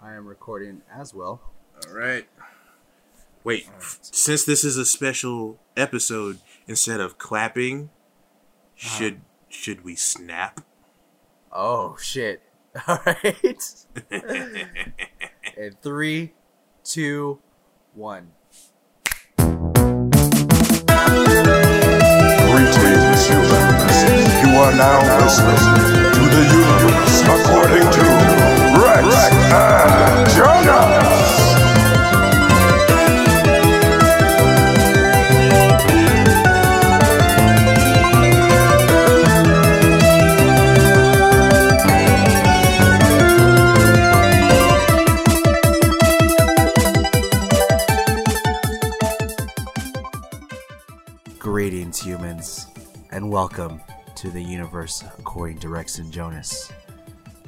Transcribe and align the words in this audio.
I 0.00 0.14
am 0.14 0.26
recording 0.26 0.82
as 0.94 1.12
well. 1.12 1.40
All 1.88 1.92
right. 1.92 2.28
Wait, 3.42 3.68
since 4.00 4.44
this 4.44 4.62
is 4.62 4.76
a 4.76 4.84
special 4.86 5.58
episode, 5.76 6.38
instead 6.68 7.00
of 7.00 7.18
clapping, 7.18 7.90
uh-huh. 8.76 8.98
should 8.98 9.20
should 9.48 9.82
we 9.84 9.96
snap? 9.96 10.60
Oh 11.50 11.96
shit! 12.00 12.42
All 12.86 13.00
right. 13.04 13.64
In 15.56 15.74
three, 15.82 16.34
two, 16.84 17.40
one. 17.94 18.30
Greetings, 19.36 19.66
humans. 23.26 23.98
You 24.42 24.50
are 24.58 24.74
now 24.74 25.00
listening 25.18 25.56
to 26.12 26.20
the 26.20 26.42
universe 26.52 27.22
according 27.22 27.90
to 27.90 28.67
Greetings, 51.38 52.00
humans, 52.00 52.66
and 53.10 53.30
welcome 53.30 53.80
to 54.14 54.30
the 54.30 54.40
universe 54.40 55.02
according 55.18 55.58
to 55.58 55.68
Rex 55.68 55.98
and 55.98 56.12
Jonas. 56.12 56.70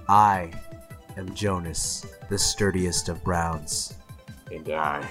I 0.09 0.51
am 1.17 1.35
Jonas, 1.35 2.07
the 2.29 2.39
sturdiest 2.39 3.09
of 3.09 3.23
Browns. 3.25 3.95
And 4.53 4.69
I 4.71 5.09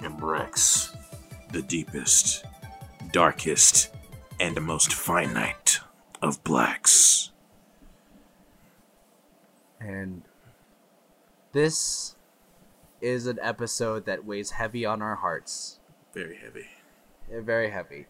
am 0.00 0.16
Rex, 0.16 0.94
the 1.52 1.62
deepest, 1.62 2.44
darkest, 3.12 3.94
and 4.40 4.60
most 4.62 4.92
finite 4.92 5.80
of 6.20 6.42
blacks. 6.44 7.30
And 9.80 10.22
this 11.52 12.16
is 13.00 13.26
an 13.26 13.38
episode 13.42 14.06
that 14.06 14.24
weighs 14.24 14.52
heavy 14.52 14.86
on 14.86 15.02
our 15.02 15.16
hearts. 15.16 15.80
Very 16.14 16.36
heavy. 16.36 16.66
Very 17.30 17.70
heavy. 17.70 18.06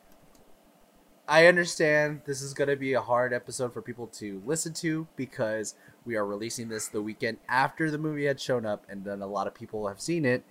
I 1.29 1.47
understand 1.47 2.23
this 2.27 2.42
is 2.42 2.53
going 2.53 2.69
to 2.69 2.77
be 2.77 2.92
a 2.92 3.01
hard 3.01 3.33
episode 3.33 3.73
for 3.73 3.81
people 3.81 4.09
to 4.09 4.42
listen 4.45 4.75
to 4.75 5.07
because 5.17 5.75
we 6.05 6.17
are 6.17 6.27
releasing 6.27 6.69
this 6.69 6.89
the 6.89 7.03
weekend 7.03 7.39
after 7.48 7.91
the 7.91 7.98
movie 7.98 8.27
had 8.27 8.41
shown 8.41 8.67
up, 8.67 8.84
and 8.89 9.05
then 9.05 9.22
a 9.22 9.27
lot 9.27 9.47
of 9.47 9.55
people 9.55 9.89
have 9.89 10.00
seen 10.00 10.25
it. 10.25 10.45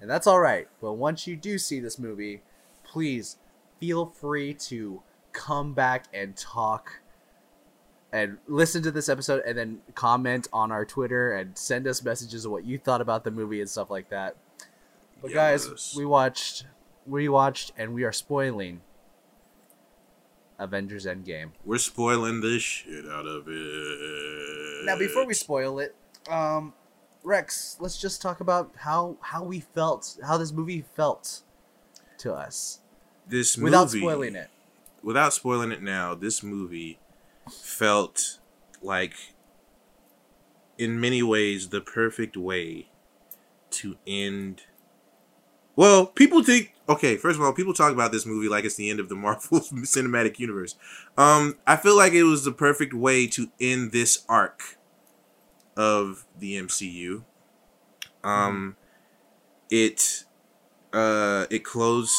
And 0.00 0.10
that's 0.10 0.26
all 0.26 0.40
right. 0.40 0.68
But 0.80 0.94
once 0.94 1.26
you 1.26 1.36
do 1.36 1.58
see 1.58 1.80
this 1.80 1.98
movie, 1.98 2.42
please 2.84 3.38
feel 3.80 4.06
free 4.06 4.54
to 4.54 5.02
come 5.32 5.74
back 5.74 6.06
and 6.12 6.36
talk 6.36 7.00
and 8.12 8.38
listen 8.46 8.82
to 8.82 8.90
this 8.90 9.08
episode 9.08 9.42
and 9.46 9.58
then 9.58 9.80
comment 9.94 10.48
on 10.52 10.70
our 10.70 10.84
Twitter 10.84 11.32
and 11.32 11.56
send 11.58 11.86
us 11.86 12.02
messages 12.02 12.44
of 12.44 12.52
what 12.52 12.64
you 12.64 12.78
thought 12.78 13.00
about 13.00 13.24
the 13.24 13.30
movie 13.30 13.60
and 13.60 13.68
stuff 13.68 13.90
like 13.90 14.08
that. 14.10 14.36
But 15.20 15.32
guys, 15.32 15.94
we 15.96 16.04
watched 16.04 16.66
we 17.06 17.28
watched 17.28 17.72
and 17.76 17.94
we 17.94 18.04
are 18.04 18.12
spoiling 18.12 18.80
Avengers 20.58 21.06
Endgame. 21.06 21.50
We're 21.64 21.78
spoiling 21.78 22.40
the 22.40 22.58
shit 22.58 23.04
out 23.06 23.26
of 23.26 23.44
it. 23.48 24.84
Now 24.86 24.98
before 24.98 25.26
we 25.26 25.34
spoil 25.34 25.78
it, 25.78 25.94
um 26.30 26.72
Rex, 27.22 27.76
let's 27.80 28.00
just 28.00 28.22
talk 28.22 28.40
about 28.40 28.70
how 28.76 29.16
how 29.20 29.42
we 29.42 29.60
felt, 29.60 30.16
how 30.24 30.36
this 30.38 30.52
movie 30.52 30.84
felt 30.94 31.42
to 32.18 32.32
us 32.32 32.80
this 33.28 33.58
movie 33.58 33.64
without 33.70 33.86
movie- 33.88 33.98
spoiling 33.98 34.34
it. 34.36 34.48
without 35.02 35.32
spoiling 35.34 35.72
it 35.72 35.82
now, 35.82 36.14
this 36.14 36.42
movie 36.42 36.98
felt 37.50 38.38
like, 38.80 39.14
in 40.78 41.00
many 41.00 41.22
ways, 41.22 41.68
the 41.70 41.80
perfect 41.80 42.36
way 42.36 42.88
to 43.70 43.96
end. 44.06 44.62
Well, 45.76 46.06
people 46.06 46.42
think. 46.42 46.72
Okay, 46.88 47.16
first 47.16 47.38
of 47.38 47.44
all, 47.44 47.52
people 47.52 47.74
talk 47.74 47.92
about 47.92 48.12
this 48.12 48.24
movie 48.24 48.48
like 48.48 48.64
it's 48.64 48.76
the 48.76 48.90
end 48.90 49.00
of 49.00 49.08
the 49.08 49.14
Marvel 49.26 49.60
Cinematic 49.60 50.38
Universe. 50.38 50.74
Um, 51.16 51.56
I 51.66 51.76
feel 51.76 51.96
like 51.96 52.14
it 52.14 52.24
was 52.24 52.44
the 52.44 52.52
perfect 52.52 52.94
way 52.94 53.26
to 53.28 53.50
end 53.60 53.92
this 53.92 54.24
arc 54.28 54.78
of 55.76 56.24
the 56.38 56.56
MCU. 56.56 57.22
Um, 58.24 58.76
it, 59.70 60.24
uh, 60.92 61.46
it 61.50 61.62
closed. 61.64 62.14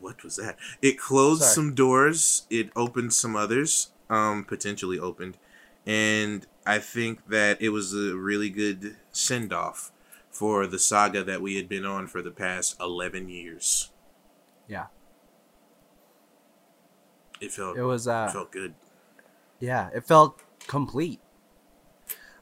What 0.00 0.22
was 0.22 0.36
that? 0.36 0.56
It 0.80 0.98
closed 0.98 1.42
Sorry. 1.42 1.54
some 1.54 1.74
doors. 1.74 2.46
It 2.50 2.70
opened 2.76 3.12
some 3.12 3.36
others. 3.36 3.88
Um, 4.10 4.44
potentially 4.44 4.98
opened, 4.98 5.38
and 5.86 6.46
I 6.66 6.78
think 6.80 7.28
that 7.28 7.62
it 7.62 7.70
was 7.70 7.94
a 7.94 8.14
really 8.14 8.50
good 8.50 8.96
send 9.10 9.54
off 9.54 9.90
for 10.32 10.66
the 10.66 10.78
saga 10.78 11.22
that 11.22 11.40
we 11.40 11.56
had 11.56 11.68
been 11.68 11.84
on 11.84 12.08
for 12.08 12.20
the 12.22 12.32
past 12.32 12.74
eleven 12.80 13.28
years. 13.28 13.92
Yeah. 14.66 14.86
It 17.40 17.52
felt 17.52 17.76
It 17.76 17.82
was 17.82 18.08
uh 18.08 18.28
felt 18.28 18.50
good. 18.50 18.74
Yeah, 19.60 19.90
it 19.94 20.04
felt 20.04 20.40
complete. 20.66 21.20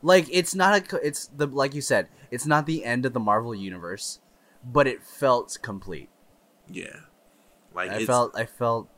Like 0.03 0.27
it's 0.31 0.55
not 0.55 0.93
a 0.93 1.07
it's 1.07 1.27
the 1.27 1.47
like 1.47 1.75
you 1.75 1.83
said, 1.83 2.09
it's 2.31 2.47
not 2.47 2.65
the 2.65 2.85
end 2.85 3.05
of 3.05 3.13
the 3.13 3.21
Marvel 3.21 3.55
universe, 3.55 4.21
but 4.65 4.87
it 4.87 5.03
felt 5.03 5.59
complete. 5.61 6.09
Yeah, 6.73 7.01
like 7.75 7.91
I 7.91 8.07
felt 8.07 8.39
I 8.39 8.47
felt 8.47 8.89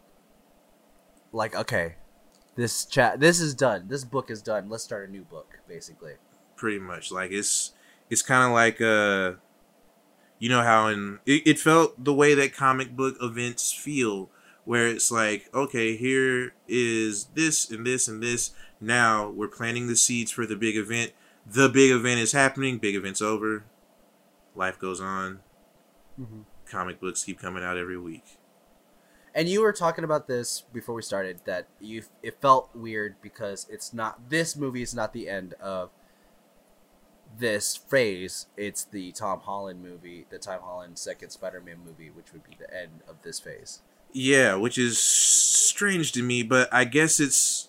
like 1.33 1.57
okay, 1.57 1.95
this 2.55 2.85
chat 2.85 3.19
this 3.19 3.41
is 3.41 3.55
done. 3.55 3.89
This 3.89 4.05
book 4.05 4.31
is 4.31 4.43
done. 4.43 4.69
Let's 4.69 4.85
start 4.85 5.09
a 5.09 5.11
new 5.11 5.23
book 5.23 5.59
basically. 5.67 6.15
pretty 6.57 6.79
much 6.79 7.11
like 7.11 7.33
it's 7.33 7.73
it's 8.13 8.21
kind 8.21 8.45
of 8.45 8.53
like 8.53 8.79
uh 8.83 9.33
you 10.39 10.51
know 10.51 10.63
how 10.63 10.89
in 10.89 11.19
it, 11.25 11.47
it 11.47 11.59
felt 11.59 12.05
the 12.05 12.13
way 12.13 12.35
that 12.35 12.55
comic 12.55 12.95
book 12.95 13.17
events 13.23 13.73
feel 13.73 14.29
where 14.67 14.87
it's 14.87 15.11
like 15.11 15.49
okay 15.55 15.97
here 15.97 16.53
is 16.69 17.25
this 17.35 17.71
and 17.71 17.87
this 17.87 18.09
and 18.09 18.23
this. 18.23 18.51
Now 18.81 19.31
we're 19.31 19.49
planting 19.49 19.87
the 19.87 19.97
seeds 19.97 20.31
for 20.31 20.45
the 20.45 20.57
big 20.57 20.77
event. 20.77 21.13
The 21.47 21.69
big 21.69 21.91
event 21.91 22.21
is 22.21 22.33
happening. 22.33 22.79
Big 22.79 22.95
event's 22.95 23.23
over. 23.23 23.65
Life 24.55 24.79
goes 24.79 25.01
on. 25.01 25.41
Comic 26.67 27.01
books 27.01 27.25
keep 27.25 27.41
coming 27.41 27.65
out 27.65 27.79
every 27.79 27.99
week. 27.99 28.39
And 29.35 29.49
you 29.49 29.63
were 29.63 29.73
talking 29.73 30.05
about 30.05 30.29
this 30.29 30.65
before 30.73 30.95
we 30.95 31.03
started 31.03 31.41
that 31.47 31.67
you 31.81 32.03
it 32.23 32.41
felt 32.43 32.69
weird 32.75 33.17
because 33.23 33.67
it's 33.71 33.95
not 33.95 34.29
this 34.29 34.55
movie 34.55 34.83
is 34.83 34.95
not 34.95 35.15
the 35.15 35.31
end 35.31 35.55
of 35.55 35.91
this 37.39 37.77
phase. 37.77 38.47
It's 38.57 38.85
the 38.85 39.13
Tom 39.13 39.41
Holland 39.41 39.83
movie, 39.83 40.27
the 40.31 40.39
Tom 40.39 40.61
Holland 40.63 40.99
second 40.99 41.31
Spider-Man 41.31 41.79
movie, 41.85 42.11
which 42.11 42.33
would 42.33 42.45
be 42.45 42.57
the 42.59 42.73
end 42.75 43.03
of 43.09 43.17
this 43.23 43.41
phase. 43.41 43.81
Yeah, 44.13 44.57
which 44.57 44.77
is 44.79 45.03
strange 45.03 46.13
to 46.13 46.23
me, 46.23 46.43
but 46.43 46.73
I 46.73 46.85
guess 46.85 47.19
it's 47.19 47.69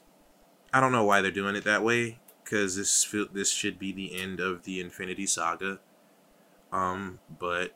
I 0.74 0.79
don't 0.79 0.91
know 0.91 1.06
why 1.06 1.22
they're 1.22 1.31
doing 1.31 1.56
it 1.56 1.63
that 1.63 1.84
way 1.84 2.19
cuz 2.44 2.75
this 2.75 3.16
this 3.31 3.51
should 3.51 3.79
be 3.79 3.91
the 3.91 4.19
end 4.19 4.40
of 4.40 4.63
the 4.63 4.79
Infinity 4.81 5.25
Saga. 5.25 5.80
Um, 6.72 7.19
but 7.40 7.74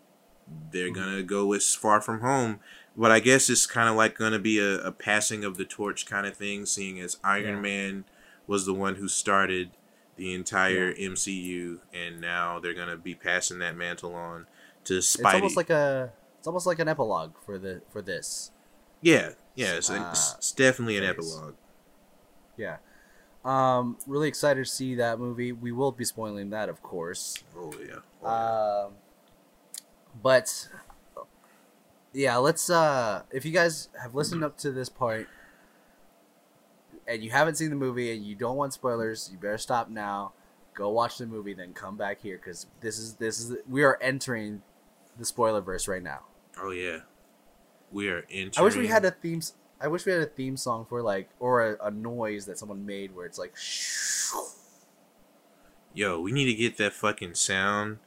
they're 0.71 0.91
going 0.91 1.15
to 1.15 1.23
go 1.23 1.45
with 1.45 1.63
Far 1.63 2.01
From 2.01 2.21
Home, 2.21 2.59
but 2.95 3.11
I 3.11 3.19
guess 3.19 3.49
it's 3.49 3.65
kind 3.65 3.87
of 3.89 3.95
like 3.95 4.17
going 4.17 4.33
to 4.33 4.39
be 4.39 4.59
a, 4.59 4.79
a 4.79 4.91
passing 4.91 5.43
of 5.43 5.57
the 5.57 5.65
torch 5.65 6.05
kind 6.05 6.25
of 6.25 6.35
thing 6.35 6.65
seeing 6.65 6.99
as 6.99 7.17
Iron 7.23 7.55
Yeah. 7.55 7.61
Man 7.61 8.05
was 8.47 8.65
the 8.65 8.73
one 8.73 8.95
who 8.95 9.07
started 9.07 9.71
the 10.17 10.33
entire 10.33 10.93
MCU 10.93 11.79
and 11.93 12.19
now 12.19 12.59
they're 12.59 12.73
going 12.73 12.89
to 12.89 12.97
be 12.97 13.15
passing 13.15 13.59
that 13.59 13.75
mantle 13.75 14.13
on 14.15 14.47
to 14.85 14.95
Spidey. 14.95 15.25
It's 15.25 15.33
almost 15.35 15.57
like 15.57 15.69
a 15.69 16.11
it's 16.39 16.47
almost 16.47 16.67
like 16.67 16.79
an 16.79 16.87
epilogue 16.87 17.33
for 17.45 17.57
the 17.57 17.81
for 17.89 18.01
this. 18.01 18.51
yeah, 19.01 19.31
yeah, 19.55 19.75
it's, 19.75 19.89
Uh, 19.89 20.09
it's, 20.11 20.51
definitely 20.51 20.97
an 20.97 21.03
epilogue. 21.03 21.55
Yeah. 22.57 22.77
Um 23.45 23.97
really 24.07 24.27
excited 24.27 24.65
to 24.65 24.69
see 24.69 24.95
that 24.95 25.19
movie. 25.19 25.51
We 25.51 25.71
will 25.71 25.91
be 25.91 26.03
spoiling 26.03 26.49
that 26.49 26.67
of 26.69 26.81
course. 26.83 27.43
Oh 27.55 27.71
yeah. 27.79 27.97
Oh, 28.21 28.25
yeah. 28.25 28.85
Um, 28.85 28.93
but 30.21 30.67
yeah, 32.13 32.37
let's. 32.37 32.69
Uh, 32.69 33.21
if 33.31 33.45
you 33.45 33.51
guys 33.51 33.89
have 34.01 34.15
listened 34.15 34.43
up 34.43 34.57
to 34.59 34.71
this 34.71 34.89
point 34.89 35.27
and 37.07 37.23
you 37.23 37.29
haven't 37.31 37.55
seen 37.55 37.69
the 37.69 37.75
movie 37.75 38.11
and 38.13 38.25
you 38.25 38.35
don't 38.35 38.57
want 38.57 38.73
spoilers, 38.73 39.29
you 39.31 39.37
better 39.37 39.57
stop 39.57 39.89
now. 39.89 40.33
Go 40.73 40.89
watch 40.89 41.17
the 41.17 41.25
movie, 41.25 41.53
then 41.53 41.73
come 41.73 41.97
back 41.97 42.21
here 42.21 42.37
because 42.37 42.67
this 42.81 42.99
is 42.99 43.15
this 43.15 43.39
is 43.39 43.57
we 43.67 43.83
are 43.83 43.97
entering 44.01 44.61
the 45.17 45.25
spoiler 45.25 45.61
verse 45.61 45.87
right 45.87 46.03
now. 46.03 46.21
oh 46.61 46.71
yeah. 46.71 46.99
We 47.91 48.09
are 48.09 48.25
entering. 48.29 48.53
I 48.57 48.61
wish 48.61 48.75
we 48.75 48.87
had 48.87 49.05
a 49.05 49.11
theme. 49.11 49.41
I 49.79 49.87
wish 49.87 50.05
we 50.05 50.11
had 50.11 50.21
a 50.21 50.25
theme 50.25 50.57
song 50.57 50.85
for 50.87 51.01
like 51.01 51.29
or 51.39 51.65
a, 51.65 51.87
a 51.87 51.91
noise 51.91 52.45
that 52.47 52.59
someone 52.59 52.85
made 52.85 53.15
where 53.15 53.25
it's 53.25 53.39
like. 53.39 53.55
Yo, 55.93 56.19
we 56.19 56.31
need 56.31 56.45
to 56.45 56.53
get 56.53 56.77
that 56.77 56.93
fucking 56.93 57.33
sound 57.33 57.99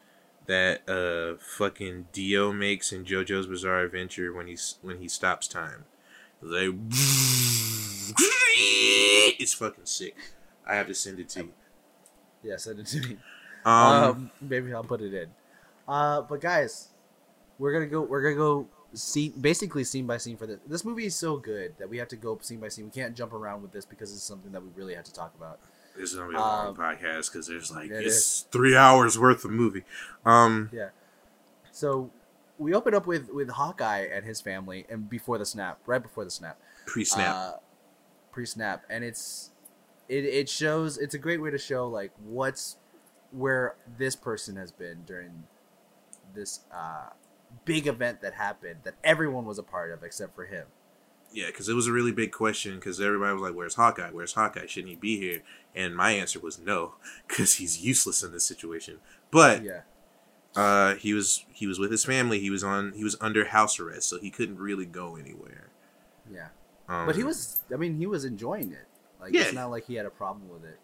that 0.46 0.88
uh 0.88 1.38
fucking 1.40 2.06
Dio 2.12 2.52
makes 2.52 2.92
in 2.92 3.04
JoJo's 3.04 3.46
Bizarre 3.46 3.80
Adventure 3.80 4.32
when 4.32 4.46
he's 4.46 4.78
when 4.82 4.98
he 4.98 5.08
stops 5.08 5.48
time. 5.48 5.84
Like 6.42 6.70
it's 9.38 9.54
fucking 9.54 9.84
sick. 9.86 10.16
I 10.66 10.74
have 10.76 10.86
to 10.88 10.94
send 10.94 11.18
it 11.20 11.28
to 11.30 11.40
you. 11.44 11.52
Yeah, 12.42 12.56
send 12.56 12.80
it 12.80 12.86
to 12.86 13.00
me. 13.00 13.16
Um, 13.64 13.74
Um, 13.74 14.30
maybe 14.40 14.72
I'll 14.72 14.84
put 14.84 15.00
it 15.02 15.12
in. 15.12 15.28
Uh, 15.86 16.22
but 16.22 16.40
guys, 16.40 16.88
we're 17.58 17.72
gonna 17.72 17.86
go. 17.86 18.00
We're 18.02 18.22
gonna 18.22 18.36
go 18.36 18.68
scene, 18.94 19.32
basically 19.40 19.84
scene 19.84 20.06
by 20.06 20.16
scene 20.16 20.36
for 20.36 20.46
this. 20.46 20.58
This 20.66 20.84
movie 20.84 21.06
is 21.06 21.16
so 21.16 21.36
good 21.36 21.74
that 21.78 21.88
we 21.88 21.98
have 21.98 22.08
to 22.08 22.16
go 22.16 22.38
scene 22.40 22.60
by 22.60 22.68
scene. 22.68 22.86
We 22.86 22.90
can't 22.90 23.14
jump 23.14 23.32
around 23.32 23.62
with 23.62 23.72
this 23.72 23.84
because 23.84 24.12
it's 24.14 24.22
something 24.22 24.52
that 24.52 24.62
we 24.62 24.68
really 24.74 24.94
have 24.94 25.04
to 25.04 25.12
talk 25.12 25.34
about. 25.36 25.58
this 25.96 26.10
is 26.12 26.16
gonna 26.16 26.30
be 26.30 26.36
a 26.36 26.38
long 26.38 26.68
um, 26.68 26.76
podcast 26.76 27.32
because 27.32 27.46
there's 27.48 27.70
like 27.70 27.90
it 27.90 28.06
it's 28.06 28.42
three 28.50 28.76
hours 28.76 29.18
worth 29.18 29.44
of 29.44 29.50
movie. 29.50 29.84
Um, 30.24 30.70
yeah. 30.72 30.88
So 31.72 32.10
we 32.58 32.72
open 32.74 32.94
up 32.94 33.06
with 33.06 33.30
with 33.30 33.50
Hawkeye 33.50 34.06
and 34.12 34.24
his 34.24 34.40
family, 34.40 34.86
and 34.88 35.10
before 35.10 35.36
the 35.38 35.46
snap, 35.46 35.80
right 35.86 36.02
before 36.02 36.24
the 36.24 36.30
snap, 36.30 36.58
pre-snap. 36.86 37.34
uh, 37.34 37.52
pre-snap, 38.32 38.84
and 38.88 39.04
it's 39.04 39.50
it 40.08 40.24
it 40.24 40.48
shows. 40.48 40.98
It's 40.98 41.14
a 41.14 41.18
great 41.18 41.40
way 41.40 41.50
to 41.50 41.58
show 41.58 41.88
like 41.88 42.12
what's 42.24 42.76
where 43.30 43.76
this 43.98 44.16
person 44.16 44.56
has 44.56 44.72
been 44.72 45.02
during 45.06 45.44
this 46.34 46.60
uh, 46.72 47.10
big 47.64 47.86
event 47.86 48.20
that 48.22 48.34
happened 48.34 48.80
that 48.84 48.94
everyone 49.04 49.44
was 49.44 49.58
a 49.58 49.62
part 49.62 49.90
of 49.92 50.02
except 50.02 50.34
for 50.34 50.46
him. 50.46 50.66
Yeah, 51.32 51.46
because 51.46 51.68
it 51.68 51.74
was 51.74 51.86
a 51.86 51.92
really 51.92 52.10
big 52.10 52.32
question. 52.32 52.74
Because 52.74 53.00
everybody 53.00 53.32
was 53.32 53.42
like, 53.42 53.54
"Where's 53.54 53.76
Hawkeye? 53.76 54.10
Where's 54.10 54.32
Hawkeye? 54.32 54.66
Shouldn't 54.66 54.90
he 54.90 54.96
be 54.96 55.18
here?" 55.18 55.42
And 55.74 55.96
my 55.96 56.10
answer 56.10 56.40
was 56.40 56.58
no, 56.58 56.94
because 57.28 57.54
he's 57.54 57.84
useless 57.84 58.22
in 58.22 58.32
this 58.32 58.44
situation. 58.44 58.98
But 59.30 59.62
Yeah, 59.64 59.82
uh, 60.56 60.96
he 60.96 61.14
was 61.14 61.44
he 61.52 61.66
was 61.66 61.78
with 61.78 61.90
his 61.90 62.04
family. 62.04 62.40
He 62.40 62.50
was 62.50 62.64
on 62.64 62.92
he 62.92 63.04
was 63.04 63.16
under 63.20 63.44
house 63.46 63.78
arrest, 63.78 64.08
so 64.08 64.18
he 64.18 64.30
couldn't 64.30 64.58
really 64.58 64.86
go 64.86 65.16
anywhere. 65.16 65.68
yeah. 66.30 66.48
Um, 66.90 67.06
But 67.06 67.16
he 67.16 67.24
was. 67.24 67.60
I 67.72 67.76
mean, 67.76 67.96
he 67.96 68.06
was 68.06 68.24
enjoying 68.24 68.72
it. 68.72 68.86
Like 69.20 69.32
Yeah. 69.32 69.42
it's 69.42 69.52
not 69.54 69.70
like 69.70 69.86
he 69.86 69.94
had 69.94 70.04
a 70.06 70.10
problem 70.10 70.48
with 70.50 70.64
it. 70.64 70.78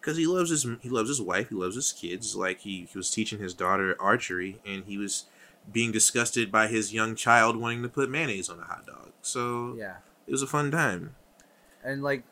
because 0.00 0.16
he 0.16 0.26
loves 0.26 0.50
his 0.50 0.66
he 0.80 0.88
loves 0.88 1.08
his 1.08 1.20
wife. 1.20 1.48
He 1.50 1.54
loves 1.54 1.74
his 1.76 1.92
kids. 1.92 2.36
Like 2.36 2.60
he 2.60 2.86
he 2.90 2.96
was 2.98 3.10
teaching 3.10 3.38
his 3.38 3.54
daughter 3.54 3.96
archery, 4.00 4.60
and 4.66 4.84
he 4.84 4.96
was 4.98 5.24
being 5.70 5.92
disgusted 5.92 6.50
by 6.52 6.68
his 6.68 6.92
young 6.92 7.14
child 7.14 7.56
wanting 7.56 7.82
to 7.82 7.88
put 7.88 8.08
mayonnaise 8.10 8.48
on 8.48 8.58
a 8.60 8.64
hot 8.64 8.86
dog. 8.86 9.12
So 9.22 9.74
Yeah, 9.76 9.96
it 10.26 10.32
was 10.32 10.42
a 10.42 10.46
fun 10.46 10.70
time. 10.70 11.14
and 11.84 12.02
like, 12.02 12.22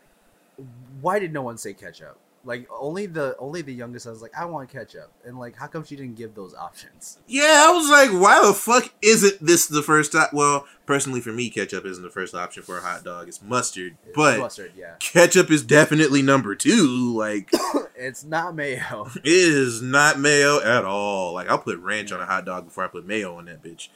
why 1.00 1.18
did 1.18 1.32
no 1.32 1.42
one 1.42 1.56
say 1.58 1.72
ketchup? 1.74 2.18
Like 2.44 2.68
only 2.70 3.06
the 3.06 3.36
only 3.38 3.62
the 3.62 3.74
youngest 3.74 4.04
son 4.04 4.12
was 4.12 4.22
like, 4.22 4.36
I 4.38 4.44
want 4.44 4.70
ketchup, 4.70 5.12
and 5.24 5.38
like, 5.38 5.56
how 5.56 5.66
come 5.66 5.84
she 5.84 5.96
didn't 5.96 6.16
give 6.16 6.34
those 6.34 6.54
options? 6.54 7.18
Yeah, 7.26 7.66
I 7.68 7.72
was 7.72 7.90
like, 7.90 8.10
why 8.10 8.46
the 8.46 8.54
fuck 8.54 8.92
isn't 9.02 9.44
this 9.44 9.66
the 9.66 9.82
first 9.82 10.12
time? 10.12 10.28
Well, 10.32 10.66
personally 10.86 11.20
for 11.20 11.32
me, 11.32 11.50
ketchup 11.50 11.84
isn't 11.84 12.02
the 12.02 12.10
first 12.10 12.34
option 12.34 12.62
for 12.62 12.78
a 12.78 12.80
hot 12.80 13.04
dog. 13.04 13.28
It's 13.28 13.42
mustard. 13.42 13.96
But 14.14 14.38
mustard, 14.38 14.72
yeah, 14.76 14.94
ketchup 15.00 15.50
is 15.50 15.62
definitely 15.62 16.22
number 16.22 16.54
two. 16.54 17.14
Like, 17.16 17.50
it's 17.96 18.24
not 18.24 18.54
mayo. 18.54 19.08
is 19.24 19.82
not 19.82 20.18
mayo 20.18 20.60
at 20.60 20.84
all. 20.84 21.34
Like, 21.34 21.50
I'll 21.50 21.58
put 21.58 21.78
ranch 21.78 22.12
on 22.12 22.20
a 22.20 22.26
hot 22.26 22.44
dog 22.44 22.66
before 22.66 22.84
I 22.84 22.88
put 22.88 23.04
mayo 23.06 23.36
on 23.36 23.46
that 23.46 23.62
bitch. 23.62 23.88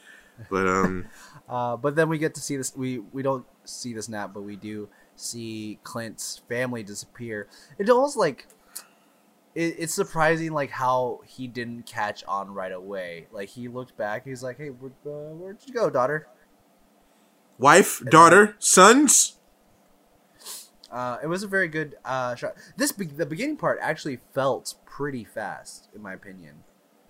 But, 0.49 0.67
um, 0.67 1.05
Uh, 1.47 1.75
but 1.75 1.95
then 1.95 2.09
we 2.09 2.17
get 2.17 2.35
to 2.35 2.41
see 2.41 2.57
this. 2.57 2.75
We 2.75 2.99
we 2.99 3.21
don't 3.21 3.45
see 3.65 3.93
this 3.93 4.05
snap, 4.05 4.33
but 4.33 4.41
we 4.41 4.55
do 4.55 4.89
see 5.15 5.79
Clint's 5.83 6.41
family 6.49 6.83
disappear. 6.83 7.47
It 7.77 7.89
almost 7.89 8.17
like 8.17 8.47
it, 9.55 9.75
it's 9.79 9.93
surprising, 9.93 10.51
like 10.51 10.71
how 10.71 11.21
he 11.25 11.47
didn't 11.47 11.85
catch 11.85 12.23
on 12.25 12.53
right 12.53 12.71
away. 12.71 13.27
Like 13.31 13.49
he 13.49 13.67
looked 13.67 13.97
back, 13.97 14.25
he's 14.25 14.43
like, 14.43 14.57
"Hey, 14.57 14.69
where, 14.69 14.91
uh, 15.05 15.33
where'd 15.33 15.59
you 15.65 15.73
go, 15.73 15.89
daughter?" 15.89 16.27
wife, 17.57 18.01
daughter, 18.09 18.55
sons. 18.59 19.37
Uh, 20.91 21.17
it 21.23 21.27
was 21.27 21.41
a 21.41 21.47
very 21.47 21.67
good 21.67 21.95
uh, 22.05 22.35
shot. 22.35 22.53
This 22.77 22.91
be- 22.91 23.05
the 23.05 23.25
beginning 23.25 23.57
part 23.57 23.79
actually 23.81 24.19
felt 24.33 24.75
pretty 24.85 25.23
fast, 25.23 25.89
in 25.95 26.01
my 26.01 26.13
opinion. 26.13 26.63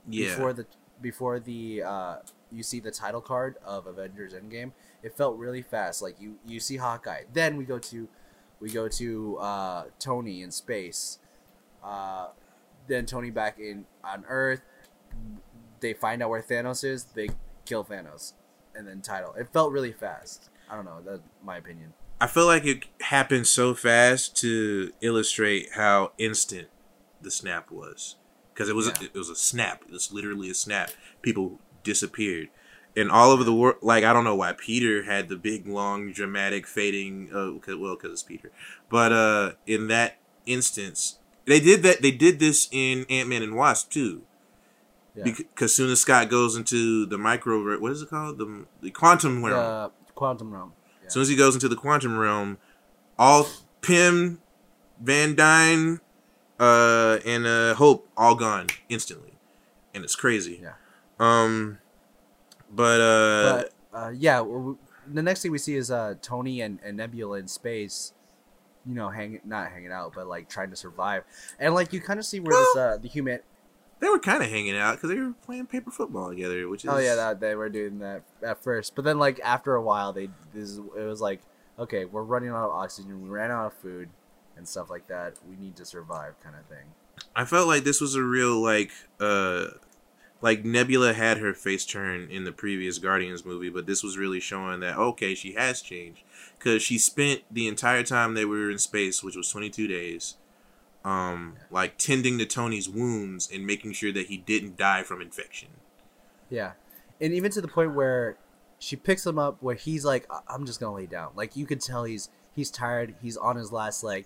Yeah. 0.09 0.29
Before 0.29 0.53
the 0.53 0.65
before 1.01 1.39
the 1.39 1.83
uh, 1.83 2.15
you 2.53 2.63
see 2.63 2.79
the 2.79 2.91
title 2.91 3.21
card 3.21 3.55
of 3.65 3.87
Avengers 3.87 4.33
Endgame, 4.33 4.71
it 5.01 5.17
felt 5.17 5.37
really 5.37 5.61
fast. 5.61 6.01
Like 6.01 6.19
you 6.19 6.35
you 6.45 6.59
see 6.59 6.77
Hawkeye, 6.77 7.23
then 7.33 7.57
we 7.57 7.65
go 7.65 7.79
to 7.79 8.07
we 8.59 8.69
go 8.69 8.87
to 8.87 9.37
uh, 9.37 9.83
Tony 9.99 10.41
in 10.41 10.51
space, 10.51 11.19
uh, 11.83 12.27
then 12.87 13.05
Tony 13.05 13.29
back 13.31 13.59
in 13.59 13.85
on 14.03 14.23
Earth. 14.27 14.61
They 15.79 15.93
find 15.93 16.23
out 16.23 16.29
where 16.29 16.41
Thanos 16.41 16.83
is. 16.83 17.05
They 17.05 17.29
kill 17.65 17.83
Thanos, 17.83 18.33
and 18.75 18.87
then 18.87 19.01
title. 19.01 19.33
It 19.33 19.49
felt 19.51 19.71
really 19.71 19.91
fast. 19.91 20.49
I 20.69 20.75
don't 20.75 20.85
know. 20.85 20.99
That's 21.05 21.21
my 21.43 21.57
opinion. 21.57 21.93
I 22.21 22.27
feel 22.27 22.45
like 22.45 22.65
it 22.65 22.85
happened 23.01 23.47
so 23.47 23.73
fast 23.73 24.37
to 24.37 24.91
illustrate 25.01 25.69
how 25.75 26.13
instant 26.17 26.69
the 27.21 27.31
snap 27.31 27.69
was, 27.69 28.15
because 28.53 28.69
it 28.69 28.75
was 28.75 28.87
Yeah. 28.87 29.07
it 29.13 29.17
was 29.17 29.29
a 29.29 29.35
snap. 29.35 29.83
It 29.85 29.91
was 29.91 30.13
literally 30.13 30.49
a 30.49 30.53
snap. 30.53 30.91
People 31.21 31.59
disappeared, 31.83 32.49
and 32.95 33.11
all 33.11 33.31
over 33.31 33.43
the 33.43 33.53
world. 33.53 33.77
Like 33.81 34.03
I 34.03 34.13
don't 34.13 34.23
know 34.23 34.35
why 34.35 34.53
Peter 34.53 35.03
had 35.03 35.29
the 35.29 35.35
big, 35.35 35.67
long, 35.67 36.11
dramatic 36.11 36.65
fading. 36.67 37.29
Uh, 37.33 37.59
'cause- 37.59 37.75
well, 37.75 37.95
because 37.95 38.11
it's 38.11 38.23
Peter. 38.23 38.51
But 38.89 39.11
uh, 39.11 39.51
in 39.67 39.87
that 39.87 40.17
instance, 40.45 41.19
they 41.45 41.59
did 41.59 41.83
that. 41.83 42.01
They 42.01 42.11
did 42.11 42.39
this 42.39 42.67
in 42.71 43.05
Ant 43.09 43.29
Man 43.29 43.41
and 43.43 43.55
Wasp 43.55 43.89
too. 43.91 44.23
Yeah. 45.15 45.25
Because 45.25 45.75
soon 45.75 45.91
as 45.91 46.01
Scott 46.01 46.29
goes 46.29 46.55
into 46.55 47.05
the 47.05 47.17
micro, 47.19 47.79
what 47.79 47.91
is 47.91 48.01
it 48.01 48.09
called? 48.09 48.37
The 48.39 48.65
the 48.81 48.89
quantum 48.91 49.45
realm. 49.45 49.91
The 50.07 50.13
quantum 50.13 50.51
realm. 50.53 50.73
Yeah. 51.01 51.07
As 51.07 51.13
soon 51.13 51.21
as 51.21 51.27
he 51.29 51.35
goes 51.35 51.53
into 51.53 51.69
the 51.69 51.75
quantum 51.75 52.17
realm, 52.17 52.57
all 53.19 53.45
Pym, 53.81 54.39
Van 54.99 55.35
Dyne, 55.35 55.99
uh, 56.59 57.19
and 57.25 57.45
uh, 57.45 57.75
Hope 57.75 58.07
all 58.17 58.33
gone 58.35 58.67
instantly, 58.89 59.33
and 59.93 60.03
it's 60.03 60.15
crazy. 60.15 60.59
Yeah. 60.63 60.73
Um, 61.19 61.77
but 62.71 63.01
uh, 63.01 63.63
but 63.91 63.97
uh, 63.97 64.09
yeah, 64.09 64.43
the 65.11 65.21
next 65.21 65.41
thing 65.41 65.51
we 65.51 65.57
see 65.57 65.75
is 65.75 65.91
uh, 65.91 66.15
Tony 66.21 66.61
and, 66.61 66.79
and 66.83 66.97
Nebula 66.97 67.37
in 67.39 67.47
space. 67.47 68.13
You 68.85 68.95
know, 68.95 69.09
hanging 69.09 69.39
not 69.45 69.71
hanging 69.71 69.91
out, 69.93 70.13
but 70.13 70.27
like 70.27 70.49
trying 70.49 70.69
to 70.71 70.75
survive, 70.75 71.23
and 71.57 71.73
like 71.73 71.93
you 71.93 72.01
kind 72.01 72.19
of 72.19 72.25
see 72.25 72.39
where 72.41 72.57
this 72.59 72.75
uh, 72.75 72.97
the 73.01 73.07
human. 73.07 73.39
they 74.01 74.09
were 74.09 74.19
kind 74.19 74.43
of 74.43 74.49
hanging 74.49 74.75
out 74.77 74.95
because 74.95 75.09
they 75.09 75.15
were 75.21 75.31
playing 75.45 75.67
paper 75.67 75.89
football 75.89 76.29
together, 76.29 76.67
which 76.67 76.83
is 76.83 76.91
Oh 76.91 76.97
yeah, 76.97 77.15
that 77.15 77.39
they 77.39 77.55
were 77.55 77.69
doing 77.69 77.99
that 77.99 78.23
at 78.45 78.61
first, 78.61 78.93
but 78.93 79.05
then 79.05 79.19
like 79.19 79.39
after 79.41 79.75
a 79.75 79.81
while, 79.81 80.11
they 80.11 80.27
this 80.53 80.71
is- 80.71 80.79
it 80.79 81.03
was 81.05 81.21
like 81.21 81.39
okay, 81.79 82.03
we're 82.05 82.23
running 82.23 82.49
out 82.49 82.65
of 82.65 82.71
oxygen, 82.71 83.23
we 83.23 83.29
ran 83.29 83.51
out 83.51 83.67
of 83.67 83.73
food, 83.73 84.09
and 84.57 84.67
stuff 84.67 84.89
like 84.89 85.07
that. 85.07 85.35
We 85.49 85.55
need 85.55 85.77
to 85.77 85.85
survive, 85.85 86.33
kind 86.43 86.55
of 86.57 86.65
thing. 86.65 86.85
I 87.35 87.45
felt 87.45 87.67
like 87.69 87.85
this 87.85 88.01
was 88.01 88.15
a 88.15 88.21
real 88.23 88.61
like 88.61 88.91
uh 89.21 89.67
like 90.43 90.65
Nebula 90.65 91.13
had 91.13 91.37
her 91.37 91.53
face 91.53 91.85
turn 91.85 92.29
in 92.29 92.43
the 92.43 92.51
previous 92.51 92.97
Guardians 92.99 93.45
movie, 93.45 93.69
but 93.69 93.85
this 93.87 94.03
was 94.03 94.17
really 94.17 94.39
showing 94.41 94.81
that 94.81 94.97
okay, 94.97 95.33
she 95.33 95.53
has 95.53 95.81
changed 95.81 96.21
cuz 96.59 96.81
she 96.83 96.97
spent 96.97 97.41
the 97.49 97.67
entire 97.67 98.03
time 98.03 98.33
they 98.33 98.45
were 98.45 98.69
in 98.69 98.77
space, 98.77 99.23
which 99.23 99.35
was 99.37 99.49
22 99.49 99.87
days, 99.87 100.35
um 101.05 101.55
like 101.71 101.97
tending 101.97 102.37
to 102.39 102.45
Tony's 102.45 102.89
wounds 102.89 103.49
and 103.51 103.65
making 103.65 103.93
sure 103.93 104.11
that 104.11 104.27
he 104.27 104.37
didn't 104.37 104.77
die 104.77 105.03
from 105.03 105.21
infection. 105.21 105.69
Yeah, 106.49 106.73
and 107.21 107.33
even 107.33 107.49
to 107.51 107.61
the 107.61 107.67
point 107.67 107.93
where 107.95 108.37
she 108.79 108.95
picks 108.97 109.25
him 109.25 109.39
up, 109.39 109.57
where 109.61 109.75
he's 109.75 110.03
like, 110.03 110.27
"I- 110.29 110.41
"I'm 110.49 110.65
just 110.65 110.79
gonna 110.79 110.93
lay 110.95 111.05
down." 111.05 111.31
Like 111.35 111.55
you 111.55 111.65
could 111.65 111.79
tell 111.81 112.03
he's 112.03 112.29
he's 112.53 112.69
tired. 112.69 113.15
He's 113.21 113.37
on 113.37 113.55
his 113.55 113.71
last 113.71 114.03
leg. 114.03 114.25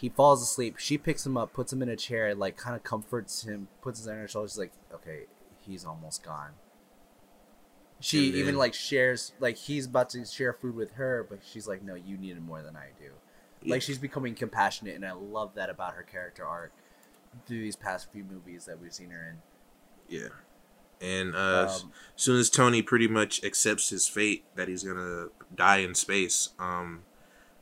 He 0.00 0.08
falls 0.08 0.42
asleep. 0.42 0.78
She 0.78 0.98
picks 0.98 1.24
him 1.24 1.36
up, 1.36 1.52
puts 1.52 1.72
him 1.72 1.80
in 1.82 1.88
a 1.88 1.96
chair, 1.96 2.34
like 2.34 2.56
kind 2.56 2.74
of 2.74 2.82
comforts 2.82 3.44
him, 3.44 3.68
puts 3.80 4.00
his 4.00 4.06
hand 4.06 4.16
on 4.18 4.22
her 4.22 4.28
shoulder. 4.28 4.48
She's 4.48 4.58
like, 4.58 4.72
"Okay, 4.92 5.26
he's 5.60 5.84
almost 5.84 6.24
gone." 6.24 6.50
She 8.00 8.18
even 8.34 8.56
like 8.56 8.74
shares 8.74 9.32
like 9.38 9.56
he's 9.56 9.86
about 9.86 10.10
to 10.10 10.24
share 10.26 10.52
food 10.52 10.74
with 10.74 10.92
her, 10.92 11.24
but 11.28 11.38
she's 11.44 11.68
like, 11.68 11.82
"No, 11.82 11.94
you 11.94 12.16
need 12.16 12.36
it 12.36 12.42
more 12.42 12.60
than 12.60 12.76
I 12.76 12.88
do." 12.98 13.10
Yeah. 13.62 13.74
Like 13.74 13.82
she's 13.82 13.98
becoming 13.98 14.34
compassionate, 14.34 14.94
and 14.96 15.06
I 15.06 15.12
love 15.12 15.54
that 15.54 15.70
about 15.70 15.94
her 15.94 16.02
character 16.02 16.44
arc 16.44 16.72
through 17.46 17.60
these 17.60 17.76
past 17.76 18.10
few 18.12 18.24
movies 18.24 18.64
that 18.66 18.80
we've 18.80 18.92
seen 18.92 19.10
her 19.10 19.30
in. 19.30 19.42
Yeah. 20.08 20.28
And 21.00 21.34
uh 21.34 21.68
Um, 21.82 21.92
as 22.16 22.22
soon 22.22 22.38
as 22.38 22.50
Tony 22.50 22.82
pretty 22.82 23.08
much 23.08 23.42
accepts 23.44 23.90
his 23.90 24.06
fate 24.08 24.44
that 24.54 24.68
he's 24.68 24.82
gonna 24.82 25.28
die 25.54 25.78
in 25.78 25.94
space, 25.94 26.50
um, 26.58 27.04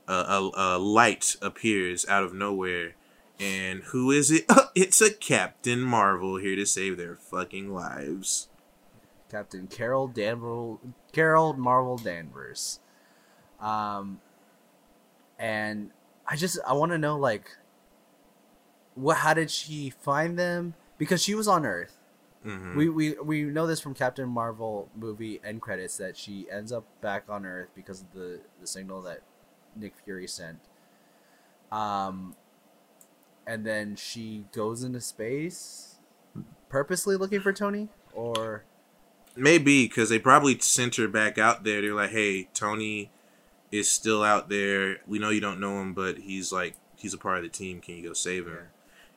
a, 0.08 0.12
a, 0.12 0.50
a 0.54 0.78
light 0.78 1.36
appears 1.42 2.06
out 2.08 2.24
of 2.24 2.34
nowhere, 2.34 2.94
and 3.40 3.82
who 3.84 4.10
is 4.10 4.30
it? 4.30 4.44
it's 4.74 5.00
a 5.00 5.12
Captain 5.12 5.80
Marvel 5.80 6.36
here 6.36 6.56
to 6.56 6.66
save 6.66 6.96
their 6.96 7.16
fucking 7.16 7.72
lives. 7.72 8.48
Captain 9.30 9.66
Carol 9.66 10.08
Danvers, 10.08 10.78
Carol 11.12 11.54
Marvel 11.54 11.96
Danvers. 11.96 12.80
Um, 13.60 14.20
and 15.38 15.90
I 16.26 16.36
just 16.36 16.58
I 16.66 16.74
want 16.74 16.92
to 16.92 16.98
know 16.98 17.16
like, 17.18 17.48
what? 18.94 19.18
How 19.18 19.34
did 19.34 19.50
she 19.50 19.90
find 19.90 20.38
them? 20.38 20.74
Because 20.98 21.22
she 21.22 21.34
was 21.34 21.48
on 21.48 21.64
Earth. 21.64 21.98
Mhm. 22.44 22.76
We, 22.76 22.88
we 22.88 23.14
we 23.14 23.42
know 23.44 23.66
this 23.66 23.80
from 23.80 23.94
Captain 23.94 24.28
Marvel 24.28 24.88
movie 24.96 25.40
end 25.44 25.62
credits 25.62 25.96
that 25.98 26.16
she 26.16 26.46
ends 26.50 26.72
up 26.72 26.84
back 27.00 27.24
on 27.28 27.46
Earth 27.46 27.68
because 27.74 28.00
of 28.02 28.12
the 28.12 28.40
the 28.60 28.66
signal 28.66 29.00
that 29.02 29.22
Nick 29.76 29.94
Fury 30.04 30.26
sent. 30.26 30.58
Um, 31.70 32.36
and 33.46 33.64
then 33.66 33.96
she 33.96 34.44
goes 34.52 34.82
into 34.82 35.00
space, 35.00 35.96
purposely 36.68 37.16
looking 37.16 37.40
for 37.40 37.52
Tony, 37.52 37.88
or 38.12 38.64
Maybe 39.34 39.86
because 39.86 40.10
they 40.10 40.18
probably 40.18 40.58
sent 40.58 40.96
her 40.96 41.08
back 41.08 41.38
out 41.38 41.64
there. 41.64 41.80
They're 41.80 41.94
like, 41.94 42.10
"Hey, 42.10 42.48
Tony 42.52 43.10
is 43.70 43.90
still 43.90 44.22
out 44.22 44.50
there. 44.50 44.98
We 45.06 45.18
know 45.18 45.30
you 45.30 45.40
don't 45.40 45.58
know 45.60 45.80
him, 45.80 45.94
but 45.94 46.18
he's 46.18 46.52
like 46.52 46.74
he's 46.96 47.14
a 47.14 47.18
part 47.18 47.38
of 47.38 47.42
the 47.42 47.48
team. 47.48 47.80
Can 47.80 47.96
you 47.96 48.08
go 48.08 48.12
save 48.12 48.46
him?" 48.46 48.58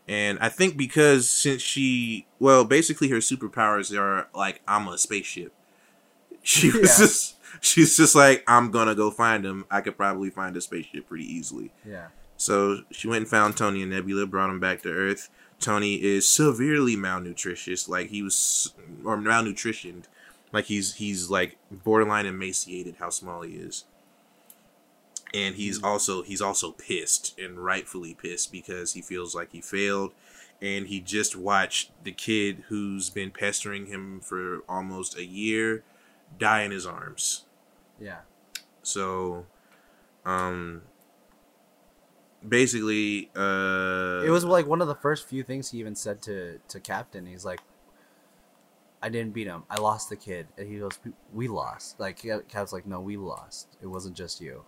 And 0.08 0.40
I 0.40 0.48
think 0.48 0.78
because 0.78 1.30
since 1.30 1.62
she, 1.62 2.28
well, 2.40 2.64
basically 2.64 3.10
her 3.10 3.18
superpowers 3.18 3.94
are 4.00 4.30
like 4.34 4.62
I'm 4.68 4.88
a 4.88 4.98
spaceship. 4.98 5.52
She 6.44 6.68
was 6.72 6.98
Yeah. 7.00 7.06
just, 7.06 7.35
she's 7.62 7.98
just 7.98 8.16
like 8.16 8.44
I'm 8.48 8.72
gonna 8.72 8.96
go 8.96 9.12
find 9.12 9.46
him. 9.46 9.66
I 9.70 9.82
could 9.82 9.98
probably 9.98 10.30
find 10.30 10.56
a 10.58 10.62
spaceship 10.62 11.08
pretty 11.08 11.26
easily. 11.26 11.72
yeah, 11.88 12.08
So 12.38 12.82
she 12.92 13.08
went 13.08 13.22
and 13.22 13.28
found 13.28 13.58
Tony 13.58 13.82
and 13.82 13.92
Nebula, 13.92 14.26
brought 14.26 14.50
him 14.50 14.60
back 14.60 14.82
to 14.84 14.90
Earth. 14.90 15.30
Tony 15.60 15.96
is 15.96 16.28
severely 16.28 16.96
malnutritious, 16.96 17.88
like 17.88 18.10
he 18.10 18.22
was, 18.22 18.74
or 19.04 19.18
malnutritioned, 19.18 20.04
like 20.52 20.66
he's 20.66 20.96
he's 20.96 21.30
like 21.30 21.58
borderline 21.72 22.26
emaciated. 22.26 22.96
How 23.00 23.10
small 23.10 23.42
he 23.42 23.54
is, 23.54 23.86
and 25.34 25.56
he's 25.56 25.80
hmm. 25.80 25.86
also 25.86 26.24
he's 26.24 26.42
also 26.42 26.72
pissed 26.72 27.38
and 27.40 27.64
rightfully 27.64 28.14
pissed 28.14 28.52
because 28.52 28.94
he 28.94 29.02
feels 29.02 29.34
like 29.34 29.52
he 29.54 29.62
failed, 29.62 30.12
and 30.62 30.88
he 30.88 31.00
just 31.00 31.36
watched 31.36 31.92
the 32.04 32.12
kid 32.12 32.64
who's 32.68 33.10
been 33.10 33.32
pestering 33.32 33.86
him 33.86 34.20
for 34.20 34.60
almost 34.68 35.18
a 35.18 35.26
year 35.26 35.84
die 36.38 36.62
in 36.64 36.72
his 36.72 36.86
arms. 36.86 37.46
yeah, 38.00 38.20
So, 38.84 39.46
um, 40.26 40.82
basically, 42.48 43.30
uh, 43.36 44.24
it 44.26 44.30
was 44.30 44.44
like 44.46 44.68
one 44.68 44.82
of 44.82 44.88
the 44.88 44.96
first 44.96 45.28
few 45.28 45.44
things 45.44 45.72
he 45.72 45.80
even 45.80 45.96
said 45.96 46.22
to 46.24 46.60
to 46.68 46.80
Captain. 46.80 47.26
He's 47.26 47.46
like, 47.46 47.62
"I 49.02 49.10
didn't 49.10 49.34
beat 49.34 49.48
him. 49.48 49.64
I 49.70 49.78
lost 49.80 50.10
the 50.10 50.16
kid." 50.16 50.48
And 50.58 50.68
he 50.68 50.80
goes, 50.80 51.00
"We- 51.04 51.14
"We 51.34 51.48
lost." 51.48 52.00
Like 52.00 52.18
Cap's 52.48 52.74
like, 52.74 52.86
"No, 52.86 53.00
we 53.00 53.18
lost. 53.18 53.68
It 53.82 53.88
wasn't 53.88 54.16
just 54.16 54.42
you." 54.42 54.66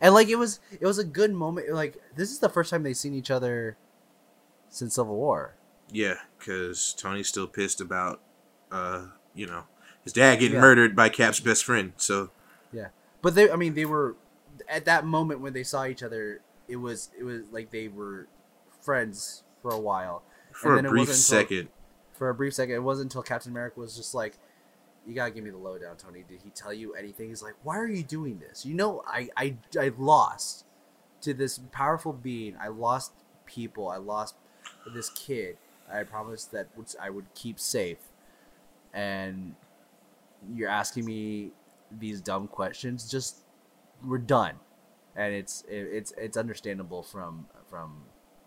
And 0.00 0.14
like 0.14 0.28
it 0.28 0.36
was, 0.36 0.60
it 0.72 0.86
was 0.86 0.98
a 0.98 1.04
good 1.04 1.32
moment. 1.32 1.70
Like 1.72 2.02
this 2.16 2.30
is 2.30 2.38
the 2.40 2.48
first 2.48 2.70
time 2.70 2.82
they've 2.82 2.96
seen 2.96 3.14
each 3.14 3.30
other 3.30 3.76
since 4.68 4.94
Civil 4.96 5.16
War. 5.16 5.54
yeah, 5.92 6.16
because 6.38 6.94
Tony's 6.94 7.28
still 7.28 7.46
pissed 7.46 7.80
about, 7.80 8.20
uh, 8.72 9.06
you 9.34 9.46
know, 9.46 9.64
his 10.04 10.12
dad 10.12 10.36
getting 10.38 10.54
Yeah. 10.54 10.60
murdered 10.60 10.94
by 10.94 11.08
Cap's 11.08 11.40
best 11.40 11.64
friend. 11.64 11.92
So, 11.96 12.30
yeah, 12.72 12.88
But 13.22 13.34
they, 13.34 13.50
I 13.50 13.56
mean, 13.56 13.74
they 13.74 13.84
were 13.86 14.16
at 14.68 14.84
that 14.84 15.04
moment 15.04 15.40
when 15.40 15.52
they 15.52 15.64
saw 15.64 15.84
each 15.86 16.02
other. 16.02 16.40
It 16.68 16.76
was, 16.76 17.10
it 17.18 17.24
was 17.24 17.42
like 17.50 17.70
they 17.70 17.88
were 17.88 18.26
friends 18.80 19.42
for 19.62 19.70
a 19.70 19.78
while. 19.80 20.22
for 20.52 20.74
a 20.74 20.82
then 20.82 20.90
brief 20.90 21.08
wasn't 21.08 21.40
until- 21.40 21.56
second, 21.58 21.68
For 22.12 22.28
a 22.30 22.34
brief 22.34 22.54
second, 22.54 22.74
it 22.76 22.82
wasn't 22.82 23.06
until 23.12 23.22
Captain 23.22 23.50
America 23.50 23.80
was 23.80 23.96
just 23.96 24.14
like, 24.14 24.38
"You 25.04 25.14
gotta 25.14 25.32
give 25.32 25.42
me 25.42 25.50
the 25.50 25.58
lowdown, 25.58 25.96
Tony. 25.96 26.22
Did 26.28 26.40
he 26.44 26.50
tell 26.50 26.72
you 26.72 26.94
anything?" 26.94 27.28
He's 27.28 27.42
like, 27.42 27.54
"Why 27.64 27.76
are 27.76 27.88
you 27.88 28.04
doing 28.04 28.38
this? 28.38 28.64
You 28.64 28.74
know, 28.74 29.02
I, 29.06 29.28
I, 29.36 29.56
I 29.78 29.90
lost 29.98 30.64
to 31.22 31.34
this 31.34 31.58
powerful 31.72 32.12
being. 32.12 32.56
I 32.60 32.68
lost 32.68 33.12
people. 33.46 33.88
I 33.88 33.96
lost 33.96 34.36
this 34.94 35.10
kid. 35.10 35.56
I 35.92 36.04
promised 36.04 36.52
that 36.52 36.68
I 37.00 37.10
would 37.10 37.26
keep 37.34 37.58
safe, 37.58 37.98
and 38.92 39.54
you're 40.52 40.68
asking 40.68 41.04
me 41.04 41.52
these 41.90 42.20
dumb 42.20 42.48
questions. 42.48 43.10
Just 43.10 43.38
we're 44.04 44.18
done." 44.18 44.54
And 45.16 45.32
it's 45.32 45.62
it, 45.68 45.88
it's 45.92 46.12
it's 46.18 46.36
understandable 46.36 47.02
from 47.02 47.46
from 47.68 48.02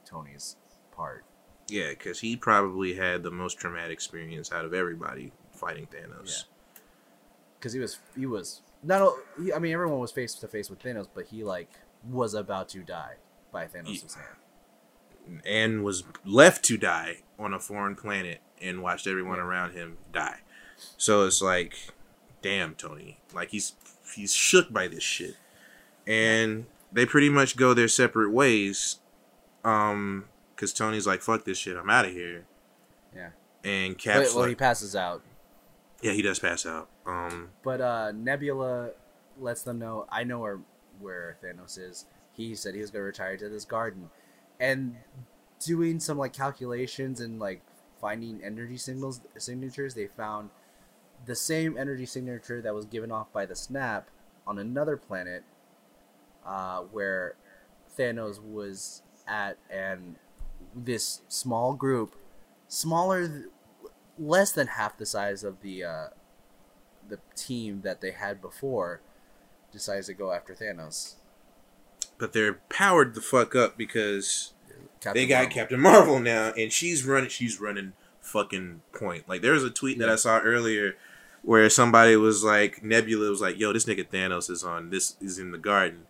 Tony's 0.06 0.56
part. 0.92 1.24
yeah, 1.70 1.90
because 1.90 2.20
he 2.20 2.36
probably 2.36 2.94
had 2.96 3.24
the 3.24 3.32
most 3.32 3.58
traumatic 3.58 3.92
experience 3.94 4.52
out 4.52 4.66
of 4.66 4.74
everybody 4.74 5.32
fighting 5.54 5.88
Thanos. 5.88 6.46
because 7.60 7.74
he 7.74 7.80
was 7.80 8.00
he 8.16 8.26
was 8.26 8.62
not. 8.84 9.14
I 9.56 9.60
mean, 9.60 9.74
everyone 9.74 10.00
was 10.00 10.12
face 10.12 10.34
to 10.36 10.48
face 10.48 10.70
with 10.70 10.80
Thanos, 10.80 11.08
but 11.14 11.26
he 11.28 11.44
like 11.44 11.70
was 12.04 12.34
about 12.34 12.70
to 12.70 12.80
die 12.84 13.16
by 13.52 13.66
Thanos' 13.66 14.16
hand. 14.16 15.42
and 15.46 15.84
was 15.84 16.04
left 16.26 16.64
to 16.66 16.78
die 16.78 17.24
on 17.40 17.54
a 17.54 17.60
foreign 17.60 17.96
planet 17.96 18.40
and 18.62 18.82
watched 18.82 19.08
everyone 19.08 19.38
Yeah. 19.38 19.44
around 19.46 19.72
him 19.74 19.98
die. 20.12 20.40
So 20.98 21.26
it's 21.26 21.42
like, 21.42 21.94
damn, 22.42 22.76
Tony. 22.76 23.20
Like 23.34 23.50
he's 23.50 23.74
he's 24.16 24.34
shook 24.34 24.72
by 24.72 24.88
this 24.88 25.04
shit. 25.04 25.36
And 26.06 26.66
they 26.92 27.06
pretty 27.06 27.30
much 27.30 27.58
go 27.58 27.74
their 27.74 27.88
separate 27.88 28.32
ways. 28.32 28.98
Um, 29.64 30.26
because 30.56 30.74
Tony's 30.74 31.06
like, 31.06 31.22
fuck 31.22 31.46
this 31.46 31.58
shit, 31.58 31.78
I'm 31.78 31.90
out 31.90 32.06
of 32.06 32.12
here. 32.12 32.46
Yeah. 33.16 33.30
And 33.64 33.98
Cap's 33.98 34.34
well, 34.34 34.46
he 34.46 34.56
passes 34.56 34.96
out, 34.96 35.22
yeah, 36.02 36.14
he 36.14 36.22
does 36.22 36.40
pass 36.40 36.66
out. 36.66 36.90
Um, 37.06 37.50
but 37.64 37.82
uh, 37.82 38.12
Nebula 38.12 38.92
lets 39.40 39.64
them 39.64 39.80
know 39.80 40.06
I 40.10 40.24
know 40.24 40.40
where 40.40 40.60
where 41.00 41.38
Thanos 41.44 41.78
is. 41.78 42.06
He 42.34 42.56
said 42.56 42.76
he 42.76 42.82
was 42.82 42.92
going 42.92 43.02
to 43.02 43.06
retire 43.06 43.38
to 43.38 43.50
this 43.50 43.66
garden, 43.66 44.10
and 44.60 44.96
doing 45.60 46.00
some 46.00 46.18
like 46.18 46.34
calculations 46.34 47.20
and 47.20 47.40
like 47.40 47.62
finding 48.00 48.44
energy 48.44 48.78
signals 48.78 49.22
signatures, 49.38 49.96
they 49.96 50.08
found 50.08 50.50
the 51.28 51.36
same 51.36 51.78
energy 51.78 52.06
signature 52.06 52.62
that 52.62 52.74
was 52.74 52.86
given 52.86 53.12
off 53.12 53.32
by 53.32 53.46
the 53.46 53.56
snap 53.56 54.10
on 54.48 54.58
another 54.58 54.98
planet 54.98 55.44
uh, 56.46 56.80
where 56.80 57.36
Thanos 57.98 58.42
was 58.42 59.04
at, 59.28 59.58
and 59.70 60.16
this 60.74 61.22
small 61.28 61.74
group, 61.74 62.16
smaller, 62.70 63.28
th- 63.28 63.46
less 64.18 64.52
than 64.54 64.68
half 64.68 64.98
the 64.98 65.06
size 65.06 65.44
of 65.44 65.62
the 65.62 65.84
uh, 65.84 66.08
the 67.08 67.20
team 67.36 67.82
that 67.82 68.02
they 68.02 68.12
had 68.12 68.42
before, 68.42 69.02
decides 69.72 70.08
to 70.08 70.14
go 70.14 70.32
after 70.32 70.54
Thanos. 70.56 71.16
but 72.18 72.34
they're 72.34 72.56
powered 72.70 73.14
the 73.14 73.22
fuck 73.22 73.56
up 73.56 73.78
because 73.78 74.54
Captain 75.02 75.14
they 75.22 75.28
got 75.28 75.44
Marvel. 75.44 75.54
Captain 75.54 75.80
Marvel 75.80 76.20
now, 76.20 76.54
and 76.58 76.72
she's 76.72 77.06
running. 77.06 77.30
She's 77.30 77.60
running 77.60 77.94
fucking 78.22 78.82
point. 78.94 79.28
Like 79.28 79.42
there 79.42 79.54
was 79.54 79.64
a 79.64 79.70
tweet 79.70 80.00
that 80.00 80.10
I 80.10 80.16
saw 80.16 80.40
earlier 80.40 80.96
where 81.48 81.70
somebody 81.70 82.18
was 82.18 82.44
like, 82.44 82.84
Nebula 82.84 83.30
was 83.30 83.40
like, 83.40 83.58
"Yo, 83.58 83.72
this 83.72 83.86
nigga 83.86 84.06
Thanos 84.06 84.50
is 84.50 84.66
on. 84.66 84.90
This 84.90 85.16
is 85.22 85.40
in 85.40 85.52
the 85.52 85.58
garden." 85.58 86.06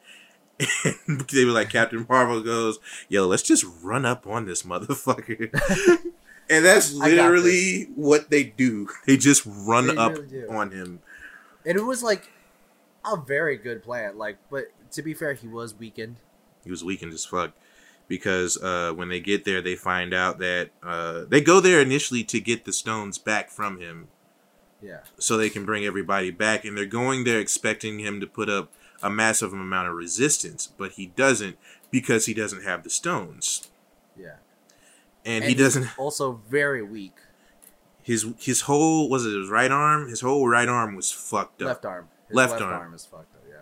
And 1.08 1.22
they 1.32 1.46
were 1.46 1.52
like, 1.52 1.70
Captain 1.70 2.08
Marvel 2.10 2.42
goes, 2.42 2.80
"Yo, 3.08 3.28
let's 3.28 3.44
just 3.44 3.64
run 3.84 4.04
up 4.04 4.26
on 4.26 4.46
this 4.46 4.64
motherfucker." 4.64 5.52
and 6.50 6.66
that's 6.66 6.92
literally 6.92 7.84
what 7.94 8.32
they 8.32 8.46
do. 8.46 8.90
They 9.06 9.16
just 9.16 9.44
run 9.46 9.88
They 9.88 9.96
up 9.96 10.14
really 10.18 10.48
on 10.48 10.72
him. 10.72 11.02
and 11.64 11.78
it 11.78 11.84
was 11.84 12.02
like 12.02 12.32
a 13.06 13.16
very 13.16 13.58
good 13.58 13.84
plan. 13.84 14.18
Like, 14.18 14.38
but 14.50 14.72
to 14.94 15.04
be 15.04 15.14
fair, 15.14 15.34
he 15.34 15.48
was 15.48 15.76
weakened. 15.76 16.16
He 16.64 16.72
was 16.72 16.84
weakened 16.84 17.14
as 17.14 17.26
fuck 17.26 17.52
because 18.08 18.58
uh, 18.58 18.92
when 18.96 19.10
they 19.10 19.20
get 19.20 19.46
there, 19.46 19.62
they 19.62 19.76
find 19.76 20.16
out 20.16 20.40
that 20.40 20.72
uh, 20.82 21.26
they 21.30 21.42
go 21.42 21.60
there 21.60 21.80
initially 21.80 22.24
to 22.24 22.40
get 22.40 22.66
the 22.66 22.74
stones 22.74 23.20
back 23.20 23.52
from 23.52 23.80
him 23.80 24.08
Yeah, 24.82 25.00
so 25.18 25.38
they 25.38 25.50
can 25.50 25.66
bring 25.66 25.86
everybody 25.86 26.30
back. 26.32 26.64
And 26.66 26.78
they're 26.78 26.86
going 26.86 27.24
there 27.24 27.40
expecting 27.40 28.00
him 28.00 28.20
to 28.20 28.28
put 28.28 28.50
up 28.50 28.72
a 29.02 29.10
massive 29.10 29.54
amount 29.54 29.88
of 29.88 29.96
resistance, 29.96 30.68
but 30.78 30.94
he 30.94 31.08
doesn't 31.08 31.58
because 31.92 32.26
he 32.28 32.34
doesn't 32.34 32.64
have 32.64 32.84
the 32.84 32.90
stones. 32.90 33.70
yeah, 34.20 34.36
And, 35.26 35.44
he 35.44 35.52
he's 35.52 35.60
doesn't. 35.60 35.88
Also, 35.98 36.42
very 36.50 36.84
weak. 36.84 37.16
His 38.04 38.26
his 38.40 38.62
whole 38.62 39.10
was 39.10 39.26
it 39.26 39.38
his 39.38 39.50
right 39.50 39.72
arm? 39.72 40.08
His 40.10 40.22
whole 40.22 40.48
right 40.48 40.70
arm 40.70 40.96
was 40.96 41.12
fucked 41.12 41.62
up. 41.62 41.68
Left 41.68 41.86
arm. 41.86 42.08
His 42.28 42.36
Left 42.36 42.62
arm. 42.62 42.94
is 42.94 43.06
fucked 43.06 43.36
up. 43.36 43.44
Yeah. 43.50 43.56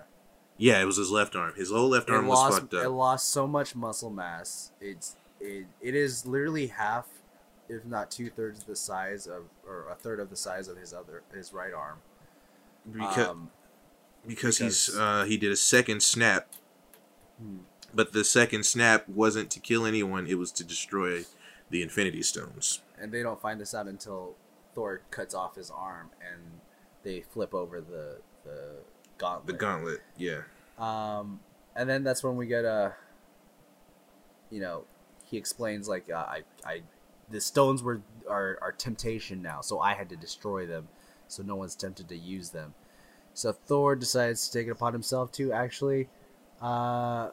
Yeah, 0.57 0.81
it 0.81 0.85
was 0.85 0.97
his 0.97 1.09
left 1.09 1.35
arm. 1.35 1.53
His 1.55 1.71
whole 1.71 1.89
left 1.89 2.09
it 2.09 2.13
arm 2.15 2.27
was 2.27 2.37
lost 2.37 2.59
fucked 2.59 2.73
it 2.73 2.85
up. 2.85 2.91
lost 2.91 3.29
so 3.29 3.47
much 3.47 3.75
muscle 3.75 4.09
mass. 4.11 4.71
It's 4.79 5.15
it, 5.39 5.65
it 5.81 5.95
is 5.95 6.25
literally 6.25 6.67
half, 6.67 7.07
if 7.69 7.85
not 7.85 8.11
two 8.11 8.29
thirds 8.29 8.63
the 8.63 8.75
size 8.75 9.27
of, 9.27 9.43
or 9.67 9.87
a 9.89 9.95
third 9.95 10.19
of 10.19 10.29
the 10.29 10.35
size 10.35 10.67
of 10.67 10.77
his 10.77 10.93
other 10.93 11.23
his 11.33 11.53
right 11.53 11.73
arm. 11.73 11.99
Because 12.91 13.29
um, 13.29 13.51
because, 14.27 14.57
he's 14.59 14.95
uh, 14.95 15.25
he 15.25 15.37
did 15.37 15.51
a 15.51 15.55
second 15.55 16.01
snap 16.03 16.47
hmm, 17.41 17.59
But 17.93 18.13
the 18.13 18.23
second 18.23 18.65
snap 18.65 19.07
wasn't 19.07 19.49
to 19.51 19.59
kill 19.59 19.85
anyone; 19.85 20.27
it 20.27 20.35
was 20.35 20.51
to 20.53 20.63
destroy 20.63 21.25
the 21.69 21.81
Infinity 21.81 22.21
Stones. 22.21 22.81
and 22.99 23.11
they 23.11 23.23
don't 23.23 23.41
find 23.41 23.59
this 23.59 23.73
out 23.73 23.87
until 23.87 24.35
Thor 24.73 25.01
cuts 25.09 25.33
off 25.33 25.55
his 25.55 25.71
arm 25.71 26.11
and 26.21 26.41
they 27.03 27.21
flip 27.21 27.53
over 27.53 27.81
the 27.81 28.17
the 28.43 28.75
gauntlet. 29.17 29.47
The 29.47 29.53
gauntlet, 29.53 30.01
yeah. 30.17 30.41
Um, 30.77 31.39
and 31.75 31.89
then 31.89 32.03
that's 32.03 32.23
when 32.23 32.35
we 32.35 32.47
get 32.47 32.65
a, 32.65 32.93
you 34.49 34.59
know, 34.59 34.83
he 35.25 35.37
explains 35.37 35.87
like 35.87 36.09
uh, 36.11 36.17
I 36.17 36.43
I 36.65 36.81
the 37.29 37.41
stones 37.41 37.83
were 37.83 38.01
are 38.29 38.57
are 38.61 38.71
temptation 38.71 39.41
now, 39.41 39.61
so 39.61 39.79
I 39.79 39.93
had 39.93 40.09
to 40.09 40.15
destroy 40.15 40.65
them, 40.65 40.87
so 41.27 41.43
no 41.43 41.55
one's 41.55 41.75
tempted 41.75 42.09
to 42.09 42.15
use 42.15 42.49
them. 42.49 42.73
So 43.33 43.51
Thor 43.51 43.95
decides 43.95 44.47
to 44.47 44.59
take 44.59 44.67
it 44.67 44.71
upon 44.71 44.93
himself 44.93 45.31
to 45.33 45.51
actually 45.51 46.07
uh, 46.61 47.31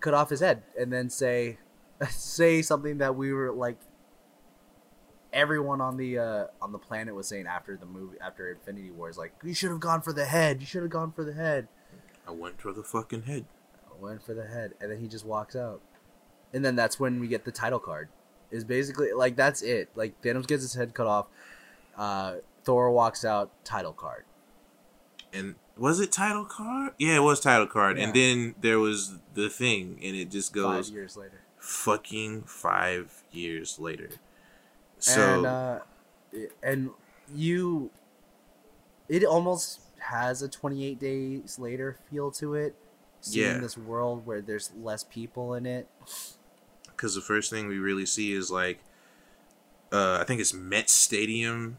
cut 0.00 0.14
off 0.14 0.30
his 0.30 0.40
head 0.40 0.62
and 0.78 0.92
then 0.92 1.10
say 1.10 1.58
say 2.10 2.62
something 2.62 2.98
that 2.98 3.14
we 3.14 3.32
were 3.32 3.52
like 3.52 3.78
everyone 5.32 5.80
on 5.80 5.96
the 5.96 6.18
uh, 6.18 6.46
on 6.60 6.72
the 6.72 6.78
planet 6.78 7.14
was 7.14 7.28
saying 7.28 7.46
after 7.46 7.76
the 7.76 7.86
movie 7.86 8.16
after 8.20 8.50
Infinity 8.50 8.90
War 8.90 9.08
is 9.08 9.18
like 9.18 9.32
you 9.42 9.54
should 9.54 9.70
have 9.70 9.80
gone 9.80 10.02
for 10.02 10.12
the 10.12 10.24
head 10.24 10.60
you 10.60 10.66
should 10.66 10.82
have 10.82 10.90
gone 10.90 11.12
for 11.12 11.24
the 11.24 11.32
head 11.32 11.68
I 12.26 12.30
went 12.30 12.60
for 12.60 12.72
the 12.72 12.84
fucking 12.84 13.22
head. 13.22 13.44
I 13.90 14.00
went 14.00 14.22
for 14.22 14.32
the 14.32 14.46
head 14.46 14.74
and 14.80 14.90
then 14.90 15.00
he 15.00 15.08
just 15.08 15.24
walks 15.26 15.56
out 15.56 15.80
and 16.52 16.64
then 16.64 16.76
that's 16.76 16.98
when 16.98 17.20
we 17.20 17.28
get 17.28 17.44
the 17.44 17.52
title 17.52 17.78
card 17.78 18.08
is 18.52 18.62
basically 18.64 19.12
like 19.12 19.34
that's 19.34 19.62
it 19.62 19.88
like 19.96 20.20
Thanos 20.22 20.46
gets 20.46 20.62
his 20.62 20.74
head 20.74 20.94
cut 20.94 21.06
off 21.08 21.26
uh, 21.96 22.36
Thor 22.64 22.90
walks 22.92 23.24
out 23.24 23.50
title 23.64 23.92
card 23.92 24.24
And 25.32 25.56
was 25.76 26.00
it 26.00 26.12
title 26.12 26.44
card? 26.44 26.92
Yeah, 26.98 27.16
it 27.16 27.22
was 27.22 27.40
title 27.40 27.66
card. 27.66 27.98
And 27.98 28.12
then 28.12 28.54
there 28.60 28.78
was 28.78 29.16
the 29.34 29.48
thing, 29.48 29.98
and 30.04 30.14
it 30.14 30.30
just 30.30 30.52
goes 30.52 30.88
five 30.88 30.94
years 30.94 31.16
later 31.16 31.40
fucking 31.58 32.42
five 32.42 33.22
years 33.32 33.78
later. 33.78 34.10
So 34.98 35.38
and 35.38 35.46
uh, 35.46 35.78
and 36.62 36.90
you, 37.34 37.90
it 39.08 39.24
almost 39.24 39.80
has 39.98 40.42
a 40.42 40.48
28 40.48 40.98
days 41.00 41.58
later 41.58 41.96
feel 42.10 42.30
to 42.32 42.54
it. 42.54 42.74
Seeing 43.20 43.54
Yeah. 43.54 43.58
this 43.58 43.78
world 43.78 44.26
where 44.26 44.42
there's 44.42 44.72
less 44.76 45.04
people 45.04 45.54
in 45.54 45.64
it. 45.64 45.88
Because 47.02 47.16
the 47.16 47.20
first 47.20 47.50
thing 47.50 47.66
we 47.66 47.78
really 47.78 48.06
see 48.06 48.32
is 48.32 48.48
like 48.50 48.78
uh 49.90 50.18
i 50.20 50.24
think 50.24 50.40
it's 50.40 50.54
met 50.54 50.88
stadium 50.88 51.78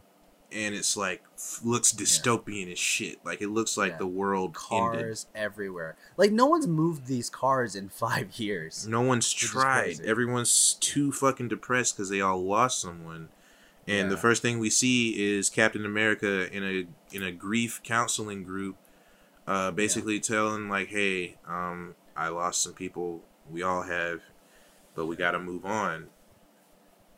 and 0.52 0.76
it's 0.76 0.96
like 0.98 1.24
f- 1.36 1.62
looks 1.64 1.92
dystopian 1.92 2.72
as 2.72 2.78
shit. 2.78 3.18
Like 3.26 3.42
it 3.42 3.48
looks 3.50 3.76
like 3.76 3.94
Yeah. 3.94 3.98
the 3.98 4.06
world 4.06 4.56
ended. 4.72 5.02
Cars 5.02 5.26
everywhere. 5.34 5.96
Like 6.16 6.32
no 6.32 6.46
one's 6.46 6.68
moved 6.68 7.08
these 7.08 7.28
cars 7.28 7.76
in 7.76 7.90
five 8.06 8.38
years. 8.38 8.86
no 8.88 9.02
one's 9.02 9.34
tried. 9.34 10.00
everyone's 10.02 10.76
too 10.80 11.12
fucking 11.12 11.48
depressed 11.48 11.96
because 11.98 12.10
they 12.10 12.22
all 12.22 12.44
lost 12.46 12.80
someone. 12.82 13.30
And 13.88 14.12
the 14.12 14.18
first 14.18 14.44
thing 14.44 14.60
we 14.60 14.70
see 14.70 15.36
is 15.36 15.50
captain 15.50 15.86
america 15.88 16.56
in 16.56 16.64
a 16.64 16.86
in 17.16 17.24
a 17.24 17.32
grief 17.32 17.82
counseling 17.84 18.44
group 18.44 18.76
uh 19.48 19.72
basically 19.72 20.20
telling 20.20 20.70
like 20.70 20.90
hey 20.90 21.36
um 21.48 21.96
i 22.16 22.28
lost 22.28 22.62
some 22.62 22.74
people. 22.74 23.22
We 23.50 23.64
all 23.64 23.82
have 23.82 24.22
but 24.96 25.06
we 25.06 25.16
got 25.16 25.32
to 25.32 25.40
move 25.40 25.66
on 25.66 26.08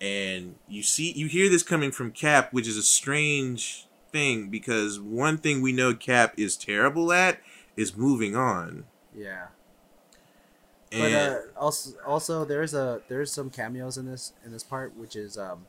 and 0.01 0.55
you 0.67 0.83
see 0.83 1.11
you 1.13 1.27
hear 1.27 1.49
this 1.49 1.63
coming 1.63 1.91
from 1.91 2.11
cap 2.11 2.51
which 2.51 2.67
is 2.67 2.77
a 2.77 2.83
strange 2.83 3.87
thing 4.11 4.49
because 4.49 4.99
one 4.99 5.37
thing 5.37 5.61
we 5.61 5.71
know 5.71 5.93
cap 5.93 6.33
is 6.37 6.57
terrible 6.57 7.11
at 7.13 7.39
is 7.77 7.95
moving 7.95 8.35
on 8.35 8.85
Yeah. 9.15 9.47
and 10.91 11.01
But 11.01 11.13
uh, 11.13 11.59
also, 11.59 11.91
also 12.05 12.45
there's 12.45 12.73
a 12.73 13.01
there's 13.07 13.31
some 13.31 13.49
cameos 13.49 13.97
in 13.97 14.05
this 14.05 14.33
in 14.45 14.51
this 14.51 14.63
part, 14.63 14.95
which 14.95 15.15
is 15.15 15.37
um, 15.37 15.65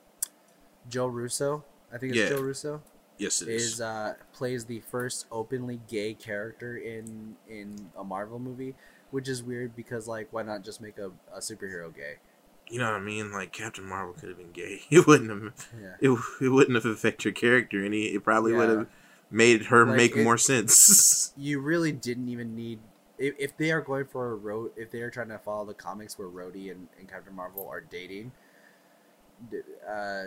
Joe 0.89 1.07
Russo. 1.07 1.65
I 1.93 1.99
think 1.99 2.15
it's 2.15 2.31
Yeah. 2.31 2.37
Joe 2.37 2.43
Russo. 2.43 2.83
yes 3.19 3.43
it 3.43 3.49
is 3.49 3.75
is 3.75 3.81
uh, 3.81 4.15
plays 4.33 4.67
the 4.67 4.81
first 4.81 5.27
openly 5.33 5.81
gay 5.89 6.15
character 6.15 6.77
in 6.77 7.37
in 7.49 7.91
a 7.97 8.05
Marvel 8.05 8.39
movie, 8.39 8.75
which 9.11 9.29
is 9.29 9.43
weird 9.43 9.75
because 9.77 10.07
like 10.09 10.29
why 10.33 10.43
not 10.43 10.65
just 10.65 10.81
make 10.81 10.99
a, 10.99 11.11
a 11.35 11.39
superhero 11.41 11.95
gay? 11.95 12.17
you 12.69 12.79
know 12.81 12.87
what 12.91 12.97
i 12.97 13.01
mean 13.01 13.31
like 13.33 13.53
captain 13.53 13.85
marvel 13.85 14.13
could 14.13 14.29
have 14.29 14.39
been 14.39 14.51
gay 14.53 14.81
it 14.91 15.07
wouldn't 15.07 15.31
have 15.31 15.67
Yeah. 15.81 15.95
it, 16.01 16.19
it 16.41 16.49
wouldn't 16.49 16.75
have 16.75 16.85
affected 16.85 17.29
her 17.29 17.33
character 17.33 17.85
any 17.85 18.07
it 18.07 18.25
probably 18.25 18.53
would 18.55 18.69
have 18.69 18.87
made 19.31 19.67
her 19.67 19.85
Like, 19.87 19.97
make 19.97 20.17
it- 20.17 20.25
more 20.25 20.37
sense 20.39 21.33
You 21.37 21.61
really 21.61 21.93
didn't 21.93 22.29
even 22.29 22.57
need 22.57 22.81
if, 23.19 23.35
if 23.39 23.57
they 23.57 23.71
are 23.71 23.81
going 23.81 24.07
for 24.07 24.33
a 24.33 24.35
road 24.35 24.73
if 24.77 24.91
they 24.91 25.01
are 25.01 25.11
trying 25.11 25.29
to 25.29 25.39
follow 25.39 25.65
the 25.65 25.75
comics 25.75 26.19
where 26.19 26.29
Rhodey 26.29 26.71
and, 26.73 26.89
and 26.99 27.09
Captain 27.09 27.35
Marvel 27.35 27.69
are 27.71 27.81
dating, 27.81 28.33
uh, 29.89 30.25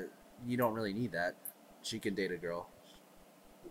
you 0.47 0.57
don't 0.57 0.73
really 0.73 0.93
need 0.93 1.11
that. 1.11 1.35
She 1.81 1.99
can 1.99 2.13
date 2.15 2.31
a 2.31 2.37
girl. 2.37 2.67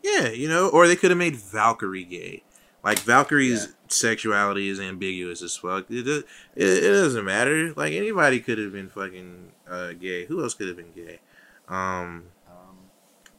yeah 0.02 0.28
you 0.28 0.48
know 0.48 0.68
or 0.68 0.86
they 0.86 0.96
could 0.96 1.10
have 1.10 1.18
made 1.18 1.36
valkyrie 1.36 2.04
gay 2.04 2.42
like 2.84 2.98
valkyrie's 3.00 3.66
Yeah. 3.66 3.72
sexuality 3.88 4.68
is 4.68 4.78
ambiguous 4.80 5.42
as 5.42 5.56
fuck 5.56 5.90
it, 5.90 6.06
it, 6.06 6.24
it 6.56 6.80
doesn't 6.90 7.24
matter 7.24 7.72
like 7.74 7.92
anybody 7.92 8.40
could 8.40 8.58
have 8.58 8.72
been 8.72 8.88
fucking 8.88 9.52
uh, 9.68 9.92
gay 9.92 10.26
who 10.26 10.42
else 10.42 10.54
could 10.54 10.68
have 10.68 10.76
been 10.76 10.92
gay 10.92 11.20
um 11.68 12.24
Um, 12.48 12.78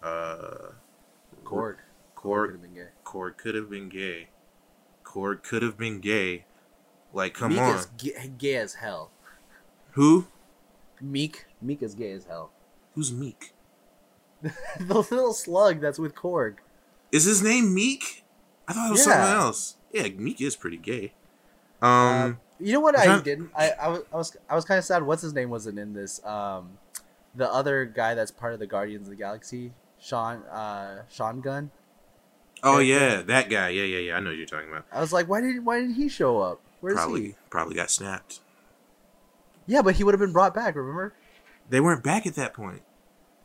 uh 0.03 0.71
Korg. 1.43 1.77
could 2.15 2.23
Korg 2.23 2.51
have 2.51 2.61
been 2.61 2.73
gay. 2.75 2.87
Korg 3.05 3.37
could 3.37 3.55
have 3.55 3.69
been 3.69 3.89
gay 3.89 4.27
Korg 5.03 5.41
could 5.43 5.61
have 5.63 5.77
been 5.77 5.99
gay 5.99 6.45
like 7.13 7.33
come 7.33 7.57
on. 7.57 7.57
Miek 7.57 7.73
on 7.73 7.75
is 7.79 7.85
gay, 7.97 8.31
gay 8.37 8.55
as 8.55 8.73
hell. 8.75 9.09
who 9.91 10.27
Miek. 11.03 11.45
Miek 11.65 11.81
is 11.81 11.95
gay 11.95 12.11
as 12.11 12.25
hell. 12.25 12.51
who's 12.93 13.11
meek 13.11 13.53
the 14.41 14.93
little 14.95 15.33
slug 15.33 15.81
that's 15.81 15.97
with 15.99 16.13
Korg. 16.15 16.57
Is 17.11 17.25
his 17.25 17.41
name 17.41 17.75
Miek? 17.75 18.21
I 18.69 18.73
thought 18.73 18.87
it 18.87 18.91
was 18.91 19.05
Yeah. 19.05 19.13
something 19.13 19.33
else. 19.33 19.75
Yeah, 19.91 20.03
Miek 20.03 20.39
is 20.39 20.55
pretty 20.55 20.77
gay. 20.77 21.13
Uh, 21.81 21.85
Um, 21.85 22.39
you 22.59 22.71
know 22.73 22.79
what 22.79 22.97
I 22.97 23.19
didn't? 23.21 23.51
I, 23.55 23.71
I 23.71 23.87
was 23.89 24.01
I 24.13 24.15
was 24.17 24.37
I 24.51 24.55
was 24.55 24.65
kind 24.65 24.77
of 24.77 24.85
sad. 24.85 25.03
What's 25.03 25.21
his 25.21 25.33
name 25.33 25.49
wasn't 25.49 25.79
in 25.79 25.93
this? 25.93 26.23
Um, 26.25 26.77
the 27.35 27.51
other 27.51 27.85
guy 27.85 28.13
that's 28.15 28.31
part 28.31 28.53
of 28.53 28.59
the 28.59 28.67
Guardians 28.67 29.07
of 29.07 29.11
the 29.11 29.15
Galaxy, 29.17 29.73
Sean 29.99 30.43
uh 30.43 31.03
Sean 31.09 31.41
Gunn. 31.41 31.71
oh 32.63 32.79
yeah, 32.79 33.21
that 33.23 33.49
guy. 33.49 33.69
Yeah, 33.69 33.83
yeah, 33.83 33.99
yeah. 33.99 34.15
I 34.17 34.19
know 34.19 34.29
what 34.29 34.37
you're 34.37 34.45
talking 34.45 34.69
about. 34.69 34.85
I 34.91 34.99
was 35.01 35.11
like, 35.11 35.27
why 35.27 35.41
did 35.41 35.65
why 35.65 35.79
didn't 35.79 35.95
he 35.95 36.07
show 36.09 36.39
up? 36.41 36.61
Where's 36.81 36.95
probably, 36.95 37.21
he? 37.23 37.35
probably 37.49 37.75
got 37.75 37.89
snapped. 37.89 38.39
Yeah, 39.65 39.81
but 39.81 39.95
he 39.95 40.03
would 40.03 40.13
have 40.13 40.19
been 40.21 40.31
brought 40.33 40.53
back. 40.53 40.75
Remember? 40.75 41.13
They 41.69 41.79
weren't 41.79 42.03
back 42.03 42.25
at 42.25 42.35
that 42.35 42.53
point. 42.53 42.81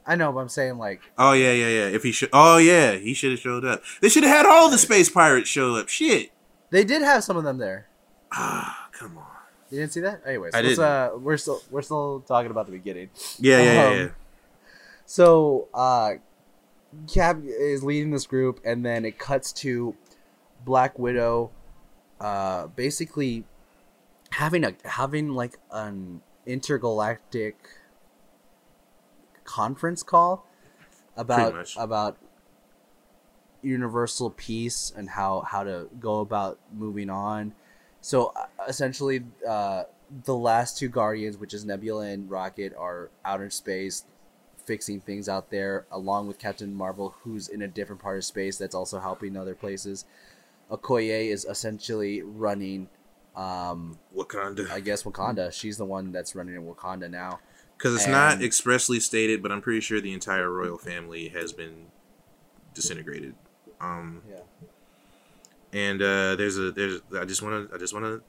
I 0.06 0.16
know, 0.16 0.32
but 0.32 0.40
I'm 0.40 0.48
saying 0.48 0.78
like, 0.78 1.00
Oh 1.16 1.32
yeah, 1.32 1.52
yeah, 1.52 1.68
yeah. 1.68 1.86
If 1.88 2.02
he 2.02 2.12
should, 2.12 2.30
oh 2.32 2.58
yeah, 2.58 2.92
he 2.96 3.14
should 3.14 3.30
have 3.32 3.40
showed 3.40 3.64
up. 3.64 3.82
They 4.00 4.08
should 4.08 4.22
have 4.24 4.36
had 4.36 4.46
all 4.46 4.70
the 4.70 4.78
space 4.78 5.08
pirates 5.08 5.48
show 5.48 5.76
up. 5.76 5.88
Shit. 5.88 6.30
they 6.70 6.84
did 6.84 7.02
have 7.02 7.24
some 7.24 7.36
of 7.36 7.44
them 7.44 7.58
there. 7.58 7.86
Ah, 8.32 8.88
come 8.92 9.16
on. 9.18 9.24
You 9.70 9.80
didn't 9.80 9.92
see 9.92 10.00
that? 10.00 10.22
Anyways, 10.26 10.54
I 10.54 10.58
let's, 10.58 10.68
didn't. 10.76 10.84
uh, 10.84 11.10
we're 11.18 11.36
still 11.36 11.62
we're 11.70 11.82
still 11.82 12.20
talking 12.20 12.50
about 12.50 12.66
the 12.66 12.72
beginning. 12.72 13.10
Yeah, 13.38 13.62
yeah, 13.62 13.72
yeah. 13.72 13.86
Um, 13.86 13.98
yeah. 13.98 14.08
So, 15.06 15.68
uh, 15.74 16.12
Cap 17.12 17.38
is 17.44 17.82
leading 17.82 18.10
this 18.10 18.26
group, 18.26 18.60
and 18.64 18.84
then 18.84 19.04
it 19.04 19.18
cuts 19.18 19.52
to 19.52 19.94
Black 20.64 20.98
Widow, 20.98 21.50
uh, 22.20 22.68
basically 22.68 23.44
having 24.30 24.64
a 24.64 24.74
having 24.84 25.30
like 25.30 25.58
an 25.70 26.20
intergalactic 26.46 27.56
conference 29.54 30.02
call 30.02 30.44
about 31.16 31.72
about 31.76 32.16
universal 33.62 34.30
peace 34.30 34.92
and 34.96 35.08
how 35.10 35.42
how 35.42 35.62
to 35.62 35.88
go 36.00 36.18
about 36.18 36.58
moving 36.72 37.08
on. 37.08 37.54
So 38.00 38.32
uh, 38.34 38.46
essentially, 38.68 39.22
uh, 39.48 39.84
the 40.24 40.34
last 40.34 40.76
two 40.76 40.88
Guardians, 40.88 41.38
which 41.38 41.54
is 41.54 41.64
Nebula 41.64 42.06
and 42.06 42.28
Rocket, 42.28 42.74
are 42.76 43.10
out 43.24 43.40
in 43.40 43.50
space 43.50 44.04
fixing 44.66 45.00
things 45.00 45.28
out 45.28 45.50
there, 45.50 45.86
along 45.92 46.26
with 46.26 46.38
Captain 46.38 46.74
Marvel, 46.74 47.14
who's 47.22 47.48
in 47.48 47.62
a 47.62 47.68
different 47.68 48.02
part 48.02 48.16
of 48.16 48.24
space 48.24 48.58
that's 48.58 48.74
also 48.74 48.98
helping 48.98 49.36
other 49.36 49.54
places. 49.54 50.04
Okoye 50.70 51.30
is 51.30 51.44
essentially 51.44 52.22
running, 52.22 52.88
um, 53.36 53.98
Wakanda. 54.16 54.68
I 54.70 54.80
guess 54.80 55.04
Wakanda. 55.04 55.52
She's 55.52 55.76
the 55.76 55.84
one 55.84 56.10
that's 56.10 56.34
running 56.34 56.56
in 56.56 56.64
Wakanda 56.64 57.10
now. 57.10 57.38
Because 57.76 57.94
it's 57.96 58.06
not 58.06 58.42
expressly 58.42 59.00
stated, 59.00 59.42
but 59.42 59.52
I'm 59.52 59.60
pretty 59.60 59.80
sure 59.80 60.00
the 60.00 60.12
entire 60.12 60.50
royal 60.50 60.78
family 60.78 61.28
has 61.28 61.52
been 61.52 61.87
disintegrated. 62.72 63.34
Um, 63.80 64.22
Yeah. 64.30 64.37
and 65.72 66.00
uh, 66.02 66.37
there's 66.37 66.56
a 66.56 66.70
there's 66.70 67.00
I 67.18 67.24
just 67.24 67.42
want 67.42 67.68
to 67.68 67.74
I 67.74 67.78
just 67.78 67.92
want 67.92 68.04
to 68.06 68.22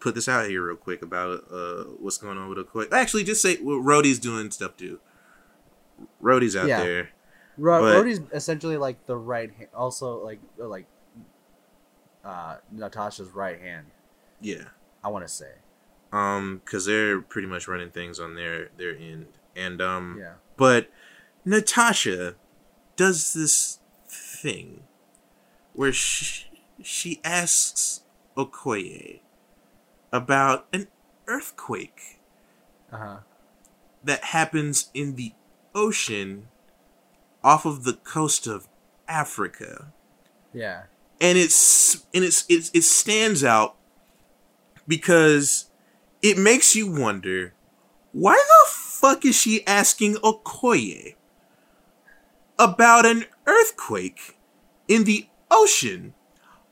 put 0.00 0.14
this 0.14 0.28
out 0.28 0.48
here 0.48 0.64
real 0.66 0.76
quick 0.76 1.02
about 1.02 1.44
uh, 1.52 1.84
what's 1.98 2.18
going 2.18 2.38
on 2.38 2.48
with 2.48 2.58
Okoye. 2.58 2.90
Actually, 2.92 3.24
just 3.24 3.42
say 3.42 3.58
well, 3.62 3.78
Rhodey's 3.78 4.18
doing 4.18 4.50
stuff 4.50 4.76
too. 4.76 5.00
Rhodey's 6.22 6.56
out 6.56 6.68
Yeah. 6.68 6.82
there. 6.82 7.08
Ro- 7.58 7.82
But- 7.82 8.04
Rhodey's 8.04 8.20
essentially 8.32 8.76
like 8.76 9.04
the 9.06 9.16
right 9.16 9.52
hand, 9.52 9.68
also 9.74 10.24
like 10.24 10.40
like 10.56 10.86
uh, 12.24 12.56
Natasha's 12.72 13.30
right 13.30 13.60
hand. 13.60 13.86
Yeah. 14.40 14.64
I 15.02 15.08
want 15.08 15.26
to 15.26 15.32
say, 15.32 15.50
Um, 16.14 16.62
because 16.64 16.86
they're 16.86 17.20
pretty 17.20 17.48
much 17.48 17.66
running 17.66 17.90
things 17.90 18.20
on 18.20 18.36
their 18.36 18.68
their 18.76 18.94
end, 18.96 19.26
and 19.56 19.82
um, 19.82 20.16
yeah. 20.20 20.34
but 20.56 20.88
Natasha 21.44 22.36
does 22.94 23.32
this 23.32 23.80
thing 24.08 24.84
where 25.72 25.92
she, 25.92 26.46
she 26.82 27.20
asks 27.24 28.02
Okoye 28.36 29.20
about 30.12 30.68
an 30.72 30.86
earthquake 31.26 32.20
Uh 32.92 32.96
huh. 32.96 33.16
that 34.04 34.24
happens 34.26 34.90
in 34.94 35.16
the 35.16 35.32
ocean 35.74 36.46
off 37.42 37.66
of 37.66 37.82
the 37.82 37.94
coast 37.94 38.46
of 38.46 38.68
Africa. 39.08 39.92
Yeah. 40.52 40.84
And 41.20 41.36
it's 41.36 42.06
and 42.14 42.22
it's, 42.22 42.44
it's 42.48 42.70
it 42.72 42.82
stands 42.84 43.42
out 43.42 43.74
because 44.86 45.70
it 46.24 46.38
makes 46.38 46.74
you 46.74 46.90
wonder 46.90 47.52
why 48.12 48.32
the 48.34 48.70
fuck 48.70 49.24
is 49.26 49.36
she 49.36 49.64
asking 49.66 50.14
Okoye 50.16 51.14
about 52.58 53.04
an 53.06 53.26
earthquake 53.46 54.38
in 54.88 55.04
the 55.04 55.26
ocean 55.50 56.14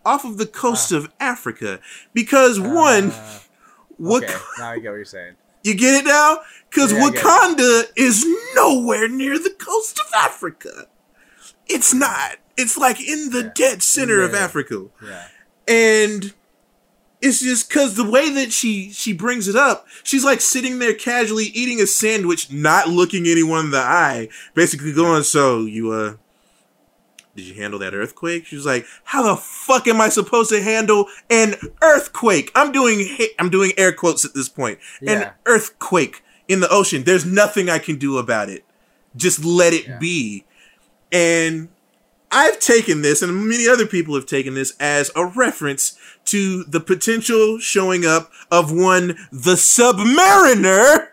off 0.04 0.24
of 0.24 0.38
the 0.38 0.46
coast 0.46 0.90
of 0.92 1.12
Africa? 1.20 1.80
Because 2.14 2.58
one, 2.58 3.10
Uh, 3.10 3.38
what 3.98 4.24
okay. 4.24 4.34
Now 4.58 4.70
I 4.70 4.78
get 4.78 4.88
what 4.90 4.96
you're 4.96 5.04
saying. 5.04 5.34
you 5.62 5.74
get 5.74 5.94
it 6.02 6.06
now? 6.06 6.40
Because 6.70 6.92
Yeah, 6.92 7.04
I 7.04 7.10
get 7.10 7.14
it. 7.18 7.24
Wakanda 7.24 7.84
is 7.96 8.24
nowhere 8.54 9.08
near 9.08 9.38
the 9.38 9.50
coast 9.50 9.98
of 9.98 10.06
Africa. 10.16 10.86
It's 11.66 11.92
not. 11.92 12.36
It's 12.56 12.76
like 12.76 13.00
in 13.00 13.30
the 13.30 13.42
Yeah. 13.44 13.50
dead 13.54 13.82
center 13.82 14.22
of 14.22 14.32
Yeah. 14.32 14.38
Africa. 14.38 14.86
Yeah. 15.04 15.28
And 15.68 16.34
it's 17.22 17.40
just 17.40 17.68
because 17.68 17.94
the 17.94 18.08
way 18.08 18.28
that 18.30 18.52
she 18.52 18.90
she 18.90 19.12
brings 19.12 19.46
it 19.48 19.56
up, 19.56 19.86
she's 20.02 20.24
like 20.24 20.40
sitting 20.40 20.80
there 20.80 20.92
casually 20.92 21.46
eating 21.46 21.80
a 21.80 21.86
sandwich, 21.86 22.50
not 22.52 22.88
looking 22.88 23.26
anyone 23.26 23.66
in 23.66 23.70
the 23.70 23.78
eye, 23.78 24.28
basically 24.54 24.92
going, 24.92 25.22
"So 25.22 25.60
you 25.60 25.92
uh, 25.92 26.14
did 27.36 27.46
you 27.46 27.54
handle 27.54 27.78
that 27.78 27.94
earthquake?" 27.94 28.44
She's 28.46 28.66
like, 28.66 28.84
"How 29.04 29.22
the 29.22 29.36
fuck 29.36 29.86
am 29.86 30.00
I 30.00 30.08
supposed 30.08 30.50
to 30.50 30.60
handle 30.62 31.06
an 31.30 31.54
earthquake?" 31.80 32.50
I'm 32.54 32.72
doing 32.72 33.06
I'm 33.38 33.50
doing 33.50 33.72
air 33.78 33.92
quotes 33.92 34.24
at 34.24 34.34
this 34.34 34.48
point. 34.48 34.80
An 35.06 35.30
earthquake 35.46 36.22
in 36.48 36.60
the 36.60 36.68
ocean. 36.70 37.04
There's 37.04 37.24
nothing 37.24 37.70
I 37.70 37.78
can 37.78 37.96
do 37.96 38.18
about 38.18 38.48
it. 38.48 38.64
Just 39.16 39.44
let 39.44 39.72
it 39.72 39.86
Yeah. 39.86 39.98
be. 39.98 40.44
And 41.12 41.68
I've 42.34 42.58
taken 42.58 43.02
this, 43.02 43.20
and 43.20 43.46
many 43.46 43.68
other 43.68 43.86
people 43.86 44.14
have 44.14 44.24
taken 44.24 44.54
this 44.54 44.72
as 44.80 45.10
a 45.14 45.26
reference 45.26 45.94
to 46.26 46.64
the 46.64 46.80
potential 46.80 47.58
showing 47.58 48.04
up 48.06 48.30
of 48.50 48.72
one, 48.72 49.18
the 49.30 49.54
Submariner, 49.54 51.08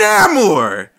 Namor. 0.00 0.90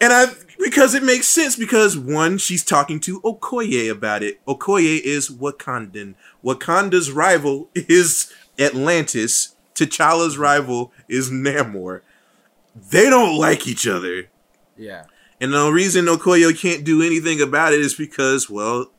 And 0.00 0.12
I, 0.12 0.26
because 0.58 0.94
it 0.94 1.02
makes 1.02 1.26
sense, 1.26 1.56
because 1.56 1.96
one, 1.96 2.38
she's 2.38 2.64
talking 2.64 3.00
to 3.00 3.20
Okoye 3.20 3.90
about 3.90 4.22
it. 4.22 4.44
Okoye 4.46 5.00
is 5.00 5.30
Wakandan. 5.30 6.14
Wakanda's 6.44 7.10
rival 7.10 7.68
is 7.74 8.32
Atlantis. 8.58 9.54
T'Challa's 9.74 10.38
rival 10.38 10.92
is 11.08 11.30
Namor. 11.30 12.02
They 12.76 13.08
don't 13.10 13.36
like 13.38 13.66
each 13.66 13.86
other. 13.86 14.28
Yeah. 14.76 15.04
And 15.40 15.52
the 15.52 15.70
reason 15.70 16.06
Okoye 16.06 16.58
can't 16.58 16.84
do 16.84 17.02
anything 17.02 17.40
about 17.40 17.72
it 17.72 17.80
is 17.80 17.94
because, 17.94 18.48
well, 18.48 18.90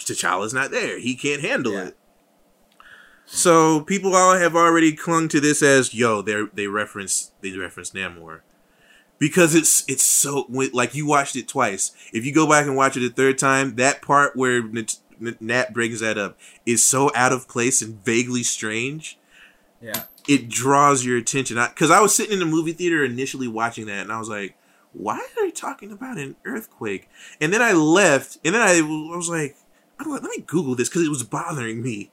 T'Challa's 0.00 0.54
not 0.54 0.70
there. 0.70 0.98
He 0.98 1.14
can't 1.14 1.42
handle 1.42 1.72
Yeah. 1.72 1.84
it. 1.86 1.96
So 3.26 3.80
people 3.82 4.16
all 4.16 4.36
have 4.36 4.56
already 4.56 4.92
clung 4.92 5.28
to 5.28 5.40
this 5.40 5.62
as, 5.62 5.94
yo, 5.94 6.20
they 6.22 6.46
they 6.52 6.66
reference 6.66 7.30
they 7.42 7.52
reference 7.56 7.90
Namor 7.92 8.40
because 9.18 9.54
it's 9.54 9.84
it's 9.86 10.02
so 10.02 10.46
like 10.72 10.94
you 10.94 11.06
watched 11.06 11.36
it 11.36 11.46
twice. 11.46 11.92
If 12.12 12.24
you 12.24 12.32
go 12.34 12.48
back 12.48 12.66
and 12.66 12.76
watch 12.76 12.96
it 12.96 13.06
a 13.06 13.10
third 13.10 13.38
time, 13.38 13.76
that 13.76 14.02
part 14.02 14.34
where 14.34 14.62
Nat, 14.62 14.96
Nat 15.40 15.72
brings 15.72 16.00
that 16.00 16.18
up 16.18 16.36
is 16.66 16.84
so 16.84 17.12
out 17.14 17.32
of 17.32 17.46
place 17.46 17.80
and 17.82 18.04
vaguely 18.04 18.42
strange 18.42 19.16
Yeah. 19.80 20.04
it 20.26 20.48
draws 20.48 21.04
your 21.04 21.16
attention. 21.16 21.56
Because 21.56 21.90
I, 21.92 22.00
was 22.00 22.14
sitting 22.14 22.32
in 22.32 22.40
the 22.40 22.46
movie 22.46 22.72
theater 22.72 23.04
initially 23.04 23.46
watching 23.48 23.86
that, 23.86 24.00
and 24.02 24.10
I 24.12 24.18
was 24.18 24.28
like, 24.28 24.56
"Why 24.92 25.18
are 25.18 25.44
they 25.44 25.52
talking 25.52 25.92
about 25.92 26.18
an 26.18 26.34
earthquake?" 26.44 27.08
And 27.40 27.52
then 27.52 27.62
I 27.62 27.72
left, 27.74 28.38
and 28.44 28.54
then 28.56 28.62
I, 28.62 28.78
I 28.78 29.16
was 29.16 29.28
like, 29.28 29.56
I 30.00 30.04
don't, 30.04 30.12
"Let 30.22 30.22
me 30.36 30.42
Google 30.46 30.74
this" 30.74 30.88
because 30.88 31.02
it 31.04 31.10
was 31.10 31.22
bothering 31.22 31.82
me. 31.82 32.10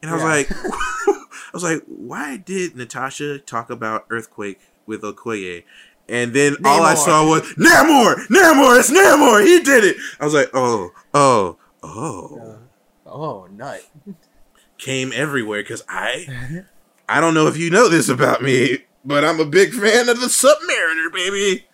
And 0.00 0.10
I 0.10 0.14
was 0.14 0.22
Yeah. 0.22 0.28
like, 0.28 0.50
I 1.08 1.50
was 1.52 1.62
like, 1.64 1.82
"Why 1.86 2.36
did 2.36 2.76
Natasha 2.76 3.38
talk 3.40 3.68
about 3.70 4.06
earthquake 4.10 4.60
with 4.86 5.02
Okoye?" 5.02 5.64
And 6.08 6.32
then 6.32 6.54
all 6.64 6.82
I 6.82 6.94
saw 6.94 7.28
was 7.28 7.42
Namor, 7.54 8.14
Namor, 8.28 8.78
it's 8.78 8.92
Namor. 8.92 9.44
He 9.44 9.58
did 9.60 9.82
it. 9.84 9.96
I 10.20 10.24
was 10.24 10.34
like, 10.34 10.50
"Oh, 10.54 10.92
oh, 11.12 11.56
oh." 11.82 12.58
Oh, 13.08 13.46
nut. 13.52 13.80
Came 14.78 15.10
everywhere 15.14 15.62
because 15.62 15.82
I 15.88 16.62
I 17.08 17.20
don't 17.20 17.34
know 17.34 17.46
if 17.48 17.56
you 17.56 17.70
know 17.70 17.88
this 17.88 18.08
about 18.08 18.42
me, 18.42 18.78
but 19.04 19.24
I'm 19.24 19.40
a 19.40 19.44
big 19.46 19.72
fan 19.72 20.08
of 20.08 20.20
the 20.20 20.26
Submariner, 20.26 21.12
baby. 21.12 21.66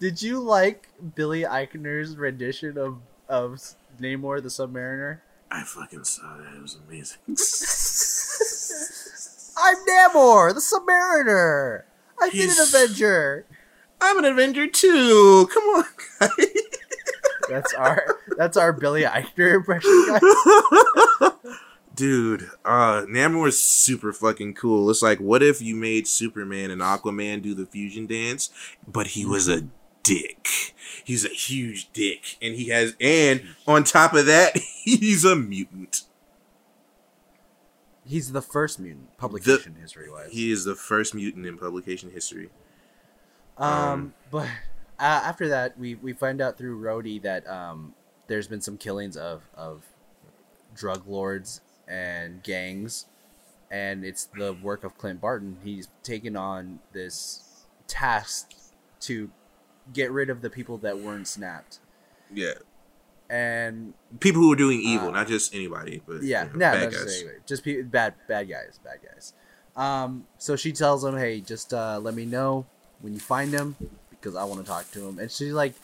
Did 0.00 0.20
you 0.22 0.40
like 0.40 0.88
Billy 1.14 1.42
Eichner's 1.42 2.16
rendition 2.16 2.76
of 2.76 2.98
of 3.28 3.60
Namor 4.00 4.42
the 4.42 4.48
Submariner? 4.48 5.20
I 5.50 5.62
fucking 5.62 6.04
saw 6.04 6.36
that. 6.36 6.54
It 6.54 6.62
was 6.62 6.76
amazing. 6.86 7.18
I'm 9.56 9.76
Namor 9.86 10.54
the 10.54 10.60
Submariner. 10.60 11.82
I've 12.20 12.32
been 12.32 12.50
an 12.50 12.56
Avenger. 12.60 13.46
I'm 14.00 14.18
an 14.18 14.24
Avenger 14.24 14.66
too. 14.66 15.48
Come 15.52 15.62
on, 15.64 15.84
guys. 16.20 16.30
That's 17.48 17.74
our 17.74 18.18
that's 18.36 18.56
our 18.56 18.72
Billy 18.72 19.02
Eichner 19.02 19.54
impression, 19.54 20.04
guys. 20.06 21.32
Dude, 21.94 22.48
uh, 22.64 23.02
Namor 23.08 23.48
is 23.48 23.60
super 23.60 24.12
fucking 24.12 24.54
cool. 24.54 24.88
It's 24.88 25.02
like, 25.02 25.18
what 25.18 25.42
if 25.42 25.60
you 25.60 25.74
made 25.74 26.06
Superman 26.06 26.70
and 26.70 26.80
Aquaman 26.80 27.42
do 27.42 27.54
the 27.54 27.66
fusion 27.66 28.06
dance, 28.06 28.50
but 28.86 29.08
he 29.08 29.26
was 29.26 29.48
a 29.48 29.62
dick. 30.08 30.74
He's 31.04 31.24
a 31.24 31.28
huge 31.28 31.90
dick, 31.92 32.36
and 32.42 32.54
he 32.54 32.68
has, 32.68 32.94
and 33.00 33.42
on 33.66 33.84
top 33.84 34.12
of 34.14 34.26
that, 34.26 34.56
he's 34.82 35.24
a 35.24 35.36
mutant. 35.36 36.02
He's 38.04 38.32
the 38.32 38.42
first 38.42 38.78
mutant 38.80 39.16
publication 39.18 39.74
history 39.74 40.10
wise. 40.10 40.30
He 40.32 40.50
is 40.50 40.64
the 40.64 40.74
first 40.74 41.14
mutant 41.14 41.46
in 41.46 41.58
publication 41.58 42.10
history. 42.10 42.50
Um, 43.58 43.72
Um, 43.72 44.14
but 44.30 44.48
uh, 44.98 45.22
after 45.24 45.48
that, 45.48 45.78
we 45.78 45.94
we 45.96 46.12
find 46.12 46.40
out 46.40 46.56
through 46.56 46.80
Rhodey 46.80 47.20
that 47.22 47.46
um, 47.48 47.94
there's 48.26 48.48
been 48.48 48.60
some 48.62 48.78
killings 48.78 49.16
of 49.16 49.42
of 49.54 49.84
drug 50.74 51.06
lords 51.06 51.60
and 51.86 52.42
gangs, 52.42 53.06
and 53.70 54.04
it's 54.04 54.24
the 54.36 54.54
work 54.54 54.84
of 54.84 54.96
Clint 54.96 55.20
Barton. 55.20 55.58
He's 55.62 55.88
taken 56.02 56.36
on 56.36 56.78
this 56.92 57.66
task 57.86 58.52
to 59.00 59.30
get 59.92 60.10
rid 60.10 60.30
of 60.30 60.40
the 60.42 60.50
people 60.50 60.78
that 60.78 60.98
weren't 60.98 61.26
snapped, 61.28 61.78
Yeah, 62.32 62.54
and 63.30 63.94
people 64.20 64.40
who 64.42 64.52
are 64.52 64.56
doing 64.56 64.80
evil, 64.80 65.08
Uh, 65.08 65.12
not 65.12 65.28
just 65.28 65.54
anybody, 65.54 66.02
but 66.06 66.22
yeah, 66.22 66.44
you 66.44 66.50
know, 66.50 66.56
no, 66.56 66.72
bad 66.72 66.92
guys. 66.92 67.02
just 67.04 67.16
anyway, 67.20 67.36
just 67.46 67.64
pe- 67.64 67.82
bad 67.82 68.14
bad 68.26 68.48
guys, 68.48 68.78
bad 68.82 68.98
guys. 69.04 69.32
Um, 69.76 70.26
so 70.38 70.56
she 70.56 70.72
tells 70.72 71.04
him, 71.04 71.16
"Hey, 71.16 71.40
just 71.40 71.72
uh, 71.74 71.98
let 72.00 72.14
me 72.14 72.24
know 72.24 72.66
when 73.00 73.12
you 73.14 73.20
find 73.20 73.52
him 73.52 73.76
because 74.10 74.34
I 74.34 74.44
want 74.44 74.60
to 74.60 74.66
talk 74.66 74.90
to 74.92 75.06
him." 75.08 75.18
And 75.18 75.30
she's 75.30 75.52
like, 75.52 75.74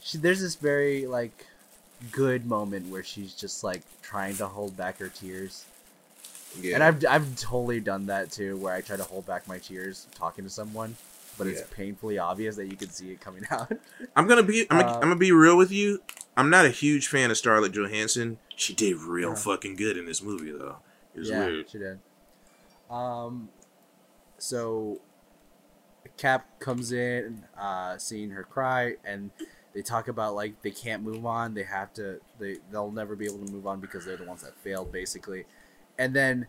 she 0.00 0.18
there's 0.18 0.40
this 0.40 0.54
very 0.56 1.06
like 1.06 1.46
good 2.12 2.46
moment 2.46 2.88
where 2.90 3.02
she's 3.02 3.34
just 3.34 3.64
like 3.64 3.82
trying 4.02 4.36
to 4.36 4.46
hold 4.46 4.76
back 4.76 4.98
her 4.98 5.08
tears, 5.08 5.64
Yeah. 6.60 6.74
and 6.76 6.84
I've 6.84 7.04
I've 7.06 7.36
totally 7.36 7.80
done 7.80 8.06
that 8.06 8.30
too, 8.30 8.56
where 8.58 8.72
I 8.74 8.82
try 8.82 8.96
to 8.96 9.02
hold 9.04 9.26
back 9.26 9.48
my 9.48 9.58
tears 9.58 10.06
talking 10.14 10.44
to 10.44 10.50
someone, 10.50 10.96
but 11.38 11.46
it's 11.46 11.62
painfully 11.70 12.18
obvious 12.18 12.56
that 12.56 12.66
you 12.66 12.76
can 12.76 12.90
see 12.90 13.12
it 13.12 13.20
coming 13.20 13.44
out. 13.50 13.72
I'm 14.16 14.26
gonna 14.26 14.42
be. 14.42 14.66
I'm, 14.70 14.78
gonna, 14.80 14.92
Uh, 14.92 14.94
I'm 14.96 15.00
gonna 15.02 15.16
be 15.16 15.32
real 15.32 15.56
with 15.56 15.70
you. 15.72 16.02
I'm 16.36 16.50
not 16.50 16.66
a 16.66 16.70
huge 16.70 17.08
fan 17.08 17.30
of 17.30 17.38
Scarlett 17.38 17.72
Johansson. 17.72 18.38
She 18.56 18.74
did 18.74 18.96
real 18.98 19.30
Yeah. 19.30 19.34
fucking 19.36 19.76
good 19.76 19.96
in 19.96 20.04
this 20.06 20.22
movie, 20.22 20.50
though. 20.52 20.76
It 21.14 21.20
was 21.20 21.30
yeah, 21.30 21.46
weird. 21.46 21.70
she 21.70 21.78
did. 21.78 21.98
Um, 22.90 23.48
so 24.38 25.00
Cap 26.16 26.46
comes 26.60 26.92
in, 26.92 27.44
uh, 27.58 27.96
seeing 27.98 28.30
her 28.30 28.42
cry, 28.44 28.94
and 29.04 29.30
they 29.74 29.82
talk 29.82 30.08
about 30.08 30.34
like 30.34 30.62
they 30.62 30.70
can't 30.70 31.02
move 31.02 31.26
on. 31.26 31.54
They 31.54 31.64
have 31.64 31.92
to. 31.94 32.20
They 32.38 32.58
they'll 32.70 32.90
never 32.92 33.14
be 33.16 33.26
able 33.26 33.44
to 33.44 33.52
move 33.52 33.66
on 33.66 33.80
because 33.80 34.04
they're 34.04 34.16
the 34.16 34.24
ones 34.24 34.42
that 34.42 34.56
failed, 34.58 34.90
basically. 34.92 35.44
And 35.98 36.14
then 36.14 36.46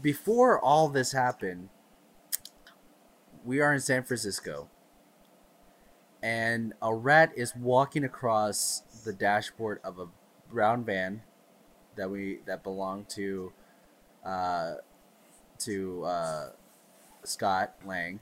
before 0.00 0.58
all 0.60 0.88
this 0.88 1.12
happened, 1.12 1.68
we 3.44 3.60
are 3.60 3.72
in 3.72 3.80
San 3.80 4.02
Francisco, 4.04 4.68
and 6.22 6.72
a 6.82 6.94
rat 6.94 7.32
is 7.36 7.54
walking 7.56 8.04
across 8.04 8.82
the 9.04 9.12
dashboard 9.12 9.80
of 9.82 9.98
a 9.98 10.06
brown 10.50 10.84
van 10.84 11.22
that 11.96 12.10
we 12.10 12.38
that 12.46 12.62
belonged 12.62 13.08
to 13.10 13.52
uh, 14.24 14.74
to 15.58 16.04
uh, 16.04 16.50
Scott 17.24 17.74
Lang, 17.84 18.20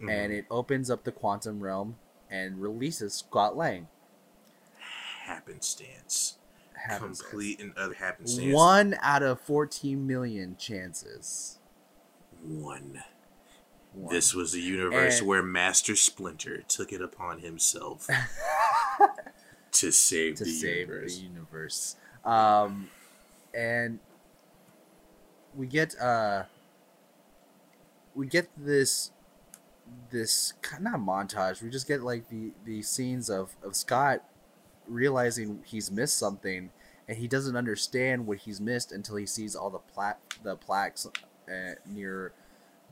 Mhm. 0.00 0.10
and 0.10 0.32
it 0.32 0.46
opens 0.50 0.90
up 0.90 1.04
the 1.04 1.12
quantum 1.12 1.60
realm 1.60 1.96
and 2.30 2.60
releases 2.60 3.14
Scott 3.14 3.56
Lang. 3.56 3.88
happenstance, 5.24 6.36
Happenstance. 6.74 7.22
complete 7.22 7.60
and 7.60 7.72
utter 7.76 7.94
happenstance. 7.94 8.54
One 8.54 8.96
out 9.00 9.22
of 9.22 9.40
fourteen 9.40 10.06
million 10.06 10.56
chances. 10.56 11.58
one. 12.42 13.02
This 14.10 14.34
was 14.34 14.54
a 14.54 14.60
universe 14.60 15.18
And- 15.20 15.28
where 15.28 15.42
Master 15.42 15.94
Splinter 15.96 16.62
took 16.68 16.92
it 16.92 17.00
upon 17.00 17.40
himself 17.40 18.08
to 19.72 19.90
save 19.92 20.36
to 20.36 20.44
the 20.44 20.50
save 20.50 20.88
universe. 20.88 21.16
the 21.16 21.22
universe. 21.22 21.96
Um, 22.24 22.88
and 23.54 23.98
we 25.54 25.66
get 25.66 25.98
uh, 26.00 26.44
we 28.14 28.26
get 28.26 28.48
this 28.56 29.10
this 30.10 30.54
kind 30.62 30.86
of 30.88 30.94
montage. 30.94 31.62
We 31.62 31.70
just 31.70 31.86
get 31.86 32.02
like 32.02 32.28
the 32.28 32.52
the 32.64 32.82
scenes 32.82 33.28
of 33.30 33.54
of 33.62 33.76
Scott 33.76 34.24
realizing 34.88 35.62
he's 35.64 35.90
missed 35.90 36.18
something, 36.18 36.70
and 37.06 37.18
he 37.18 37.28
doesn't 37.28 37.56
understand 37.56 38.26
what 38.26 38.38
he's 38.38 38.60
missed 38.60 38.90
until 38.92 39.16
he 39.16 39.26
sees 39.26 39.54
all 39.54 39.70
the 39.70 39.78
pla- 39.78 40.16
the 40.42 40.56
plaques 40.56 41.06
uh, 41.48 41.52
near 41.86 42.32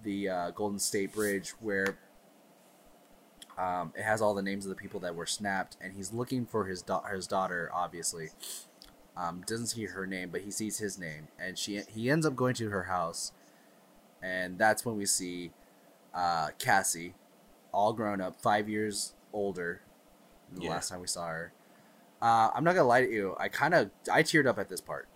the 0.03 0.29
uh, 0.29 0.51
Golden 0.51 0.79
State 0.79 1.13
Bridge 1.13 1.51
where 1.61 1.99
um, 3.59 3.93
it 3.97 4.03
has 4.03 4.23
all 4.23 4.35
the 4.35 4.43
names 4.43 4.65
of 4.65 4.71
the 4.71 4.77
people 4.77 5.01
that 5.01 5.15
were 5.15 5.27
snapped, 5.27 5.77
and 5.81 5.93
he's 5.95 6.13
looking 6.13 6.47
for 6.47 6.65
his 6.67 6.83
da- 6.83 7.05
his 7.05 7.27
daughter. 7.27 7.71
Obviously, 7.73 8.31
um, 9.17 9.43
doesn't 9.47 9.67
see 9.67 9.85
her 9.87 10.07
name, 10.07 10.31
but 10.31 10.41
he 10.41 10.51
sees 10.51 10.79
his 10.79 10.99
name, 10.99 11.29
and 11.39 11.59
she 11.59 11.81
he 11.89 12.11
ends 12.11 12.25
up 12.25 12.35
going 12.35 12.55
to 12.55 12.71
her 12.71 12.85
house, 12.85 13.33
and 14.23 14.59
that's 14.59 14.85
when 14.87 14.97
we 14.97 15.05
see 15.07 15.53
uh, 16.15 16.49
Cassie, 16.59 17.15
all 17.73 17.93
grown 17.93 18.21
up, 18.21 18.41
five 18.41 18.69
years 18.69 19.15
older 19.33 19.83
than 20.49 20.61
the 20.61 20.65
Yeah. 20.65 20.71
last 20.71 20.89
time 20.89 21.01
we 21.01 21.07
saw 21.07 21.29
her. 21.29 21.53
Uh, 22.23 22.51
I'm 22.55 22.65
not 22.65 22.75
gonna 22.75 22.89
lie 22.89 23.05
to 23.05 23.11
you. 23.13 23.37
I 23.39 23.49
kind 23.49 23.75
of 23.75 23.91
I 24.11 24.23
teared 24.23 24.47
up 24.47 24.59
at 24.59 24.69
this 24.71 24.81
part. 24.81 25.09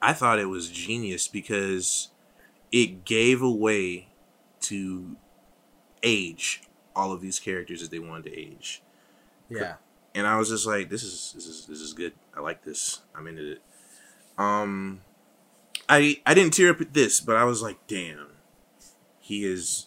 I 0.00 0.12
thought 0.14 0.38
it 0.38 0.46
was 0.46 0.70
genius 0.70 1.28
because 1.28 2.08
it 2.72 3.04
gave 3.04 3.42
away 3.42 4.08
to 4.60 5.16
age 6.02 6.62
all 6.96 7.12
of 7.12 7.20
these 7.20 7.38
characters 7.38 7.82
as 7.82 7.90
they 7.90 7.98
wanted 7.98 8.24
to 8.24 8.38
age. 8.38 8.82
Yeah, 9.48 9.74
and 10.14 10.26
I 10.26 10.36
was 10.38 10.48
just 10.48 10.66
like, 10.66 10.88
"This 10.88 11.02
is 11.02 11.32
this 11.34 11.46
is 11.46 11.66
this 11.66 11.80
is 11.80 11.92
good. 11.92 12.14
I 12.34 12.40
like 12.40 12.64
this. 12.64 13.02
I'm 13.14 13.26
into 13.26 13.52
it." 13.52 13.62
Um, 14.38 15.02
I 15.88 16.20
I 16.24 16.34
didn't 16.34 16.54
tear 16.54 16.70
up 16.70 16.80
at 16.80 16.94
this, 16.94 17.20
but 17.20 17.36
I 17.36 17.44
was 17.44 17.62
like, 17.62 17.78
"Damn, 17.86 18.28
he 19.20 19.44
has 19.44 19.86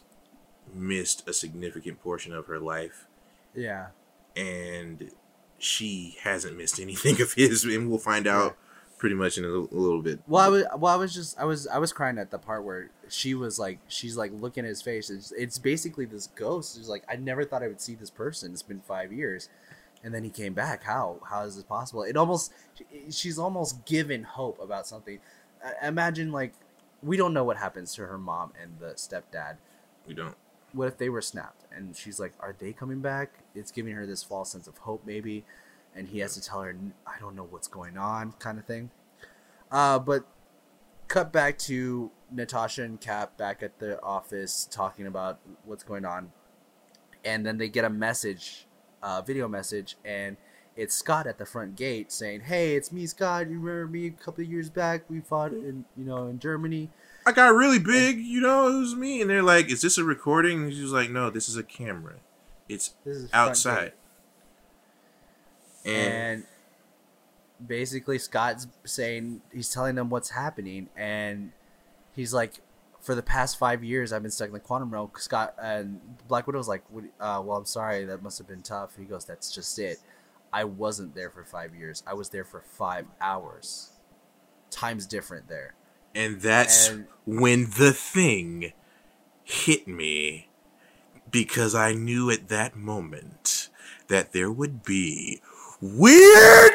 missed 0.74 1.28
a 1.28 1.34
significant 1.34 2.02
portion 2.02 2.34
of 2.34 2.46
her 2.48 2.60
life, 2.60 3.08
yeah. 3.56 3.88
and 4.36 5.12
she 5.58 6.18
hasn't 6.22 6.58
missed 6.58 6.80
anything 6.80 7.20
of 7.22 7.34
his." 7.34 7.64
And 7.64 7.90
we'll 7.90 7.98
find 7.98 8.28
out 8.28 8.58
pretty 8.98 9.16
much 9.16 9.38
in 9.38 9.44
a, 9.44 9.48
little- 9.48 9.70
a 9.72 9.80
little 9.80 10.02
bit. 10.02 10.20
Well, 10.28 10.44
I 10.44 10.48
was 10.50 10.64
well, 10.78 10.94
I 10.94 10.98
was 10.98 11.14
just 11.14 11.40
I 11.40 11.46
was 11.46 11.68
I 11.68 11.78
was 11.78 11.92
crying 11.94 12.18
at 12.18 12.32
the 12.32 12.40
part 12.40 12.64
where 12.64 12.90
she 13.10 13.34
was 13.36 13.60
like 13.60 13.80
she's 13.88 14.16
like 14.18 14.32
looking 14.34 14.64
at 14.66 14.70
his 14.70 14.82
face. 14.82 15.10
It's, 15.10 15.32
it's 15.34 15.58
basically 15.58 16.06
this 16.06 16.28
ghost. 16.28 16.78
It's 16.78 16.88
like 16.90 17.04
I 17.10 17.16
never 17.16 17.44
thought 17.44 17.64
I 17.64 17.68
would 17.68 17.82
see 17.82 17.96
this 17.96 18.10
person. 18.10 18.52
It's 18.54 18.62
been 18.64 18.82
five 18.82 19.12
years, 19.14 19.50
and 20.04 20.14
then 20.14 20.24
he 20.24 20.30
came 20.30 20.54
back. 20.54 20.84
How 20.84 21.18
how 21.30 21.44
is 21.44 21.56
this 21.56 21.64
possible? 21.66 22.04
It 22.04 22.16
almost 22.18 22.54
she's 23.10 23.38
almost 23.40 23.86
given 23.86 24.24
hope 24.24 24.60
about 24.62 24.88
something. 24.88 25.20
I- 25.64 25.88
Imagine 25.88 26.32
like 26.32 26.54
we 27.04 27.18
don't 27.18 27.34
know 27.34 27.44
what 27.44 27.58
happens 27.58 27.94
to 27.96 28.06
her 28.06 28.18
mom 28.18 28.54
and 28.62 28.80
the 28.80 28.94
stepdad. 28.96 29.58
we 30.08 30.14
don't. 30.14 30.36
What 30.74 30.88
if 30.88 30.98
they 30.98 31.08
were 31.10 31.22
snapped? 31.22 31.64
And 31.72 31.96
she's 31.96 32.20
like, 32.20 32.34
are 32.42 32.54
they 32.58 32.74
coming 32.74 33.00
back? 33.00 33.30
It's 33.54 33.72
giving 33.72 33.94
her 33.96 34.06
this 34.06 34.24
false 34.24 34.52
sense 34.52 34.68
of 34.68 34.78
hope, 34.80 35.04
maybe. 35.06 35.46
And 35.96 36.08
he 36.10 36.20
has 36.20 36.34
to 36.36 36.42
tell 36.42 36.62
her, 36.62 36.76
I 37.08 37.20
don't 37.20 37.36
know 37.36 37.48
what's 37.50 37.68
going 37.68 37.98
on, 37.98 38.34
kind 38.34 38.60
of 38.60 38.66
thing. 38.66 38.90
Uh, 39.72 39.98
but 40.00 40.26
cut 41.08 41.32
back 41.32 41.58
to 41.60 42.12
Natasha 42.32 42.84
and 42.84 43.00
Cap 43.00 43.38
back 43.38 43.64
at 43.64 43.80
the 43.80 44.02
office 44.02 44.68
talking 44.70 45.08
about 45.08 45.40
what's 45.64 45.84
going 45.84 46.06
on. 46.06 46.32
And 47.24 47.46
then 47.46 47.58
they 47.58 47.70
get 47.70 47.86
a 47.86 47.90
message, 47.90 48.68
a 49.02 49.22
video 49.22 49.48
message, 49.48 49.98
and 50.04 50.38
it's 50.76 50.94
Scott 50.94 51.26
at 51.26 51.38
the 51.38 51.46
front 51.46 51.76
gate 51.76 52.12
saying, 52.12 52.42
"Hey, 52.42 52.76
it's 52.76 52.92
me, 52.92 53.08
Scott. 53.08 53.50
You 53.50 53.60
remember 53.60 53.88
me 53.88 54.08
a 54.08 54.12
couple 54.12 54.44
of 54.44 54.50
years 54.50 54.70
back? 54.70 55.10
We 55.10 55.22
fought 55.22 55.54
in, 55.54 55.86
you 55.96 56.04
know, 56.06 56.28
in 56.28 56.40
Germany." 56.40 56.90
I 57.26 57.32
got 57.32 57.56
really 57.56 57.80
big, 57.80 58.20
you 58.20 58.42
know, 58.42 58.68
it 58.68 58.80
was 58.80 58.96
me. 58.96 59.22
And 59.22 59.30
they're 59.30 59.42
like, 59.42 59.72
"Is 59.72 59.82
this 59.82 59.98
a 59.98 60.04
recording?" 60.04 60.64
And 60.64 60.74
she 60.74 60.82
was 60.82 60.92
like, 60.92 61.10
"No, 61.10 61.30
this 61.30 61.48
is 61.48 61.56
a 61.56 61.64
camera. 61.64 62.16
It's 62.68 62.96
This 63.06 63.18
is 63.18 63.30
outside." 63.34 63.84
gate. 63.84 63.94
And 65.92 66.44
basically 67.66 68.18
Scott's 68.18 68.68
saying 68.86 69.42
he's 69.54 69.70
telling 69.72 69.96
them 69.96 70.10
what's 70.10 70.30
happening, 70.32 70.90
and 70.96 71.52
he's 72.16 72.34
like, 72.34 72.54
for 73.02 73.14
the 73.14 73.22
past 73.24 73.60
five 73.60 73.84
years 73.84 74.12
I've 74.12 74.24
been 74.24 74.32
stuck 74.32 74.48
in 74.48 74.54
the 74.54 74.60
quantum 74.60 74.92
realm. 74.92 75.12
Scott 75.18 75.54
and 75.62 76.02
Black 76.28 76.48
Widow's 76.48 76.68
like, 76.68 76.84
uh, 77.20 77.42
well, 77.46 77.58
I'm 77.58 77.66
sorry, 77.66 78.04
that 78.06 78.24
must 78.24 78.40
have 78.40 78.48
been 78.48 78.64
tough. 78.64 78.96
He 78.98 79.06
goes, 79.06 79.26
that's 79.26 79.52
just 79.54 79.78
it. 79.78 80.00
I 80.52 80.64
wasn't 80.64 81.14
there 81.14 81.30
for 81.30 81.44
five 81.44 81.76
years. 81.76 82.02
I 82.08 82.14
was 82.16 82.30
there 82.30 82.44
for 82.46 82.62
five 82.62 83.06
hours. 83.22 83.92
Time's 84.72 85.06
different 85.06 85.48
there. 85.50 85.76
And 86.16 86.42
that's 86.42 86.88
And- 86.90 87.08
when 87.26 87.66
the 87.78 87.92
thing 87.94 88.74
hit 89.44 89.88
me 89.88 90.50
because 91.30 91.76
I 91.76 91.94
knew 91.94 92.32
at 92.32 92.48
that 92.48 92.76
moment 92.76 93.70
that 94.08 94.32
there 94.32 94.52
would 94.52 94.84
be 94.84 95.42
weird 95.94 96.74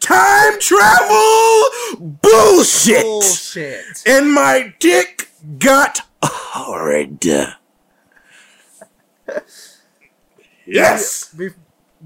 time 0.00 0.58
travel 0.60 1.62
bullshit. 1.98 3.02
Bullshit. 3.02 4.02
And 4.06 4.32
my 4.32 4.74
dick 4.78 5.28
got 5.58 6.00
hard. 6.22 7.24
yes. 10.66 11.32
Be- 11.34 11.50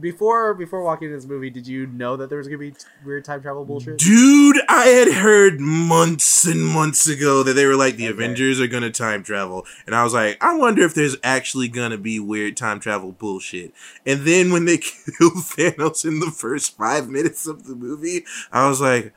before 0.00 0.54
before 0.54 0.82
walking 0.82 1.08
in 1.08 1.14
this 1.14 1.26
movie, 1.26 1.50
did 1.50 1.66
you 1.66 1.86
know 1.86 2.16
that 2.16 2.28
there 2.28 2.38
was 2.38 2.48
gonna 2.48 2.58
be 2.58 2.74
weird 3.04 3.24
time 3.24 3.42
travel 3.42 3.64
bullshit? 3.64 3.98
Dude, 3.98 4.58
I 4.68 4.86
had 4.86 5.12
heard 5.12 5.60
months 5.60 6.44
and 6.44 6.64
months 6.64 7.06
ago 7.06 7.42
that 7.42 7.52
they 7.54 7.66
were 7.66 7.76
like 7.76 7.96
the 7.96 8.06
Okay. 8.08 8.14
Avengers 8.14 8.60
are 8.60 8.66
gonna 8.66 8.90
time 8.90 9.22
travel, 9.22 9.66
and 9.86 9.94
I 9.94 10.02
was 10.02 10.14
like, 10.14 10.36
I 10.42 10.56
wonder 10.56 10.82
if 10.82 10.94
there's 10.94 11.16
actually 11.22 11.68
gonna 11.68 11.98
be 11.98 12.18
weird 12.18 12.56
time 12.56 12.80
travel 12.80 13.12
bullshit. 13.12 13.72
And 14.06 14.20
then 14.26 14.50
when 14.52 14.64
they 14.64 14.78
killed 15.18 15.34
Thanos 15.34 16.04
in 16.04 16.20
the 16.20 16.30
first 16.30 16.76
five 16.76 17.08
minutes 17.08 17.46
of 17.46 17.66
the 17.66 17.74
movie, 17.74 18.24
I 18.50 18.68
was 18.68 18.80
like, 18.80 19.12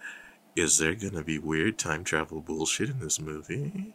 is 0.55 0.77
there 0.77 0.93
gonna 0.95 1.23
be 1.23 1.39
weird 1.39 1.77
time 1.79 2.03
travel 2.03 2.41
bullshit 2.41 2.89
in 2.89 2.99
this 2.99 3.19
movie? 3.19 3.93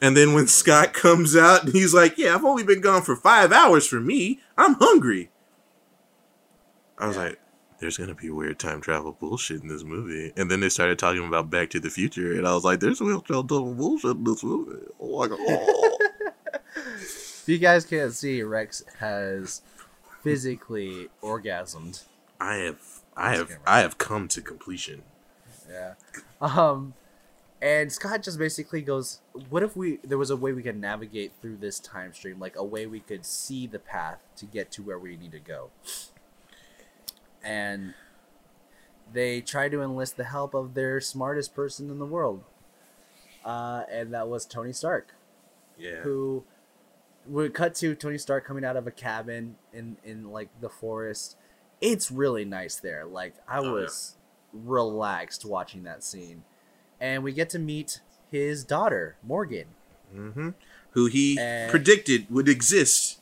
And 0.00 0.16
then 0.16 0.32
when 0.34 0.48
Scott 0.48 0.94
comes 0.94 1.36
out 1.36 1.64
and 1.64 1.72
he's 1.72 1.94
like, 1.94 2.18
Yeah, 2.18 2.34
I've 2.34 2.44
only 2.44 2.64
been 2.64 2.80
gone 2.80 3.02
for 3.02 3.14
five 3.14 3.52
hours 3.52 3.86
for 3.86 4.00
me. 4.00 4.40
I'm 4.58 4.74
hungry. 4.74 5.30
I 7.02 7.06
was 7.08 7.16
Yeah. 7.16 7.22
like, 7.24 7.38
there's 7.80 7.96
gonna 7.98 8.14
be 8.14 8.30
weird 8.30 8.58
time 8.60 8.80
travel 8.80 9.12
bullshit 9.18 9.60
in 9.62 9.68
this 9.68 9.82
movie. 9.82 10.32
And 10.36 10.48
then 10.50 10.60
they 10.60 10.68
started 10.68 10.98
talking 11.00 11.26
about 11.26 11.50
Back 11.50 11.70
to 11.70 11.80
the 11.80 11.90
Future, 11.90 12.32
and 12.32 12.46
I 12.46 12.54
was 12.54 12.64
like, 12.64 12.78
there's 12.80 13.00
weird 13.00 13.26
time 13.26 13.44
travel 13.46 13.74
bullshit 13.74 14.16
in 14.16 14.24
this 14.24 14.44
movie. 14.44 14.86
Oh 15.00 15.18
my 15.18 15.26
god. 15.28 15.38
If 16.76 17.44
you 17.48 17.58
guys 17.58 17.84
can't 17.84 18.12
see, 18.12 18.42
Rex 18.42 18.84
has 19.00 19.62
physically 20.22 21.08
orgasmed. 21.22 22.04
I 22.40 22.54
have 22.56 22.80
I 23.16 23.34
have 23.36 23.58
I 23.66 23.80
have 23.80 23.98
come 23.98 24.28
to 24.28 24.40
completion. 24.40 25.02
Yeah. 25.68 25.94
Um, 26.40 26.94
and 27.60 27.92
Scott 27.92 28.22
just 28.22 28.38
basically 28.38 28.82
goes, 28.82 29.20
"What 29.50 29.62
if 29.62 29.76
we 29.76 29.98
there 30.04 30.18
was 30.18 30.30
a 30.30 30.36
way 30.36 30.52
we 30.52 30.62
could 30.62 30.78
navigate 30.80 31.32
through 31.40 31.56
this 31.56 31.78
time 31.80 32.12
stream, 32.14 32.38
like 32.38 32.56
a 32.56 32.64
way 32.64 32.86
we 32.86 33.00
could 33.00 33.24
see 33.26 33.66
the 33.66 33.78
path 33.78 34.22
to 34.36 34.46
get 34.46 34.70
to 34.72 34.82
where 34.82 34.98
we 34.98 35.16
need 35.16 35.32
to 35.32 35.40
go?" 35.40 35.70
And 37.44 37.94
they 39.12 39.40
try 39.40 39.68
to 39.68 39.82
enlist 39.82 40.16
the 40.16 40.24
help 40.24 40.54
of 40.54 40.74
their 40.74 41.00
smartest 41.00 41.54
person 41.54 41.90
in 41.90 41.98
the 41.98 42.06
world, 42.06 42.44
uh, 43.44 43.82
and 43.90 44.12
that 44.14 44.28
was 44.28 44.46
Tony 44.46 44.72
Stark 44.72 45.14
Yeah. 45.76 45.96
who 46.02 46.44
would 47.26 47.52
cut 47.54 47.74
to 47.76 47.94
Tony 47.94 48.18
Stark 48.18 48.44
coming 48.44 48.64
out 48.64 48.76
of 48.76 48.86
a 48.86 48.90
cabin 48.90 49.56
in 49.72 49.96
in 50.04 50.30
like 50.30 50.48
the 50.60 50.68
forest. 50.68 51.36
It's 51.80 52.10
really 52.10 52.44
nice 52.44 52.76
there. 52.76 53.04
Like 53.04 53.34
I 53.48 53.58
Oh, 53.58 53.64
yeah. 53.64 53.70
was 53.72 54.16
relaxed 54.52 55.44
watching 55.44 55.82
that 55.84 56.02
scene, 56.04 56.44
and 57.00 57.22
we 57.24 57.32
get 57.32 57.50
to 57.50 57.58
meet 57.58 58.00
his 58.30 58.64
daughter 58.64 59.16
Morgan. 59.22 59.66
Mm-hmm. 60.14 60.50
Who 60.92 61.06
he 61.06 61.38
And- 61.38 61.70
predicted 61.70 62.30
would 62.30 62.48
exist 62.48 63.18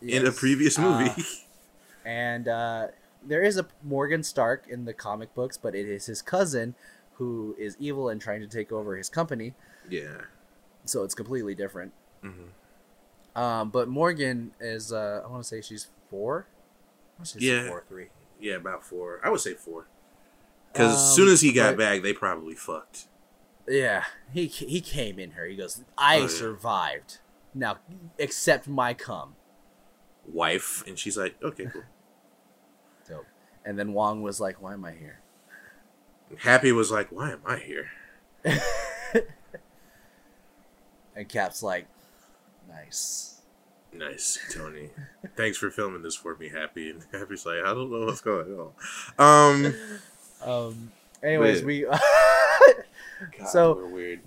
in 0.00 0.26
a 0.26 0.32
previous 0.32 0.78
movie. 0.78 1.10
Uh, 1.10 2.08
and 2.08 2.48
uh, 2.48 2.88
there 3.26 3.42
is 3.42 3.56
a 3.56 3.66
Morgan 3.82 4.22
Stark 4.22 4.66
in 4.68 4.84
the 4.84 4.92
comic 4.92 5.34
books, 5.34 5.56
but 5.56 5.74
it 5.74 5.88
is 5.88 6.06
his 6.06 6.22
cousin 6.22 6.74
who 7.14 7.54
is 7.58 7.76
evil 7.78 8.08
and 8.08 8.20
trying 8.20 8.40
to 8.40 8.46
take 8.48 8.72
over 8.72 8.96
his 8.96 9.08
company. 9.08 9.54
yeah. 9.88 10.22
So 10.84 11.04
it's 11.04 11.14
completely 11.14 11.54
different. 11.54 11.92
hmm 12.22 12.48
Um, 13.36 13.70
but 13.70 13.86
Morgan 13.88 14.52
is 14.60 14.92
uh, 14.92 15.22
I 15.24 15.28
want 15.30 15.42
to 15.42 15.48
say 15.48 15.60
she's 15.60 15.86
four. 16.10 16.46
I 16.48 17.20
want 17.20 17.26
to 17.26 17.32
say 17.34 17.38
she's 17.40 17.48
Yeah. 17.48 17.68
four 17.68 17.78
or 17.78 17.84
three. 17.88 18.08
Yeah, 18.40 18.54
about 18.56 18.84
four. 18.84 19.20
I 19.22 19.30
would 19.30 19.40
say 19.40 19.54
four. 19.54 19.86
Because 20.72 20.94
as 20.94 21.00
Um, 21.10 21.14
soon 21.16 21.28
as 21.28 21.40
he 21.40 21.52
got 21.52 21.76
but- 21.76 21.78
back, 21.78 22.02
they 22.02 22.12
probably 22.12 22.54
fucked. 22.56 23.06
Yeah, 23.68 24.04
he 24.32 24.46
he 24.48 24.80
came 24.80 25.20
in 25.20 25.32
her. 25.32 25.46
He 25.46 25.54
goes, 25.54 25.84
"I 25.96 26.16
Oh, 26.16 26.22
yeah. 26.22 26.26
survived. 26.26 27.18
Now 27.54 27.78
accept 28.18 28.66
my 28.66 28.92
cum." 28.94 29.36
Wife, 30.26 30.82
and 30.86 30.98
she's 30.98 31.16
like, 31.16 31.40
okay, 31.42 31.66
cool. 31.72 31.82
And 33.64 33.78
then 33.78 33.92
Wong 33.92 34.22
was 34.22 34.40
like, 34.40 34.60
"Why 34.60 34.72
am 34.74 34.84
I 34.84 34.92
here?" 34.92 35.18
Happy 36.38 36.72
was 36.72 36.90
like, 36.90 37.12
why 37.12 37.32
am 37.32 37.40
I 37.46 37.58
here? 37.58 37.90
And 41.14 41.28
Cap's 41.28 41.62
like, 41.62 41.86
"Nice." 42.68 43.40
Nice, 43.92 44.38
Tony. 44.50 44.88
Thanks 45.36 45.58
for 45.58 45.70
filming 45.70 46.00
this 46.00 46.14
for 46.16 46.34
me, 46.36 46.48
Happy. 46.48 46.88
And 46.88 47.04
Happy's 47.12 47.44
like, 47.44 47.58
I 47.62 47.74
don't 47.74 47.90
know 47.92 48.06
what's 48.06 48.22
going 48.22 48.58
on. 49.18 49.64
Um, 49.64 49.74
Um. 50.42 50.90
Anyways, 51.22 51.62
Wait. 51.62 51.86
we. 51.86 51.96
God, 53.38 53.48
So- 53.48 53.74
we're 53.74 53.86
weird. 53.88 54.20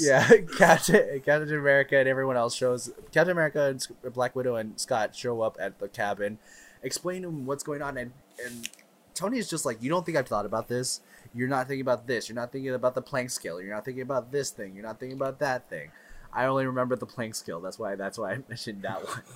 yeah, 0.00 0.26
Captain 0.56 1.20
Captain 1.20 1.52
America 1.58 1.96
and 1.98 2.08
everyone 2.08 2.36
else 2.36 2.54
shows. 2.54 2.90
Captain 3.12 3.32
America 3.32 3.64
and 3.64 3.86
Black 4.14 4.34
Widow 4.36 4.54
and 4.56 4.80
Scott 4.80 5.14
show 5.16 5.42
up 5.42 5.56
at 5.60 5.78
the 5.80 5.88
cabin, 5.88 6.38
explain 6.86 7.22
to 7.22 7.28
him 7.28 7.44
what's 7.44 7.62
going 7.62 7.82
on, 7.82 7.98
and 7.98 8.12
and 8.44 8.68
Tony 9.14 9.38
is 9.38 9.48
just 9.50 9.66
like, 9.66 9.82
"You 9.82 9.90
don't 9.90 10.06
think 10.06 10.16
I've 10.16 10.28
thought 10.28 10.46
about 10.46 10.68
this? 10.68 11.00
You're 11.34 11.48
not 11.48 11.66
thinking 11.66 11.82
about 11.82 12.06
this. 12.06 12.28
You're 12.28 12.36
not 12.36 12.52
thinking 12.52 12.72
about 12.72 12.94
the 12.94 13.02
Planck 13.02 13.30
scale. 13.30 13.60
You're 13.60 13.74
not 13.74 13.84
thinking 13.84 14.02
about 14.02 14.32
this 14.32 14.50
thing. 14.50 14.74
You're 14.74 14.84
not 14.84 14.98
thinking 14.98 15.16
about 15.18 15.38
that 15.40 15.68
thing." 15.68 15.90
I 16.32 16.46
only 16.46 16.66
remember 16.66 16.96
the 16.96 17.06
Planck 17.06 17.34
scale. 17.34 17.60
That's 17.60 17.78
why. 17.78 17.96
That's 17.96 18.18
why 18.18 18.32
I 18.32 18.38
mentioned 18.48 18.82
that 18.82 19.04
one. 19.04 19.22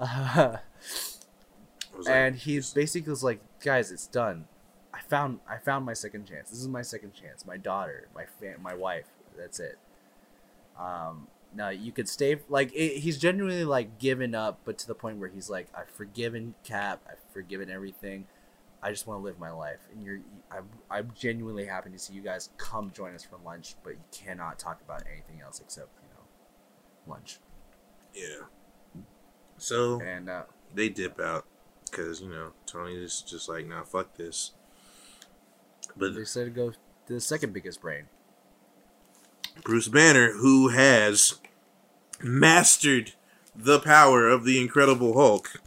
Uh, 0.00 0.58
like, 1.98 2.08
and 2.08 2.36
he's 2.36 2.72
basically 2.72 3.10
was 3.10 3.24
like, 3.24 3.40
guys, 3.64 3.90
it's 3.90 4.06
done. 4.06 4.44
I 4.94 5.00
found 5.00 5.40
I 5.48 5.56
found 5.56 5.84
my 5.84 5.92
second 5.92 6.26
chance. 6.28 6.50
This 6.50 6.60
is 6.60 6.68
my 6.68 6.82
second 6.82 7.14
chance. 7.14 7.44
My 7.44 7.56
daughter, 7.56 8.06
my 8.14 8.24
fa- 8.24 8.60
my 8.62 8.74
wife. 8.74 9.06
That's 9.36 9.58
it. 9.58 9.76
Um, 10.78 11.26
now 11.54 11.68
you 11.70 11.92
could 11.92 12.08
stay. 12.08 12.36
Like 12.48 12.72
it, 12.74 12.98
he's 12.98 13.18
genuinely 13.18 13.64
like 13.64 13.98
given 13.98 14.34
up, 14.34 14.60
but 14.64 14.78
to 14.78 14.86
the 14.86 14.94
point 14.94 15.18
where 15.18 15.28
he's 15.28 15.48
like, 15.50 15.68
I've 15.76 15.90
forgiven 15.90 16.54
Cap. 16.64 17.02
I've 17.08 17.22
forgiven 17.32 17.70
everything. 17.70 18.26
I 18.82 18.90
just 18.90 19.06
want 19.06 19.20
to 19.20 19.24
live 19.24 19.38
my 19.38 19.50
life. 19.50 19.80
And 19.92 20.04
you're, 20.04 20.20
I'm, 20.52 20.68
I'm 20.88 21.12
genuinely 21.18 21.66
happy 21.66 21.90
to 21.90 21.98
see 21.98 22.14
you 22.14 22.22
guys 22.22 22.50
come 22.58 22.92
join 22.92 23.14
us 23.14 23.24
for 23.24 23.36
lunch, 23.44 23.74
but 23.82 23.90
you 23.90 24.04
cannot 24.12 24.58
talk 24.58 24.80
about 24.80 25.02
anything 25.10 25.40
else 25.42 25.58
except 25.60 25.88
you 26.02 26.08
know, 26.14 27.12
lunch. 27.12 27.40
yeah. 28.14 29.02
So 29.56 30.00
And 30.00 30.30
uh, 30.30 30.44
they 30.72 30.88
dip 30.88 31.18
out 31.20 31.44
because 31.90 32.20
you 32.20 32.28
know 32.28 32.52
Tony's 32.66 33.22
just 33.22 33.48
like, 33.48 33.66
nah, 33.66 33.82
fuck 33.82 34.16
this. 34.16 34.52
But 35.96 36.14
they 36.14 36.24
said 36.24 36.44
to 36.44 36.50
go 36.50 36.70
to 36.70 36.76
the 37.14 37.20
second 37.20 37.52
biggest 37.52 37.80
brain. 37.80 38.04
Bruce 39.64 39.88
Banner, 39.88 40.32
who 40.32 40.68
has 40.68 41.34
mastered 42.22 43.12
the 43.54 43.78
power 43.80 44.28
of 44.28 44.44
the 44.44 44.60
Incredible 44.60 45.14
Hulk. 45.14 45.60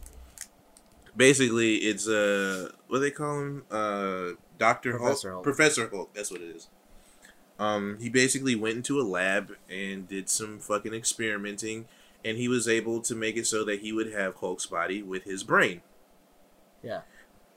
Basically, 1.16 1.76
it's 1.76 2.08
uh, 2.08 2.70
what 2.88 2.98
do 2.98 3.02
they 3.04 3.10
call 3.10 3.40
him? 3.40 3.64
Uh, 3.70 4.30
Doctor 4.58 4.92
Professor 4.92 5.30
Hulk? 5.30 5.36
Hulk. 5.36 5.44
Professor 5.44 5.88
Hulk. 5.88 6.14
That's 6.14 6.30
what 6.30 6.40
it 6.40 6.56
is. 6.56 6.68
Um, 7.58 7.98
he 8.00 8.08
basically 8.08 8.54
went 8.56 8.76
into 8.76 9.00
a 9.00 9.02
lab 9.04 9.52
and 9.70 10.08
did 10.08 10.28
some 10.28 10.58
fucking 10.58 10.94
experimenting, 10.94 11.86
and 12.24 12.38
he 12.38 12.48
was 12.48 12.66
able 12.66 13.00
to 13.02 13.14
make 13.14 13.36
it 13.36 13.46
so 13.46 13.64
that 13.64 13.80
he 13.80 13.92
would 13.92 14.12
have 14.12 14.36
Hulk's 14.36 14.66
body 14.66 15.02
with 15.02 15.24
his 15.24 15.44
brain, 15.44 15.82
Yeah. 16.82 17.02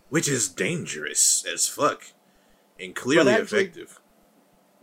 which 0.10 0.28
is 0.28 0.50
dangerous 0.50 1.46
as 1.52 1.68
fuck, 1.68 2.12
and 2.80 2.94
clearly 2.96 3.32
actually- 3.32 3.62
effective. 3.62 4.00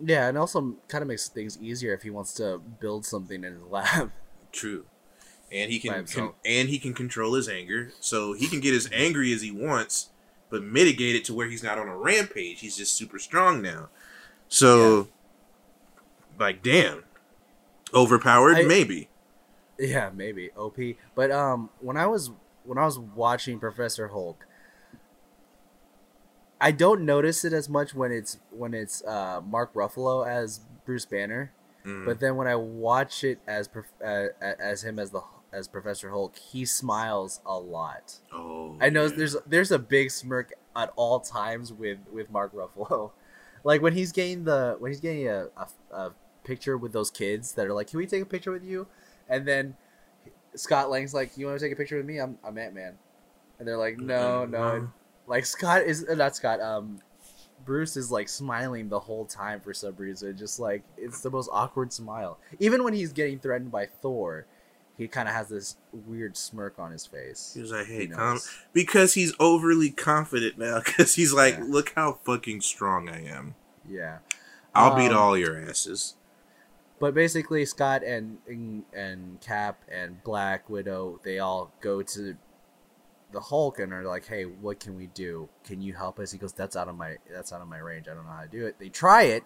Yeah, 0.05 0.29
and 0.29 0.37
also 0.37 0.77
kind 0.88 1.03
of 1.03 1.09
makes 1.09 1.29
things 1.29 1.59
easier 1.61 1.95
if 1.95 2.03
he 2.03 2.11
wants 2.11 2.35
to 2.35 2.59
build 2.81 3.07
something 3.07 3.45
in 3.45 3.53
his 3.55 3.62
lab. 3.71 4.11
True. 4.51 4.85
And 5.53 5.71
he 5.71 5.87
By 5.87 6.03
can, 6.03 6.31
and 6.47 6.69
he 6.71 6.79
can 6.79 6.95
control 6.95 7.35
his 7.35 7.49
anger, 7.49 7.93
so 8.01 8.33
he 8.33 8.47
can 8.49 8.61
get 8.61 8.73
as 8.75 8.88
angry 8.91 9.33
as 9.35 9.43
he 9.43 9.51
wants, 9.51 10.09
but 10.49 10.62
mitigate 10.62 11.15
it 11.15 11.25
to 11.27 11.35
where 11.35 11.47
he's 11.49 11.62
not 11.62 11.79
on 11.79 11.88
a 11.88 11.97
rampage. 11.97 12.61
He's 12.61 12.77
just 12.77 12.95
super 12.97 13.19
strong 13.19 13.61
now. 13.61 13.91
So, 14.49 15.09
like, 16.38 16.62
damn, 16.62 17.05
overpowered, 17.95 18.57
I- 18.57 18.62
maybe. 18.62 19.09
Yeah, 19.79 20.11
maybe 20.15 20.51
OP. 20.57 20.79
But 21.15 21.31
um, 21.31 21.69
when 21.81 21.97
I 21.97 22.07
was 22.07 22.31
when 22.65 22.79
I 22.79 22.85
was 22.85 22.99
watching 22.99 23.59
Professor 23.59 24.09
Hulk, 24.09 24.47
I 26.62 26.70
don't 26.70 27.05
notice 27.05 27.44
it 27.44 27.53
as 27.53 27.68
much 27.68 27.92
when 27.92 28.12
it's 28.12 28.38
when 28.51 28.72
it's 28.72 29.05
uh, 29.05 29.40
Mark 29.44 29.75
Ruffalo 29.75 30.27
as 30.27 30.61
Bruce 30.87 31.05
Banner. 31.05 31.53
Mm. 31.85 32.07
But 32.07 32.20
then 32.20 32.37
when 32.37 32.46
I 32.46 32.55
watch 32.55 33.25
it 33.25 33.40
as 33.48 33.68
uh, 34.03 34.27
as 34.40 34.85
him 34.85 35.01
as 35.01 35.11
the 35.11 35.22
as 35.53 35.66
Professor 35.66 36.11
Hulk, 36.11 36.38
he 36.38 36.64
smiles 36.64 37.40
a 37.44 37.59
lot. 37.59 38.20
oh, 38.33 38.77
I 38.81 38.90
know 38.90 39.07
yeah. 39.07 39.16
there's 39.16 39.37
there's 39.44 39.72
a 39.72 39.79
big 39.79 40.12
smirk 40.12 40.53
at 40.77 40.92
all 40.94 41.18
times 41.18 41.72
with 41.72 41.98
with 42.12 42.31
Mark 42.31 42.55
Ruffalo, 42.55 43.11
like 43.64 43.83
when 43.83 43.94
he's 43.94 44.12
getting 44.12 44.44
the 44.44 44.77
when 44.79 44.92
he's 44.92 45.01
getting 45.01 45.27
a, 45.27 45.48
a, 45.57 45.66
a 45.90 46.12
picture 46.44 46.79
with 46.79 46.92
those 46.92 47.11
kids 47.11 47.53
that 47.55 47.66
are 47.66 47.75
like, 47.75 47.88
"Can 47.88 47.98
we 47.98 48.07
take 48.07 48.22
a 48.22 48.27
picture 48.27 48.53
with 48.53 48.64
you?" 48.64 48.87
And 49.29 49.46
then 49.48 49.77
Scott 50.55 50.90
Lang's 50.90 51.12
like, 51.12 51.37
"You 51.37 51.46
want 51.46 51.59
to 51.59 51.64
take 51.64 51.72
a 51.72 51.77
picture 51.77 51.96
with 51.96 52.07
me? 52.07 52.18
I'm 52.18 52.38
I'm 52.44 52.57
Ant 52.57 52.72
Man," 52.72 52.96
and 53.59 53.66
they're 53.66 53.77
like, 53.77 53.98
"No, 53.98 54.44
no." 54.44 54.92
Like 55.27 55.47
Scott 55.47 55.83
is 55.83 56.07
uh, 56.09 56.15
not 56.15 56.35
Scott. 56.37 56.61
Um, 56.61 57.01
Bruce 57.65 57.97
is 57.97 58.11
like 58.11 58.29
smiling 58.29 58.89
the 58.89 58.99
whole 58.99 59.25
time 59.25 59.61
for 59.61 59.73
some 59.73 59.95
reason. 59.97 60.37
Just 60.37 60.59
like 60.59 60.83
it's 60.97 61.21
the 61.21 61.31
most 61.31 61.49
awkward 61.53 61.93
smile. 61.93 62.39
Even 62.59 62.83
when 62.85 62.93
he's 62.93 63.13
getting 63.13 63.39
threatened 63.39 63.71
by 63.71 63.87
Thor, 63.87 64.47
he 64.99 65.07
kind 65.09 65.29
of 65.29 65.35
has 65.35 65.49
this 65.49 65.77
weird 65.93 66.37
smirk 66.37 66.79
on 66.79 66.91
his 66.91 67.07
face. 67.07 67.53
He 67.55 67.61
was 67.61 67.71
like, 67.71 67.87
He 67.87 67.95
"Hey, 67.95 68.07
calm," 68.09 68.35
knows. 68.35 68.51
because 68.73 69.15
he's 69.15 69.33
overly 69.39 69.91
confident 69.91 70.59
now. 70.59 70.81
Because 70.85 71.15
he's 71.15 71.33
like, 71.33 71.57
Yeah. 71.59 71.65
"Look 71.69 71.93
how 71.95 72.19
fucking 72.25 72.61
strong 72.63 73.09
I 73.09 73.25
am. 73.27 73.55
Yeah. 73.89 74.19
I'll 74.75 74.97
beat 74.97 75.13
Um, 75.13 75.17
all 75.19 75.39
your 75.39 75.57
asses." 75.57 76.17
But 76.99 77.15
basically, 77.15 77.65
Scott 77.65 78.03
and, 78.05 78.39
and 78.47 78.85
and 78.93 79.41
Cap 79.41 79.83
and 79.91 80.23
Black 80.25 80.69
Widow 80.71 81.21
they 81.25 81.39
all 81.41 81.73
go 81.81 82.03
to 82.03 82.37
the 83.33 83.40
Hulk 83.40 83.79
and 83.79 83.92
are 83.92 84.05
like, 84.05 84.27
"Hey, 84.27 84.45
what 84.45 84.79
can 84.81 84.97
we 84.97 85.07
do? 85.09 85.49
Can 85.64 85.81
you 85.83 85.95
help 85.95 86.18
us?" 86.18 86.31
He 86.33 86.38
goes, 86.38 86.53
"That's 86.53 86.77
out 86.77 86.88
of 86.88 86.97
my 86.97 87.16
that's 87.31 87.53
out 87.53 87.61
of 87.61 87.68
my 87.68 87.79
range. 87.79 88.09
I 88.09 88.14
don't 88.14 88.25
know 88.25 88.33
how 88.33 88.42
to 88.42 88.49
do 88.49 88.66
it." 88.66 88.79
They 88.79 88.88
try 88.88 89.23
it. 89.25 89.45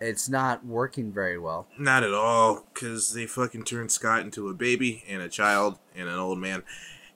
It's 0.00 0.28
not 0.28 0.64
working 0.64 1.12
very 1.12 1.38
well. 1.38 1.66
Not 1.76 2.04
at 2.04 2.14
all, 2.14 2.64
because 2.72 3.12
they 3.14 3.26
fucking 3.26 3.64
turned 3.64 3.90
Scott 3.90 4.20
into 4.20 4.48
a 4.48 4.54
baby 4.54 5.02
and 5.08 5.20
a 5.22 5.28
child 5.28 5.78
and 5.96 6.08
an 6.08 6.14
old 6.14 6.38
man, 6.38 6.62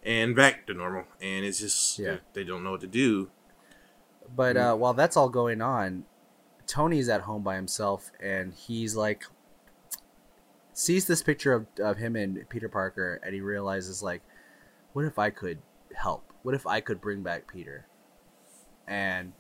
and 0.03 0.35
back 0.35 0.67
to 0.67 0.75
normal. 0.75 1.05
And 1.21 1.45
it's 1.45 1.61
just 1.61 1.99
Yeah. 1.99 2.17
they 2.33 2.43
don't 2.43 2.65
know 2.65 2.73
what 2.73 2.81
to 2.81 2.89
do. 2.89 3.31
But 4.35 4.57
uh, 4.57 4.75
while 4.75 4.95
that's 4.95 5.17
all 5.17 5.29
going 5.29 5.61
on, 5.63 6.07
Tony's 6.67 7.09
at 7.09 7.21
home 7.23 7.43
by 7.43 7.55
himself, 7.55 8.11
and 8.19 8.53
he's 8.53 8.97
like, 8.97 9.25
sees 10.73 11.07
this 11.07 11.23
picture 11.23 11.53
of, 11.53 11.67
of 11.79 11.99
him 11.99 12.17
and 12.17 12.49
Peter 12.49 12.69
Parker, 12.69 13.21
and 13.23 13.35
he 13.35 13.41
realizes 13.41 14.03
like, 14.03 14.23
what 14.93 15.05
if 15.05 15.19
I 15.19 15.31
could 15.31 15.59
help? 15.95 16.25
What 16.43 16.55
if 16.55 16.67
I 16.67 16.81
could 16.81 17.01
bring 17.01 17.23
back 17.23 17.51
Peter? 17.53 17.87
And 18.87 19.33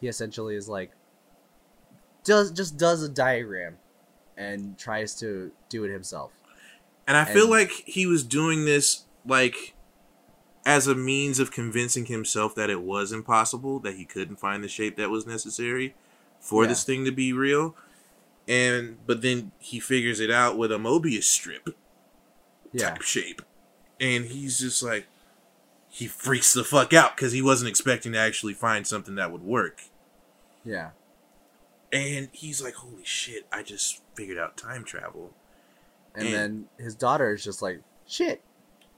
he 0.00 0.08
essentially 0.08 0.54
is 0.56 0.68
like, 0.68 0.92
does 2.24 2.52
just 2.52 2.76
does 2.76 3.02
a 3.02 3.08
diagram, 3.08 3.78
and 4.36 4.78
tries 4.78 5.14
to 5.16 5.50
do 5.68 5.84
it 5.84 5.90
himself. 5.92 6.32
And 7.06 7.16
I 7.16 7.24
feel 7.24 7.50
like 7.50 7.70
he 7.70 8.06
was 8.06 8.22
doing 8.22 8.64
this 8.64 9.04
like 9.26 9.74
as 10.64 10.86
a 10.86 10.94
means 10.94 11.40
of 11.40 11.50
convincing 11.50 12.06
himself 12.06 12.54
that 12.54 12.70
it 12.70 12.80
was 12.82 13.10
impossible, 13.10 13.80
that 13.80 13.96
he 13.96 14.04
couldn't 14.04 14.36
find 14.36 14.62
the 14.62 14.68
shape 14.68 14.96
that 14.96 15.10
was 15.10 15.26
necessary 15.26 15.94
for 16.40 16.62
Yeah. 16.62 16.68
this 16.68 16.84
thing 16.84 17.04
to 17.04 17.10
be 17.10 17.32
real. 17.32 17.74
And 18.46 19.04
but 19.06 19.22
then 19.22 19.50
he 19.58 19.80
figures 19.80 20.20
it 20.20 20.30
out 20.30 20.56
with 20.56 20.70
a 20.70 20.76
Mobius 20.76 21.24
strip 21.24 21.76
Yeah, 22.72 22.90
type 22.90 23.02
shape. 23.02 23.42
And 24.02 24.26
he's 24.26 24.58
just 24.58 24.82
like 24.82 25.06
he 25.88 26.06
freaks 26.08 26.52
the 26.52 26.64
fuck 26.64 26.92
out 26.92 27.16
because 27.16 27.32
he 27.32 27.40
wasn't 27.40 27.68
expecting 27.70 28.12
to 28.12 28.18
actually 28.18 28.52
find 28.54 28.86
something 28.86 29.14
that 29.14 29.30
would 29.32 29.42
work. 29.42 29.80
yeah. 30.64 30.90
And 31.92 32.30
he's 32.32 32.62
like, 32.62 32.74
Holy 32.74 33.04
shit, 33.04 33.46
I 33.52 33.62
just 33.62 34.00
figured 34.14 34.38
out 34.38 34.56
time 34.56 34.84
travel. 34.84 35.32
And 36.14 36.26
And- 36.26 36.34
then 36.34 36.64
his 36.78 36.94
daughter 36.94 37.32
is 37.34 37.44
just 37.44 37.60
like, 37.62 37.82
shit. 38.06 38.42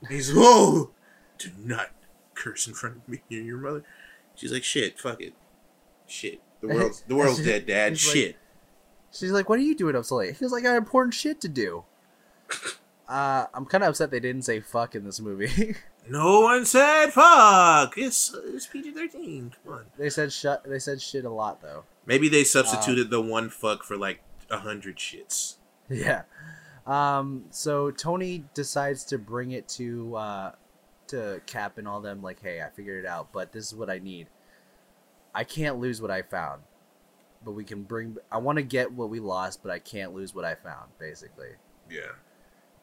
He's 0.08 0.32
whoa, 0.32 0.90
do 1.38 1.50
not 1.58 1.90
curse 2.34 2.66
in 2.68 2.74
front 2.74 2.96
of 2.98 3.08
me 3.08 3.20
and 3.30 3.46
your 3.46 3.58
mother. 3.58 3.82
She's 4.36 4.52
like, 4.52 4.64
shit, 4.64 4.98
fuck 4.98 5.20
it, 5.20 5.34
shit. 6.06 6.40
The 6.60 6.68
world's 6.68 7.02
the 7.08 7.14
world's 7.14 7.44
dead, 7.44 7.66
Dad. 7.66 7.98
she's 7.98 8.08
like- 8.08 8.16
Shit. 8.16 8.36
She's 9.12 9.30
like, 9.30 9.48
"What 9.48 9.60
are 9.60 9.62
you 9.62 9.76
doing 9.76 9.94
up 9.94 10.04
so 10.04 10.16
late?" 10.16 10.36
He 10.36 10.44
was 10.44 10.50
like, 10.50 10.64
"I 10.64 10.70
got 10.70 10.76
important 10.76 11.14
shit 11.14 11.40
to 11.42 11.48
do." 11.48 11.84
Uh, 13.08 13.46
I'm 13.52 13.66
kind 13.66 13.84
of 13.84 13.90
upset 13.90 14.10
they 14.10 14.20
didn't 14.20 14.42
say 14.42 14.60
"fuck" 14.60 14.94
in 14.94 15.04
this 15.04 15.20
movie. 15.20 15.76
no 16.08 16.40
one 16.40 16.64
said 16.64 17.10
fuck. 17.12 17.94
It's 17.98 18.34
it's 18.46 18.66
PG 18.66 18.92
thirteen. 18.92 19.52
Come 19.64 19.74
on. 19.74 19.84
they 19.98 20.08
said 20.10 20.32
"shut." 20.32 20.62
They 20.64 20.78
said 20.78 21.00
"shit" 21.02 21.24
a 21.24 21.30
lot 21.30 21.60
though. 21.60 21.84
Maybe 22.06 22.28
they 22.28 22.44
substituted 22.44 23.10
the 23.10 23.20
one 23.20 23.50
fuck 23.50 23.82
for 23.84 23.96
like 23.96 24.20
a 24.50 24.58
hundred 24.58 24.96
shits. 24.96 25.56
Yeah. 25.90 26.22
Um, 26.86 27.44
so 27.50 27.90
Tony 27.90 28.44
decides 28.54 29.04
to 29.04 29.18
bring 29.18 29.52
it 29.52 29.68
to 29.68 30.16
uh, 30.16 30.52
to 31.08 31.40
Cap 31.46 31.78
and 31.78 31.86
all 31.88 32.00
them. 32.00 32.22
Like, 32.22 32.40
hey, 32.42 32.62
I 32.62 32.70
figured 32.70 33.04
it 33.04 33.08
out, 33.08 33.28
but 33.32 33.52
this 33.52 33.66
is 33.66 33.74
what 33.74 33.90
I 33.90 33.98
need. 33.98 34.28
I 35.34 35.44
can't 35.44 35.78
lose 35.78 36.00
what 36.00 36.10
I 36.10 36.22
found, 36.22 36.62
but 37.44 37.52
we 37.52 37.64
can 37.64 37.82
bring. 37.82 38.16
I 38.30 38.38
want 38.38 38.56
to 38.56 38.62
get 38.62 38.92
what 38.92 39.10
we 39.10 39.20
lost, 39.20 39.62
but 39.62 39.70
I 39.72 39.78
can't 39.78 40.14
lose 40.14 40.34
what 40.34 40.44
I 40.44 40.54
found. 40.54 40.90
Basically, 40.98 41.48
Yeah. 41.90 42.12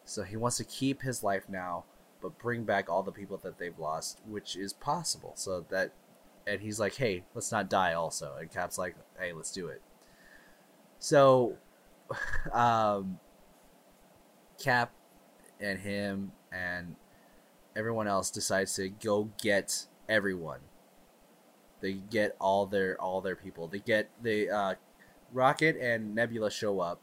So 0.05 0.23
he 0.23 0.35
wants 0.35 0.57
to 0.57 0.63
keep 0.63 1.01
his 1.01 1.23
life 1.23 1.47
now, 1.49 1.85
but 2.21 2.37
bring 2.37 2.63
back 2.63 2.89
all 2.89 3.03
the 3.03 3.11
people 3.11 3.37
that 3.43 3.57
they've 3.57 3.77
lost, 3.77 4.19
which 4.27 4.55
is 4.55 4.73
possible. 4.73 5.33
So 5.35 5.65
that, 5.69 5.93
and 6.45 6.61
he's 6.61 6.79
like, 6.79 6.95
hey, 6.95 7.23
let's 7.33 7.51
not 7.51 7.69
die. 7.69 7.93
Also, 7.93 8.35
and 8.39 8.51
Cap's 8.51 8.77
like, 8.77 8.95
hey, 9.19 9.33
let's 9.33 9.51
do 9.51 9.67
it. 9.67 9.81
So, 10.99 11.57
um, 12.53 13.19
Cap 14.61 14.91
and 15.59 15.79
him 15.79 16.31
and 16.51 16.95
everyone 17.75 18.07
else 18.07 18.29
decides 18.29 18.75
to 18.75 18.89
go 18.89 19.29
get 19.41 19.87
everyone. 20.09 20.59
They 21.79 21.93
get 21.93 22.35
all 22.39 22.67
their 22.67 22.99
all 23.01 23.21
their 23.21 23.35
people. 23.35 23.67
They 23.67 23.79
get 23.79 24.09
the 24.21 24.49
uh, 24.49 24.75
Rocket 25.33 25.77
and 25.77 26.13
Nebula 26.13 26.51
show 26.51 26.79
up 26.79 27.01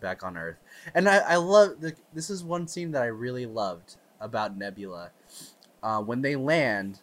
back 0.00 0.22
on 0.22 0.36
Earth, 0.36 0.56
and 0.94 1.08
I 1.08 1.18
I 1.18 1.36
love 1.36 1.80
the, 1.80 1.94
this 2.12 2.30
is 2.30 2.42
one 2.42 2.66
scene 2.66 2.92
that 2.92 3.02
I 3.02 3.06
really 3.06 3.46
loved 3.46 3.96
about 4.20 4.56
Nebula. 4.56 5.10
Uh, 5.82 6.00
when 6.02 6.22
they 6.22 6.36
land, 6.36 7.00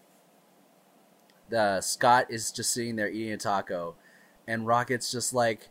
the 1.50 1.82
Scott 1.82 2.28
is 2.30 2.52
just 2.52 2.72
sitting 2.72 2.95
there 2.95 3.10
eating 3.10 3.34
a 3.34 3.38
taco, 3.38 3.95
and 4.48 4.68
Rocket's 4.68 5.12
just 5.12 5.34
like, 5.34 5.70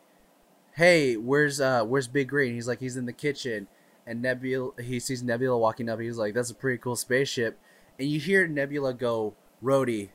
"Hey, 0.74 1.16
where's 1.16 1.60
uh 1.60 1.84
where's 1.84 2.08
Big 2.08 2.28
Green?" 2.28 2.54
He's 2.54 2.68
like, 2.68 2.80
"He's 2.80 2.96
in 2.96 3.06
the 3.06 3.12
kitchen." 3.12 3.68
And 4.06 4.22
Nebula, 4.22 4.70
he 4.80 5.00
sees 5.00 5.22
Nebula 5.22 5.58
walking 5.58 5.88
up. 5.88 6.00
He's 6.00 6.18
like, 6.18 6.34
"That's 6.34 6.50
a 6.50 6.54
pretty 6.54 6.78
cool 6.78 6.96
spaceship." 6.96 7.58
And 7.98 8.08
you 8.08 8.20
hear 8.20 8.46
Nebula 8.46 8.94
go, 8.94 9.34
"Rhodey, 9.62 10.10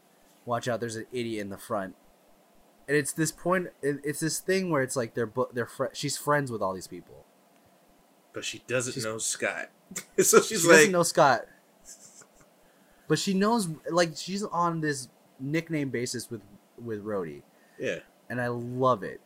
watch 0.46 0.68
out! 0.68 0.80
There's 0.80 0.96
an 0.96 1.08
idiot 1.12 1.42
in 1.42 1.50
the 1.50 1.58
front." 1.58 1.96
And 2.88 2.98
it's 2.98 3.14
this 3.14 3.32
point. 3.32 3.68
It's 3.82 4.20
this 4.20 4.40
thing 4.40 4.70
where 4.70 4.82
it's 4.82 4.96
like 4.96 5.14
they're 5.14 5.32
they're 5.54 5.66
fr- 5.66 5.86
she's 5.94 6.18
friends 6.18 6.52
with 6.52 6.62
all 6.62 6.74
these 6.74 6.88
people. 6.88 7.26
But 8.34 8.44
she 8.46 8.64
doesn't 8.68 8.94
She's- 8.94 9.06
know 9.06 9.18
Scott. 9.18 9.70
so 10.20 10.42
she's 10.42 10.62
she 10.62 10.68
like, 10.68 10.78
doesn't 10.78 10.92
know 10.94 11.04
Scott, 11.04 11.42
but 13.08 13.20
she 13.20 13.34
knows 13.34 13.68
like 13.90 14.12
she's 14.16 14.44
on 14.44 14.82
this 14.82 15.10
nickname 15.40 15.90
basis 15.90 16.30
with 16.30 16.42
with 16.82 17.04
Rhodey, 17.04 17.42
yeah. 17.78 18.00
and 18.30 18.40
I 18.42 18.48
love 18.48 19.04
it, 19.04 19.20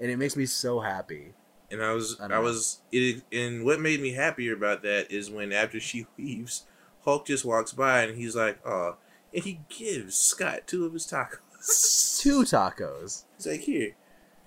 and 0.00 0.10
it 0.10 0.16
makes 0.16 0.36
me 0.36 0.46
so 0.46 0.80
happy. 0.80 1.34
And 1.70 1.82
I 1.82 1.92
was, 1.92 2.20
I 2.20 2.26
I, 2.26 2.38
was, 2.38 2.80
it, 2.92 3.22
and 3.32 3.64
what 3.64 3.80
made 3.80 4.00
me 4.00 4.12
happier 4.12 4.52
about 4.54 4.82
that 4.82 5.10
is 5.10 5.30
when 5.30 5.52
after 5.52 5.80
she 5.80 6.06
leaves, 6.18 6.64
Hulk 7.04 7.26
just 7.26 7.44
walks 7.44 7.72
by 7.72 8.02
and 8.02 8.16
he's 8.16 8.36
like, 8.36 8.58
"Oh," 8.64 8.96
and 9.34 9.42
he 9.42 9.60
gives 9.68 10.16
Scott 10.16 10.66
two 10.66 10.84
of 10.86 10.92
his 10.92 11.06
tacos. 11.06 11.38
Two 12.18 12.42
tacos. 12.42 13.24
He's 13.36 13.46
like, 13.46 13.60
"Here, 13.60 13.92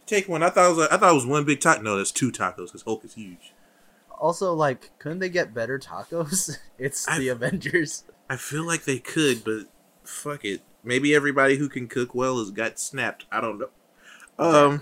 take 0.05 0.28
one." 0.28 0.43
I 0.43 0.49
thought 0.49 0.72
it 0.72 0.76
was, 0.76 0.88
I 0.89 0.97
thought 0.97 1.11
it 1.11 1.16
was 1.16 1.26
one 1.26 1.45
big 1.45 1.61
taco. 1.61 1.82
No, 1.82 1.97
that's 1.97 2.11
two 2.11 2.32
tacos 2.32 2.68
because 2.68 2.82
Hulk 2.84 3.05
is 3.05 3.13
huge. 3.13 3.53
Also, 4.20 4.53
like, 4.53 4.91
couldn't 4.99 5.20
they 5.20 5.30
get 5.30 5.53
better 5.53 5.78
tacos? 5.80 6.57
It's 6.78 7.07
I- 7.07 7.20
the 7.20 7.30
Avengers. 7.30 8.03
I 8.30 8.36
feel 8.38 8.66
like 8.66 8.84
they 8.84 8.99
could, 8.99 9.43
but 9.45 9.68
fuck 10.03 10.43
it. 10.43 10.61
Maybe 10.84 11.16
everybody 11.16 11.55
who 11.57 11.70
can 11.70 11.88
cook 11.88 12.13
well 12.13 12.39
has 12.39 12.51
got 12.51 12.80
snapped. 12.80 13.26
I 13.32 13.39
don't 13.39 13.59
know. 13.59 13.70
Um. 14.38 14.82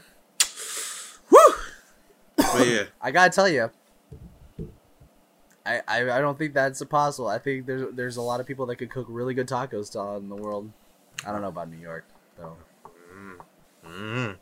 Whew. 1.29 1.53
But 2.35 2.67
yeah, 2.67 2.83
I 3.01 3.11
gotta 3.11 3.29
tell 3.31 3.47
you, 3.47 3.69
I, 5.65 5.81
I 5.87 6.01
I 6.11 6.19
don't 6.19 6.37
think 6.37 6.53
that's 6.53 6.83
possible. 6.85 7.27
I 7.27 7.37
think 7.37 7.67
there's 7.67 7.93
there's 7.93 8.17
a 8.17 8.21
lot 8.21 8.39
of 8.39 8.47
people 8.47 8.65
that 8.67 8.77
could 8.77 8.89
cook 8.89 9.05
really 9.09 9.33
good 9.33 9.47
tacos 9.47 9.95
in 10.17 10.29
the 10.29 10.35
world. 10.35 10.71
I 11.25 11.31
don't 11.31 11.41
know 11.41 11.47
about 11.49 11.69
New 11.69 11.77
York 11.77 12.05
though. 12.37 12.57
mm, 13.85 14.35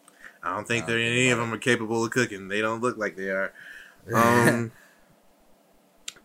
I 0.43 0.55
don't 0.55 0.67
think 0.67 0.85
there 0.85 0.97
any 0.97 1.29
of 1.29 1.37
them 1.37 1.53
are 1.53 1.57
capable 1.57 2.03
of 2.03 2.11
cooking. 2.11 2.47
They 2.47 2.61
don't 2.61 2.81
look 2.81 2.97
like 2.97 3.15
they 3.15 3.29
are. 3.29 3.53
Um. 4.15 4.71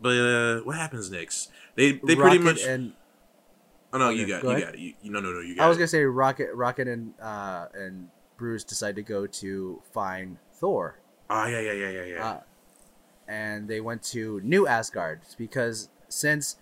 but 0.01 0.17
uh, 0.17 0.61
what 0.61 0.77
happens 0.77 1.11
next? 1.11 1.51
They 1.75 1.93
they 1.93 2.17
pretty 2.17 2.39
Rocket 2.39 2.43
much. 2.43 2.63
and 2.65 2.95
oh 3.93 3.99
no, 3.99 4.09
okay, 4.09 4.17
you 4.17 4.27
got 4.27 4.41
go 4.43 4.57
you 4.57 4.65
got 4.65 4.75
it. 4.75 4.81
You, 4.81 4.95
you 5.03 5.11
no 5.11 5.21
no 5.21 5.31
no 5.31 5.41
you 5.41 5.57
got. 5.57 5.65
I 5.65 5.69
was 5.69 5.77
it. 5.77 5.81
gonna 5.81 5.89
say 5.89 6.05
Rocket 6.05 6.55
Rocket 6.55 6.89
and 6.89 7.13
uh 7.21 7.67
and 7.75 8.09
Bruce 8.39 8.65
decide 8.65 8.97
to 8.97 9.03
go 9.03 9.27
to 9.27 9.83
find 9.93 10.39
Thor. 10.55 10.99
Oh 11.29 11.47
yeah 11.47 11.61
yeah 11.61 11.73
yeah 11.73 11.91
yeah 11.91 12.05
yeah. 12.05 12.27
Uh, 12.27 12.41
and 13.29 13.69
they 13.69 13.81
went 13.81 14.03
to 14.05 14.41
New 14.43 14.67
Asgard 14.67 15.21
because 15.37 15.91
since 16.09 16.57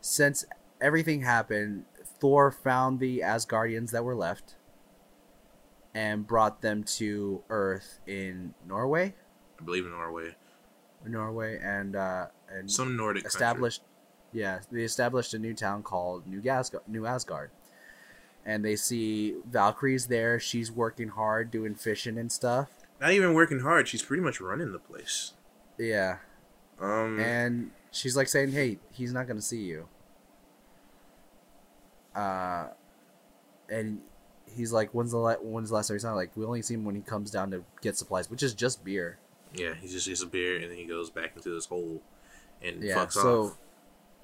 since 0.00 0.44
everything 0.80 1.22
happened, 1.22 1.84
Thor 2.20 2.50
found 2.50 2.98
the 3.00 3.20
Asgardians 3.20 3.90
that 3.90 4.04
were 4.04 4.14
left 4.16 4.56
and 5.94 6.26
brought 6.26 6.60
them 6.62 6.82
to 6.84 7.42
Earth 7.48 8.00
in 8.06 8.54
Norway, 8.66 9.14
I 9.60 9.64
believe 9.64 9.84
in 9.86 9.92
Norway. 9.92 10.34
Norway, 11.06 11.58
and 11.62 11.94
uh, 11.96 12.26
and 12.50 12.70
Some 12.70 12.96
Nordic 12.96 13.22
country. 13.24 13.34
established. 13.36 13.82
Yeah, 14.32 14.60
they 14.70 14.82
established 14.82 15.34
a 15.34 15.38
new 15.38 15.54
town 15.54 15.82
called 15.82 16.26
New 16.26 16.42
Asgard. 16.48 16.82
New 16.88 17.06
Asgard, 17.06 17.50
and 18.44 18.64
they 18.64 18.76
see 18.76 19.36
Valkyrie's 19.48 20.06
there. 20.08 20.40
She's 20.40 20.70
working 20.72 21.08
hard, 21.08 21.50
doing 21.50 21.74
fishing 21.74 22.18
and 22.18 22.30
stuff. 22.30 22.70
Not 23.00 23.12
even 23.12 23.34
working 23.34 23.60
hard. 23.60 23.88
She's 23.88 24.02
pretty 24.02 24.22
much 24.22 24.40
running 24.40 24.72
the 24.72 24.78
place. 24.78 25.34
Yeah, 25.78 26.18
Um. 26.80 27.20
and 27.20 27.70
she's 27.92 28.16
like 28.16 28.28
saying, 28.28 28.50
"Hey, 28.52 28.78
he's 28.90 29.12
not 29.12 29.26
gonna 29.28 29.40
see 29.42 29.62
you." 29.62 29.88
Uh, 32.16 32.68
and 33.68 34.00
he's 34.46 34.72
like, 34.72 34.90
"When's 34.92 35.10
the 35.10 35.18
la- 35.18 35.34
when's 35.34 35.68
the 35.68 35.74
last 35.74 35.88
time 35.88 35.96
he's 35.96 36.04
not 36.04 36.14
like 36.14 36.30
we 36.36 36.44
only 36.44 36.62
see 36.62 36.74
him 36.74 36.84
when 36.84 36.94
he 36.94 37.02
comes 37.02 37.30
down 37.30 37.50
to 37.50 37.62
get 37.82 37.96
supplies, 37.96 38.30
which 38.30 38.42
is 38.42 38.54
just 38.54 38.84
beer." 38.84 39.18
Yeah, 39.54 39.74
he 39.74 39.86
just 39.88 40.08
gets 40.08 40.22
a 40.22 40.26
beer 40.26 40.56
and 40.56 40.70
then 40.70 40.76
he 40.78 40.84
goes 40.84 41.10
back 41.10 41.32
into 41.36 41.50
this 41.50 41.66
hole 41.66 42.02
and 42.62 42.82
Yeah, 42.82 42.96
fucks 42.96 43.12
so 43.12 43.42
off. 43.44 43.58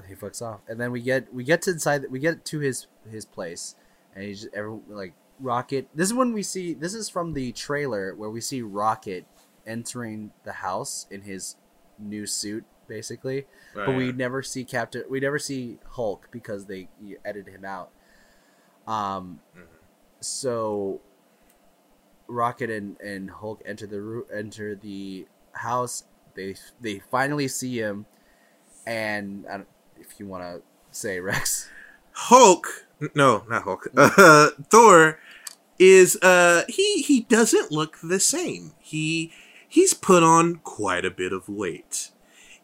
he 0.09 0.15
fucks 0.15 0.43
off, 0.43 0.61
and 0.69 0.81
then 0.81 0.91
we 0.93 1.01
get 1.03 1.33
we 1.35 1.45
get 1.45 1.63
to 1.63 1.71
inside 1.71 2.05
we 2.11 2.19
get 2.19 2.45
to 2.47 2.59
his 2.61 2.87
his 3.11 3.25
place, 3.25 3.75
and 4.15 4.25
he's 4.25 4.43
just, 4.43 4.55
everyone 4.55 4.83
like 4.89 5.13
Rocket. 5.41 5.89
This 5.95 6.09
is 6.09 6.15
when 6.15 6.33
we 6.33 6.43
see 6.43 6.73
this 6.75 6.95
is 6.95 7.09
from 7.09 7.35
the 7.35 7.53
trailer 7.53 8.15
where 8.15 8.31
we 8.31 8.41
see 8.41 8.63
Rocket 8.63 9.27
entering 9.67 10.33
the 10.45 10.53
house 10.53 11.07
in 11.11 11.23
his 11.23 11.57
new 11.99 12.27
suit, 12.27 12.65
basically. 12.89 13.47
But 13.75 13.95
we 13.95 14.13
never 14.13 14.43
see 14.43 14.65
Captain. 14.65 15.05
We 15.09 15.21
never 15.21 15.39
see 15.39 15.79
Hulk 15.91 16.29
because 16.31 16.67
they 16.67 16.89
edited 17.25 17.53
him 17.55 17.65
out. 17.65 17.91
Um, 18.87 19.41
Mhm. 19.57 19.63
so 20.21 21.01
Rocket 22.29 22.71
and, 22.71 22.99
and 23.01 23.31
Hulk 23.31 23.63
enter 23.67 23.87
the 23.87 24.25
enter 24.35 24.75
the 24.75 25.27
house. 25.53 26.05
They 26.35 26.55
they 26.81 27.01
finally 27.11 27.47
see 27.49 27.79
him, 27.79 28.07
and 28.87 29.45
I 29.49 29.59
don't, 29.59 29.69
if 30.01 30.19
you 30.19 30.27
want 30.27 30.43
to 30.45 30.63
say 30.91 31.21
Rex, 31.21 31.69
Hulk. 32.13 32.87
No, 33.15 33.45
not 33.49 33.65
Hulk. 33.65 33.89
Uh, 33.97 34.51
Thor 34.71 35.19
is 35.79 36.17
uh 36.23 36.63
he 36.69 37.03
he 37.03 37.21
doesn't 37.23 37.71
look 37.73 37.99
the 38.03 38.21
same. 38.21 38.73
He 38.79 39.33
he's 39.69 39.93
put 39.93 40.23
on 40.23 40.57
quite 40.65 41.05
a 41.05 41.11
bit 41.11 41.33
of 41.33 41.49
weight. 41.49 42.11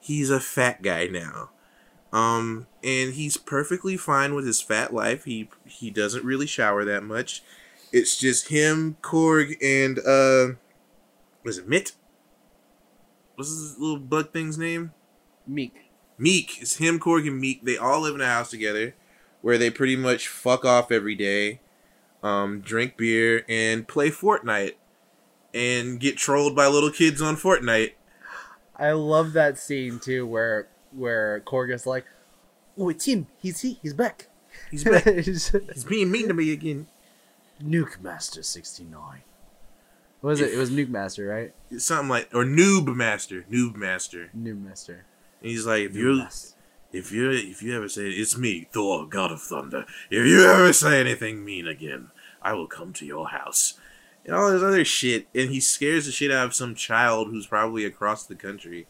He's 0.09 0.31
a 0.31 0.41
fat 0.41 0.81
guy 0.81 1.07
now. 1.07 1.51
Um 2.15 2.67
and 2.83 3.13
he's 3.13 3.37
perfectly 3.37 3.99
fine 3.99 4.35
with 4.35 4.47
his 4.47 4.63
fat 4.63 4.95
life. 4.95 5.25
He 5.25 5.51
he 5.67 5.91
doesn't 5.91 6.25
really 6.25 6.47
shower 6.47 6.83
that 6.87 7.03
much. 7.03 7.43
It's 7.93 8.17
just 8.17 8.49
him, 8.49 8.97
Korg, 9.03 9.57
and 9.63 9.99
uh 9.99 10.57
was 11.45 11.59
it 11.59 11.69
Mitt? 11.69 11.93
What's 13.35 13.51
this 13.51 13.79
little 13.79 13.99
bug 13.99 14.33
thing's 14.33 14.57
name? 14.57 14.93
Miek. 15.49 15.73
Miek. 16.19 16.63
It's 16.63 16.77
him, 16.77 16.99
Korg, 16.99 17.29
and 17.29 17.43
Miek. 17.43 17.63
They 17.63 17.77
all 17.77 18.01
live 18.01 18.15
in 18.15 18.23
a 18.23 18.27
house 18.27 18.49
together 18.51 18.95
where 19.43 19.59
they 19.59 19.69
pretty 19.69 19.95
much 19.95 20.27
fuck 20.27 20.65
off 20.65 20.91
every 20.91 21.15
day, 21.15 21.61
um, 22.23 22.61
drink 22.61 22.97
beer, 22.97 23.45
and 23.47 23.87
play 23.87 24.11
Fortnite 24.11 24.77
and 25.55 26.01
get 26.01 26.17
trolled 26.17 26.57
by 26.57 26.67
little 26.67 26.91
kids 26.91 27.21
on 27.21 27.37
Fortnite. 27.37 27.93
I 28.79 28.93
love 28.93 29.33
that 29.33 29.59
scene 29.59 29.99
too, 29.99 30.27
where 30.27 30.69
where 30.93 31.41
Korg 31.41 31.73
is 31.75 31.87
like, 31.87 32.05
"Oh, 32.77 32.89
it's 32.89 33.05
him. 33.07 33.27
He's 33.39 33.61
he. 33.61 33.79
He's 33.83 33.95
back." 33.95 34.29
He's 34.71 34.85
back. 34.85 35.05
He's- 35.07 35.51
He's 35.73 35.85
being 35.85 36.11
mean 36.11 36.29
to 36.29 36.35
me 36.35 36.53
again. 36.53 36.87
Nuke 37.63 38.01
Master 38.01 38.43
sixty 38.43 38.85
nine. 38.85 39.23
What 40.21 40.31
was 40.31 40.41
it? 40.41 40.53
It 40.53 40.59
was 40.59 40.71
Nuke 40.71 40.89
Master, 40.89 41.27
right? 41.27 41.53
Something 41.81 42.09
like 42.09 42.29
or 42.35 42.45
Noob 42.45 42.95
Master, 42.95 43.45
Noob 43.51 43.75
Master. 43.77 44.31
Nuke 44.37 44.65
Master. 44.65 45.05
And 45.41 45.51
he's 45.51 45.67
like, 45.67 45.83
if 45.83 45.97
you 45.97 46.25
if 46.93 47.13
you 47.13 47.31
if 47.31 47.63
you 47.63 47.77
ever 47.77 47.89
say 47.89 48.09
it's 48.09 48.37
me, 48.37 48.69
Thor, 48.73 49.07
God 49.07 49.33
of 49.33 49.43
Thunder. 49.43 49.85
If 50.11 50.27
you 50.27 50.45
ever 50.45 50.73
say 50.73 51.01
anything 51.01 51.45
mean 51.45 51.67
again, 51.69 52.11
I 52.43 52.53
will 52.55 52.67
come 52.67 52.93
to 52.95 53.07
your 53.07 53.29
house. 53.29 53.75
And 54.29 54.37
all 54.37 54.53
this 54.53 54.63
other 54.63 54.85
shit, 54.85 55.27
and 55.35 55.51
he 55.51 55.59
scares 55.59 56.05
the 56.07 56.13
shit 56.13 56.31
out 56.31 56.45
of 56.47 56.55
some 56.55 56.75
child 56.75 57.29
who's 57.29 57.47
probably 57.47 57.87
across 57.87 58.25
the 58.27 58.35
country. 58.35 58.87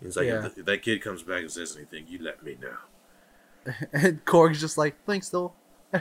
He's 0.00 0.16
like, 0.16 0.26
Yeah. 0.26 0.44
if, 0.44 0.58
if 0.58 0.66
that 0.66 0.82
kid 0.82 1.00
comes 1.02 1.22
back 1.22 1.40
and 1.40 1.50
says 1.50 1.74
anything, 1.74 2.04
you 2.06 2.22
let 2.22 2.42
me 2.42 2.58
know. 2.60 3.72
and 3.94 4.22
Korg's 4.26 4.60
just 4.60 4.76
like, 4.76 4.94
thanks, 5.06 5.30
though. 5.30 5.54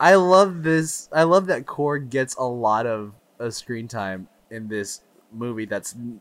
I 0.00 0.14
love 0.14 0.62
this. 0.62 1.08
I 1.12 1.24
love 1.24 1.46
that 1.46 1.66
Korg 1.66 2.10
gets 2.10 2.34
a 2.36 2.44
lot 2.44 2.86
of 2.86 3.12
uh, 3.40 3.50
screen 3.50 3.88
time 3.88 4.28
in 4.50 4.68
this 4.68 5.00
movie. 5.32 5.64
That's 5.64 5.94
n- 5.94 6.20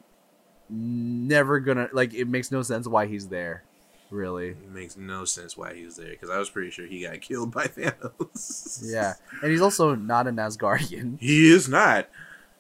never 0.69 1.59
gonna 1.59 1.89
like. 1.91 2.13
It 2.13 2.27
makes 2.27 2.51
no 2.51 2.61
sense 2.61 2.87
why 2.87 3.05
he's 3.05 3.27
there. 3.27 3.63
Really. 4.09 4.49
It 4.49 4.69
makes 4.71 4.95
no 4.95 5.25
sense 5.25 5.57
why 5.57 5.73
he 5.73 5.83
was 5.85 5.97
there 5.97 6.09
because 6.09 6.29
I 6.29 6.37
was 6.39 6.49
pretty 6.49 6.71
sure 6.71 6.85
he 6.85 7.03
got 7.03 7.19
killed 7.21 7.51
by 7.53 7.65
Thanos. 7.65 8.81
Yeah, 8.83 9.13
and 9.41 9.51
he's 9.51 9.61
also 9.61 9.95
not 9.95 10.27
an 10.27 10.35
Asgardian. 10.37 11.17
he 11.19 11.49
is 11.51 11.67
not. 11.67 12.07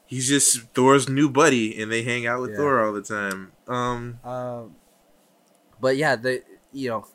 He's 0.05 0.27
just 0.27 0.59
Thor's 0.73 1.09
new 1.09 1.29
buddy, 1.29 1.81
and 1.81 1.91
they 1.91 2.03
hang 2.03 2.25
out 2.27 2.41
with 2.41 2.51
Yeah. 2.51 2.57
Thor 2.57 2.85
all 2.85 2.93
the 2.93 3.01
time. 3.01 3.51
Um, 3.67 4.19
Um, 4.23 4.75
but 5.81 5.97
yeah, 5.97 6.15
the 6.15 6.43
you 6.73 6.89
know, 6.89 7.05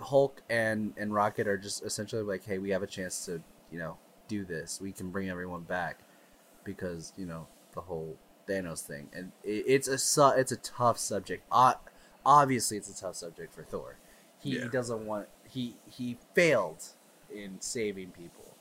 Hulk 0.00 0.42
and 0.48 0.92
and 0.96 1.12
Rocket 1.12 1.46
are 1.48 1.58
just 1.58 1.84
essentially 1.84 2.22
like, 2.22 2.44
hey, 2.44 2.58
we 2.58 2.70
have 2.70 2.82
a 2.82 2.86
chance 2.86 3.24
to 3.26 3.42
you 3.70 3.78
know 3.78 3.96
do 4.28 4.44
this. 4.44 4.80
We 4.80 4.92
can 4.92 5.10
bring 5.10 5.28
everyone 5.28 5.62
back 5.62 6.00
because 6.64 7.12
you 7.16 7.26
know 7.26 7.46
the 7.74 7.80
whole 7.82 8.16
Thanos 8.48 8.80
thing, 8.80 9.08
and 9.14 9.32
it, 9.44 9.64
it's 9.66 9.88
a 9.88 9.98
su- 9.98 10.32
it's 10.36 10.52
a 10.52 10.56
tough 10.56 10.98
subject. 10.98 11.44
Uh, 11.52 11.74
obviously, 12.24 12.76
it's 12.76 12.88
a 12.90 13.00
tough 13.00 13.16
subject 13.16 13.54
for 13.54 13.62
Thor. 13.62 13.96
He, 14.40 14.56
Yeah. 14.56 14.62
he 14.64 14.68
doesn't 14.68 15.04
want 15.06 15.28
he 15.48 15.76
he 15.90 16.16
failed 16.34 16.82
in 17.34 17.60
saving 17.60 18.10
people 18.12 18.54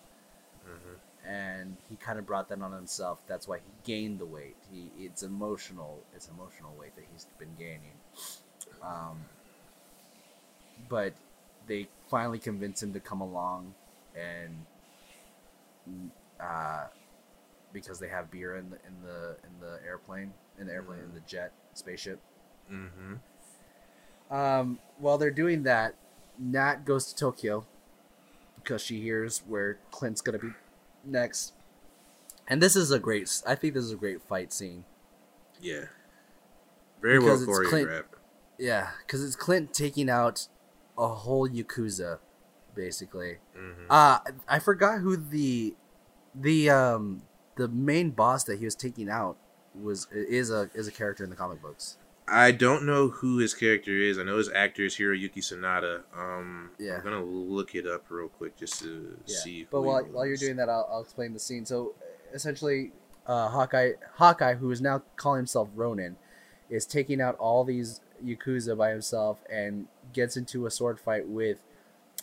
mhm. 0.68 0.98
and 1.26 1.78
he 1.90 1.96
kind 1.96 2.20
of 2.20 2.26
brought 2.26 2.50
that 2.50 2.62
on 2.62 2.72
himself. 2.74 3.20
That's 3.28 3.48
why 3.48 3.58
he 3.58 3.72
gained 3.84 4.20
the 4.20 4.26
weight. 4.26 4.58
He 4.72 4.92
it's 5.00 5.24
emotional. 5.24 6.00
It's 6.16 6.28
emotional 6.28 6.74
weight 6.78 6.96
that 6.96 7.06
he's 7.14 7.28
been 7.38 7.56
gaining. 7.58 7.94
Um, 8.84 9.24
but 10.90 11.14
they 11.68 11.88
finally 12.10 12.40
convince 12.40 12.82
him 12.84 12.94
to 12.94 13.00
come 13.00 13.22
along, 13.22 13.74
and 14.16 14.66
uh, 16.40 16.88
because 17.74 18.00
they 18.00 18.08
have 18.08 18.32
beer 18.32 18.58
in 18.58 18.70
the 18.70 18.78
in 18.88 19.02
the 19.04 19.36
in 19.44 19.60
the 19.60 19.80
airplane, 19.86 20.34
in 20.60 20.68
the 20.68 20.74
airplane, 20.74 21.00
in 21.00 21.14
the 21.14 21.22
jet 21.22 21.52
spaceship. 21.74 22.20
Mhm. 22.72 23.20
Um, 24.30 24.80
while 24.98 25.18
they're 25.18 25.32
doing 25.32 25.64
that, 25.64 25.96
Nat 26.38 26.86
goes 26.86 27.06
to 27.12 27.16
Tokyo 27.16 27.66
because 28.56 28.82
she 28.82 29.02
hears 29.02 29.40
where 29.48 29.80
Clint's 29.92 30.22
gonna 30.22 30.38
be 30.40 30.52
next. 31.04 31.54
And 32.48 32.62
this 32.62 32.76
is 32.76 32.92
a 32.92 33.00
great. 33.00 33.42
I 33.46 33.56
think 33.56 33.74
this 33.74 33.84
is 33.84 33.92
a 33.92 33.96
great 33.98 34.22
fight 34.22 34.52
scene. 34.54 34.86
Yeah. 35.62 35.86
Very 37.02 37.20
Because 37.20 37.46
well 37.46 37.60
it's 37.60 37.70
Clint- 37.70 37.90
choreographed. 37.90 38.04
Yeah, 38.58 38.90
because 39.06 39.24
it's 39.24 39.36
Clint 39.36 39.74
taking 39.74 40.10
out 40.10 40.48
a 40.98 41.08
whole 41.08 41.48
yakuza, 41.48 42.20
basically. 42.76 43.38
Mhm. 43.58 43.86
Uh 43.90 44.20
I 44.48 44.60
forgot 44.60 45.00
who 45.00 45.16
the 45.16 45.76
the 46.36 46.70
um 46.70 47.24
the 47.56 47.68
main 47.68 48.12
boss 48.12 48.44
that 48.46 48.60
he 48.60 48.66
was 48.66 48.76
taking 48.76 49.10
out 49.10 49.38
was 49.76 50.08
is 50.12 50.50
a 50.52 50.70
is 50.74 50.88
a 50.88 50.92
character 50.92 51.24
in 51.24 51.30
the 51.30 51.36
comic 51.36 51.62
books. 51.62 51.98
I 52.32 52.52
don't 52.52 52.86
know 52.86 53.10
who 53.10 53.38
his 53.38 53.54
character 53.54 53.92
is. 53.92 54.18
I 54.20 54.24
know 54.24 54.38
his 54.38 54.50
actor 54.50 54.84
is 54.84 54.96
Hiroyuki 54.96 55.38
Sanada. 55.40 56.04
Um, 56.16 56.72
Yeah. 56.78 56.98
I'm 56.98 57.04
gonna 57.04 57.24
look 57.24 57.76
it 57.76 57.88
up 57.88 58.06
real 58.10 58.30
quick 58.30 58.56
just 58.58 58.80
to 58.82 59.18
Yeah. 59.26 59.38
see. 59.38 59.68
But 59.70 59.82
while, 59.82 60.04
while 60.06 60.26
you're 60.26 60.38
doing 60.38 60.56
that, 60.58 60.70
I'll, 60.70 60.88
I'll 60.92 61.02
explain 61.02 61.34
the 61.34 61.40
scene. 61.40 61.66
So 61.66 61.96
essentially, 62.34 62.92
uh, 63.26 63.50
Hawkeye, 63.50 63.94
Hawkeye, 64.16 64.56
who 64.56 64.70
is 64.72 64.82
now 64.82 65.04
calling 65.16 65.40
himself 65.40 65.70
Ronin, 65.76 66.18
is 66.70 66.86
taking 66.86 67.20
out 67.22 67.36
all 67.38 67.64
these 67.64 68.02
yakuza 68.24 68.78
by 68.78 68.90
himself 68.92 69.40
and 69.50 69.88
gets 70.14 70.36
into 70.38 70.66
a 70.66 70.72
sword 70.72 71.00
fight 71.00 71.28
with 71.28 71.60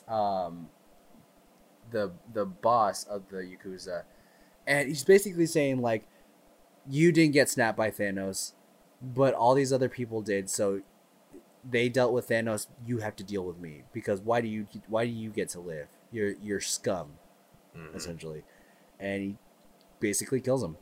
um, 0.08 0.68
the 1.90 2.12
the 2.32 2.44
boss 2.44 3.04
of 3.04 3.28
the 3.30 3.38
yakuza, 3.38 4.02
and 4.66 4.88
he's 4.88 5.04
basically 5.04 5.46
saying 5.46 5.80
like, 5.80 6.04
"You 6.88 7.12
didn't 7.12 7.32
get 7.32 7.48
snapped 7.48 7.76
by 7.78 7.90
Thanos, 7.90 8.52
but 9.14 9.34
all 9.34 9.54
these 9.54 9.72
other 9.72 9.88
people 9.88 10.22
did. 10.22 10.50
So." 10.50 10.82
They 11.68 11.88
dealt 11.88 12.12
with 12.12 12.28
Thanos. 12.28 12.68
You 12.86 12.98
have 12.98 13.16
to 13.16 13.24
deal 13.24 13.44
with 13.44 13.58
me 13.58 13.82
because 13.92 14.20
why 14.20 14.40
do 14.40 14.46
you 14.46 14.68
why 14.86 15.04
do 15.04 15.10
you 15.10 15.30
get 15.30 15.48
to 15.48 15.58
live? 15.58 15.88
You're 16.12 16.34
you're 16.40 16.60
scum 16.60 17.14
Mhm. 17.76 17.92
essentially, 17.96 18.44
and 19.00 19.20
he 19.20 19.36
basically 19.98 20.40
kills 20.40 20.62
him. 20.62 20.76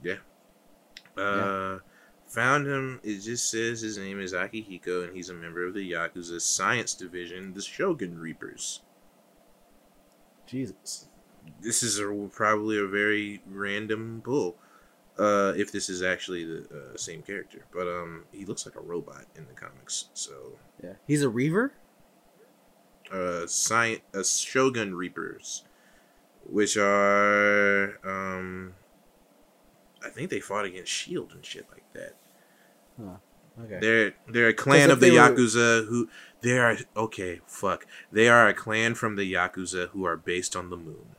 Yeah. 0.00 0.18
Uh, 1.16 1.80
found 2.28 2.68
him. 2.68 3.00
It 3.02 3.18
just 3.18 3.50
says 3.50 3.80
his 3.80 3.98
name 3.98 4.20
is 4.20 4.32
Akihiko, 4.32 5.08
and 5.08 5.16
he's 5.16 5.28
a 5.28 5.34
member 5.34 5.66
of 5.66 5.74
the 5.74 5.90
Yakuza 5.90 6.40
Science 6.40 6.94
Division, 6.94 7.52
the 7.54 7.60
Shogun 7.60 8.16
Reapers. 8.16 8.82
Jesus. 10.46 11.08
This 11.60 11.82
is 11.82 11.98
a, 11.98 12.28
probably 12.32 12.78
a 12.78 12.86
very 12.86 13.42
random 13.44 14.20
pull. 14.24 14.56
Uh, 15.20 15.52
if 15.54 15.70
this 15.70 15.90
is 15.90 16.02
actually 16.02 16.44
the 16.46 16.60
uh, 16.72 16.96
same 16.96 17.20
character, 17.20 17.66
but 17.74 17.86
um, 17.86 18.24
he 18.32 18.46
looks 18.46 18.64
like 18.64 18.74
a 18.76 18.80
robot 18.80 19.26
in 19.36 19.44
the 19.46 19.52
comics. 19.52 20.06
So, 20.14 20.32
Yeah, 20.82 20.94
he's 21.06 21.22
a 21.22 21.28
Reaver. 21.28 21.74
uh, 23.12 23.46
science, 23.46 24.00
uh, 24.14 24.22
Shogun 24.24 24.94
Reapers, 24.94 25.64
which 26.48 26.76
are 26.78 27.98
um, 28.02 28.72
I 30.04 30.08
think 30.08 30.30
they 30.30 30.40
fought 30.40 30.64
against 30.64 30.90
Shield 30.90 31.32
and 31.32 31.44
shit 31.44 31.66
like 31.70 31.84
that. 31.92 32.14
Okay. 33.62 33.78
They're 33.80 34.14
they're 34.28 34.48
a 34.48 34.54
clan 34.54 34.90
of 34.90 35.00
the 35.00 35.10
they 35.10 35.12
were- 35.18 35.18
Yakuza 35.30 35.86
who 35.86 36.08
they 36.40 36.56
are 36.58 36.76
okay, 36.96 37.40
fuck. 37.46 37.86
They 38.10 38.28
are 38.28 38.48
a 38.48 38.54
clan 38.54 38.94
from 38.94 39.16
the 39.16 39.30
Yakuza 39.30 39.88
who 39.88 40.04
are 40.06 40.16
based 40.16 40.56
on 40.56 40.70
the 40.70 40.76
moon. 40.78 41.16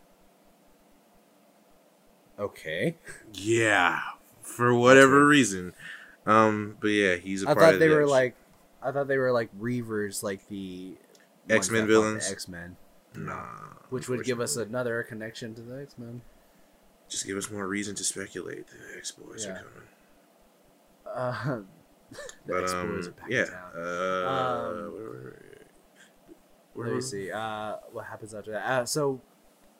Okay. 2.41 2.95
Yeah. 3.33 3.99
For 4.41 4.73
whatever 4.73 5.25
reason. 5.27 5.73
Um 6.25 6.77
but 6.81 6.87
yeah, 6.89 7.15
he's 7.15 7.43
a 7.43 7.49
I 7.49 7.53
part 7.53 7.59
thought 7.59 7.73
of 7.75 7.79
they 7.79 7.87
the 7.87 7.95
were 7.95 8.01
X- 8.03 8.09
like, 8.11 8.35
I 8.81 8.91
thought 8.91 9.07
they 9.07 9.17
were 9.17 9.31
like 9.31 9.49
Reavers, 9.59 10.23
like 10.23 10.47
the 10.47 10.95
X-Men 11.49 11.87
villains? 11.87 12.31
X 12.31 12.47
Men, 12.47 12.75
Nah. 13.15 13.45
which 13.89 14.07
would 14.09 14.23
give 14.23 14.39
us 14.39 14.51
unfortunately. 14.55 14.71
another 14.71 15.03
connection 15.03 15.53
to 15.55 15.61
the 15.61 15.81
X 15.81 15.97
Men. 15.97 16.21
just 17.09 17.25
give 17.27 17.37
us 17.37 17.49
more 17.51 17.67
reason 17.67 17.93
to 17.95 18.03
speculate 18.03 18.65
the 18.67 18.97
X 18.97 19.11
boys 19.11 19.45
Yeah. 19.45 19.51
are 19.51 19.63
coming. 19.63 19.87
Uh, 21.05 21.61
the 22.45 22.53
But 22.53 22.63
X 22.63 22.73
um 22.73 22.95
Boys 22.95 23.07
are 23.07 23.11
back 23.11 23.27
yeah. 23.29 23.41
in 23.41 23.47
town. 23.47 23.71
Uh 23.75 23.79
Um, 23.79 24.93
where 24.93 25.03
were? 25.03 25.35
Where 26.73 26.85
Let 26.87 26.91
me 26.91 26.95
were- 26.95 27.01
see. 27.01 27.31
Uh, 27.31 27.75
what 27.91 28.05
happens 28.05 28.33
after 28.33 28.51
that? 28.51 28.65
Uh, 28.65 28.85
so, 28.85 29.19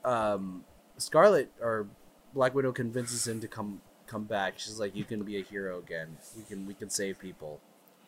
um, 0.04 0.66
Scarlett 0.98 1.50
or 1.62 1.88
Black 2.34 2.54
Widow 2.56 2.72
convinces 2.72 3.28
him 3.28 3.40
to 3.42 3.48
come 3.48 3.82
come 4.08 4.24
back. 4.26 4.54
She's 4.58 4.80
like, 4.80 4.96
"You 4.96 5.04
can 5.06 5.24
be 5.24 5.38
a 5.38 5.44
hero 5.44 5.80
again. 5.80 6.18
We 6.38 6.44
can 6.44 6.66
we 6.68 6.74
can 6.74 6.90
save 6.90 7.20
people. 7.20 7.60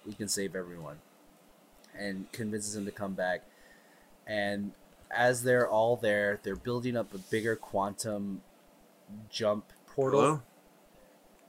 We 0.06 0.14
can 0.14 0.28
save 0.28 0.56
everyone." 0.56 1.00
And 1.98 2.32
convinces 2.32 2.76
him 2.76 2.86
to 2.86 2.92
come 2.92 3.14
back. 3.14 3.44
And 4.26 4.72
as 5.12 5.44
they're 5.44 5.68
all 5.70 5.96
there, 5.96 6.40
they're 6.44 6.56
building 6.56 6.98
up 6.98 7.14
a 7.14 7.18
bigger 7.20 7.56
quantum 7.56 8.42
jump 9.30 9.66
portal. 9.88 10.22
Hello? 10.22 10.42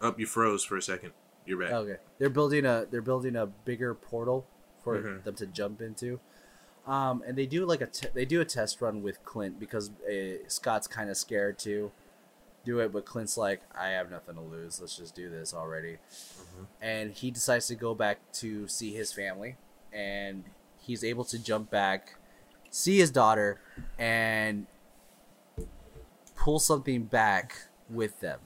Up 0.00 0.18
you 0.20 0.26
froze 0.26 0.64
for 0.64 0.76
a 0.76 0.82
second. 0.82 1.12
You're 1.46 1.58
back. 1.60 1.72
Okay, 1.72 1.96
they're 2.18 2.28
building 2.30 2.66
a 2.66 2.86
they're 2.90 3.00
building 3.02 3.36
a 3.36 3.46
bigger 3.46 3.94
portal 3.94 4.46
for 4.82 4.98
Mhm. 5.00 5.24
them 5.24 5.34
to 5.36 5.46
jump 5.46 5.80
into, 5.80 6.20
um, 6.86 7.22
and 7.26 7.38
they 7.38 7.46
do 7.46 7.64
like 7.64 7.80
a 7.80 7.86
te- 7.86 8.08
they 8.12 8.24
do 8.26 8.40
a 8.40 8.44
test 8.44 8.80
run 8.82 9.02
with 9.02 9.24
Clint 9.24 9.58
because 9.58 9.90
uh, 10.06 10.46
Scott's 10.48 10.86
kind 10.86 11.08
of 11.08 11.16
scared 11.16 11.58
to 11.60 11.90
do 12.64 12.80
it, 12.80 12.92
but 12.92 13.04
Clint's 13.04 13.36
like, 13.36 13.60
I 13.78 13.88
have 13.88 14.10
nothing 14.10 14.34
to 14.36 14.40
lose. 14.40 14.80
Let's 14.80 14.96
just 14.96 15.14
do 15.14 15.30
this 15.30 15.54
already, 15.54 15.94
mm-hmm. 15.94 16.64
and 16.80 17.12
he 17.12 17.30
decides 17.30 17.66
to 17.68 17.74
go 17.74 17.94
back 17.94 18.18
to 18.34 18.68
see 18.68 18.92
his 18.92 19.12
family, 19.12 19.56
and 19.92 20.44
he's 20.80 21.04
able 21.04 21.24
to 21.24 21.38
jump 21.38 21.70
back, 21.70 22.16
see 22.70 22.98
his 22.98 23.10
daughter, 23.10 23.60
and 23.98 24.66
pull 26.36 26.58
something 26.58 27.04
back 27.04 27.56
with 27.88 28.20
them 28.20 28.40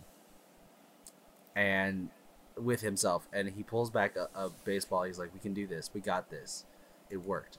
and 1.56 2.10
with 2.56 2.80
himself. 2.80 3.28
And 3.32 3.50
he 3.50 3.62
pulls 3.62 3.90
back 3.90 4.16
a, 4.16 4.28
a 4.38 4.50
baseball. 4.64 5.02
He's 5.02 5.18
like 5.18 5.34
we 5.34 5.40
can 5.40 5.54
do 5.54 5.66
this. 5.66 5.90
We 5.92 6.00
got 6.00 6.30
this. 6.30 6.64
It 7.10 7.18
worked. 7.18 7.58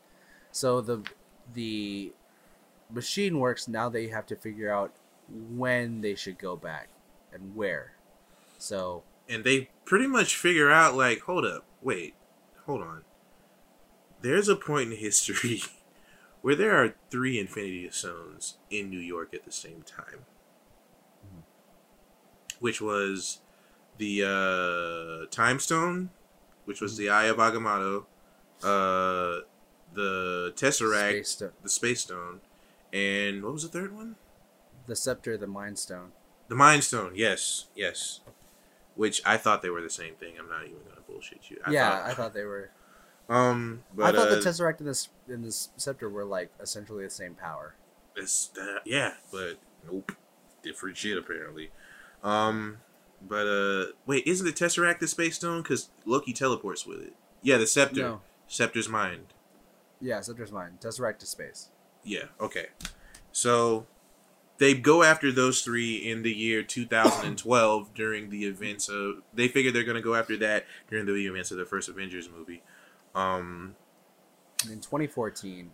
So 0.52 0.82
the 0.82 1.04
the 1.54 2.14
machine 2.90 3.40
works. 3.40 3.68
Now 3.68 3.90
they 3.90 4.08
have 4.08 4.26
to 4.28 4.36
figure 4.36 4.72
out 4.72 4.94
when 5.32 6.02
they 6.02 6.16
should 6.16 6.38
go 6.38 6.56
back 6.56 6.90
and 7.34 7.56
where. 7.56 7.94
So 8.58 9.04
and 9.28 9.44
they 9.44 9.70
pretty 9.86 10.08
much 10.08 10.36
figure 10.36 10.72
out 10.72 10.96
like 10.96 11.22
hold 11.22 11.46
up 11.46 11.66
wait 11.82 12.16
hold 12.66 12.82
on. 12.82 13.04
There's 14.22 14.48
a 14.48 14.56
point 14.56 14.92
in 14.92 14.98
history 14.98 15.62
where 16.42 16.56
there 16.56 16.76
are 16.76 16.96
three 17.10 17.40
infinity 17.40 17.90
stones 17.92 18.58
in 18.70 18.90
new 18.90 19.00
york 19.00 19.34
at 19.34 19.46
the 19.46 19.52
same 19.52 19.84
time. 19.84 20.26
Which 22.60 22.82
was 22.82 23.40
the 24.00 24.24
uh, 24.24 25.30
Time 25.30 25.60
Stone, 25.60 26.10
which 26.66 26.82
was 26.82 26.98
the 26.98 27.10
Eye 27.10 27.26
of 27.26 27.38
Agamotto, 27.38 28.06
uh, 28.64 29.44
the 29.94 30.54
Tesseract, 30.56 31.26
Space 31.26 31.44
the 31.62 31.70
Space 31.70 32.02
Stone, 32.02 32.42
and 32.92 33.44
what 33.44 33.54
was 33.54 33.64
the 33.64 33.70
third 33.70 33.96
one? 33.96 34.16
The 34.90 34.96
scepter, 34.96 35.38
the 35.38 35.48
Mind 35.48 35.78
Stone. 35.78 36.12
The 36.48 36.56
Mind 36.56 36.84
Stone. 36.84 37.14
Yes, 37.14 37.68
yes. 37.76 38.22
Which 38.96 39.22
I 39.24 39.38
thought 39.38 39.62
they 39.62 39.70
were 39.70 39.84
the 39.84 39.90
same 39.90 40.16
thing. 40.16 40.34
I'm 40.40 40.50
not 40.50 40.64
even 40.64 40.80
gonna 40.88 41.02
bullshit 41.08 41.52
you. 41.52 41.58
I 41.64 41.72
yeah, 41.72 41.90
thought, 41.92 42.10
I 42.10 42.14
thought 42.16 42.34
they 42.34 42.44
were. 42.44 42.72
Um, 43.30 43.84
but 43.96 44.16
I 44.16 44.18
thought 44.18 44.30
uh, 44.30 44.36
the 44.36 44.42
Tesseract 44.42 44.80
and 44.80 44.88
this 44.88 45.10
and 45.28 45.46
this 45.46 45.70
scepter 45.78 46.10
were 46.10 46.26
like 46.26 46.50
essentially 46.60 47.04
the 47.04 47.12
same 47.12 47.36
power. 47.36 47.76
It's 48.16 48.48
that, 48.48 48.82
yeah, 48.84 49.14
but 49.32 49.60
nope, 49.90 50.12
different 50.64 50.98
shit 50.98 51.20
apparently. 51.20 51.70
Um, 52.24 52.80
but 53.22 53.46
uh, 53.46 53.92
wait, 54.08 54.26
isn't 54.26 54.46
the 54.46 54.52
Tesseract 54.52 55.00
the 55.00 55.08
Space 55.08 55.36
Stone? 55.36 55.62
Because 55.62 55.90
Loki 56.06 56.34
teleports 56.34 56.88
with 56.88 57.00
it. 57.00 57.14
Yeah, 57.44 57.58
the 57.58 57.68
Scepter. 57.68 58.02
No. 58.02 58.22
Scepter's 58.48 58.90
mind. 58.90 59.28
Yeah, 60.02 60.22
scepter's 60.22 60.52
mine. 60.52 60.80
Tesseract 60.82 61.20
to 61.20 61.28
space. 61.28 61.70
Yeah. 62.04 62.26
Okay. 62.42 62.68
So 63.32 63.86
they 64.60 64.74
go 64.76 65.02
after 65.04 65.32
those 65.32 65.62
three 65.62 65.96
in 65.96 66.22
the 66.22 66.32
year 66.32 66.62
2012 66.64 67.94
during 67.96 68.30
the 68.30 68.46
events 68.46 68.88
of. 68.90 69.24
They 69.34 69.48
figure 69.48 69.72
they're 69.72 69.84
gonna 69.84 70.02
go 70.02 70.16
after 70.16 70.38
that 70.38 70.66
during 70.90 71.06
the 71.06 71.14
events 71.26 71.52
of 71.52 71.58
the 71.58 71.66
first 71.66 71.90
Avengers 71.90 72.30
movie. 72.30 72.62
Um. 73.16 73.76
And 74.64 74.74
in 74.74 74.80
2014, 74.82 75.72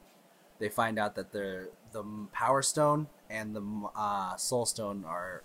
they 0.59 0.69
find 0.69 0.97
out 0.99 1.15
that 1.15 1.31
the 1.31 1.69
the 1.91 2.03
Power 2.31 2.61
Stone 2.61 3.07
and 3.29 3.55
the 3.55 3.89
uh, 3.95 4.35
Soul 4.37 4.65
Stone 4.65 5.03
are 5.05 5.43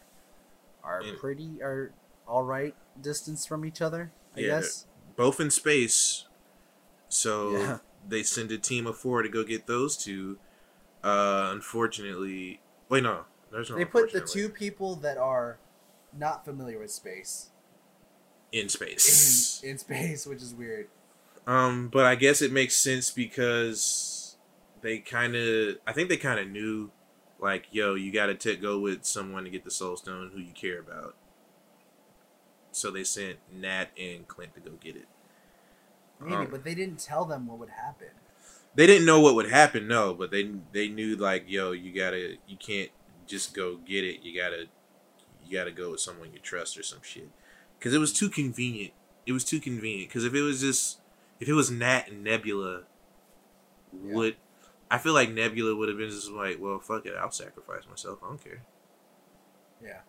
are 0.84 1.02
pretty 1.18 1.62
are 1.62 1.92
all 2.28 2.44
right 2.44 2.74
distance 3.00 3.46
from 3.46 3.64
each 3.64 3.80
other. 3.82 4.12
I 4.36 4.40
Yeah, 4.40 4.46
guess. 4.60 4.86
both 5.16 5.40
in 5.40 5.50
space. 5.50 6.26
So 7.08 7.50
Yeah. 7.56 7.78
they 8.06 8.22
send 8.22 8.52
a 8.52 8.58
team 8.58 8.86
of 8.86 8.96
four 8.98 9.22
to 9.22 9.28
go 9.28 9.42
get 9.42 9.66
those 9.66 9.96
two. 9.96 10.38
Uh, 11.02 11.48
unfortunately, 11.52 12.60
wait, 12.90 13.02
no, 13.02 13.24
there's 13.50 13.70
no. 13.70 13.76
They 13.76 13.84
put 13.84 14.12
the 14.12 14.20
two 14.20 14.48
people 14.48 14.96
that 14.96 15.16
are 15.18 15.58
not 16.16 16.44
familiar 16.44 16.78
with 16.78 16.90
space 16.90 17.50
in 18.52 18.68
space. 18.68 19.60
in, 19.62 19.70
in 19.70 19.78
space, 19.78 20.26
which 20.26 20.42
is 20.42 20.52
weird. 20.54 20.88
um, 21.46 21.88
but 21.88 22.04
I 22.06 22.14
guess 22.16 22.42
it 22.42 22.52
makes 22.52 22.76
sense 22.76 23.10
because 23.10 24.36
they 24.80 24.98
kind 24.98 25.36
of, 25.36 25.76
I 25.86 25.92
think 25.92 26.08
they 26.08 26.16
kind 26.16 26.40
of 26.40 26.48
knew, 26.50 26.90
like, 27.38 27.66
yo, 27.70 27.94
you 27.94 28.10
got 28.12 28.26
to 28.40 28.56
go 28.56 28.78
with 28.80 29.04
someone 29.04 29.44
to 29.44 29.50
get 29.50 29.64
the 29.64 29.70
Soul 29.70 29.96
Stone 29.96 30.32
who 30.34 30.40
you 30.40 30.52
care 30.52 30.80
about. 30.80 31.14
So 32.72 32.90
they 32.90 33.04
sent 33.04 33.38
Nat 33.52 33.86
and 33.98 34.26
Clint 34.26 34.54
to 34.54 34.60
go 34.60 34.72
get 34.80 34.96
it. 34.96 35.06
Maybe, 36.20 36.34
Um, 36.34 36.48
but 36.50 36.64
they 36.64 36.74
didn't 36.74 36.98
tell 36.98 37.24
them 37.24 37.46
what 37.46 37.58
would 37.58 37.70
happen. 37.70 38.08
they 38.74 38.86
didn't 38.86 39.06
know 39.06 39.20
what 39.20 39.34
would 39.34 39.50
happen 39.50 39.88
no 39.88 40.12
but 40.14 40.30
they 40.30 40.50
they 40.72 40.86
knew 40.88 41.16
like 41.16 41.44
yo 41.48 41.72
you 41.72 41.92
gotta 41.92 42.36
you 42.46 42.56
can't 42.58 42.90
just 43.30 43.54
go 43.54 43.76
get 43.76 44.04
it. 44.04 44.22
You 44.22 44.38
gotta 44.38 44.66
you 45.46 45.56
gotta 45.58 45.70
go 45.72 45.92
with 45.92 46.00
someone 46.00 46.32
you 46.32 46.38
trust 46.40 46.76
or 46.78 46.82
some 46.82 47.00
shit. 47.02 47.28
Because 47.78 47.94
it 47.94 47.98
was 47.98 48.12
too 48.12 48.28
convenient. 48.28 48.92
It 49.26 49.32
was 49.32 49.44
too 49.44 49.60
convenient. 49.60 50.10
Because 50.10 50.24
if 50.24 50.34
it 50.34 50.42
was 50.42 50.60
just 50.60 51.00
if 51.40 51.48
it 51.48 51.54
was 51.54 51.70
nat 51.70 52.08
and 52.08 52.24
nebula 52.24 52.84
Yeah. 53.92 54.14
would 54.14 54.36
i 54.90 54.98
feel 54.98 55.14
like 55.14 55.30
nebula 55.30 55.74
would 55.76 55.88
have 55.88 55.98
been 55.98 56.10
just 56.10 56.30
like 56.30 56.58
well 56.60 56.78
fuck 56.80 57.06
it 57.06 57.14
i'll 57.16 57.30
sacrifice 57.30 57.84
myself. 57.88 58.18
I 58.22 58.28
don't 58.28 58.42
care. 58.44 58.62
Yeah. 59.82 60.00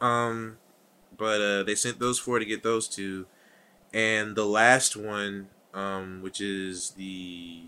um 0.00 0.58
but 1.16 1.40
uh 1.40 1.62
they 1.62 1.74
sent 1.74 1.98
those 1.98 2.18
four 2.18 2.38
to 2.38 2.44
get 2.44 2.62
those 2.62 2.88
two. 2.88 3.26
And 3.92 4.36
the 4.36 4.46
last 4.46 4.96
one 4.96 5.48
um 5.74 6.20
which 6.22 6.40
is 6.40 6.90
the 6.92 7.62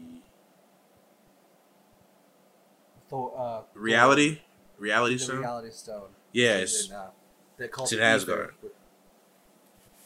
Thor, 3.09 3.33
uh, 3.37 3.63
reality 3.75 4.41
reality 4.79 5.15
the 5.17 5.25
stone 5.25 5.39
reality 5.39 5.71
stone. 5.71 6.09
yeah 6.33 6.57
it's 6.57 6.89
in, 6.89 6.95
uh, 6.95 7.11
that 7.57 7.71
called 7.71 7.87
it's 7.87 7.93
in 7.93 7.99
the 7.99 8.05
Aether 8.05 8.15
Asgard. 8.17 8.55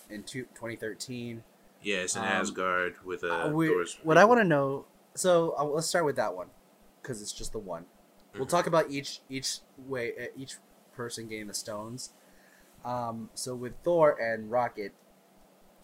in 0.08 0.22
two, 0.22 0.42
2013. 0.54 1.42
yeah 1.82 1.96
it's 1.98 2.16
in 2.16 2.22
um, 2.22 2.28
asgard 2.28 2.94
with 3.04 3.22
a. 3.22 3.46
Uh, 3.46 3.50
we- 3.50 3.68
Thor's 3.68 3.98
what 4.02 4.18
I 4.18 4.24
want 4.24 4.40
to 4.40 4.44
know. 4.44 4.84
So 5.14 5.54
uh, 5.58 5.64
let's 5.64 5.86
start 5.88 6.04
with 6.04 6.16
that 6.16 6.34
one, 6.36 6.48
because 7.02 7.20
it's 7.20 7.32
just 7.32 7.52
the 7.52 7.58
one. 7.58 7.86
We'll 8.34 8.46
Mhm. 8.46 8.50
talk 8.50 8.66
about 8.66 8.90
each 8.90 9.20
each 9.28 9.58
way 9.76 10.12
uh, 10.16 10.26
each 10.36 10.56
person 10.94 11.26
getting 11.28 11.48
the 11.48 11.54
stones. 11.54 12.10
Um, 12.84 13.28
so 13.34 13.54
with 13.54 13.72
Thor 13.82 14.16
and 14.20 14.50
Rocket, 14.50 14.92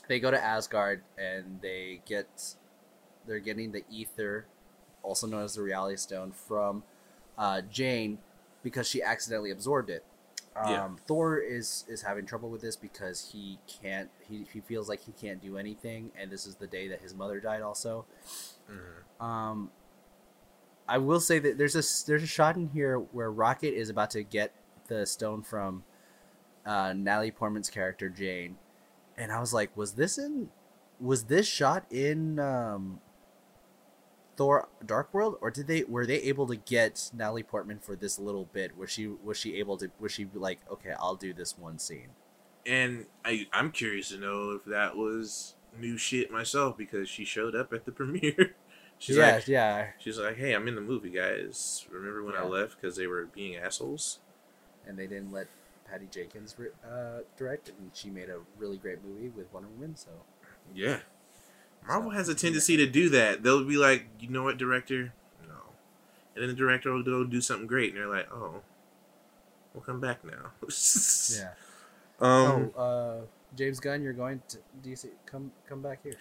they 0.08 0.20
go 0.20 0.30
to 0.30 0.42
Asgard 0.42 1.02
and 1.18 1.60
they 1.60 2.02
get 2.06 2.54
they're 3.26 3.40
getting 3.40 3.72
the 3.72 3.82
aether, 3.92 4.46
also 5.02 5.26
known 5.26 5.42
as 5.42 5.54
the 5.56 5.62
Reality 5.62 5.96
Stone, 5.96 6.30
from 6.32 6.84
uh, 7.38 7.60
Jane 7.62 8.18
because 8.62 8.88
she 8.88 9.02
accidentally 9.02 9.50
absorbed 9.50 9.90
it. 9.90 10.04
Um, 10.56 10.70
Yeah. 10.70 10.88
Thor 11.06 11.38
is 11.38 11.84
is 11.88 12.02
having 12.02 12.24
trouble 12.26 12.48
with 12.50 12.62
this 12.62 12.76
because 12.76 13.30
he 13.32 13.58
can't. 13.66 14.10
He, 14.26 14.46
he 14.52 14.60
feels 14.60 14.88
like 14.88 15.00
he 15.02 15.12
can't 15.12 15.40
do 15.42 15.58
anything, 15.58 16.12
and 16.18 16.30
this 16.30 16.46
is 16.46 16.56
the 16.56 16.66
day 16.66 16.88
that 16.88 17.00
his 17.02 17.14
mother 17.14 17.40
died. 17.40 17.62
Also, 17.62 18.06
Mhm. 18.70 19.24
um, 19.24 19.70
I 20.88 20.98
will 20.98 21.20
say 21.20 21.38
that 21.40 21.58
there's 21.58 21.74
a 21.74 21.82
there's 22.06 22.22
a 22.22 22.26
shot 22.26 22.56
in 22.56 22.68
here 22.68 22.98
where 22.98 23.30
Rocket 23.30 23.74
is 23.74 23.90
about 23.90 24.10
to 24.10 24.22
get 24.22 24.52
the 24.88 25.04
stone 25.04 25.42
from 25.42 25.84
uh, 26.64 26.92
Natalie 26.94 27.30
Portman's 27.32 27.68
character 27.70 28.08
Jane, 28.08 28.56
and 29.16 29.30
I 29.32 29.40
was 29.40 29.52
like, 29.52 29.76
was 29.76 29.92
this 29.92 30.16
in 30.16 30.48
was 30.98 31.24
this 31.24 31.46
shot 31.46 31.84
in 31.90 32.38
um, 32.38 33.00
Thor 34.36 34.68
Dark 34.84 35.12
World, 35.14 35.36
or 35.40 35.50
did 35.50 35.66
they 35.66 35.84
were 35.84 36.06
they 36.06 36.20
able 36.22 36.46
to 36.46 36.56
get 36.56 37.10
Natalie 37.14 37.42
Portman 37.42 37.78
for 37.78 37.96
this 37.96 38.18
little 38.18 38.44
bit? 38.52 38.76
Was 38.76 38.90
she 38.90 39.06
was 39.06 39.38
she 39.38 39.56
able 39.56 39.76
to 39.78 39.90
was 39.98 40.12
she 40.12 40.26
like 40.34 40.60
okay 40.70 40.92
I'll 40.98 41.16
do 41.16 41.32
this 41.32 41.56
one 41.58 41.78
scene? 41.78 42.10
and 42.66 43.06
I, 43.24 43.46
i'm 43.52 43.70
curious 43.70 44.10
to 44.10 44.18
know 44.18 44.50
if 44.52 44.64
that 44.64 44.96
was 44.96 45.54
new 45.78 45.96
shit 45.96 46.30
myself 46.30 46.76
because 46.76 47.08
she 47.08 47.24
showed 47.24 47.54
up 47.54 47.72
at 47.72 47.84
the 47.84 47.92
premiere 47.92 48.54
she's 48.98 49.16
yeah, 49.16 49.34
like 49.34 49.48
yeah, 49.48 49.86
she's 49.98 50.18
like 50.18 50.36
hey 50.36 50.52
i'm 50.52 50.68
in 50.68 50.74
the 50.74 50.80
movie 50.80 51.10
guys 51.10 51.86
remember 51.90 52.24
when 52.24 52.34
i 52.34 52.42
left 52.42 52.80
because 52.80 52.96
they 52.96 53.06
were 53.06 53.26
being 53.26 53.56
assholes 53.56 54.18
and 54.86 54.98
they 54.98 55.06
didn't 55.06 55.32
let 55.32 55.48
Patty 55.90 56.06
Jenkins 56.10 56.56
uh, 56.84 57.20
direct, 57.36 57.68
and 57.68 57.90
she 57.92 58.10
made 58.10 58.28
a 58.28 58.38
really 58.58 58.76
great 58.76 59.04
movie 59.04 59.28
with 59.28 59.52
Wonder 59.52 59.68
Woman. 59.68 59.94
So 59.94 60.10
yeah 60.74 60.98
marvel 61.86 62.10
has 62.10 62.28
a 62.28 62.34
tendency 62.34 62.76
to 62.76 62.86
do 62.86 63.08
that 63.08 63.42
they'll 63.42 63.64
be 63.64 63.76
like 63.76 64.06
you 64.20 64.28
know 64.28 64.42
what 64.42 64.56
director 64.58 65.12
no 65.46 65.54
and 66.34 66.42
then 66.42 66.48
the 66.48 66.54
director 66.54 66.92
will 66.92 67.02
go 67.02 67.24
do 67.24 67.40
something 67.40 67.66
great 67.66 67.92
and 67.92 68.00
they're 68.00 68.08
like 68.08 68.30
oh 68.32 68.60
we'll 69.74 69.82
come 69.84 70.00
back 70.00 70.24
now 70.24 70.50
yeah. 71.36 71.50
um 72.20 72.72
oh, 72.76 72.80
uh, 72.80 73.20
James 73.54 73.80
Gunn, 73.80 74.02
you're 74.02 74.12
going 74.12 74.42
to 74.48 74.58
DC. 74.84 75.06
Come, 75.24 75.50
come 75.66 75.80
back 75.80 76.00
here. 76.02 76.16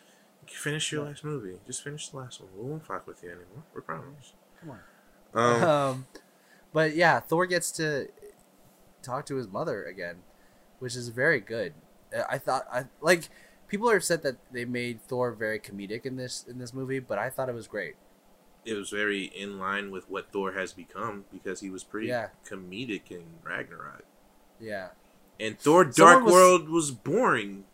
Finish 0.47 0.91
your 0.93 1.01
Yeah. 1.03 1.09
last 1.09 1.23
movie. 1.25 1.57
Just 1.65 1.83
finish 1.83 2.07
the 2.09 2.17
last 2.17 2.39
one. 2.39 2.49
We 2.55 2.69
won't 2.69 2.85
fuck 2.85 3.05
with 3.07 3.21
you 3.23 3.29
anymore. 3.29 3.63
We 3.73 3.81
promise. 3.81 4.33
Come 4.61 4.69
on. 4.69 4.79
Um, 5.33 5.63
Um, 5.69 6.07
but 6.71 6.95
yeah, 6.95 7.19
Thor 7.19 7.45
gets 7.45 7.71
to 7.73 8.07
talk 9.01 9.25
to 9.25 9.35
his 9.35 9.49
mother 9.49 9.83
again, 9.83 10.17
which 10.79 10.95
is 10.95 11.09
very 11.09 11.41
good. 11.41 11.73
I 12.29 12.37
thought 12.37 12.67
I 12.71 12.85
like 13.01 13.27
people 13.67 13.89
are 13.89 13.97
upset 13.97 14.23
that 14.23 14.37
they 14.51 14.65
made 14.65 15.01
Thor 15.01 15.31
very 15.31 15.59
comedic 15.59 16.05
in 16.05 16.15
this 16.17 16.43
in 16.47 16.57
this 16.59 16.73
movie, 16.73 16.99
but 16.99 17.17
I 17.17 17.29
thought 17.29 17.49
it 17.49 17.55
was 17.55 17.67
great. 17.67 17.95
it 18.65 18.73
was 18.73 18.89
very 18.89 19.25
in 19.25 19.59
line 19.59 19.91
with 19.91 20.09
what 20.09 20.31
Thor 20.31 20.53
has 20.53 20.73
become 20.73 21.25
because 21.31 21.59
he 21.59 21.69
was 21.69 21.83
pretty 21.83 22.07
Yeah. 22.07 22.29
comedic 22.49 23.11
in 23.11 23.23
Ragnarok. 23.43 24.05
Yeah, 24.59 24.89
And 25.39 25.59
Thor 25.59 25.91
Someone 25.91 26.13
Dark 26.13 26.23
was- 26.23 26.33
World 26.33 26.69
was 26.69 26.89
boring. 26.91 27.65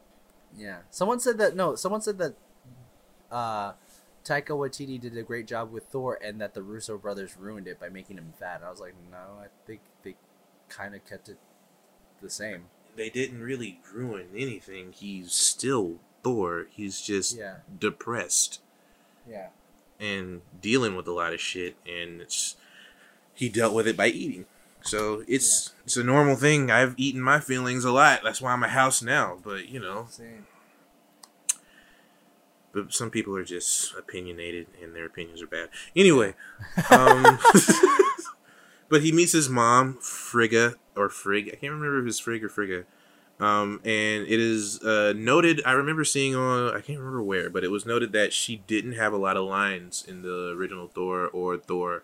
yeah. 0.54 0.80
Someone 0.90 1.22
said 1.22 1.38
that 1.38 1.56
no, 1.56 1.76
someone 1.76 2.02
said 2.02 2.18
that 2.18 2.36
uh, 3.32 3.72
Taika 4.26 4.50
Waititi 4.50 5.00
did 5.00 5.18
a 5.18 5.24
great 5.24 5.48
job 5.48 5.72
with 5.72 5.86
Thor, 5.86 6.20
and 6.22 6.42
that 6.42 6.54
the 6.54 6.62
Russo 6.62 6.98
brothers 6.98 7.38
ruined 7.38 7.68
it 7.68 7.80
by 7.80 7.88
making 7.88 8.18
him 8.18 8.34
fat. 8.38 8.58
And 8.58 8.66
I 8.66 8.70
was 8.70 8.82
like, 8.82 8.94
no, 9.10 9.40
I 9.40 9.48
think 9.66 9.80
they 10.04 10.16
kind 10.68 10.94
of 10.94 11.06
kept 11.06 11.30
it 11.30 11.38
the 12.22 12.30
same. 12.30 12.66
They 12.96 13.10
didn't 13.10 13.42
really 13.42 13.80
ruin 13.94 14.28
anything. 14.36 14.94
He's 14.94 15.34
still 15.34 15.96
Thor. 16.24 16.68
He's 16.70 17.02
just 17.02 17.38
Yeah, 17.38 17.58
depressed 17.80 18.60
yeah. 19.28 19.48
and 20.00 20.42
dealing 20.62 20.96
with 20.96 21.08
a 21.08 21.12
lot 21.12 21.34
of 21.34 21.40
shit 21.40 21.76
and 21.88 22.22
it's 22.22 22.56
he 23.34 23.50
dealt 23.50 23.74
with 23.74 23.88
it 23.88 23.98
by 23.98 24.08
eating. 24.08 24.46
So 24.84 25.24
it's 25.28 25.74
it's 25.84 25.98
a 25.98 26.04
normal 26.04 26.36
thing. 26.36 26.70
I've 26.72 26.94
eaten 26.98 27.22
my 27.22 27.40
feelings 27.40 27.86
a 27.86 27.92
lot. 27.92 28.22
That's 28.24 28.42
why 28.42 28.52
I'm 28.52 28.64
a 28.64 28.68
house 28.68 29.02
now. 29.02 29.38
But 29.44 29.70
you 29.70 29.80
know, 29.80 30.08
Same. 30.10 30.46
but 32.74 32.94
some 32.94 33.10
people 33.10 33.36
are 33.36 33.44
just 33.44 33.94
opinionated 33.96 34.68
and 34.82 34.96
their 34.96 35.06
opinions 35.06 35.42
are 35.42 35.48
bad. 35.48 35.70
Anyway, 35.96 36.36
um, 36.90 37.40
but 38.90 39.02
he 39.02 39.12
meets 39.12 39.34
his 39.34 39.50
mom, 39.50 39.98
Frigga, 40.02 40.76
or 40.96 41.10
Frigg. 41.10 41.48
I 41.48 41.56
can't 41.56 41.74
remember 41.74 42.00
if 42.02 42.08
it's 42.08 42.20
Frigg 42.20 42.44
or 42.44 42.50
Frigga. 42.50 42.84
Um, 43.40 43.82
and 43.84 44.28
it 44.28 44.40
is 44.40 44.84
uh, 44.84 45.14
noted. 45.16 45.62
I 45.66 45.72
remember 45.72 46.04
seeing 46.04 46.36
on. 46.36 46.70
I 46.76 46.82
can't 46.82 47.00
remember 47.00 47.24
where, 47.24 47.50
but 47.50 47.64
it 47.64 47.72
was 47.72 47.86
noted 47.88 48.12
that 48.14 48.34
she 48.34 48.58
didn't 48.68 48.94
have 48.94 49.14
a 49.14 49.18
lot 49.18 49.36
of 49.36 49.46
lines 49.46 50.06
in 50.08 50.22
the 50.22 50.54
original 50.56 50.88
Thor 50.88 51.28
or 51.28 51.58
Thor. 51.58 52.04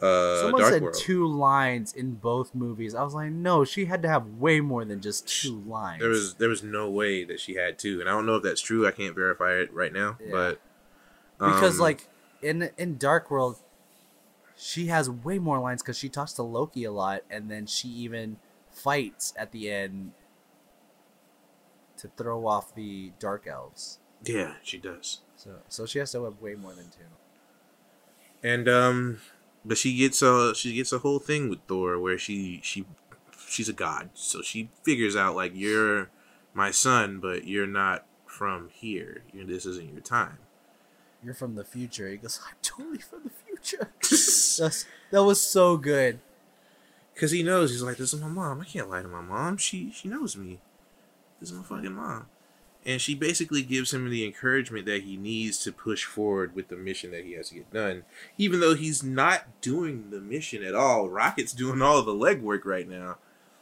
Uh, 0.00 0.40
Someone 0.40 0.60
Dark 0.62 0.72
said 0.72 0.82
World. 0.82 0.96
two 0.98 1.26
lines 1.26 1.92
in 1.92 2.14
both 2.14 2.54
movies. 2.54 2.94
I 2.94 3.02
was 3.04 3.14
like, 3.14 3.30
no, 3.30 3.64
she 3.64 3.84
had 3.84 4.02
to 4.02 4.08
have 4.08 4.26
way 4.26 4.60
more 4.60 4.84
than 4.84 5.00
just 5.00 5.28
two 5.28 5.62
lines. 5.66 6.00
There 6.00 6.08
was 6.08 6.34
there 6.34 6.48
was 6.48 6.62
no 6.62 6.90
way 6.90 7.24
that 7.24 7.40
she 7.40 7.54
had 7.56 7.78
two, 7.78 8.00
and 8.00 8.08
I 8.08 8.12
don't 8.12 8.24
know 8.26 8.36
if 8.36 8.42
that's 8.42 8.60
true. 8.62 8.86
I 8.86 8.90
can't 8.90 9.14
verify 9.14 9.52
it 9.54 9.72
right 9.72 9.92
now, 9.92 10.16
Yeah. 10.20 10.30
but 10.30 10.60
because 11.38 11.74
um, 11.76 11.80
like 11.82 12.08
in 12.42 12.70
in 12.78 12.96
Dark 12.96 13.30
World, 13.30 13.58
she 14.56 14.86
has 14.86 15.10
way 15.10 15.38
more 15.38 15.58
lines 15.60 15.82
because 15.82 15.98
she 15.98 16.08
talks 16.08 16.32
to 16.34 16.42
Loki 16.42 16.84
a 16.84 16.92
lot, 16.92 17.22
and 17.30 17.50
then 17.50 17.66
she 17.66 17.88
even 17.88 18.38
fights 18.70 19.32
at 19.36 19.52
the 19.52 19.70
end 19.70 20.12
to 21.96 22.08
throw 22.16 22.46
off 22.46 22.74
the 22.74 23.12
Dark 23.18 23.46
Elves. 23.46 23.98
yeah, 24.24 24.54
she 24.62 24.78
does. 24.78 25.20
So 25.36 25.58
so 25.68 25.86
she 25.86 25.98
has 25.98 26.12
to 26.12 26.24
have 26.24 26.40
way 26.40 26.54
more 26.54 26.72
than 26.74 26.86
two. 26.90 27.04
and 28.42 28.68
um 28.68 29.18
but 29.64 29.76
she 29.78 29.96
gets 29.96 30.22
a 30.22 30.54
she 30.54 30.74
gets 30.74 30.92
a 30.92 30.98
whole 31.00 31.18
thing 31.18 31.48
with 31.48 31.60
thor 31.66 31.98
where 31.98 32.18
she 32.18 32.60
she 32.62 32.84
she's 33.48 33.68
a 33.68 33.72
god 33.72 34.10
so 34.14 34.42
she 34.42 34.70
figures 34.82 35.16
out 35.16 35.34
like 35.36 35.52
you're 35.54 36.10
my 36.52 36.70
son 36.70 37.18
but 37.20 37.46
you're 37.46 37.66
not 37.66 38.06
from 38.26 38.68
here 38.72 39.22
you 39.32 39.44
this 39.44 39.66
isn't 39.66 39.92
your 39.92 40.00
time 40.02 40.38
You're 41.24 41.34
from 41.34 41.54
the 41.54 41.64
future. 41.64 42.08
He 42.08 42.16
goes, 42.18 42.40
I'm 42.46 42.54
totally 42.62 42.98
from 42.98 43.20
the 43.24 43.30
future. 43.30 43.90
That's, 44.00 44.86
that 45.10 45.24
was 45.24 45.40
so 45.40 45.76
good. 45.76 46.18
because 47.14 47.30
he 47.30 47.42
knows 47.42 47.70
he's 47.70 47.82
like 47.82 47.96
this 47.96 48.12
is 48.12 48.20
my 48.20 48.28
mom 48.28 48.60
i 48.60 48.64
can't 48.64 48.90
lie 48.90 49.00
to 49.02 49.08
my 49.08 49.20
mom 49.20 49.56
she 49.56 49.90
she 49.92 50.08
knows 50.08 50.36
me 50.36 50.58
this 51.40 51.50
is 51.50 51.56
my 51.56 51.62
fucking 51.62 51.92
mom 51.94 52.26
and 52.86 53.00
she 53.00 53.14
basically 53.14 53.62
gives 53.62 53.94
him 53.94 54.10
the 54.10 54.24
encouragement 54.26 54.84
that 54.86 55.02
he 55.04 55.16
needs 55.16 55.58
to 55.58 55.72
push 55.72 56.04
forward 56.04 56.54
with 56.54 56.68
the 56.68 56.76
mission 56.76 57.10
that 57.12 57.24
he 57.24 57.32
has 57.32 57.48
to 57.50 57.54
get 57.54 57.72
done 57.72 58.04
even 58.36 58.58
though 58.60 58.74
he's 58.74 59.02
not 59.02 59.44
doing 59.60 60.10
the 60.10 60.20
mission 60.20 60.62
at 60.64 60.74
all 60.74 61.08
rocket's 61.08 61.52
doing 61.52 61.80
all 61.80 62.02
the 62.02 62.12
legwork 62.12 62.64
right 62.64 62.88
now 62.88 63.16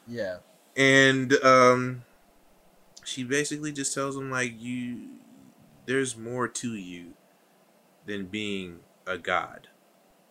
Yeah. 0.09 0.39
and 0.77 1.35
um 1.45 2.03
she 3.05 3.23
basically 3.25 3.71
just 3.73 3.93
tells 3.95 4.17
him 4.17 4.31
like 4.31 4.61
you 4.61 5.09
there's 5.87 6.17
more 6.17 6.49
to 6.49 6.75
you 6.75 7.09
than 8.07 8.27
being 8.27 8.81
a 9.07 9.19
god 9.19 9.69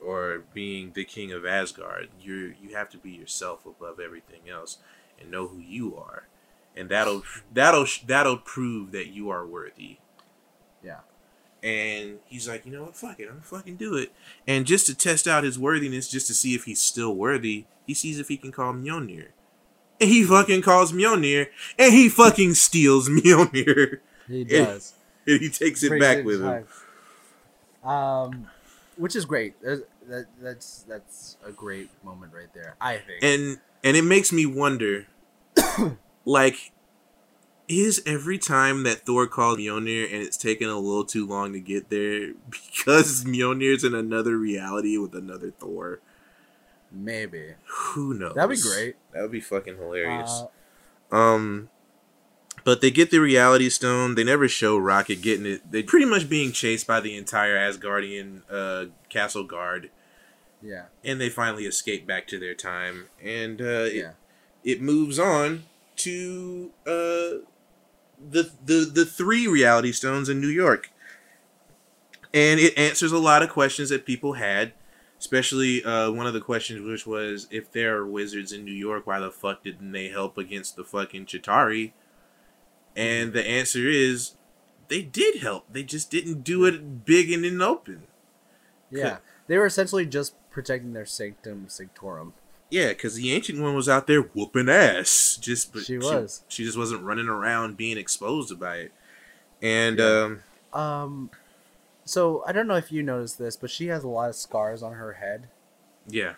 or 0.03 0.43
being 0.53 0.91
the 0.93 1.05
king 1.05 1.31
of 1.31 1.45
Asgard 1.45 2.09
you 2.19 2.53
you 2.61 2.75
have 2.75 2.89
to 2.89 2.97
be 2.97 3.11
yourself 3.11 3.65
above 3.65 3.99
everything 3.99 4.49
else 4.49 4.77
and 5.19 5.29
know 5.29 5.47
who 5.47 5.59
you 5.59 5.95
are 5.95 6.27
and 6.75 6.89
that'll 6.89 7.23
that'll 7.53 7.85
that'll 8.05 8.37
prove 8.37 8.91
that 8.91 9.07
you 9.07 9.29
are 9.29 9.45
worthy 9.45 9.97
Yeah. 10.83 10.99
and 11.61 12.19
he's 12.25 12.47
like, 12.47 12.65
you 12.65 12.71
know 12.71 12.83
what, 12.83 12.95
fuck 12.95 13.19
it, 13.19 13.23
I'm 13.27 13.33
gonna 13.35 13.41
fucking 13.43 13.75
do 13.75 13.95
it. 13.95 14.11
And 14.47 14.65
just 14.65 14.87
to 14.87 14.95
test 14.95 15.27
out 15.27 15.43
his 15.43 15.59
worthiness, 15.59 16.09
just 16.09 16.27
to 16.27 16.33
see 16.33 16.55
if 16.55 16.63
he's 16.63 16.81
still 16.81 17.13
worthy, 17.15 17.65
he 17.85 17.93
sees 17.93 18.19
if 18.19 18.29
he 18.29 18.37
can 18.37 18.51
call 18.51 18.73
Mjolnir. 18.73 19.27
And 19.99 20.09
he 20.09 20.23
fucking 20.23 20.63
calls 20.63 20.91
Mjolnir, 20.91 21.47
and 21.77 21.93
he 21.93 22.09
fucking 22.09 22.55
steals 22.55 23.07
Mjolnir. 23.17 23.99
He 24.27 24.43
does. 24.45 24.93
And 25.27 25.39
he 25.39 25.49
takes 25.49 25.83
it 25.83 25.89
Brings 25.89 26.03
back 26.03 26.25
with 26.25 26.41
him. 26.41 26.65
Um, 27.83 28.47
which 28.97 29.15
is 29.15 29.25
great. 29.25 29.59
That, 29.61 30.25
that's 30.41 30.83
that's 30.87 31.37
a 31.45 31.51
great 31.51 31.89
moment 32.03 32.33
right 32.33 32.53
there. 32.53 32.75
I 32.79 32.97
think. 32.97 33.23
And 33.23 33.59
and 33.83 33.97
it 33.97 34.03
makes 34.03 34.31
me 34.31 34.45
wonder, 34.45 35.07
like, 36.25 36.71
is 37.67 38.01
every 38.05 38.37
time 38.37 38.83
that 38.83 39.05
Thor 39.05 39.27
called 39.27 39.59
Mjolnir 39.59 40.05
and 40.05 40.21
it's 40.21 40.37
taken 40.37 40.69
a 40.69 40.77
little 40.77 41.05
too 41.05 41.25
long 41.25 41.53
to 41.53 41.59
get 41.59 41.89
there 41.89 42.33
because 42.49 43.23
Mjolnir's 43.23 43.83
in 43.83 43.95
another 43.95 44.37
reality 44.37 44.97
with 44.97 45.15
another 45.15 45.51
Thor? 45.51 45.99
Maybe 46.91 47.53
Who 47.67 48.13
knows? 48.13 48.35
that'd 48.35 48.49
be 48.49 48.61
great. 48.61 48.97
That 49.13 49.21
would 49.21 49.31
be 49.31 49.39
fucking 49.41 49.77
hilarious. 49.77 50.43
Uh, 51.09 51.15
Um, 51.15 51.69
but 52.63 52.81
they 52.81 52.91
get 52.91 53.11
the 53.11 53.19
Reality 53.19 53.69
Stone. 53.69 54.15
They 54.15 54.23
never 54.23 54.47
show 54.47 54.77
Rocket 54.77 55.21
getting 55.21 55.45
it. 55.45 55.71
They 55.71 55.83
pretty 55.83 56.05
much 56.05 56.29
being 56.29 56.51
chased 56.51 56.87
by 56.87 56.99
the 56.99 57.15
entire 57.15 57.57
Asgardian 57.57 58.41
uh, 58.49 58.85
castle 59.09 59.43
guard, 59.43 59.89
yeah, 60.61 60.85
and 61.03 61.19
they 61.19 61.29
finally 61.29 61.65
escape 61.65 62.05
back 62.05 62.27
to 62.27 62.39
their 62.39 62.55
time. 62.55 63.07
And 63.23 63.61
uh, 63.61 63.87
it, 63.87 63.95
yeah, 63.95 64.11
it 64.63 64.81
moves 64.81 65.19
on 65.19 65.63
to 65.97 66.71
uh, 66.85 67.45
the 68.19 68.51
the 68.65 68.91
the 68.93 69.05
three 69.05 69.47
Reality 69.47 69.91
Stones 69.91 70.29
in 70.29 70.39
New 70.41 70.47
York, 70.47 70.91
and 72.33 72.59
it 72.59 72.77
answers 72.77 73.11
a 73.11 73.19
lot 73.19 73.43
of 73.43 73.49
questions 73.49 73.89
that 73.89 74.05
people 74.05 74.33
had. 74.33 74.73
Especially 75.19 75.83
uh, 75.83 76.09
one 76.09 76.25
of 76.25 76.33
the 76.33 76.41
questions, 76.41 76.81
which 76.81 77.05
was, 77.05 77.45
if 77.51 77.71
there 77.71 77.95
are 77.95 78.07
wizards 78.07 78.51
in 78.51 78.65
New 78.65 78.71
York, 78.71 79.05
why 79.05 79.19
the 79.19 79.29
fuck 79.29 79.63
didn't 79.63 79.91
they 79.91 80.09
help 80.09 80.35
against 80.35 80.75
the 80.75 80.83
fucking 80.83 81.27
Chitauri? 81.27 81.91
And 82.95 83.33
the 83.33 83.47
answer 83.47 83.87
is, 83.89 84.35
they 84.87 85.01
did 85.01 85.37
help. 85.41 85.65
They 85.71 85.83
just 85.83 86.11
didn't 86.11 86.43
do 86.43 86.65
it 86.65 87.05
big 87.05 87.31
and 87.31 87.45
in 87.45 87.61
open. 87.61 88.03
yeah. 88.89 89.17
They 89.47 89.57
were 89.57 89.65
essentially 89.65 90.05
just 90.05 90.33
protecting 90.49 90.93
their 90.93 91.05
sanctum 91.05 91.65
sanctorum. 91.67 92.33
Yeah, 92.69 92.89
because 92.89 93.15
the 93.15 93.33
ancient 93.33 93.59
one 93.61 93.75
was 93.75 93.89
out 93.89 94.07
there 94.07 94.21
whooping 94.21 94.69
ass. 94.69 95.37
Just 95.41 95.73
but 95.73 95.83
She 95.83 95.97
was. 95.97 96.43
She, 96.47 96.63
just 96.63 96.77
wasn't 96.77 97.03
running 97.03 97.27
around 97.27 97.75
being 97.75 97.97
exposed 97.97 98.57
by 98.59 98.77
it. 98.77 98.91
And 99.61 99.99
Yeah. 99.99 100.37
um, 100.73 100.79
Um, 100.81 101.29
so 102.05 102.43
I 102.47 102.53
don't 102.53 102.67
know 102.67 102.75
if 102.77 102.91
you 102.91 103.03
noticed 103.03 103.37
this, 103.39 103.57
but 103.57 103.69
she 103.69 103.87
has 103.87 104.03
a 104.03 104.07
lot 104.07 104.29
of 104.29 104.35
scars 104.35 104.81
on 104.83 104.93
her 104.93 105.13
head. 105.13 105.49
yeah, 106.07 106.33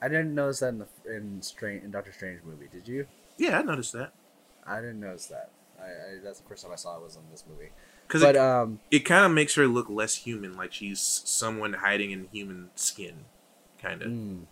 I 0.00 0.08
didn't 0.08 0.34
notice 0.34 0.60
that 0.60 0.68
in 0.68 0.78
the 0.78 0.86
in 1.14 1.42
Strange 1.42 1.84
in 1.84 1.90
Doctor 1.90 2.12
Strange 2.12 2.40
movie. 2.42 2.68
Did 2.72 2.88
you? 2.88 3.06
yeah, 3.38 3.58
I 3.58 3.62
noticed 3.62 3.92
that 3.92 4.12
I 4.66 4.80
didn't 4.80 5.00
notice 5.00 5.26
that. 5.26 5.50
I, 5.80 5.84
I 5.84 6.18
that's 6.22 6.40
the 6.40 6.48
first 6.48 6.62
time 6.62 6.72
I 6.72 6.76
saw 6.76 6.96
it 6.96 7.02
was 7.02 7.16
in 7.16 7.22
this 7.30 7.44
movie. 7.48 7.70
because 8.06 8.22
it, 8.22 8.36
um, 8.36 8.80
it 8.90 9.00
kind 9.00 9.24
of 9.24 9.32
makes 9.32 9.54
her 9.54 9.66
look 9.66 9.88
less 9.88 10.14
human, 10.14 10.56
like 10.56 10.72
she's 10.72 11.00
someone 11.00 11.74
hiding 11.74 12.10
in 12.10 12.28
human 12.32 12.70
skin, 12.74 13.24
kind 13.80 14.02
of. 14.02 14.08
mm. 14.08 14.42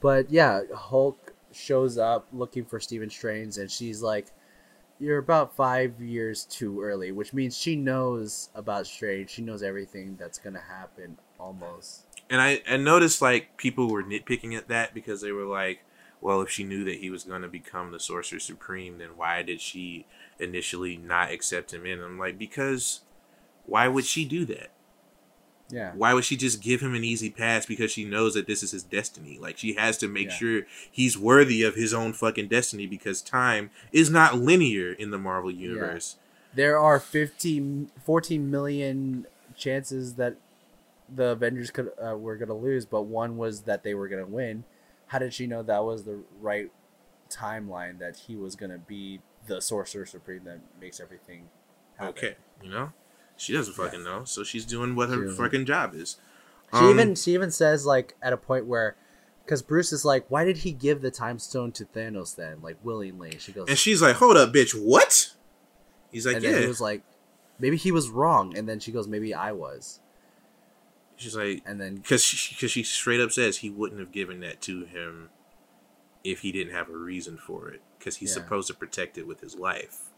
but 0.00 0.30
yeah, 0.30 0.62
Hulk 0.74 1.34
shows 1.52 1.96
up 1.98 2.26
looking 2.32 2.64
for 2.64 2.80
Stephen 2.80 3.10
Strange, 3.10 3.56
and 3.56 3.70
she's 3.70 4.02
like, 4.02 4.26
"You're 4.98 5.18
about 5.18 5.54
five 5.56 6.00
years 6.00 6.44
too 6.44 6.82
early," 6.82 7.12
which 7.12 7.32
means 7.32 7.56
she 7.56 7.76
knows 7.76 8.50
about 8.54 8.86
Strange. 8.86 9.30
She 9.30 9.42
knows 9.42 9.62
everything 9.62 10.16
that's 10.18 10.38
gonna 10.38 10.60
happen 10.60 11.16
almost. 11.38 12.02
And 12.28 12.40
I, 12.40 12.60
I 12.68 12.76
noticed 12.76 13.22
like 13.22 13.56
people 13.56 13.88
were 13.88 14.02
nitpicking 14.02 14.56
at 14.56 14.68
that 14.68 14.94
because 14.94 15.20
they 15.20 15.32
were 15.32 15.44
like, 15.44 15.80
well, 16.20 16.40
if 16.40 16.50
she 16.50 16.64
knew 16.64 16.84
that 16.84 16.96
he 16.98 17.10
was 17.10 17.24
going 17.24 17.42
to 17.42 17.48
become 17.48 17.92
the 17.92 18.00
Sorcerer 18.00 18.40
Supreme, 18.40 18.98
then 18.98 19.10
why 19.16 19.42
did 19.42 19.60
she 19.60 20.06
initially 20.38 20.96
not 20.96 21.30
accept 21.30 21.72
him 21.72 21.86
in? 21.86 22.00
I'm 22.02 22.18
like, 22.18 22.38
because 22.38 23.02
why 23.66 23.88
would 23.88 24.04
she 24.04 24.24
do 24.24 24.44
that? 24.46 24.70
Yeah. 25.68 25.92
Why 25.96 26.14
would 26.14 26.24
she 26.24 26.36
just 26.36 26.62
give 26.62 26.80
him 26.80 26.94
an 26.94 27.02
easy 27.02 27.28
pass 27.28 27.66
because 27.66 27.90
she 27.90 28.04
knows 28.04 28.34
that 28.34 28.46
this 28.46 28.62
is 28.62 28.70
his 28.70 28.84
destiny? 28.84 29.36
Like 29.40 29.58
she 29.58 29.74
has 29.74 29.98
to 29.98 30.06
make 30.08 30.28
Yeah. 30.28 30.34
sure 30.34 30.62
he's 30.90 31.18
worthy 31.18 31.62
of 31.64 31.74
his 31.74 31.92
own 31.92 32.12
fucking 32.12 32.46
destiny 32.48 32.86
because 32.86 33.20
time 33.20 33.70
is 33.92 34.08
not 34.08 34.38
linear 34.38 34.92
in 34.92 35.10
the 35.10 35.18
Marvel 35.18 35.50
universe. 35.50 36.16
there 36.54 36.78
are 36.78 36.98
15 37.00 37.90
14 38.04 38.48
million 38.50 39.26
chances 39.56 40.14
that 40.14 40.36
the 41.14 41.30
avengers 41.30 41.70
could 41.70 41.90
uh, 42.02 42.16
were 42.16 42.36
going 42.36 42.48
to 42.48 42.54
lose 42.54 42.86
but 42.86 43.02
one 43.02 43.36
was 43.36 43.62
that 43.62 43.82
they 43.82 43.92
were 43.94 44.06
going 44.08 44.24
to 44.24 44.30
win 44.30 44.64
how 45.06 45.18
did 45.18 45.32
she 45.32 45.46
know 45.46 45.62
that 45.62 45.84
was 45.84 46.04
the 46.04 46.20
right 46.40 46.70
timeline 47.30 47.98
that 47.98 48.16
he 48.16 48.36
was 48.36 48.56
going 48.56 48.70
to 48.70 48.78
be 48.78 49.20
the 49.46 49.60
sorcerer 49.60 50.06
supreme 50.06 50.44
that 50.44 50.60
makes 50.80 51.00
everything 51.00 51.48
happen? 51.96 52.14
Okay, 52.16 52.36
you 52.62 52.70
know, 52.70 52.92
she 53.36 53.52
doesn't 53.52 53.74
fucking 53.74 54.04
know, 54.04 54.24
so 54.24 54.42
she's 54.44 54.64
doing 54.64 54.94
what 54.94 55.08
her 55.08 55.28
fucking 55.34 55.66
job 55.66 55.94
is. 55.94 56.16
she 56.72 56.78
Um, 56.78 56.90
even 56.90 57.14
she 57.14 57.34
even 57.34 57.50
says 57.50 57.86
like 57.86 58.14
at 58.22 58.32
a 58.32 58.36
point 58.36 58.66
where 58.66 58.96
because 59.44 59.62
bruce 59.62 59.92
is 59.92 60.04
like 60.04 60.26
why 60.28 60.44
did 60.44 60.58
he 60.58 60.72
give 60.72 61.00
the 61.00 61.10
time 61.12 61.38
stone 61.38 61.70
to 61.70 61.84
thanos 61.84 62.34
then 62.34 62.60
like 62.60 62.76
willingly 62.82 63.38
she 63.38 63.52
goes 63.52 63.68
and 63.68 63.78
she's 63.78 64.02
like, 64.02 64.16
"Hold 64.16 64.36
up, 64.36 64.52
bitch, 64.52 64.72
what?" 64.72 65.32
He's 66.10 66.26
like, 66.26 66.36
and 66.36 66.44
"Yeah." 66.44 66.50
then 66.52 66.62
he 66.62 66.68
was 66.68 66.80
like 66.80 67.02
maybe 67.60 67.76
he 67.76 67.92
was 67.92 68.10
wrong 68.10 68.56
and 68.56 68.68
then 68.68 68.80
she 68.80 68.90
goes 68.92 69.06
maybe 69.06 69.32
i 69.32 69.52
was 69.52 70.00
She's 71.16 71.34
like, 71.36 71.62
and 71.64 71.80
then 71.80 71.96
because 71.96 72.22
she, 72.22 72.54
cause 72.54 72.70
she 72.70 72.82
straight 72.82 73.20
up 73.20 73.32
says 73.32 73.58
he 73.58 73.70
wouldn't 73.70 74.00
have 74.00 74.12
given 74.12 74.40
that 74.40 74.60
to 74.62 74.84
him 74.84 75.30
if 76.22 76.40
he 76.40 76.52
didn't 76.52 76.74
have 76.74 76.88
a 76.90 76.96
reason 76.96 77.36
for 77.38 77.70
it, 77.70 77.80
because 77.98 78.16
he's 78.16 78.30
Yeah. 78.30 78.34
supposed 78.42 78.66
to 78.68 78.74
protect 78.74 79.16
it 79.16 79.26
with 79.26 79.40
his 79.40 79.54
life. 79.56 80.10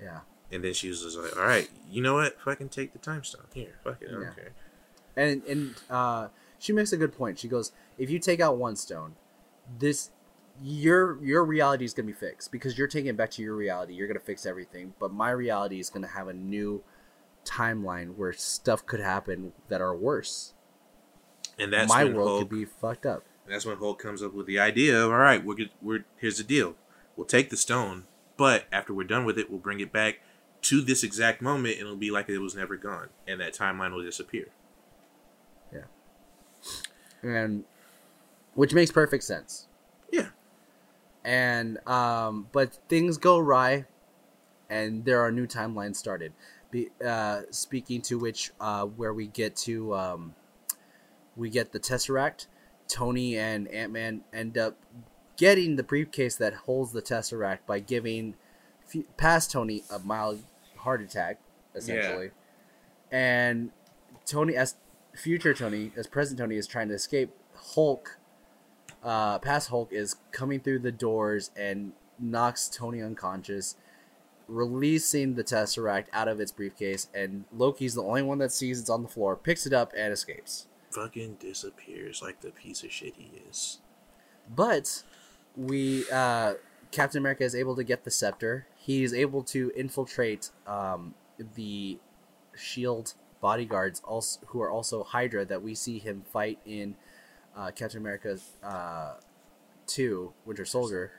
yeah 0.00 0.20
And 0.52 0.62
then 0.62 0.74
she 0.74 0.88
was 0.88 1.02
just 1.02 1.16
like, 1.16 1.36
"All 1.36 1.42
right, 1.42 1.68
you 1.90 2.02
know 2.02 2.14
what? 2.14 2.38
Fucking 2.40 2.68
take 2.68 2.92
the 2.92 2.98
time 2.98 3.24
stone 3.24 3.46
here. 3.54 3.76
Fuck 3.82 4.02
it, 4.02 4.08
I 4.10 4.12
Yeah. 4.12 4.18
don't 4.26 4.34
care." 4.34 4.52
and 5.16 5.42
and 5.44 5.82
uh, 5.88 6.28
she 6.58 6.72
makes 6.72 6.92
a 6.92 6.96
good 6.98 7.16
point. 7.16 7.38
She 7.38 7.48
goes, 7.48 7.72
if 7.96 8.10
you 8.10 8.18
take 8.18 8.40
out 8.40 8.58
one 8.58 8.76
stone, 8.76 9.14
this 9.78 10.10
your 10.62 11.22
your 11.24 11.44
reality 11.44 11.84
is 11.84 11.94
gonna 11.94 12.06
be 12.06 12.12
fixed 12.12 12.52
because 12.52 12.76
you're 12.76 12.88
taking 12.88 13.08
it 13.08 13.16
back 13.16 13.30
to 13.32 13.42
your 13.42 13.54
reality. 13.54 13.94
You're 13.94 14.08
gonna 14.08 14.20
fix 14.20 14.44
everything, 14.44 14.94
but 14.98 15.12
my 15.12 15.30
reality 15.30 15.80
is 15.80 15.88
gonna 15.90 16.06
have 16.08 16.28
a 16.28 16.34
new 16.34 16.82
timeline 17.46 18.16
where 18.16 18.32
stuff 18.32 18.84
could 18.84 19.00
happen 19.00 19.52
that 19.68 19.80
are 19.80 19.94
worse. 19.96 20.52
And 21.58 21.72
that's 21.72 21.88
my 21.88 22.04
when 22.04 22.14
world 22.14 22.28
Hulk, 22.28 22.40
could 22.40 22.58
be 22.58 22.64
fucked 22.64 23.06
up. 23.06 23.24
that's 23.48 23.64
when 23.64 23.78
Hulk 23.78 23.98
comes 23.98 24.22
up 24.22 24.34
with 24.34 24.46
the 24.46 24.58
idea 24.58 25.02
of 25.02 25.10
all 25.10 25.16
right, 25.18 25.42
we're 25.44 25.54
good, 25.54 25.70
we're 25.80 26.04
here's 26.18 26.38
the 26.38 26.44
deal. 26.44 26.74
We'll 27.16 27.26
take 27.26 27.48
the 27.48 27.56
stone, 27.56 28.04
but 28.36 28.64
after 28.70 28.92
we're 28.92 29.04
done 29.04 29.24
with 29.24 29.38
it, 29.38 29.48
we'll 29.50 29.58
bring 29.58 29.80
it 29.80 29.90
back 29.92 30.20
to 30.62 30.80
this 30.82 31.02
exact 31.02 31.40
moment, 31.40 31.74
and 31.74 31.82
it'll 31.82 31.96
be 31.96 32.10
like 32.10 32.28
it 32.28 32.38
was 32.38 32.54
never 32.54 32.76
gone, 32.76 33.08
and 33.26 33.40
that 33.40 33.54
timeline 33.54 33.92
will 33.92 34.02
disappear. 34.02 34.48
Yeah. 35.72 35.80
And 37.22 37.64
which 38.54 38.74
makes 38.74 38.90
perfect 38.90 39.24
sense. 39.24 39.68
Yeah. 40.10 40.28
And 41.24 41.78
um, 41.88 42.48
but 42.52 42.74
things 42.88 43.16
go 43.16 43.38
awry, 43.38 43.86
and 44.68 45.04
there 45.04 45.20
are 45.20 45.30
new 45.32 45.46
timelines 45.46 45.96
started. 45.96 46.32
Be, 46.70 46.90
uh, 47.04 47.42
speaking 47.50 48.02
to 48.02 48.18
which, 48.18 48.52
uh, 48.60 48.84
where 48.84 49.12
we 49.14 49.26
get 49.26 49.56
to, 49.56 49.94
um, 49.94 50.34
we 51.36 51.50
get 51.50 51.72
the 51.72 51.80
Tesseract. 51.80 52.46
Tony 52.88 53.36
and 53.36 53.68
Ant 53.68 53.92
Man 53.92 54.22
end 54.32 54.56
up 54.56 54.76
getting 55.36 55.76
the 55.76 55.82
briefcase 55.82 56.36
that 56.36 56.54
holds 56.54 56.92
the 56.92 57.02
Tesseract 57.02 57.60
by 57.66 57.80
giving 57.80 58.34
f- 58.94 59.04
past 59.16 59.50
Tony 59.50 59.82
a 59.90 59.98
mild 59.98 60.42
heart 60.76 61.02
attack, 61.02 61.38
essentially. 61.74 62.30
And 63.10 63.70
Tony, 64.24 64.54
as 64.56 64.76
future 65.14 65.54
Tony, 65.54 65.92
as 65.96 66.06
present 66.06 66.38
Tony, 66.38 66.56
is 66.56 66.66
trying 66.66 66.88
to 66.88 66.94
escape. 66.94 67.30
Hulk, 67.74 68.18
uh, 69.02 69.38
past 69.38 69.68
Hulk, 69.68 69.92
is 69.92 70.16
coming 70.30 70.60
through 70.60 70.80
the 70.80 70.92
doors 70.92 71.50
and 71.56 71.92
knocks 72.18 72.68
Tony 72.68 73.02
unconscious, 73.02 73.76
releasing 74.48 75.34
the 75.34 75.44
Tesseract 75.44 76.06
out 76.12 76.28
of 76.28 76.40
its 76.40 76.52
briefcase. 76.52 77.08
And 77.14 77.44
Loki's 77.52 77.94
the 77.94 78.02
only 78.02 78.22
one 78.22 78.38
that 78.38 78.52
sees 78.52 78.80
it's 78.80 78.90
on 78.90 79.02
the 79.02 79.08
floor, 79.08 79.36
picks 79.36 79.66
it 79.66 79.72
up, 79.72 79.92
and 79.96 80.12
escapes. 80.12 80.66
Fucking 80.90 81.34
disappears 81.40 82.22
like 82.22 82.40
the 82.40 82.50
piece 82.50 82.82
of 82.82 82.92
shit 82.92 83.14
he 83.16 83.30
is. 83.48 83.78
But 84.54 85.02
we 85.56 86.04
uh, 86.10 86.54
Captain 86.90 87.18
America 87.18 87.44
is 87.44 87.54
able 87.54 87.76
to 87.76 87.84
get 87.84 88.04
the 88.04 88.10
scepter. 88.10 88.66
He's 88.76 89.12
able 89.12 89.42
to 89.44 89.72
infiltrate 89.76 90.50
um, 90.66 91.14
the 91.54 91.98
Shield 92.54 93.14
bodyguards, 93.40 94.00
also 94.04 94.40
who 94.46 94.62
are 94.62 94.70
also 94.70 95.04
Hydra 95.04 95.44
that 95.44 95.62
we 95.62 95.74
see 95.74 95.98
him 95.98 96.22
fight 96.32 96.58
in 96.64 96.96
uh, 97.56 97.70
Captain 97.72 98.00
America 98.00 98.38
uh, 98.62 99.14
Two, 99.86 100.32
Winter 100.44 100.64
Soldier. 100.64 101.12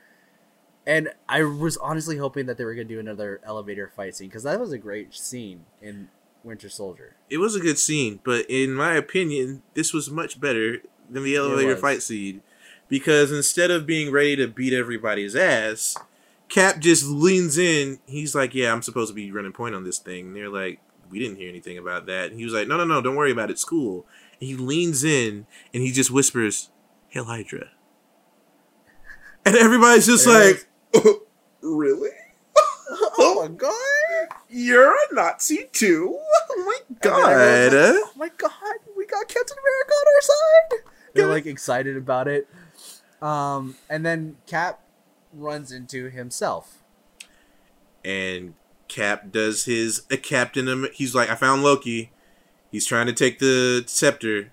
And 0.88 1.10
I 1.28 1.42
was 1.42 1.76
honestly 1.76 2.16
hoping 2.16 2.46
that 2.46 2.56
they 2.56 2.64
were 2.64 2.74
going 2.74 2.88
to 2.88 2.94
do 2.94 2.98
another 2.98 3.42
elevator 3.44 3.92
fight 3.94 4.16
scene 4.16 4.28
because 4.28 4.44
that 4.44 4.58
was 4.58 4.72
a 4.72 4.78
great 4.78 5.14
scene 5.14 5.66
in 5.82 6.08
Winter 6.42 6.70
Soldier. 6.70 7.14
It 7.28 7.36
was 7.36 7.54
a 7.54 7.60
good 7.60 7.78
scene, 7.78 8.20
but 8.24 8.46
in 8.48 8.72
my 8.72 8.94
opinion, 8.94 9.62
this 9.74 9.92
was 9.92 10.10
much 10.10 10.40
better 10.40 10.78
than 11.10 11.24
the 11.24 11.36
elevator 11.36 11.76
fight 11.76 12.02
scene 12.02 12.40
because 12.88 13.30
instead 13.30 13.70
of 13.70 13.84
being 13.84 14.10
ready 14.10 14.34
to 14.36 14.48
beat 14.48 14.72
everybody's 14.72 15.36
ass, 15.36 15.94
Cap 16.48 16.78
just 16.78 17.04
leans 17.04 17.58
in. 17.58 17.98
He's 18.06 18.34
like, 18.34 18.54
"Yeah, 18.54 18.72
I'm 18.72 18.80
supposed 18.80 19.10
to 19.10 19.14
be 19.14 19.30
running 19.30 19.52
point 19.52 19.74
on 19.74 19.84
this 19.84 19.98
thing." 19.98 20.28
And 20.28 20.36
they're 20.36 20.48
like, 20.48 20.80
"We 21.10 21.18
didn't 21.18 21.36
hear 21.36 21.50
anything 21.50 21.76
about 21.76 22.06
that." 22.06 22.30
And 22.30 22.38
he 22.38 22.44
was 22.44 22.54
like, 22.54 22.66
"No, 22.66 22.78
no, 22.78 22.86
no, 22.86 23.02
don't 23.02 23.16
worry 23.16 23.32
about 23.32 23.50
it. 23.50 23.52
It's 23.52 23.64
cool." 23.64 24.06
And 24.40 24.48
he 24.48 24.56
leans 24.56 25.04
in 25.04 25.46
and 25.74 25.82
he 25.82 25.92
just 25.92 26.10
whispers, 26.10 26.70
"Hail 27.08 27.24
Hydra," 27.24 27.68
and 29.44 29.54
everybody's 29.54 30.06
just 30.06 30.26
And 30.26 30.34
like, 30.34 30.68
"Really?" 31.60 32.10
Oh 33.18 33.42
my 33.46 33.54
god! 33.54 34.38
You're 34.48 34.92
a 34.94 35.14
Nazi 35.14 35.68
too? 35.72 36.18
Oh 36.50 36.64
my 36.64 36.78
And 36.88 36.98
then 37.02 37.72
everyone's 37.72 37.72
god. 37.72 37.92
like, 37.94 38.02
oh 38.02 38.12
my 38.16 38.28
god, 38.36 38.76
we 38.96 39.06
got 39.06 39.28
Captain 39.28 39.56
America 39.58 39.92
on 39.92 40.06
our 40.14 40.20
side. 40.22 40.92
They're 41.14 41.26
like 41.28 41.46
excited 41.46 41.96
about 41.96 42.26
it. 42.28 42.48
Um, 43.22 43.76
and 43.90 44.04
then 44.06 44.36
Cap 44.46 44.80
runs 45.32 45.70
into 45.70 46.08
himself. 46.10 46.78
and 48.04 48.54
Cap 48.88 49.30
does 49.30 49.66
his 49.66 50.02
a 50.10 50.16
Captain. 50.16 50.88
He's 50.94 51.14
like, 51.14 51.28
I 51.30 51.34
found 51.34 51.62
Loki. 51.62 52.10
He's 52.72 52.86
trying 52.86 53.06
to 53.06 53.12
take 53.12 53.38
the 53.38 53.84
scepter, 53.86 54.52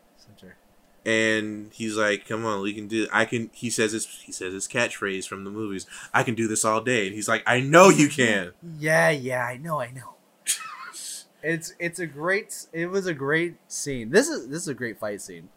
and 1.05 1.71
he's 1.73 1.95
like, 1.95 2.27
"Come 2.27 2.45
on, 2.45 2.61
we 2.61 2.73
can 2.73 2.87
do. 2.87 3.07
I 3.11 3.25
can." 3.25 3.49
He 3.53 3.69
says 3.69 3.91
his 3.91 4.05
he 4.07 4.31
says 4.31 4.53
his 4.53 4.67
catchphrase 4.67 5.27
from 5.27 5.43
the 5.43 5.51
movies. 5.51 5.85
I 6.13 6.23
can 6.23 6.35
do 6.35 6.47
this 6.47 6.65
all 6.65 6.81
day, 6.81 7.05
and 7.05 7.15
he's 7.15 7.27
like, 7.27 7.43
"I 7.45 7.59
know 7.59 7.89
you 7.89 8.09
can." 8.09 8.51
Yeah, 8.79 9.09
yeah, 9.09 9.45
I 9.45 9.57
know, 9.57 9.79
I 9.79 9.91
know. 9.91 10.15
it's 11.43 11.73
it's 11.79 11.99
a 11.99 12.07
great. 12.07 12.65
It 12.73 12.87
was 12.87 13.05
a 13.05 13.13
great 13.13 13.55
scene. 13.67 14.09
This 14.09 14.27
is 14.27 14.47
this 14.47 14.63
is 14.63 14.67
a 14.67 14.73
great 14.73 14.99
fight 14.99 15.21
scene. 15.21 15.49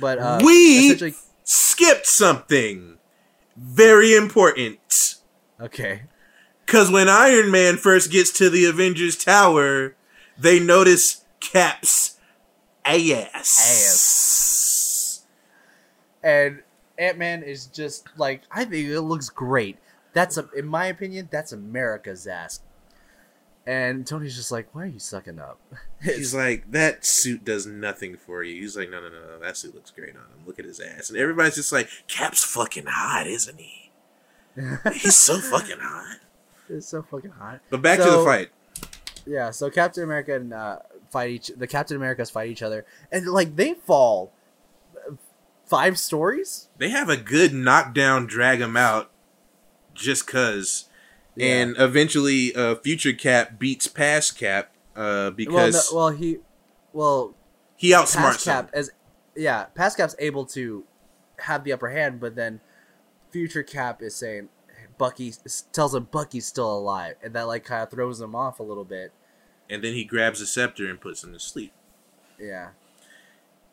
But 0.00 0.18
uh, 0.18 0.40
we 0.42 0.86
essentially, 0.86 1.14
skipped 1.44 2.06
something 2.06 2.98
very 3.56 4.14
important. 4.14 5.16
okay. 5.60 6.02
Because 6.64 6.90
when 6.90 7.08
Iron 7.08 7.52
Man 7.52 7.76
first 7.76 8.10
gets 8.10 8.32
to 8.38 8.50
the 8.50 8.64
Avengers 8.64 9.16
Tower, 9.16 9.94
they 10.36 10.58
notice 10.58 11.24
Cap's 11.38 12.18
ass. 12.84 13.34
ass. 13.34 14.55
And 16.26 16.62
Ant 16.98 17.18
Man 17.18 17.42
is 17.44 17.66
just 17.66 18.08
like 18.18 18.42
I 18.50 18.64
think 18.64 18.88
it 18.88 19.00
looks 19.00 19.28
great. 19.30 19.78
That's 20.12 20.36
a, 20.36 20.48
in 20.56 20.66
my 20.66 20.86
opinion, 20.86 21.28
that's 21.30 21.52
America's 21.52 22.26
ass. 22.26 22.60
And 23.66 24.06
Tony's 24.06 24.36
just 24.36 24.52
like, 24.52 24.72
why 24.74 24.84
are 24.84 24.86
you 24.86 24.98
sucking 24.98 25.40
up? 25.40 25.58
He's 26.02 26.34
like, 26.34 26.70
that 26.70 27.04
suit 27.04 27.44
does 27.44 27.66
nothing 27.66 28.16
for 28.16 28.44
you. 28.44 28.60
He's 28.60 28.76
like, 28.76 28.90
no, 28.90 29.00
no, 29.00 29.08
no, 29.08 29.18
no, 29.18 29.38
that 29.40 29.56
suit 29.56 29.74
looks 29.74 29.90
great 29.90 30.10
on 30.10 30.22
him. 30.22 30.46
Look 30.46 30.60
at 30.60 30.64
his 30.64 30.78
ass. 30.78 31.10
And 31.10 31.18
everybody's 31.18 31.56
just 31.56 31.72
like, 31.72 31.88
Cap's 32.06 32.44
fucking 32.44 32.86
hot, 32.86 33.26
isn't 33.26 33.58
he? 33.58 33.90
He's 34.94 35.16
so 35.16 35.38
fucking 35.38 35.80
hot. 35.80 36.18
it's 36.68 36.86
so 36.86 37.02
fucking 37.02 37.32
hot. 37.32 37.60
But 37.68 37.82
back 37.82 37.98
to 37.98 38.04
the 38.04 38.24
fight. 38.24 38.50
Yeah, 39.26 39.50
so 39.50 39.68
Captain 39.68 40.04
America 40.04 40.36
and 40.36 40.52
uh, 40.54 40.78
fight 41.10 41.30
each. 41.30 41.48
The 41.48 41.66
Captain 41.66 41.96
Americas 41.96 42.30
fight 42.30 42.48
each 42.48 42.62
other, 42.62 42.86
and 43.10 43.26
like 43.26 43.56
they 43.56 43.74
fall 43.74 44.32
five 45.66 45.98
stories. 45.98 46.68
They 46.78 46.90
have 46.90 47.08
a 47.08 47.16
good 47.16 47.52
knockdown, 47.52 48.26
drag 48.26 48.60
him 48.60 48.76
out, 48.76 49.10
just 49.94 50.26
cause. 50.26 50.88
Yeah. 51.34 51.46
And 51.54 51.76
eventually, 51.78 52.54
uh, 52.54 52.76
future 52.76 53.12
Cap 53.12 53.58
beats 53.58 53.86
past 53.86 54.38
Cap 54.38 54.72
uh, 54.94 54.98
well, 54.98 55.30
because 55.32 55.92
no, 55.92 55.96
well, 55.96 56.10
he, 56.10 56.38
well, 56.92 57.34
he 57.76 57.90
outsmarts 57.90 58.14
past 58.14 58.44
Cap 58.44 58.64
him. 58.66 58.70
as 58.72 58.90
yeah, 59.36 59.64
past 59.74 59.98
Cap's 59.98 60.16
able 60.18 60.46
to 60.46 60.84
have 61.40 61.64
the 61.64 61.72
upper 61.72 61.90
hand, 61.90 62.20
but 62.20 62.34
then 62.36 62.60
future 63.30 63.62
Cap 63.62 64.00
is 64.00 64.14
saying 64.14 64.48
Bucky 64.96 65.34
tells 65.72 65.94
him 65.94 66.08
Bucky's 66.10 66.46
still 66.46 66.74
alive, 66.74 67.16
and 67.22 67.34
that 67.34 67.42
like 67.42 67.64
kind 67.64 67.82
of 67.82 67.90
throws 67.90 68.20
him 68.20 68.34
off 68.34 68.60
a 68.60 68.62
little 68.62 68.84
bit. 68.84 69.12
And 69.68 69.82
then 69.82 69.94
he 69.94 70.04
grabs 70.04 70.40
the 70.40 70.46
scepter 70.46 70.88
and 70.88 71.00
puts 71.00 71.24
him 71.24 71.32
to 71.32 71.40
sleep. 71.40 71.72
Yeah, 72.38 72.68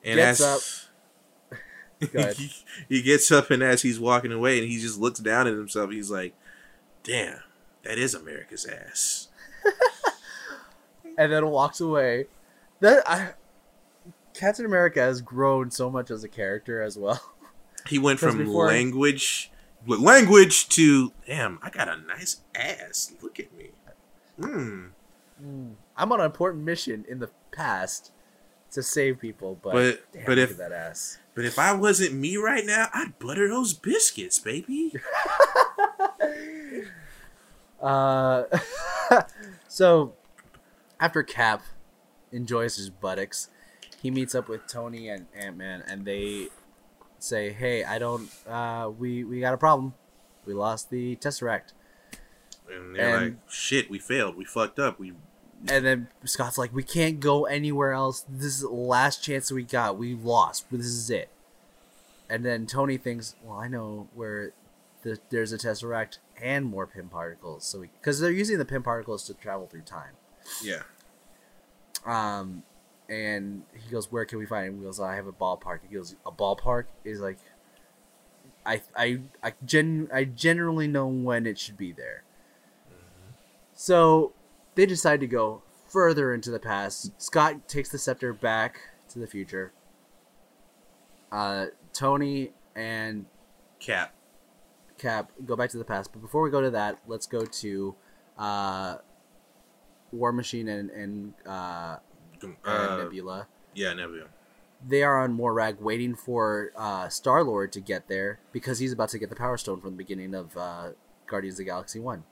And 0.03 0.15
Gets 0.15 0.41
as 0.41 0.47
ahead. 0.47 0.92
he, 2.37 2.51
he 2.89 3.01
gets 3.01 3.31
up 3.31 3.49
and 3.51 3.63
as 3.63 3.81
he's 3.81 3.99
walking 3.99 4.31
away 4.31 4.59
and 4.59 4.67
he 4.67 4.79
just 4.79 4.99
looks 4.99 5.19
down 5.19 5.47
at 5.47 5.53
himself, 5.53 5.91
he's 5.91 6.11
like, 6.11 6.33
"Damn, 7.03 7.39
that 7.83 7.97
is 7.97 8.13
America's 8.13 8.65
ass." 8.65 9.29
and 11.17 11.31
then 11.31 11.47
walks 11.47 11.79
away. 11.81 12.25
That 12.79 13.03
I, 13.09 13.29
Captain 14.33 14.65
America 14.65 14.99
has 14.99 15.21
grown 15.21 15.71
so 15.71 15.89
much 15.89 16.11
as 16.11 16.23
a 16.23 16.29
character 16.29 16.81
as 16.81 16.97
well. 16.97 17.21
He 17.85 17.99
went 17.99 18.17
from 18.21 18.37
before- 18.37 18.67
language 18.67 19.51
language 19.85 20.69
to 20.69 21.11
damn, 21.27 21.59
I 21.61 21.69
got 21.69 21.89
a 21.89 21.97
nice 21.97 22.39
ass. 22.55 23.13
Look 23.21 23.41
at 23.41 23.53
me. 23.57 23.71
Hmm. 24.39 24.85
I'm 25.97 26.11
on 26.13 26.19
an 26.21 26.25
important 26.25 26.63
mission 26.63 27.03
in 27.09 27.19
the 27.19 27.29
past 27.51 28.13
to 28.71 28.81
save 28.81 29.19
people, 29.19 29.59
but 29.61 29.73
But- 29.73 30.13
damn, 30.13 30.25
but 30.25 30.37
look 30.37 30.49
if- 30.49 30.51
at 30.51 30.57
that 30.59 30.71
ass. 30.71 31.17
But 31.35 31.45
if 31.45 31.57
I 31.57 31.73
wasn't 31.73 32.13
me 32.13 32.37
right 32.37 32.65
now, 32.65 32.87
I'd 32.93 33.17
butter 33.19 33.47
those 33.49 33.73
biscuits, 33.73 34.39
baby. 34.39 34.93
Uh, 37.81 38.45
so 39.67 40.13
after 41.01 41.21
Cap 41.21 41.61
enjoys 42.31 42.77
his 42.77 42.89
buttocks, 42.89 43.49
he 44.01 44.09
meets 44.09 44.33
up 44.33 44.47
with 44.47 44.65
Tony 44.67 45.09
and 45.09 45.27
Ant 45.37 45.57
Man, 45.57 45.83
and 45.85 46.05
they 46.05 46.47
say, 47.19 47.51
"Hey, 47.51 47.83
I 47.83 47.99
don't. 47.99 48.29
Uh, 48.47 48.89
we 48.97 49.25
we 49.25 49.41
got 49.41 49.53
a 49.53 49.57
problem. 49.57 49.93
We 50.45 50.53
lost 50.53 50.91
the 50.91 51.17
Tesseract." 51.17 51.73
And 52.71 52.95
they're 52.95 53.17
And- 53.17 53.25
like, 53.25 53.35
"Shit, 53.49 53.89
we 53.89 53.99
failed. 53.99 54.37
We 54.37 54.45
fucked 54.45 54.79
up. 54.79 54.97
We 54.97 55.11
And 55.69 55.85
then 55.85 56.07
Scott's 56.25 56.57
like, 56.57 56.73
"We 56.73 56.83
can't 56.83 57.19
go 57.19 57.45
anywhere 57.45 57.93
else. 57.93 58.25
This 58.27 58.55
is 58.55 58.61
the 58.61 58.69
last 58.69 59.23
chance 59.23 59.47
that 59.47 59.55
we 59.55 59.63
got. 59.63 59.97
We 59.97 60.13
lost. 60.13 60.65
This 60.69 60.85
is 60.85 61.09
it." 61.09 61.29
And 62.29 62.45
then 62.45 62.65
Tony 62.65 62.97
thinks, 62.97 63.35
"Well, 63.43 63.57
I 63.57 63.67
know 63.67 64.09
where 64.13 64.51
the, 65.03 65.19
there's 65.29 65.53
a 65.53 65.57
tesseract 65.57 66.17
and 66.41 66.65
more 66.65 66.87
Pym 66.87 67.09
particles. 67.09 67.65
So 67.65 67.81
because 67.81 68.19
they're 68.19 68.31
using 68.31 68.57
the 68.57 68.65
Pym 68.65 68.83
particles 68.83 69.25
to 69.27 69.33
travel 69.33 69.67
through 69.67 69.81
time. 69.81 70.13
Yeah. 70.63 70.83
Um, 72.05 72.63
and 73.07 73.63
he 73.73 73.89
goes, 73.91 74.11
"Where 74.11 74.25
can 74.25 74.39
we 74.39 74.45
find 74.45 74.67
it?" 74.67 74.77
He 74.77 74.83
goes, 74.83 74.99
"I 74.99 75.15
have 75.15 75.27
a 75.27 75.33
ballpark." 75.33 75.79
He 75.87 75.95
goes, 75.95 76.15
"A 76.25 76.31
ballpark 76.31 76.85
is 77.03 77.19
like." 77.19 77.37
I 78.65 78.81
I 78.95 79.19
I 79.41 79.53
gen 79.65 80.09
I 80.13 80.23
generally 80.23 80.87
know 80.87 81.05
when 81.07 81.45
it 81.45 81.59
should 81.59 81.77
be 81.77 81.91
there. 81.91 82.23
So 83.73 84.33
they 84.75 84.85
decide 84.85 85.19
to 85.21 85.27
go 85.27 85.61
further 85.89 86.33
into 86.33 86.49
the 86.51 86.59
past. 86.59 87.11
Scott 87.21 87.67
takes 87.67 87.89
the 87.89 87.97
scepter 87.97 88.33
back 88.33 88.79
to 89.09 89.19
the 89.19 89.27
future. 89.27 89.71
Uh, 91.31 91.67
Tony 91.93 92.51
and 92.75 93.25
Cap. 93.79 94.13
Cap 94.97 95.31
go 95.45 95.55
back 95.55 95.69
to 95.71 95.77
the 95.77 95.83
past. 95.85 96.11
But 96.13 96.21
before 96.21 96.41
we 96.41 96.49
go 96.49 96.61
to 96.61 96.71
that, 96.71 96.99
let's 97.07 97.27
go 97.27 97.45
to 97.45 97.95
uh, 98.37 98.97
War 100.11 100.31
Machine 100.31 100.67
and 100.67 100.89
and, 100.91 101.33
uh, 101.45 101.97
and 102.41 102.55
Uh, 102.63 102.97
Nebula. 103.03 103.47
yeah, 103.73 103.93
Nebula. 103.93 104.25
They 104.85 105.01
are 105.03 105.19
on 105.19 105.33
Morag 105.33 105.79
waiting 105.79 106.13
for 106.15 106.71
uh, 106.75 107.07
Star 107.09 107.43
Lord 107.43 107.71
to 107.73 107.79
get 107.79 108.07
there 108.09 108.39
because 108.51 108.79
he's 108.79 108.91
about 108.91 109.09
to 109.09 109.19
get 109.19 109.29
the 109.29 109.35
Power 109.35 109.57
Stone 109.57 109.79
from 109.81 109.91
the 109.91 109.97
beginning 109.97 110.33
of 110.35 110.55
uh, 110.57 110.89
Guardians 111.25 111.55
of 111.55 111.59
the 111.59 111.63
Galaxy 111.65 111.99
One. 111.99 112.23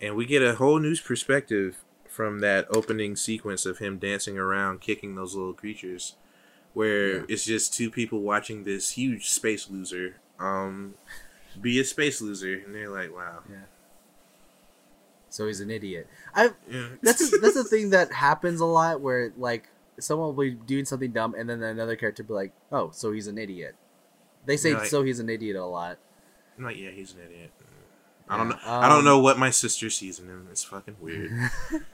And 0.00 0.14
we 0.16 0.26
get 0.26 0.42
a 0.42 0.56
whole 0.56 0.78
new 0.80 0.96
perspective 0.96 1.83
from 2.14 2.38
that 2.38 2.64
opening 2.70 3.16
sequence 3.16 3.66
of 3.66 3.78
him 3.78 3.98
dancing 3.98 4.38
around, 4.38 4.80
kicking 4.80 5.16
those 5.16 5.34
little 5.34 5.52
creatures, 5.52 6.14
where 6.72 7.16
Yeah. 7.16 7.24
it's 7.28 7.44
just 7.44 7.74
two 7.74 7.90
people 7.90 8.20
watching 8.20 8.62
this 8.62 8.90
huge 8.90 9.28
space 9.28 9.68
loser 9.68 10.20
um, 10.38 10.94
be 11.60 11.80
a 11.80 11.84
space 11.84 12.20
loser, 12.20 12.54
and 12.64 12.72
they're 12.72 12.88
like, 12.88 13.12
"Wow, 13.12 13.42
So 15.28 15.48
he's 15.48 15.58
an 15.60 15.70
idiot. 15.70 16.06
I 16.34 16.50
yeah." 16.70 16.86
that's 17.02 17.32
a, 17.32 17.38
that's 17.38 17.56
a 17.56 17.64
thing 17.72 17.90
that 17.90 18.12
happens 18.12 18.60
a 18.60 18.64
lot 18.64 19.00
where 19.00 19.32
like 19.36 19.68
someone 19.98 20.28
will 20.28 20.44
be 20.44 20.52
doing 20.52 20.84
something 20.84 21.10
dumb 21.10 21.34
and 21.36 21.50
then 21.50 21.62
another 21.62 21.96
character 21.96 22.22
will 22.22 22.28
be 22.28 22.34
like, 22.34 22.52
"Oh, 22.70 22.90
so 22.92 23.10
he's 23.10 23.26
an 23.26 23.38
idiot." 23.38 23.74
They 24.46 24.56
say 24.56 24.74
like- 24.74 24.86
so 24.86 25.02
he's 25.02 25.18
an 25.18 25.28
idiot 25.28 25.56
a 25.56 25.64
lot. 25.64 25.98
I'm 26.56 26.62
like, 26.64 26.76
"Yeah, 26.76 26.90
he's 26.90 27.12
an 27.14 27.20
idiot." 27.26 27.50
I 28.28 28.38
don't 28.38 28.48
know. 28.48 28.58
Yeah, 28.64 28.78
I 28.78 28.88
don't 28.88 29.00
um, 29.00 29.04
know 29.04 29.18
what 29.18 29.38
my 29.38 29.50
sister 29.50 29.90
sees 29.90 30.18
in 30.18 30.28
him. 30.28 30.48
It's 30.50 30.64
fucking 30.64 30.96
weird. 31.00 31.30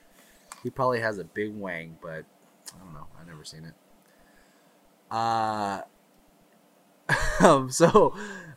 He 0.62 0.70
probably 0.70 1.00
has 1.00 1.18
a 1.18 1.24
big 1.24 1.54
wang, 1.54 1.96
but 2.02 2.24
I 2.74 2.78
don't 2.84 2.92
know. 2.92 3.06
I've 3.18 3.26
never 3.26 3.44
seen 3.44 3.64
it. 3.64 3.74
Uh 5.10 5.82
um, 7.40 7.70
so 7.70 8.14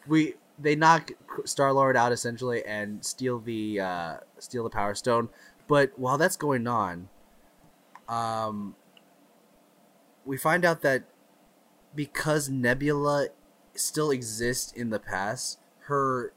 we 0.07 0.35
they 0.59 0.75
knock 0.75 1.11
Star 1.45 1.73
Lord 1.73 1.97
out 1.97 2.11
essentially 2.11 2.63
and 2.65 3.03
steal 3.03 3.39
the 3.39 3.79
uh, 3.79 4.17
steal 4.39 4.63
the 4.63 4.69
Power 4.69 4.95
Stone. 4.95 5.29
But 5.67 5.97
while 5.97 6.17
that's 6.17 6.37
going 6.37 6.67
on, 6.67 7.09
um, 8.07 8.75
we 10.25 10.37
find 10.37 10.65
out 10.65 10.81
that 10.81 11.03
because 11.95 12.49
Nebula 12.49 13.27
still 13.75 14.11
exists 14.11 14.71
in 14.71 14.89
the 14.89 14.99
past, 14.99 15.59
her 15.85 16.33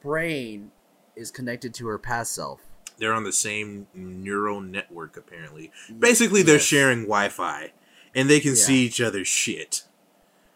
brain 0.00 0.70
is 1.16 1.30
connected 1.30 1.74
to 1.74 1.86
her 1.88 1.98
past 1.98 2.32
self. 2.32 2.60
They're 2.98 3.14
on 3.14 3.24
the 3.24 3.32
same 3.32 3.86
neural 3.94 4.60
network 4.60 5.16
apparently. 5.16 5.70
Basically, 5.98 6.42
they're 6.42 6.56
Yes. 6.56 6.64
sharing 6.64 7.02
Wi-Fi, 7.02 7.72
and 8.14 8.28
they 8.28 8.40
can 8.40 8.50
Yeah. 8.56 8.64
see 8.64 8.84
each 8.84 9.00
other's 9.00 9.28
shit. 9.28 9.84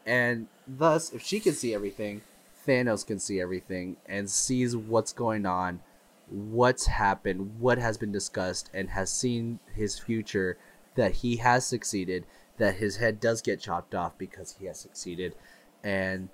And 0.04 0.48
thus, 0.66 1.12
if 1.12 1.22
she 1.22 1.40
can 1.40 1.54
see 1.54 1.74
everything, 1.74 2.22
Thanos 2.66 3.06
can 3.06 3.18
see 3.18 3.40
everything 3.40 3.96
and 4.06 4.30
sees 4.30 4.76
what's 4.76 5.12
going 5.12 5.46
on, 5.46 5.80
what's 6.28 6.86
happened, 6.86 7.58
what 7.60 7.78
has 7.78 7.98
been 7.98 8.12
discussed, 8.12 8.70
and 8.72 8.90
has 8.90 9.10
seen 9.10 9.58
his 9.74 9.98
future 9.98 10.56
that 10.94 11.16
he 11.16 11.36
has 11.36 11.66
succeeded, 11.66 12.26
that 12.58 12.76
his 12.76 12.96
head 12.96 13.18
does 13.20 13.42
get 13.42 13.60
chopped 13.60 13.94
off 13.94 14.16
because 14.18 14.56
he 14.58 14.66
has 14.66 14.78
succeeded, 14.78 15.34
and 15.82 16.28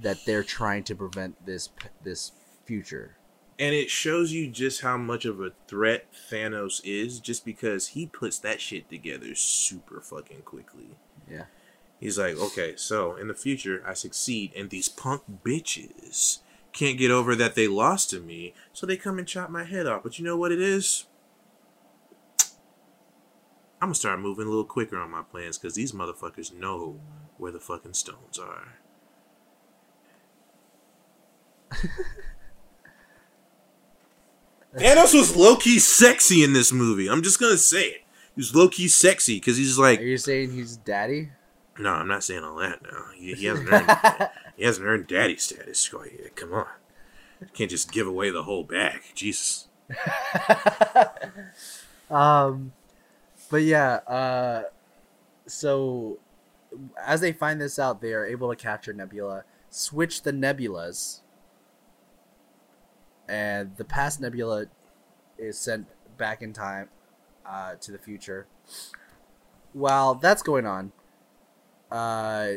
that 0.00 0.24
they're 0.24 0.42
trying 0.44 0.82
to 0.84 0.94
prevent 0.94 1.44
this 1.46 1.68
this 2.02 2.32
future. 2.64 3.16
And 3.60 3.74
it 3.74 3.90
shows 3.90 4.32
you 4.32 4.48
just 4.48 4.80
how 4.80 4.96
much 4.96 5.26
of 5.26 5.38
a 5.38 5.52
threat 5.68 6.06
Thanos 6.32 6.80
is, 6.82 7.20
just 7.20 7.44
because 7.44 7.88
he 7.88 8.06
puts 8.06 8.38
that 8.38 8.58
shit 8.58 8.88
together 8.88 9.34
super 9.34 10.00
fucking 10.00 10.42
quickly. 10.42 10.96
Yeah. 11.30 11.44
He's 12.00 12.18
like, 12.18 12.36
okay, 12.36 12.72
so 12.76 13.16
in 13.16 13.28
the 13.28 13.34
future, 13.34 13.84
I 13.86 13.92
succeed, 13.92 14.54
and 14.56 14.70
these 14.70 14.88
punk 14.88 15.24
bitches 15.44 16.38
can't 16.72 16.96
get 16.96 17.10
over 17.10 17.36
that 17.36 17.54
they 17.54 17.68
lost 17.68 18.08
to 18.10 18.20
me, 18.20 18.54
so 18.72 18.86
they 18.86 18.96
come 18.96 19.18
and 19.18 19.28
chop 19.28 19.50
my 19.50 19.64
head 19.64 19.86
off. 19.86 20.04
But 20.04 20.18
you 20.18 20.24
know 20.24 20.38
what 20.38 20.52
it 20.52 20.60
is? 20.60 21.04
I'm 23.82 23.88
gonna 23.88 23.94
start 23.94 24.20
moving 24.20 24.46
a 24.46 24.50
little 24.50 24.64
quicker 24.64 24.98
on 24.98 25.10
my 25.10 25.22
plans 25.22 25.58
because 25.58 25.74
these 25.74 25.92
motherfuckers 25.92 26.54
know 26.54 26.98
where 27.36 27.52
the 27.52 27.60
fucking 27.60 27.94
stones 27.94 28.38
are. 28.38 28.78
Thanos 34.76 35.14
was 35.14 35.36
low 35.36 35.56
key 35.56 35.78
sexy 35.78 36.44
in 36.44 36.52
this 36.52 36.72
movie. 36.72 37.08
I'm 37.08 37.22
just 37.22 37.40
gonna 37.40 37.56
say 37.56 37.84
it. 37.84 38.00
He 38.34 38.40
was 38.40 38.54
low 38.54 38.68
key 38.68 38.88
sexy 38.88 39.36
because 39.36 39.56
he's 39.56 39.78
like. 39.78 40.00
Are 40.00 40.04
you 40.04 40.16
saying 40.16 40.52
he's 40.52 40.76
daddy? 40.76 41.30
no, 41.80 41.94
I'm 41.94 42.08
not 42.08 42.22
saying 42.22 42.44
all 42.44 42.56
that. 42.56 42.82
No, 42.82 43.04
he, 43.16 43.34
he 43.34 43.46
hasn't 43.46 43.72
earned 43.72 44.30
he 44.56 44.64
hasn't 44.64 44.86
earned 44.86 45.06
daddy 45.06 45.36
status. 45.36 45.88
quite 45.88 46.12
yet. 46.18 46.36
Come 46.36 46.52
on, 46.52 46.66
you 47.40 47.48
can't 47.52 47.70
just 47.70 47.90
give 47.90 48.06
away 48.06 48.30
the 48.30 48.44
whole 48.44 48.64
bag. 48.64 49.00
Jesus. 49.14 49.68
um, 52.10 52.72
but 53.50 53.62
yeah, 53.62 53.94
uh, 54.06 54.62
so 55.46 56.18
as 57.04 57.20
they 57.20 57.32
find 57.32 57.60
this 57.60 57.78
out, 57.78 58.00
they 58.00 58.12
are 58.12 58.24
able 58.24 58.50
to 58.50 58.56
capture 58.56 58.92
Nebula, 58.92 59.44
switch 59.70 60.22
the 60.22 60.32
nebulas, 60.32 61.20
and 63.30 63.76
the 63.76 63.84
past 63.84 64.20
Nebula 64.20 64.66
is 65.38 65.56
sent 65.56 65.86
back 66.18 66.42
in 66.42 66.52
time 66.52 66.88
uh, 67.46 67.76
to 67.80 67.92
the 67.92 67.98
future. 67.98 68.46
While 69.72 70.16
that's 70.16 70.42
going 70.42 70.66
on, 70.66 70.92
uh, 71.92 72.54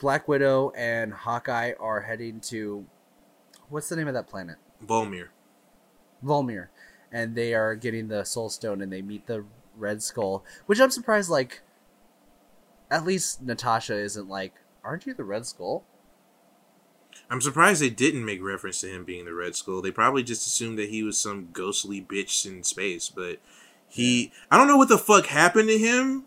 Black 0.00 0.26
Widow 0.26 0.72
and 0.76 1.14
Hawkeye 1.14 1.72
are 1.78 2.00
heading 2.00 2.40
to 2.40 2.84
what's 3.68 3.88
the 3.88 3.96
name 3.96 4.08
of 4.08 4.14
that 4.14 4.26
planet? 4.26 4.56
Vormir. 4.84 5.28
Vormir, 6.24 6.68
and 7.12 7.36
they 7.36 7.54
are 7.54 7.76
getting 7.76 8.08
the 8.08 8.24
Soul 8.24 8.48
Stone, 8.48 8.82
and 8.82 8.92
they 8.92 9.02
meet 9.02 9.26
the 9.28 9.44
Red 9.76 10.02
Skull, 10.02 10.44
which 10.66 10.80
I'm 10.80 10.90
surprised. 10.90 11.30
Like, 11.30 11.62
at 12.90 13.04
least 13.04 13.40
Natasha 13.40 13.96
isn't 13.96 14.28
like, 14.28 14.54
"Aren't 14.82 15.06
you 15.06 15.14
the 15.14 15.24
Red 15.24 15.46
Skull?" 15.46 15.84
I'm 17.30 17.40
surprised 17.40 17.82
they 17.82 17.90
didn't 17.90 18.24
make 18.24 18.42
reference 18.42 18.80
to 18.80 18.88
him 18.88 19.04
being 19.04 19.26
the 19.26 19.34
Red 19.34 19.54
Skull. 19.54 19.82
They 19.82 19.90
probably 19.90 20.22
just 20.22 20.46
assumed 20.46 20.78
that 20.78 20.88
he 20.88 21.02
was 21.02 21.18
some 21.18 21.48
ghostly 21.52 22.00
bitch 22.00 22.46
in 22.46 22.62
space, 22.62 23.10
but 23.10 23.38
he 23.86 24.32
I 24.50 24.56
don't 24.56 24.68
know 24.68 24.76
what 24.76 24.88
the 24.88 24.98
fuck 24.98 25.26
happened 25.26 25.68
to 25.68 25.78
him, 25.78 26.24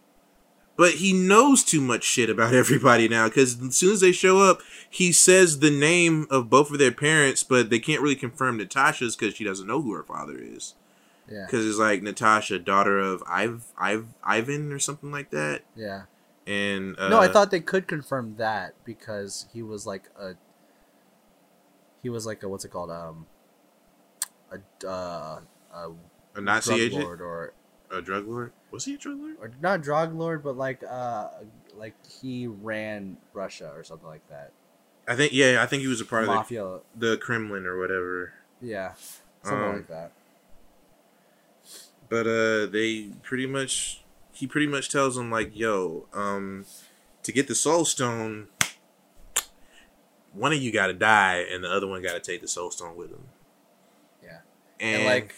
but 0.78 0.96
he 0.96 1.12
knows 1.14 1.64
too 1.64 1.82
much 1.82 2.04
shit 2.04 2.30
about 2.30 2.54
everybody 2.64 3.08
now 3.08 3.28
cuz 3.30 3.60
as 3.62 3.76
soon 3.76 3.94
as 3.94 4.02
they 4.02 4.12
show 4.12 4.40
up, 4.40 4.62
he 4.90 5.12
says 5.12 5.60
the 5.60 5.72
name 5.72 6.28
of 6.30 6.50
both 6.50 6.70
of 6.72 6.78
their 6.78 6.92
parents, 6.92 7.44
but 7.44 7.70
they 7.70 7.80
can't 7.80 8.02
really 8.02 8.16
confirm 8.16 8.58
Natasha's 8.58 9.16
cuz 9.16 9.34
she 9.34 9.44
doesn't 9.44 9.68
know 9.68 9.82
who 9.82 9.94
her 9.94 10.04
father 10.04 10.38
is. 10.38 10.76
Yeah, 11.28 11.48
Cuz 11.48 11.66
it's 11.66 11.80
like 11.80 12.04
Natasha, 12.04 12.60
daughter 12.60 13.00
of 13.00 13.24
Iv, 13.28 13.64
Iv 13.82 14.06
Ivan 14.24 14.72
or 14.72 14.80
something 14.80 15.12
like 15.12 15.32
that. 15.32 15.64
yeah. 15.76 16.04
And 16.48 16.98
uh, 17.00 17.08
no, 17.10 17.20
I 17.20 17.28
thought 17.28 17.52
they 17.52 17.60
could 17.60 17.88
confirm 17.88 18.36
that 18.38 18.74
because 18.84 19.48
he 19.54 19.62
was 19.62 19.86
like 19.86 20.10
a, 20.20 20.34
he 22.04 22.10
was 22.10 22.26
like 22.26 22.44
a 22.44 22.50
what's 22.50 22.66
it 22.66 22.70
called? 22.72 22.92
Um, 22.92 23.26
a 24.52 24.88
uh, 24.88 25.40
a 25.74 25.90
a 26.36 26.42
Nazi 26.42 26.70
drug 26.70 26.80
agent, 26.80 27.04
lord 27.04 27.22
or 27.22 27.54
a 27.92 28.02
drug 28.02 28.28
lord. 28.28 28.52
Was 28.72 28.86
he 28.86 28.96
a 28.96 28.98
drug 28.98 29.20
lord? 29.20 29.36
or 29.40 29.52
not 29.62 29.82
drug 29.82 30.14
lord, 30.14 30.44
but 30.44 30.58
like 30.58 30.82
uh, 30.90 31.30
like 31.76 31.96
he 32.22 32.48
ran 32.48 33.18
Russia 33.34 33.72
or 33.76 33.84
something 33.84 34.08
like 34.08 34.28
that. 34.30 34.52
I 35.08 35.16
think 35.16 35.34
yeah, 35.34 35.62
I 35.62 35.66
think 35.66 35.82
he 35.82 35.88
was 35.88 36.00
a 36.02 36.06
part 36.06 36.28
of 36.28 36.48
the 36.48 36.82
the 36.96 37.18
Kremlin 37.18 37.66
or 37.66 37.78
whatever. 37.80 38.34
yeah, 38.62 38.94
something 39.44 39.68
Um, 39.68 39.76
like 39.78 39.88
that. 39.88 40.12
But 42.10 42.28
uh 42.28 42.66
they 42.68 43.10
pretty 43.24 43.46
much 43.46 44.04
he 44.34 44.48
pretty 44.48 44.68
much 44.68 44.90
tells 44.90 45.18
him 45.18 45.32
like, 45.32 45.58
yo, 45.58 46.08
um 46.14 46.66
to 47.24 47.32
get 47.32 47.48
the 47.48 47.56
soul 47.56 47.86
stone 47.86 48.48
one 50.34 50.54
of 50.54 50.62
you 50.62 50.72
gotta 50.72 50.94
die 50.94 51.46
and 51.52 51.64
the 51.64 51.70
other 51.70 51.88
one 51.88 52.02
gotta 52.02 52.20
take 52.20 52.42
the 52.42 52.48
soul 52.48 52.72
stone 52.72 52.96
with 52.96 53.10
them. 53.12 53.24
Yeah. 54.24 54.40
And, 54.80 54.98
and 54.98 55.06
like 55.06 55.36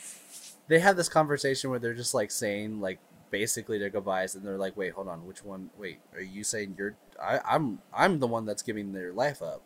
they 0.68 0.80
have 0.80 0.96
this 0.96 1.10
conversation 1.10 1.70
where 1.70 1.80
they're 1.80 1.94
just 1.94 2.14
like 2.14 2.32
saying 2.32 2.80
like 2.82 3.00
basically 3.32 3.80
their 3.80 3.90
goodbyes 3.90 4.36
and 4.36 4.46
they're 4.46 4.58
like 4.58 4.78
wait 4.78 4.94
hold 4.94 5.08
on 5.08 5.26
which 5.26 5.44
one 5.44 5.72
wait 5.80 6.00
are 6.14 6.22
you 6.22 6.44
saying 6.44 6.76
you're 6.78 6.94
I, 7.20 7.40
i'm 7.44 7.80
i'm 7.92 8.20
the 8.20 8.28
one 8.28 8.46
that's 8.46 8.62
giving 8.62 8.94
their 8.94 9.12
life 9.12 9.42
up 9.42 9.64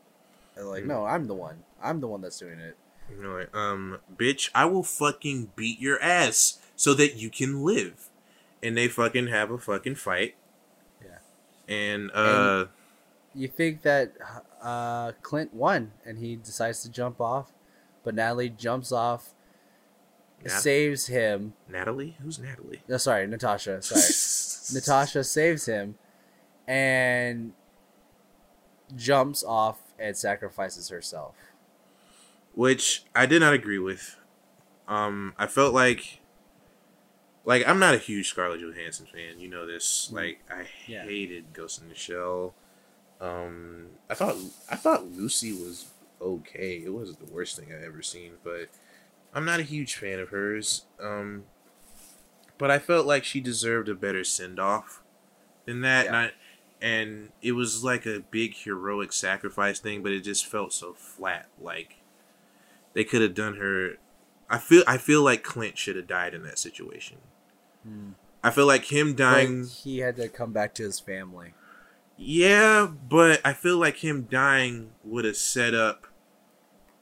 And 0.55 0.69
like, 0.69 0.83
Mm. 0.85 0.87
no, 0.87 1.05
I'm 1.05 1.27
the 1.27 1.33
one. 1.35 1.63
I'm 1.83 1.99
the 1.99 2.07
one 2.07 2.21
that's 2.21 2.39
doing 2.39 2.59
it. 2.59 2.77
You 3.11 3.21
know, 3.21 3.35
like, 3.37 3.55
um, 3.55 3.99
bitch, 4.15 4.49
I 4.55 4.65
will 4.65 4.83
fucking 4.83 5.51
beat 5.55 5.79
your 5.81 6.01
ass 6.01 6.59
so 6.75 6.93
that 6.95 7.17
you 7.17 7.29
can 7.29 7.61
live. 7.63 8.09
And 8.63 8.75
they 8.75 8.87
fucking 8.87 9.27
have 9.27 9.51
a 9.51 9.57
fucking 9.59 9.95
fight. 9.95 10.35
Yeah. 11.03 11.19
And 11.67 12.09
uh, 12.11 12.65
You 13.35 13.49
think 13.49 13.83
that 13.83 14.13
uh, 14.67 15.11
Clint 15.21 15.53
won, 15.53 15.91
and 16.05 16.17
he 16.17 16.35
decides 16.35 16.81
to 16.83 16.89
jump 16.91 17.21
off, 17.21 17.53
but 18.03 18.13
Natalie 18.15 18.49
jumps 18.49 18.91
off, 18.91 19.33
Nat- 20.43 20.49
saves 20.51 21.07
him. 21.07 21.53
Natalie, 21.69 22.17
who's 22.21 22.37
Natalie? 22.39 22.81
No, 22.87 22.97
sorry, 22.97 23.25
Natasha. 23.27 23.81
Sorry, 23.81 24.75
Natasha 24.79 25.23
saves 25.23 25.65
him, 25.67 25.95
and 26.67 27.53
jumps 28.95 29.43
off 29.43 29.79
and 29.99 30.15
sacrifices 30.15 30.89
herself. 30.89 31.35
which 32.53 33.03
I 33.15 33.25
did 33.25 33.39
not 33.41 33.53
agree 33.53 33.79
with. 33.79 34.15
Um, 34.87 35.33
I 35.37 35.45
felt 35.47 35.73
like, 35.73 36.19
like 37.45 37.67
I'm 37.67 37.77
not 37.79 37.93
a 37.93 37.97
huge 37.99 38.29
Scarlett 38.29 38.61
Johansson 38.61 39.05
fan. 39.05 39.39
You 39.39 39.47
know 39.49 39.65
this. 39.67 40.09
Like 40.11 40.39
I 40.49 40.65
Yeah. 40.87 41.03
hated 41.03 41.53
Ghost 41.53 41.81
in 41.81 41.89
the 41.89 41.95
Shell. 41.95 42.53
Um, 43.19 43.87
I 44.09 44.13
thought 44.13 44.35
I 44.69 44.75
thought 44.75 45.07
Lucy 45.07 45.51
was 45.51 45.87
okay. 46.21 46.81
It 46.83 46.93
wasn't 46.93 47.25
the 47.25 47.33
worst 47.33 47.57
thing 47.57 47.69
I 47.71 47.85
ever 47.85 48.01
seen, 48.01 48.33
but 48.43 48.69
I'm 49.33 49.45
not 49.45 49.59
a 49.59 49.63
huge 49.63 49.95
fan 49.95 50.19
of 50.19 50.29
hers. 50.29 50.85
Um, 51.01 51.45
but 52.57 52.71
I 52.71 52.79
felt 52.79 53.05
like 53.05 53.23
she 53.23 53.39
deserved 53.39 53.89
a 53.89 53.95
better 53.95 54.23
send 54.23 54.59
off 54.59 55.01
than 55.65 55.81
that. 55.81 56.05
Yeah. 56.05 56.07
And, 56.07 56.15
I, 56.15 56.31
and 56.81 57.29
it 57.41 57.51
was 57.53 57.83
like 57.83 58.05
a 58.05 58.23
big 58.31 58.55
heroic 58.55 59.13
sacrifice 59.13 59.79
thing, 59.79 60.03
but 60.03 60.11
it 60.11 60.21
just 60.21 60.45
felt 60.45 60.73
so 60.73 60.93
flat. 60.93 61.47
Like 61.61 61.97
they 62.93 63.03
could 63.03 63.21
have 63.21 63.33
done 63.33 63.57
her. 63.57 63.97
I 64.49 64.57
feel 64.57 64.83
I 64.87 64.97
feel 64.97 65.23
like 65.23 65.43
Clint 65.43 65.77
should 65.77 65.95
have 65.95 66.07
died 66.07 66.33
in 66.33 66.43
that 66.43 66.59
situation. 66.59 67.17
I 68.43 68.49
feel 68.51 68.65
like 68.65 68.91
him 68.91 69.15
dying. 69.15 69.65
He 69.65 69.99
had 69.99 70.15
to 70.17 70.27
come 70.27 70.51
back 70.51 70.73
to 70.75 70.83
his 70.83 70.99
family. 70.99 71.53
Yeah, 72.17 72.87
but 72.87 73.41
I 73.45 73.53
feel 73.53 73.77
like 73.77 73.97
him 73.97 74.27
dying 74.29 74.91
would 75.03 75.25
have 75.25 75.37
set 75.37 75.73
up 75.73 76.07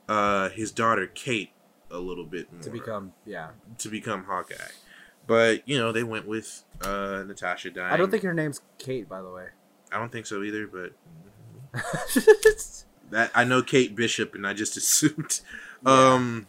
uh 0.08 0.50
his 0.50 0.72
daughter 0.72 1.08
Kate 1.08 1.52
a 1.90 1.98
little 1.98 2.26
bit 2.26 2.52
more 2.52 2.62
to 2.62 2.70
become 2.70 3.14
yeah 3.26 3.50
to 3.80 3.90
become 3.90 4.26
Hawkeye. 4.26 4.56
But 5.28 5.68
you 5.68 5.78
know 5.78 5.92
they 5.92 6.04
went 6.04 6.28
with 6.28 6.64
uh 6.82 7.24
Natasha 7.26 7.72
dying. 7.72 7.94
i 7.94 7.98
don't 7.98 8.12
think 8.12 8.24
her 8.24 8.34
name's 8.34 8.62
kate 8.78 9.08
by 9.10 9.22
the 9.22 9.30
way 9.32 9.48
I 9.92 9.98
don't 10.00 10.12
think 10.12 10.26
so 10.26 10.44
either. 10.44 10.68
But 10.68 10.92
that 13.12 13.32
I 13.34 13.44
know 13.44 13.62
Kate 13.62 13.96
Bishop, 13.96 14.36
and 14.36 14.46
I 14.46 14.54
just 14.54 14.76
assumed. 14.78 15.40
Um, 15.86 16.48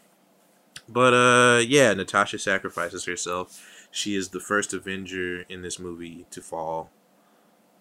but 0.89 1.15
uh, 1.15 1.59
yeah, 1.61 1.93
Natasha 1.95 2.39
sacrifices 2.39 3.05
herself. 3.05 3.89
She 3.91 4.17
is 4.17 4.31
the 4.31 4.41
first 4.41 4.75
Avenger 4.75 5.43
in 5.49 5.63
this 5.63 5.79
movie 5.79 6.27
to 6.31 6.41
fall. 6.43 6.91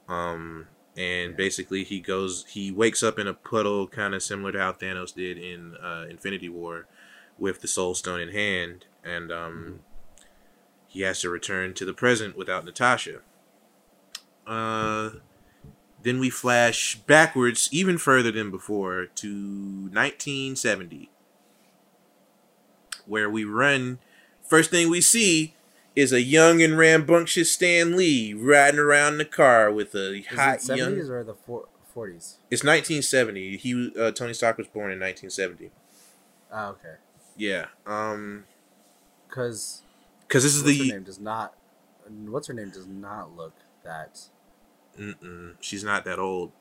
Um, 0.08 0.68
and 0.98 1.36
basically 1.36 1.84
he 1.84 2.00
goes, 2.00 2.46
he 2.48 2.72
wakes 2.72 3.04
up 3.04 3.20
in 3.20 3.28
a 3.28 3.34
puddle, 3.34 3.88
kind 3.88 4.14
of 4.14 4.24
similar 4.24 4.52
to 4.54 4.60
how 4.60 4.72
Thanos 4.72 5.14
did 5.14 5.38
in 5.38 5.76
uh, 5.76 6.06
Infinity 6.10 6.50
War, 6.50 6.88
with 7.38 7.62
the 7.62 7.68
Soul 7.68 7.96
Stone 7.96 8.22
in 8.22 8.30
hand, 8.30 8.86
and 9.04 9.32
um, 9.32 9.80
he 10.88 11.02
has 11.02 11.20
to 11.22 11.30
return 11.30 11.74
to 11.74 11.86
the 11.86 11.94
present 11.94 12.38
without 12.38 12.64
Natasha. 12.64 13.20
Uh, 14.48 15.10
then 16.02 16.20
we 16.20 16.30
flash 16.30 16.96
backwards 16.96 17.68
even 17.72 17.98
further 17.98 18.32
than 18.32 18.52
before 18.52 19.08
to 19.08 19.34
1970, 19.92 21.10
where 23.06 23.30
we 23.30 23.44
run. 23.44 24.00
First 24.44 24.70
thing 24.70 24.90
we 24.90 25.02
see 25.02 25.55
is 25.96 26.12
a 26.12 26.22
young 26.22 26.62
and 26.62 26.78
rambunctious 26.78 27.52
Stan 27.52 27.96
Lee 27.96 28.34
riding 28.34 28.80
around 28.80 29.14
in 29.14 29.18
the 29.20 29.26
car 29.26 29.72
with 29.72 29.96
a 29.96 30.18
Is 30.20 30.28
hot 30.28 30.56
it 30.56 30.62
70s 30.62 30.78
young. 30.78 31.10
or 31.10 31.24
the 31.24 31.34
40s 31.34 32.38
It's 32.52 32.64
1970. 32.64 33.58
He 33.58 33.92
uh, 34.00 34.12
Tony 34.12 34.34
Stark 34.34 34.58
was 34.58 34.68
born 34.68 34.92
in 34.92 35.00
1970. 35.00 35.72
oh 36.52 36.68
okay 36.70 36.96
Yeah. 37.38 37.68
Um. 37.86 38.46
because 39.28 39.84
Because 40.28 40.44
this 40.44 40.56
is 40.56 40.64
what's 40.64 40.78
her 40.78 40.84
the. 40.84 40.92
name 40.92 41.04
does 41.04 41.20
not 41.20 41.56
what's 42.28 42.48
her 42.48 42.54
name 42.54 42.70
does 42.70 42.88
not 42.88 43.36
look 43.36 43.54
that 43.84 44.20
Mm-mm, 45.00 45.56
she's 45.60 45.84
not 45.84 46.06
that 46.06 46.20
old. 46.20 46.52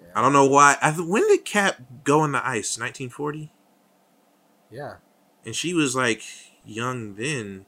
yeah, 0.00 0.08
I 0.14 0.22
don't 0.22 0.32
know 0.32 0.46
why. 0.46 0.76
I, 0.80 0.90
th- 0.92 1.06
when 1.06 1.28
did 1.28 1.44
Cap 1.44 1.76
go 2.04 2.20
on 2.20 2.32
the 2.32 2.38
ice? 2.38 2.78
1940. 2.78 3.50
yeah. 4.70 4.94
and 5.44 5.54
she 5.54 5.74
was 5.74 5.94
like 5.96 6.22
young 6.64 7.14
then. 7.16 7.66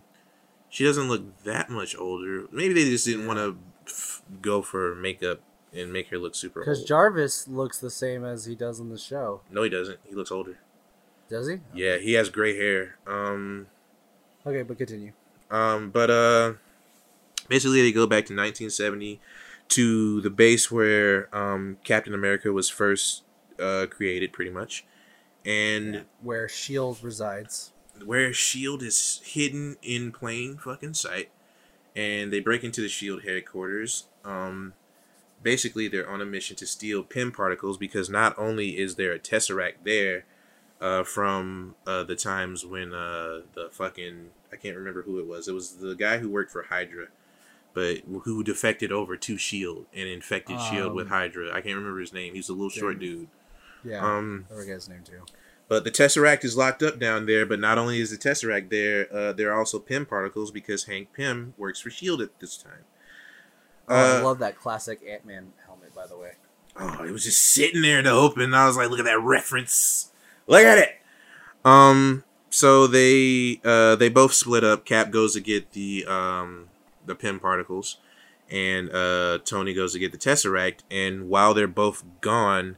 She 0.70 0.84
doesn't 0.84 1.08
look 1.08 1.42
that 1.44 1.68
much 1.68 1.94
older. 1.96 2.46
Maybe 2.50 2.72
they 2.74 2.84
just 2.88 3.04
didn't 3.04 3.22
Yeah. 3.22 3.26
want 3.26 3.38
to 3.38 3.58
f- 3.86 4.22
go 4.40 4.62
for 4.62 4.94
makeup 4.94 5.40
and 5.74 5.92
make 5.92 6.08
her 6.08 6.18
look 6.18 6.34
super 6.34 6.60
old. 6.60 6.66
Because. 6.66 6.84
Jarvis 6.84 7.46
looks 7.48 7.78
the 7.78 7.90
same 7.90 8.24
as 8.24 8.44
he 8.46 8.54
does 8.54 8.80
in 8.80 8.88
the 8.88 8.98
show. 8.98 9.42
no, 9.50 9.62
he 9.62 9.68
doesn't. 9.68 9.98
He 10.08 10.14
looks 10.14 10.30
older. 10.30 10.58
Does 11.28 11.48
he? 11.48 11.58
Yeah, 11.74 11.98
he 11.98 12.14
has 12.14 12.28
gray 12.30 12.56
hair. 12.56 12.96
Um, 13.06 13.66
Okay, 14.46 14.62
but 14.62 14.78
continue. 14.78 15.12
um, 15.50 15.90
but 15.90 16.10
uh, 16.10 16.54
basically 17.48 17.82
they 17.82 17.92
go 17.92 18.06
back 18.06 18.24
to 18.26 18.32
1970 18.34 19.20
to 19.68 20.20
the 20.22 20.30
base 20.30 20.70
where 20.72 21.28
um 21.36 21.76
Captain 21.84 22.14
America 22.14 22.52
was 22.52 22.68
first 22.68 23.22
uh 23.60 23.86
created, 23.90 24.32
pretty 24.32 24.50
much, 24.50 24.84
and 25.44 26.04
Where 26.22 26.48
Shield 26.48 26.98
resides. 27.04 27.69
Where 28.04 28.32
Shield 28.32 28.82
is 28.82 29.20
hidden 29.24 29.76
in 29.82 30.12
plain 30.12 30.56
fucking 30.56 30.94
sight, 30.94 31.30
and 31.96 32.32
they 32.32 32.40
break 32.40 32.64
into 32.64 32.80
the 32.80 32.88
Shield 32.88 33.22
headquarters. 33.24 34.06
Um, 34.24 34.74
basically, 35.42 35.88
they're 35.88 36.08
on 36.08 36.20
a 36.20 36.26
mission 36.26 36.56
to 36.56 36.66
steal 36.66 37.02
Pym 37.02 37.32
particles 37.32 37.76
because 37.78 38.08
not 38.10 38.34
only 38.38 38.78
is 38.78 38.96
there 38.96 39.12
a 39.12 39.18
Tesseract 39.18 39.84
there, 39.84 40.24
uh, 40.80 41.04
from 41.04 41.74
uh 41.86 42.02
the 42.04 42.16
times 42.16 42.64
when 42.64 42.94
uh 42.94 43.42
the 43.54 43.68
fucking 43.70 44.30
I 44.50 44.56
can't 44.56 44.76
remember 44.76 45.02
who 45.02 45.18
it 45.18 45.26
was. 45.26 45.46
It 45.46 45.52
was 45.52 45.74
the 45.76 45.94
guy 45.94 46.18
who 46.18 46.28
worked 46.30 46.50
for 46.50 46.62
Hydra. 46.64 47.08
But 47.72 47.98
who 48.24 48.42
defected 48.42 48.90
over 48.90 49.16
to 49.16 49.36
Shield 49.38 49.86
and 49.94 50.08
infected 50.08 50.60
Shield 50.60 50.92
with 50.92 51.06
Um, 51.06 51.12
Hydra? 51.12 51.50
I 51.50 51.60
can't 51.60 51.76
remember 51.76 52.00
his 52.00 52.12
name. 52.12 52.34
He's 52.34 52.48
a 52.48 52.52
little 52.52 52.68
short 52.68 52.98
dude. 52.98 53.28
Yeah. 53.84 54.04
Um, 54.04 54.46
I 54.50 54.54
forget 54.56 54.74
his 54.74 54.88
name 54.88 55.02
too. 55.04 55.22
But 55.70 55.84
the 55.84 55.90
Tesseract 55.90 56.44
is 56.44 56.54
locked 56.58 56.82
up 56.82 56.98
down 56.98 57.24
there. 57.24 57.46
But 57.46 57.60
not 57.60 57.78
only 57.78 57.98
is 58.00 58.10
the 58.10 58.18
Tesseract 58.18 58.68
there, 58.68 59.06
uh, 59.14 59.32
there 59.32 59.50
are 59.52 59.58
also 59.58 59.78
Pym 59.78 60.04
particles 60.04 60.50
because 60.50 60.84
Hank 60.84 61.14
Pym 61.14 61.54
works 61.56 61.80
for 61.80 61.88
Shield 61.88 62.20
at 62.20 62.38
this 62.40 62.58
time. 62.58 62.84
Oh, 63.88 63.94
I 63.94 64.18
Uh, 64.18 64.24
love 64.24 64.38
that 64.40 64.58
classic 64.58 65.00
Ant 65.08 65.24
Man 65.24 65.52
helmet, 65.66 65.94
by 65.94 66.06
the 66.06 66.18
way. 66.18 66.32
oh, 66.76 67.02
it 67.04 67.10
was 67.10 67.24
just 67.24 67.40
sitting 67.40 67.80
there 67.82 68.02
to 68.02 68.10
open. 68.10 68.52
I 68.52 68.66
was 68.66 68.76
like, 68.76 68.90
look 68.90 68.98
at 68.98 69.04
that 69.06 69.20
reference. 69.22 70.12
Look 70.46 70.62
at 70.64 70.76
it. 70.78 70.90
Um. 71.64 72.24
So 72.52 72.86
they 72.88 73.60
uh 73.64 73.94
they 73.96 74.08
both 74.08 74.32
split 74.34 74.64
up. 74.64 74.84
Cap 74.84 75.10
goes 75.12 75.34
to 75.34 75.40
get 75.40 75.70
the 75.72 76.04
um 76.06 76.68
the 77.06 77.14
Pym 77.14 77.38
particles, 77.38 77.98
and 78.50 78.90
uh 78.90 79.38
Tony 79.44 79.72
goes 79.72 79.92
to 79.92 79.98
get 80.00 80.10
the 80.12 80.18
Tesseract. 80.18 80.80
And 80.90 81.28
while 81.28 81.54
they're 81.54 81.68
both 81.68 82.02
gone, 82.20 82.76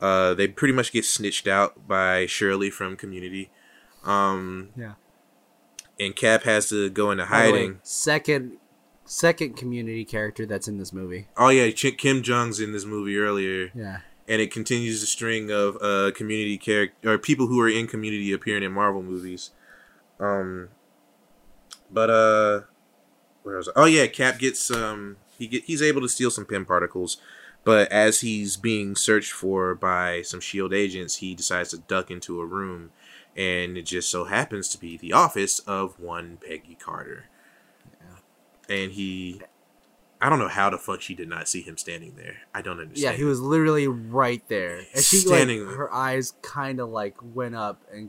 uh 0.00 0.34
they 0.34 0.48
pretty 0.48 0.74
much 0.74 0.92
get 0.92 1.04
snitched 1.04 1.46
out 1.46 1.86
by 1.88 2.26
Shirley 2.26 2.70
from 2.70 2.96
Community. 2.96 3.50
Um. 4.04 4.70
Yeah. 4.76 4.94
And 5.98 6.14
Cap 6.16 6.42
has 6.42 6.68
to 6.70 6.90
go 6.90 7.10
into 7.12 7.24
By 7.24 7.46
the 7.46 7.52
way, 7.52 7.58
hiding. 7.60 7.80
second, 7.84 8.56
second 9.04 9.56
community 9.56 10.04
character 10.04 10.44
that's 10.44 10.66
in 10.66 10.76
this 10.78 10.92
movie. 10.92 11.28
Oh 11.36 11.48
yeah, 11.50 11.70
Ch- 11.70 11.96
Ken 11.96 12.22
Jeong's 12.22 12.58
in 12.60 12.72
this 12.72 12.84
movie 12.84 13.16
earlier. 13.18 13.70
Yeah. 13.74 14.00
and 14.26 14.40
it 14.40 14.50
continues 14.50 15.00
the 15.02 15.06
string 15.06 15.50
of 15.52 15.76
uh 15.80 16.10
community 16.16 16.58
character 16.58 17.12
or 17.12 17.18
people 17.18 17.46
who 17.46 17.60
are 17.60 17.68
in 17.68 17.86
community 17.86 18.32
appearing 18.32 18.62
in 18.64 18.72
Marvel 18.72 19.02
movies. 19.02 19.50
Um 20.18 20.68
but 21.90 22.10
uh 22.10 22.60
where 23.44 23.56
was 23.58 23.68
I? 23.68 23.72
Oh 23.76 23.84
yeah, 23.84 24.06
Cap 24.06 24.38
gets 24.38 24.70
um 24.70 25.16
he 25.38 25.46
get 25.46 25.64
he's 25.64 25.82
able 25.82 26.00
to 26.00 26.08
steal 26.08 26.30
some 26.30 26.44
Pym 26.46 26.64
particles, 26.66 27.18
but 27.64 27.90
as 27.90 28.20
he's 28.20 28.56
being 28.56 28.94
searched 28.96 29.32
for 29.32 29.74
by 29.74 30.22
some 30.22 30.40
shield 30.40 30.72
agents, 30.72 31.16
he 31.16 31.34
decides 31.34 31.70
to 31.70 31.78
duck 31.78 32.10
into 32.10 32.40
a 32.40 32.46
room 32.46 32.90
and 33.36 33.76
it 33.76 33.82
just 33.82 34.08
so 34.08 34.24
happens 34.24 34.68
to 34.68 34.78
be 34.78 34.96
the 34.96 35.12
office 35.12 35.58
of 35.60 35.98
one 35.98 36.38
Peggy 36.46 36.76
Carter. 36.78 37.26
And 38.68 38.92
he 38.92 39.42
I 40.20 40.30
don't 40.30 40.38
know 40.38 40.48
how 40.48 40.70
the 40.70 40.78
fuck 40.78 41.02
she 41.02 41.14
did 41.14 41.28
not 41.28 41.48
see 41.48 41.60
him 41.60 41.76
standing 41.76 42.14
there. 42.16 42.36
I 42.54 42.62
don't 42.62 42.80
understand. 42.80 43.12
Yeah, 43.12 43.12
he 43.12 43.24
was 43.24 43.42
literally 43.42 43.86
right 43.86 44.42
there, 44.48 44.78
and 44.94 45.04
she 45.04 45.18
Standing 45.18 45.66
like 45.66 45.76
her 45.76 45.92
eyes 45.92 46.32
kind 46.40 46.80
of 46.80 46.88
like 46.88 47.16
went 47.20 47.54
up, 47.54 47.82
and 47.92 48.08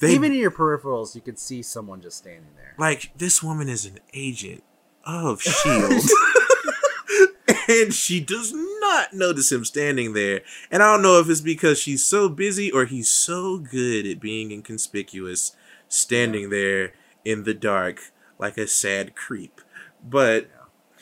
They 0.00 0.12
even 0.14 0.32
in 0.32 0.38
your 0.38 0.50
peripherals, 0.50 1.14
you 1.14 1.20
could 1.20 1.38
see 1.38 1.62
someone 1.62 2.00
just 2.00 2.16
standing 2.16 2.50
there. 2.56 2.74
like 2.78 3.12
this 3.16 3.44
woman 3.44 3.68
is 3.68 3.86
an 3.86 4.00
agent 4.12 4.64
of 5.04 5.40
shield 5.42 5.92
and 7.82 7.94
she 7.94 8.20
does 8.20 8.52
not 8.54 9.12
notice 9.12 9.52
him 9.52 9.64
standing 9.64 10.12
there. 10.12 10.40
And 10.70 10.82
I 10.82 10.92
don't 10.92 11.02
know 11.02 11.20
if 11.20 11.28
it's 11.28 11.40
because 11.40 11.78
she's 11.78 12.04
so 12.04 12.28
busy 12.28 12.70
or 12.70 12.84
he's 12.84 13.08
so 13.08 13.58
good 13.58 14.06
at 14.06 14.20
being 14.20 14.50
inconspicuous, 14.50 15.54
standing 15.88 16.50
there 16.50 16.92
in 17.24 17.44
the 17.44 17.54
dark 17.54 18.12
like 18.38 18.56
a 18.56 18.66
sad 18.66 19.14
creep. 19.14 19.60
But 20.02 20.48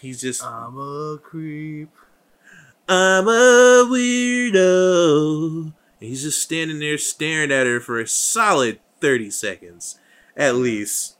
he's 0.01 0.20
just 0.20 0.45
I'm 0.45 0.78
a 0.78 1.19
creep. 1.19 1.90
I'm 2.89 3.28
a 3.28 3.86
weirdo. 3.89 5.62
And 6.01 6.09
he's 6.09 6.23
just 6.23 6.43
standing 6.43 6.78
there 6.78 6.99
staring 6.99 7.53
at 7.53 7.66
her 7.66 7.81
for 7.81 8.01
a 8.01 8.07
solid 8.07 8.81
30 9.01 9.31
seconds, 9.31 9.99
at 10.36 10.55
least. 10.55 11.18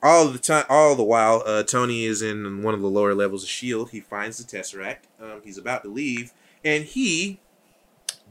All 0.00 0.28
the 0.28 0.38
time, 0.38 0.64
all 0.68 0.94
the 0.94 1.02
while, 1.02 1.42
uh, 1.44 1.64
Tony 1.64 2.04
is 2.04 2.22
in 2.22 2.62
one 2.62 2.74
of 2.74 2.80
the 2.80 2.88
lower 2.88 3.14
levels 3.14 3.42
of 3.42 3.48
Shield. 3.48 3.90
He 3.90 4.00
finds 4.00 4.38
the 4.38 4.44
Tesseract. 4.44 5.06
Um, 5.20 5.40
he's 5.44 5.58
about 5.58 5.82
to 5.82 5.88
leave, 5.88 6.32
and 6.64 6.84
he 6.84 7.40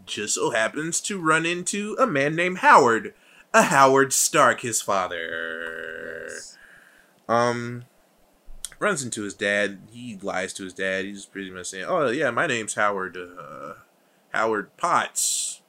just 0.05 0.35
so 0.35 0.51
happens 0.51 1.01
to 1.01 1.19
run 1.19 1.45
into 1.45 1.97
a 1.99 2.07
man 2.07 2.35
named 2.35 2.59
Howard, 2.59 3.13
a 3.53 3.63
Howard 3.63 4.13
Stark, 4.13 4.61
his 4.61 4.81
father. 4.81 6.29
Um, 7.27 7.83
runs 8.79 9.03
into 9.03 9.23
his 9.23 9.33
dad. 9.33 9.79
He 9.91 10.17
lies 10.21 10.53
to 10.53 10.63
his 10.63 10.73
dad. 10.73 11.03
He's 11.03 11.25
pretty 11.25 11.51
much 11.51 11.67
saying, 11.67 11.85
"Oh 11.85 12.07
yeah, 12.07 12.31
my 12.31 12.47
name's 12.47 12.75
Howard. 12.75 13.17
Uh, 13.17 13.73
Howard 14.29 14.75
Potts." 14.77 15.61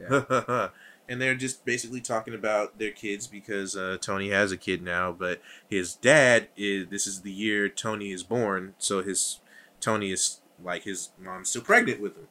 Yeah. 0.00 0.68
and 1.08 1.20
they're 1.20 1.34
just 1.34 1.64
basically 1.64 2.00
talking 2.00 2.34
about 2.34 2.78
their 2.78 2.90
kids 2.90 3.26
because 3.26 3.76
uh, 3.76 3.96
Tony 4.00 4.30
has 4.30 4.52
a 4.52 4.56
kid 4.56 4.82
now, 4.82 5.12
but 5.12 5.40
his 5.68 5.94
dad 5.94 6.48
is. 6.56 6.88
This 6.88 7.06
is 7.06 7.22
the 7.22 7.32
year 7.32 7.68
Tony 7.68 8.10
is 8.12 8.22
born, 8.22 8.74
so 8.78 9.02
his 9.02 9.40
Tony 9.80 10.10
is 10.10 10.40
like 10.62 10.82
his 10.84 11.10
mom's 11.18 11.50
still 11.50 11.62
pregnant 11.62 12.00
with 12.00 12.16
him, 12.16 12.28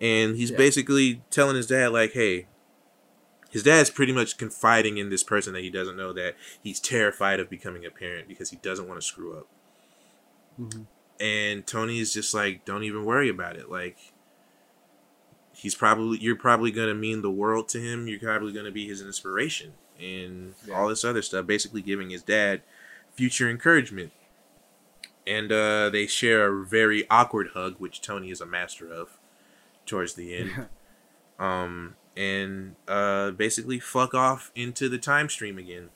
and 0.00 0.36
he's 0.36 0.50
Yeah. 0.50 0.56
basically 0.56 1.22
telling 1.30 1.56
his 1.56 1.66
dad 1.66 1.92
like, 1.92 2.12
"Hey." 2.12 2.46
His 3.52 3.64
dad's 3.64 3.90
pretty 3.90 4.12
much 4.12 4.38
confiding 4.38 4.96
in 4.98 5.10
this 5.10 5.24
person 5.24 5.54
that 5.54 5.64
he 5.64 5.70
doesn't 5.70 5.96
know 5.96 6.12
that 6.12 6.36
he's 6.62 6.78
terrified 6.78 7.40
of 7.40 7.50
becoming 7.50 7.84
a 7.84 7.90
parent 7.90 8.28
because 8.28 8.50
he 8.50 8.56
doesn't 8.58 8.86
want 8.86 9.00
to 9.00 9.04
screw 9.04 9.36
up. 9.36 9.48
Mhm. 10.56 10.86
And 11.18 11.66
Tony 11.66 11.98
is 11.98 12.14
just 12.14 12.32
like, 12.32 12.64
don't 12.64 12.84
even 12.84 13.04
worry 13.04 13.28
about 13.28 13.56
it. 13.56 13.68
Like, 13.68 13.98
he's 15.52 15.74
probably 15.74 16.18
you're 16.18 16.36
probably 16.36 16.70
gonna 16.70 16.94
mean 16.94 17.22
the 17.22 17.30
world 17.30 17.68
to 17.70 17.80
him. 17.80 18.06
You're 18.08 18.20
probably 18.20 18.52
gonna 18.52 18.70
be 18.70 18.86
his 18.88 19.00
inspiration 19.02 19.74
and 20.00 20.54
Yeah. 20.66 20.74
all 20.78 20.88
this 20.88 21.04
other 21.04 21.22
stuff. 21.22 21.46
Basically, 21.46 21.82
giving 21.82 22.10
his 22.10 22.22
dad 22.22 22.62
future 23.14 23.48
encouragement. 23.50 24.12
And 25.26 25.52
uh, 25.52 25.90
they 25.90 26.06
share 26.06 26.48
a 26.48 26.64
very 26.64 27.08
awkward 27.10 27.48
hug, 27.54 27.76
which 27.78 28.00
Tony 28.00 28.30
is 28.30 28.40
a 28.40 28.46
master 28.46 28.90
of, 28.92 29.18
towards 29.86 30.14
the 30.14 30.34
end. 30.34 30.66
um, 31.38 31.94
and 32.16 32.74
uh, 32.88 33.30
basically 33.32 33.78
fuck 33.78 34.14
off 34.14 34.50
into 34.56 34.88
the 34.88 34.98
time 34.98 35.28
stream 35.28 35.58
again. 35.58 35.90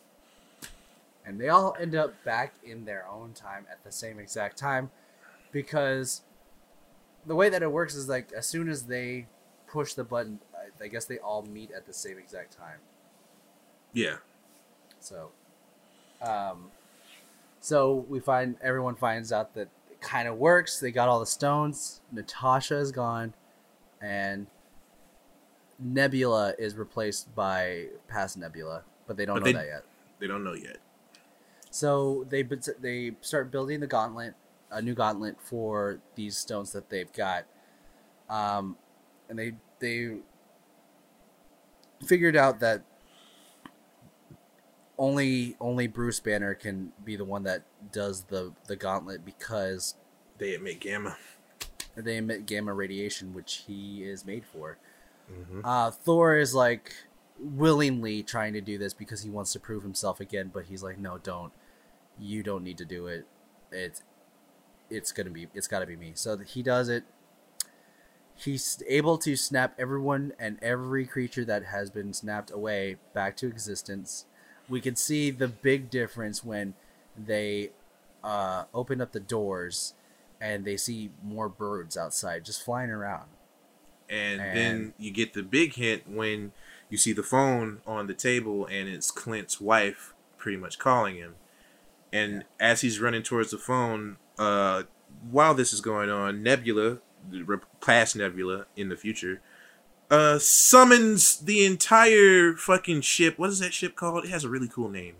and 1.27 1.41
they 1.41 1.49
all 1.49 1.75
end 1.81 1.95
up 1.95 2.13
back 2.23 2.55
in 2.63 2.85
their 2.85 3.07
own 3.09 3.33
time 3.33 3.67
at 3.71 3.83
the 3.83 3.91
same 3.91 4.19
exact 4.19 4.57
time 4.59 4.91
because 5.53 6.21
the 7.27 7.35
way 7.35 7.49
that 7.49 7.63
it 7.63 7.73
works 7.73 7.95
is 7.95 8.09
like 8.09 8.31
as 8.33 8.47
soon 8.47 8.69
as 8.69 8.85
they 8.85 9.27
push 9.75 9.95
the 9.95 10.05
button 10.05 10.39
I- 10.57 10.85
i 10.85 10.89
guess 10.89 11.05
they 11.05 11.19
all 11.19 11.43
meet 11.43 11.71
at 11.73 11.85
the 11.85 11.93
same 11.93 12.17
exact 12.17 12.57
time. 12.57 12.79
Yeah. 13.93 14.17
so 15.01 15.31
um 16.23 16.71
so 17.61 18.07
we 18.09 18.21
find 18.21 18.57
everyone 18.63 18.95
finds 18.95 19.33
out 19.33 19.55
that 19.55 19.69
it 19.91 20.01
kind 20.01 20.29
of 20.29 20.37
works. 20.39 20.79
They 20.81 20.91
got 20.93 21.09
all 21.09 21.19
the 21.21 21.27
stones. 21.27 22.01
Natasha 22.13 22.77
is 22.77 22.93
gone. 22.93 23.33
And 24.01 24.47
nebula 25.79 26.55
is 26.59 26.77
replaced 26.77 27.35
by 27.35 27.87
past 28.09 28.37
nebula 28.37 28.83
but 29.07 29.17
they 29.17 29.25
don't 29.27 29.37
But 29.37 29.41
know 29.41 29.45
they- 29.47 29.53
that 29.53 29.67
yet. 29.67 29.85
They 30.21 30.27
don't 30.29 30.45
know 30.45 30.55
yet. 30.55 30.79
So 31.71 32.25
they 32.31 32.43
they 32.81 33.17
start 33.21 33.51
building 33.51 33.81
the 33.81 33.87
gauntlet, 33.89 34.35
a 34.71 34.81
new 34.81 34.95
gauntlet 34.95 35.37
for 35.41 35.99
these 36.15 36.37
stones 36.37 36.71
that 36.73 36.89
they've 36.89 37.13
got, 37.13 37.45
um, 38.31 38.77
and 39.35 39.39
they 39.39 39.53
they 39.81 40.17
figured 42.07 42.37
out 42.37 42.61
that 42.61 42.83
only 44.99 45.57
only 45.61 45.87
Bruce 45.87 46.21
Banner 46.21 46.55
can 46.55 46.93
be 47.05 47.17
the 47.17 47.25
one 47.25 47.43
that 47.45 47.63
does 47.93 48.25
the 48.25 48.53
the 48.67 48.77
gauntlet 48.77 49.25
because 49.25 49.95
They 50.39 50.55
emit 50.55 50.81
gamma. 50.81 51.17
they 51.97 52.17
emit 52.17 52.47
gamma 52.47 52.73
radiation, 52.73 53.35
which 53.35 53.65
he 53.67 54.05
is 54.05 54.25
made 54.25 54.45
for. 54.45 54.79
hmm 55.29 55.61
Uh, 55.65 55.91
Thor 55.91 56.37
is 56.37 56.55
like 56.55 56.93
willingly 57.39 58.23
trying 58.23 58.53
to 58.53 58.61
do 58.61 58.79
this 58.79 58.95
because 58.95 59.23
he 59.23 59.31
wants 59.31 59.53
to 59.53 59.61
prove 59.61 59.83
himself 59.83 60.21
again, 60.21 60.51
but 60.55 60.67
he's 60.67 60.83
like, 60.85 60.99
no, 60.99 61.19
don't. 61.19 61.53
You 62.19 62.45
don't 62.45 62.63
need 62.63 62.79
to 62.79 62.85
do 62.85 63.09
it. 63.09 63.27
It's 63.73 64.03
it's 64.91 65.11
gonna 65.11 65.31
be 65.31 65.49
it's 65.55 65.67
got 65.67 65.81
to 65.81 65.87
be 65.87 65.97
me. 65.97 66.13
So 66.15 66.37
he 66.39 66.63
does 66.63 66.89
it. 66.89 67.03
He's 68.37 68.83
able 68.89 69.17
to 69.19 69.37
snap 69.37 69.75
everyone 69.79 70.33
and 70.39 70.59
every 70.61 71.07
creature 71.07 71.45
that 71.45 71.67
has 71.67 71.91
been 71.91 72.13
snapped 72.13 72.51
away 72.51 72.97
back 73.13 73.37
to 73.39 73.47
existence. 73.47 74.27
We 74.69 74.81
can 74.81 74.97
see 74.97 75.31
the 75.31 75.49
big 75.49 75.89
difference 75.91 76.43
when 76.45 76.75
they 77.17 77.71
uh, 78.25 78.65
open 78.75 79.01
up 79.01 79.13
the 79.13 79.21
doors 79.21 79.95
and 80.41 80.65
they 80.65 80.77
see 80.77 81.11
more 81.23 81.49
birds 81.49 81.97
outside 81.97 82.45
just 82.45 82.63
flying 82.65 82.91
around. 82.91 83.29
And, 84.09 84.41
And- 84.41 84.57
then 84.57 84.95
you 84.99 85.11
get 85.11 85.33
the 85.35 85.43
big 85.43 85.75
hint 85.75 86.09
when 86.09 86.53
you 86.91 86.99
see 86.99 87.13
the 87.13 87.23
phone 87.23 87.81
on 87.87 88.07
the 88.07 88.15
table 88.15 88.67
and 88.67 88.89
it's 88.89 89.11
Clint's 89.11 89.61
wife 89.61 90.13
pretty 90.37 90.59
much 90.59 90.79
calling 90.79 91.17
him. 91.17 91.37
And 92.13 92.45
as 92.61 92.83
he's 92.83 93.01
running 93.01 93.23
towards 93.25 93.51
the 93.51 93.59
phone, 93.59 94.19
uh, 94.39 94.85
while 95.31 95.55
this 95.55 95.73
is 95.73 95.81
going 95.81 96.11
on, 96.11 96.43
Nebula, 96.45 96.99
past 97.81 98.17
Nebula 98.17 98.67
in 98.77 98.89
the 98.89 98.97
future, 98.97 99.41
uh, 100.11 100.39
summons 100.39 101.37
the 101.39 101.65
entire 101.65 102.55
fucking 102.55 103.01
ship. 103.03 103.39
What 103.39 103.51
is 103.51 103.59
that 103.61 103.73
ship 103.75 103.97
called? 103.97 104.25
It 104.25 104.31
has 104.31 104.45
a 104.45 104.49
really 104.49 104.69
cool 104.69 104.89
name. 104.89 105.17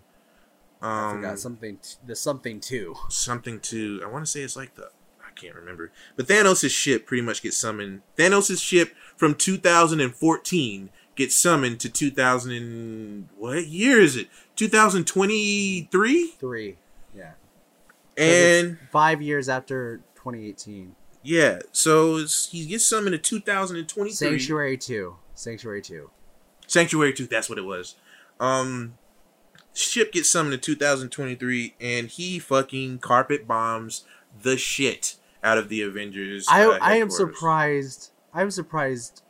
I 0.81 1.09
Um, 1.09 1.15
forgot 1.17 1.39
something. 1.39 1.77
T- 1.77 1.95
the 2.05 2.15
something 2.15 2.59
too. 2.59 2.95
something 3.09 3.59
to 3.61 4.01
I 4.03 4.07
want 4.07 4.25
to 4.25 4.31
say 4.31 4.41
it's 4.41 4.55
like 4.55 4.75
the 4.75 4.89
I 5.25 5.31
can't 5.35 5.55
remember. 5.55 5.91
But 6.15 6.27
Thanos' 6.27 6.69
ship 6.69 7.05
pretty 7.07 7.21
much 7.23 7.41
gets 7.41 7.57
summoned. 7.57 8.01
Thanos' 8.17 8.61
ship 8.61 8.93
from 9.17 9.35
2014 9.35 10.89
gets 11.15 11.35
summoned 11.35 11.79
to 11.79 11.89
2000 11.89 12.51
and 12.51 13.29
what 13.37 13.65
year 13.67 13.99
is 14.01 14.15
it? 14.15 14.27
2023 14.57 16.27
Three. 16.39 16.77
Yeah. 17.15 17.31
and 18.17 18.77
Five 18.91 19.21
years 19.21 19.49
after 19.49 19.97
2018. 20.15 20.95
Yeah, 21.25 21.59
so 21.71 22.25
he 22.49 22.65
gets 22.65 22.85
summoned 22.85 23.13
to 23.13 23.17
2023 23.17 24.11
Sanctuary 24.11 24.77
two. 24.77 25.17
Sanctuary 25.33 25.81
two. 25.81 26.11
Sanctuary 26.67 27.13
2, 27.13 27.27
that's 27.27 27.49
what 27.49 27.57
it 27.57 27.65
was. 27.65 27.95
Um 28.39 28.97
ship 29.73 30.11
gets 30.11 30.29
summoned 30.29 30.53
in 30.53 30.59
2023 30.59 31.75
and 31.81 32.07
he 32.07 32.39
fucking 32.39 32.99
carpet 32.99 33.47
bombs 33.47 34.05
the 34.41 34.57
shit 34.57 35.15
out 35.43 35.57
of 35.57 35.69
the 35.69 35.81
Avengers. 35.81 36.45
I 36.49 36.65
uh, 36.65 36.77
I 36.81 36.97
am 36.97 37.09
surprised. 37.09 38.11
I'm 38.33 38.51
surprised. 38.51 39.21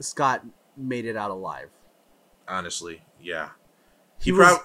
Scott 0.00 0.44
made 0.76 1.04
it 1.04 1.16
out 1.16 1.30
alive. 1.30 1.70
honestly. 2.48 3.02
Yeah. 3.20 3.50
He, 4.18 4.30
He, 4.30 4.32
was 4.32 4.58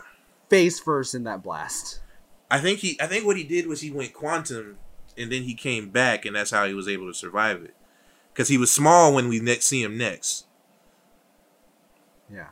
face 0.49 0.79
first 0.79 1.15
in 1.15 1.23
that 1.23 1.41
blast. 1.43 2.01
I 2.49 2.59
think 2.59 2.79
he 2.79 2.99
I 3.01 3.07
think 3.07 3.25
what 3.25 3.37
he 3.37 3.43
did 3.43 3.67
was 3.67 3.81
he 3.81 3.91
went 3.91 4.13
quantum 4.13 4.77
and 5.17 5.31
then 5.31 5.43
he 5.43 5.53
came 5.53 5.89
back 5.89 6.25
and 6.25 6.35
that's 6.35 6.51
how 6.51 6.65
he 6.65 6.73
was 6.73 6.88
able 6.88 7.07
to 7.07 7.13
survive 7.13 7.61
it. 7.63 7.75
Cuz 8.33 8.47
he 8.47 8.57
was 8.57 8.71
small 8.71 9.13
when 9.13 9.27
we 9.27 9.39
next 9.39 9.65
see 9.65 9.83
him 9.83 9.97
next. 9.97 10.45
Yeah. 12.31 12.49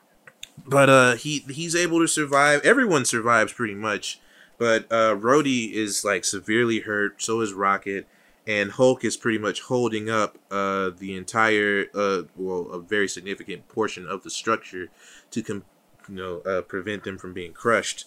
But 0.66 0.90
uh 0.90 1.16
he 1.16 1.40
he's 1.50 1.76
able 1.76 2.00
to 2.00 2.08
survive. 2.08 2.62
Everyone 2.64 3.06
survives 3.06 3.54
pretty 3.54 3.76
much. 3.76 4.20
But 4.58 4.86
uh 4.92 5.16
Rhodey 5.16 5.72
is 5.72 6.04
like 6.04 6.26
severely 6.26 6.82
hurt, 6.82 7.22
so 7.22 7.42
is 7.42 7.54
Rocket 7.54 8.08
and 8.46 8.72
Hulk 8.72 9.06
is 9.06 9.16
pretty 9.16 9.38
much 9.38 9.62
holding 9.62 10.10
up 10.10 10.38
uh 10.52 10.90
the 10.90 11.16
entire 11.16 11.86
uh 11.94 12.24
well 12.36 12.70
a 12.72 12.80
very 12.80 13.08
significant 13.08 13.68
portion 13.68 14.08
of 14.08 14.24
the 14.24 14.30
structure 14.30 14.90
to 15.32 15.44
com- 15.44 15.66
you 16.10 16.16
know 16.16 16.40
uh 16.40 16.62
prevent 16.62 17.04
them 17.04 17.18
from 17.18 17.34
being 17.34 17.54
crushed. 17.54 18.06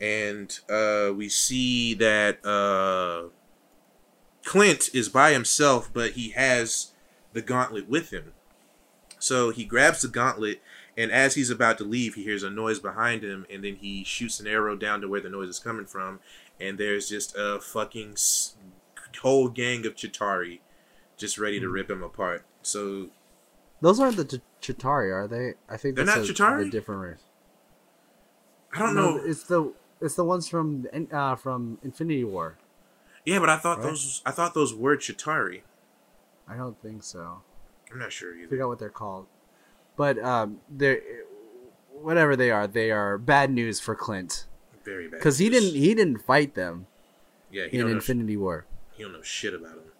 And 0.00 0.58
uh 0.68 1.12
we 1.14 1.28
see 1.28 1.94
that 1.94 2.44
uh 2.44 3.28
Clint 4.46 4.88
is 4.94 5.08
by 5.10 5.32
himself 5.32 5.90
but 5.92 6.12
he 6.12 6.30
has 6.30 6.92
the 7.34 7.42
gauntlet 7.42 7.88
with 7.88 8.10
him. 8.12 8.32
So 9.18 9.50
he 9.50 9.64
grabs 9.64 10.00
the 10.02 10.08
gauntlet 10.08 10.62
and 10.96 11.10
as 11.12 11.34
he's 11.34 11.50
about 11.50 11.76
to 11.78 11.84
leave, 11.84 12.14
he 12.14 12.22
hears 12.22 12.42
a 12.42 12.48
noise 12.48 12.78
behind 12.78 13.22
him, 13.22 13.44
and 13.50 13.62
then 13.62 13.76
he 13.76 14.02
shoots 14.02 14.40
an 14.40 14.46
arrow 14.46 14.76
down 14.76 15.02
to 15.02 15.08
where 15.08 15.20
the 15.20 15.28
noise 15.28 15.50
is 15.50 15.58
coming 15.58 15.84
from, 15.84 16.20
and 16.58 16.78
there's 16.78 17.06
just 17.06 17.36
a 17.36 17.60
fucking 17.60 18.16
whole 19.20 19.48
gang 19.48 19.84
of 19.84 19.94
Chitauri 19.94 20.60
just 21.18 21.36
ready 21.38 21.58
Hmm. 21.58 21.64
to 21.64 21.68
rip 21.68 21.90
him 21.90 22.02
apart. 22.02 22.44
So 22.62 23.10
Those 23.82 24.00
aren't 24.00 24.16
the 24.16 24.24
Ch- 24.24 24.40
Chitauri, 24.62 25.12
are 25.12 25.28
they? 25.28 25.52
I 25.68 25.76
think 25.76 25.96
They're 25.96 26.06
not 26.06 26.18
a, 26.18 26.20
Chitauri? 26.22 26.68
a 26.68 26.70
different 26.70 27.02
race. 27.02 27.22
I 28.72 28.78
don't 28.78 28.94
No, 28.94 29.16
know. 29.16 29.22
It's 29.24 29.44
the 29.44 29.74
it's 30.00 30.14
the 30.14 30.24
ones 30.24 30.48
from 30.48 30.86
uh, 31.12 31.36
from 31.36 31.78
Infinity 31.82 32.24
War. 32.24 32.56
Yeah, 33.26 33.40
but 33.40 33.50
I 33.50 33.56
thought 33.58 33.78
Right? 33.78 33.88
those 33.88 34.22
I 34.24 34.30
thought 34.30 34.54
those 34.54 34.72
were 34.74 34.96
Chitauri. 34.96 35.62
I 36.48 36.56
don't 36.56 36.80
think 36.80 37.02
so. 37.02 37.42
I'm 37.92 37.98
not 37.98 38.12
sure 38.12 38.32
I 38.34 38.38
either. 38.38 38.48
forgot 38.48 38.68
what 38.68 38.78
they're 38.78 38.88
called, 38.88 39.26
but 39.96 40.18
um, 40.20 40.60
they're 40.70 41.00
whatever 41.92 42.36
they 42.36 42.50
are. 42.50 42.66
They 42.66 42.90
are 42.90 43.18
bad 43.18 43.50
news 43.50 43.80
for 43.80 43.94
Clint 43.94 44.46
Very 44.84 45.08
bad. 45.08 45.18
because 45.18 45.38
he 45.38 45.50
didn't 45.50 45.74
he 45.74 45.92
didn't 45.94 46.18
fight 46.18 46.54
them 46.54 46.86
Yeah, 47.50 47.66
he 47.66 47.78
in 47.78 47.88
Infinity 47.88 48.36
War, 48.36 48.64
he 48.92 49.02
don't 49.02 49.12
know 49.12 49.22
shit 49.22 49.54
about 49.54 49.72
him. 49.78 49.90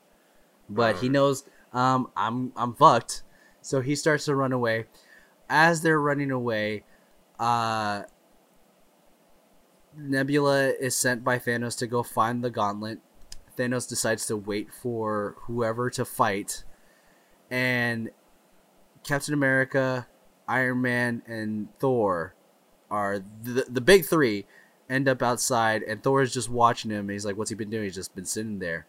but 0.71 0.97
he 0.99 1.09
Um. 1.09 1.13
knows 1.13 1.45
um 1.73 2.11
I'm 2.17 2.53
I'm 2.57 2.75
fucked. 2.75 3.23
So 3.61 3.81
he 3.81 3.97
starts 3.97 4.27
to 4.27 4.35
run 4.37 4.53
away. 4.53 4.87
As 5.49 5.83
they're 5.83 6.01
running 6.01 6.31
away, 6.31 6.85
uh, 7.41 8.03
Nebula 9.97 10.69
is 10.69 10.97
sent 10.97 11.25
by 11.25 11.39
Thanos 11.39 11.77
to 11.79 11.87
go 11.87 12.03
find 12.03 12.45
the 12.45 12.51
gauntlet. 12.51 13.01
Thanos 13.57 13.89
decides 13.89 14.27
to 14.27 14.37
wait 14.37 14.73
for 14.73 15.37
whoever 15.43 15.91
to 15.91 16.05
fight, 16.05 16.65
and 17.51 18.11
Captain 19.03 19.35
America, 19.35 20.07
Iron 20.49 20.83
Man, 20.83 21.23
and 21.27 21.69
Thor 21.79 22.35
are 22.91 23.21
the 23.43 23.67
the 23.69 23.81
big 23.81 24.05
three. 24.05 24.47
End 24.89 25.09
up 25.09 25.23
outside, 25.23 25.83
and 25.83 26.03
Thor 26.03 26.23
is 26.23 26.33
just 26.33 26.49
watching 26.49 26.91
him. 26.91 27.09
He's 27.09 27.25
like, 27.25 27.37
"What's 27.37 27.51
he 27.51 27.57
been 27.57 27.71
doing?" 27.71 27.85
He's 27.85 27.95
just 27.95 28.15
been 28.15 28.25
sitting 28.25 28.61
there. 28.61 28.87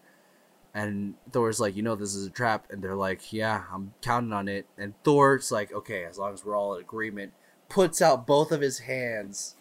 And 0.74 1.16
Thor's 1.32 1.60
like, 1.60 1.76
"You 1.76 1.82
know, 1.82 1.96
this 1.96 2.14
is 2.14 2.28
a 2.28 2.30
trap." 2.30 2.68
And 2.70 2.84
they're 2.84 2.96
like, 2.96 3.34
"Yeah, 3.34 3.64
I'm 3.74 3.94
counting 4.02 4.32
on 4.34 4.48
it." 4.48 4.68
And 4.78 4.94
Thor's 5.04 5.52
like, 5.52 5.72
"Okay, 5.74 6.04
as 6.06 6.20
long 6.20 6.34
as 6.34 6.46
we're 6.46 6.56
all 6.56 6.76
in 6.76 6.82
agreement." 6.82 7.34
Puts 7.68 8.02
out 8.02 8.28
both 8.28 8.52
of 8.52 8.62
his 8.62 8.80
hands, 8.80 9.56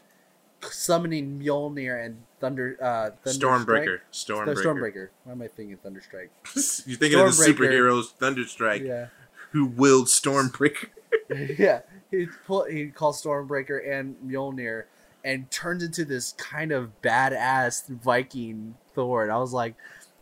summoning 0.62 1.40
Mjolnir 1.40 2.04
and 2.04 2.22
Thunder. 2.40 2.76
Uh, 2.80 3.10
Thunderstrike? 3.24 3.38
Stormbreaker. 3.66 3.98
Stormbreaker. 4.12 4.56
Stormbreaker. 4.64 5.08
Why 5.24 5.32
am 5.32 5.42
I 5.42 5.48
thinking 5.48 5.78
Thunderstrike? 5.78 6.28
You're 6.86 6.96
thinking 6.98 7.20
of 7.20 7.36
the 7.36 7.42
superheroes 7.44 8.12
Thunderstrike 8.20 8.84
Yeah. 8.86 9.06
who 9.52 9.66
willed 9.66 10.06
Stormbreaker. 10.06 10.88
yeah, 11.58 11.80
he 12.10 12.26
pull, 12.46 12.64
he 12.64 12.88
calls 12.88 13.22
Stormbreaker 13.22 13.80
and 13.88 14.16
Mjolnir 14.24 14.84
and 15.24 15.50
turns 15.50 15.82
into 15.82 16.04
this 16.04 16.32
kind 16.32 16.70
of 16.72 16.90
badass 17.02 17.88
Viking 17.88 18.76
Thor. 18.94 19.22
And 19.24 19.32
I 19.32 19.38
was 19.38 19.52
like, 19.52 19.74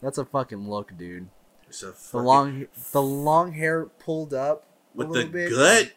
"That's 0.03 0.17
a 0.19 0.25
fucking 0.25 0.69
look, 0.71 0.97
dude." 0.97 1.29
It's 1.69 1.83
a 1.83 1.93
The 2.13 2.19
long, 2.23 2.67
the 2.93 3.03
long 3.03 3.53
hair 3.53 3.85
pulled 3.87 4.33
up 4.33 4.67
with 4.95 5.13
the 5.13 5.25
bit, 5.25 5.51
gut. 5.51 5.93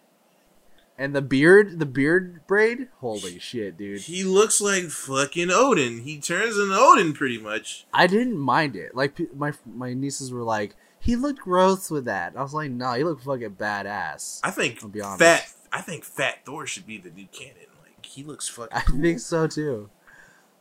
And 0.97 1.15
the 1.15 1.21
beard, 1.21 1.79
the 1.79 1.85
beard 1.85 2.45
braid. 2.47 2.87
Holy 2.99 3.37
shit, 3.39 3.77
dude! 3.77 4.01
He 4.01 4.23
looks 4.23 4.59
like 4.59 4.85
fucking 4.85 5.49
Odin. 5.51 6.01
He 6.01 6.19
turns 6.19 6.57
into 6.57 6.75
Odin 6.77 7.13
pretty 7.13 7.37
much. 7.37 7.85
I 7.93 8.07
didn't 8.07 8.37
mind 8.37 8.75
it. 8.75 8.95
Like 8.95 9.19
my 9.35 9.53
my 9.65 9.93
nieces 9.93 10.31
were 10.31 10.43
like, 10.43 10.75
"He 10.99 11.15
looked 11.15 11.39
gross 11.39 11.91
with 11.91 12.05
that." 12.05 12.33
I 12.35 12.41
was 12.41 12.53
like, 12.53 12.71
"No, 12.71 12.93
he 12.93 13.03
looked 13.03 13.23
fucking 13.23 13.51
badass." 13.51 14.39
I 14.43 14.51
think 14.51 14.79
I'll 14.83 14.89
be 14.89 15.01
honest. 15.01 15.19
fat. 15.21 15.51
I 15.71 15.81
think 15.81 16.03
Fat 16.03 16.45
Thor 16.45 16.65
should 16.65 16.87
be 16.87 16.97
the 16.97 17.11
new 17.11 17.27
canon. 17.31 17.67
Like 17.83 18.05
he 18.05 18.23
looks 18.23 18.47
fucking. 18.49 18.69
I 18.75 18.81
cool. 18.81 19.01
think 19.01 19.19
so 19.19 19.47
too. 19.47 19.89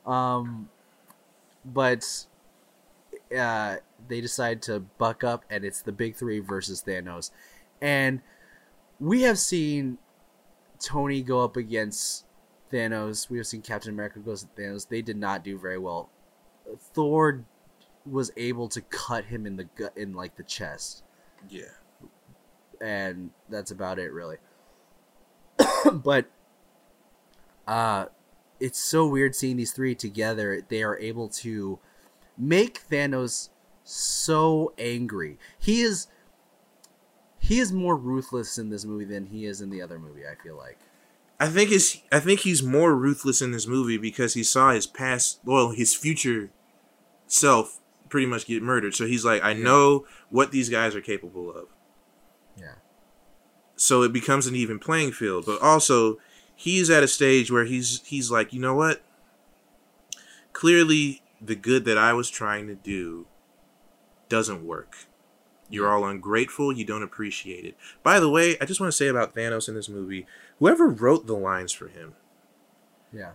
Um, 0.05 0.69
but 1.65 2.05
uh, 3.37 3.77
they 4.07 4.21
decide 4.21 4.63
to 4.63 4.81
buck 4.81 5.25
up, 5.25 5.45
and 5.49 5.65
it's 5.65 5.81
the 5.83 5.93
big 5.93 6.15
three 6.17 6.41
versus 6.41 6.83
Thanos, 6.87 7.31
and 7.81 8.21
we 9.01 9.23
have 9.23 9.39
seen 9.39 9.99
Tony 10.87 11.21
go 11.21 11.43
up 11.43 11.57
against 11.57 12.27
Thanos. 12.73 13.29
We 13.29 13.39
have 13.39 13.47
seen 13.49 13.61
Captain 13.61 13.91
America 13.93 14.21
go 14.21 14.31
against 14.31 14.55
Thanos. 14.55 14.89
They 14.89 15.03
did 15.03 15.17
not 15.17 15.43
do 15.43 15.59
very 15.59 15.79
well. 15.79 16.11
Thor 16.95 17.45
was 18.05 18.31
able 18.37 18.69
to 18.69 18.81
cut 18.83 19.25
him 19.25 19.47
in 19.47 19.57
the 19.57 19.65
gut, 19.65 19.93
in 19.97 20.15
like 20.15 20.37
the 20.37 20.45
chest, 20.45 21.03
Yeah. 21.51 21.65
and 22.81 23.31
that's 23.49 23.73
about 23.73 23.99
it, 23.99 24.13
really. 24.13 24.37
but 25.93 26.27
uh 27.67 28.07
it's 28.61 28.79
so 28.79 29.09
weird 29.09 29.35
seeing 29.35 29.57
these 29.57 29.73
three 29.73 29.95
together. 29.97 30.63
They 30.69 30.85
are 30.85 30.97
able 30.99 31.29
to 31.31 31.81
make 32.39 32.89
Thanos 32.89 33.49
so 33.83 34.73
angry. 34.79 35.39
He 35.59 35.81
is 35.81 36.07
he 37.47 37.61
is 37.61 37.73
more 37.73 37.97
ruthless 37.97 38.59
in 38.59 38.71
this 38.71 38.85
movie 38.85 39.05
than 39.05 39.27
he 39.27 39.47
is 39.47 39.61
in 39.61 39.71
the 39.71 39.81
other 39.83 39.99
movie, 39.99 40.23
I 40.27 40.35
feel 40.43 40.57
like. 40.57 40.79
I 41.39 41.49
think 41.49 41.71
his. 41.71 42.01
I 42.11 42.19
think 42.19 42.41
he's 42.41 42.63
more 42.63 42.95
ruthless 42.95 43.43
in 43.43 43.51
this 43.51 43.67
movie 43.67 43.99
because 43.99 44.35
he 44.35 44.43
saw 44.43 44.73
his 44.73 44.87
past. 44.87 45.41
Well, 45.45 45.71
his 45.71 45.95
future 45.95 46.51
self 47.27 47.81
pretty 48.09 48.27
much 48.27 48.47
get 48.47 48.63
murdered. 48.63 48.95
So 48.95 49.07
he's 49.07 49.25
like, 49.25 49.43
I 49.45 49.53
know 49.53 50.07
what 50.31 50.51
these 50.51 50.69
guys 50.69 50.95
are 50.95 51.01
capable 51.01 51.51
of. 51.53 51.67
Yeah. 52.57 52.77
so 53.77 54.03
it 54.03 54.13
becomes 54.13 54.47
an 54.47 54.57
even 54.57 54.79
playing 54.79 55.13
field. 55.13 55.45
But 55.45 55.61
also, 55.61 56.19
he's 56.55 56.89
at 56.89 57.03
a 57.03 57.09
stage 57.09 57.51
where 57.51 57.65
he's 57.67 58.01
he's 58.07 58.31
like, 58.31 58.53
you 58.55 58.61
know 58.61 58.75
what? 58.75 59.03
Clearly, 60.55 61.23
the 61.41 61.55
good 61.55 61.85
that 61.85 61.99
I 61.99 62.15
was 62.15 62.31
trying 62.31 62.67
to 62.69 62.75
do 62.75 63.27
doesn't 64.31 64.67
work. 64.67 64.97
You're 65.69 65.89
all 65.93 66.05
ungrateful. 66.05 66.73
You 66.73 66.85
don't 66.85 67.03
appreciate 67.03 67.65
it. 67.65 67.77
By 68.03 68.21
the 68.21 68.29
way, 68.29 68.57
I 68.61 68.65
just 68.65 68.81
want 68.81 68.93
to 68.93 68.97
say 68.97 69.09
about 69.09 69.35
Thanos 69.35 69.69
in 69.69 69.75
this 69.75 69.89
movie: 69.89 70.27
whoever 70.59 70.89
wrote 70.89 71.27
the 71.27 71.35
lines 71.37 71.73
for 71.73 71.89
him, 71.89 72.15
Yeah. 73.13 73.33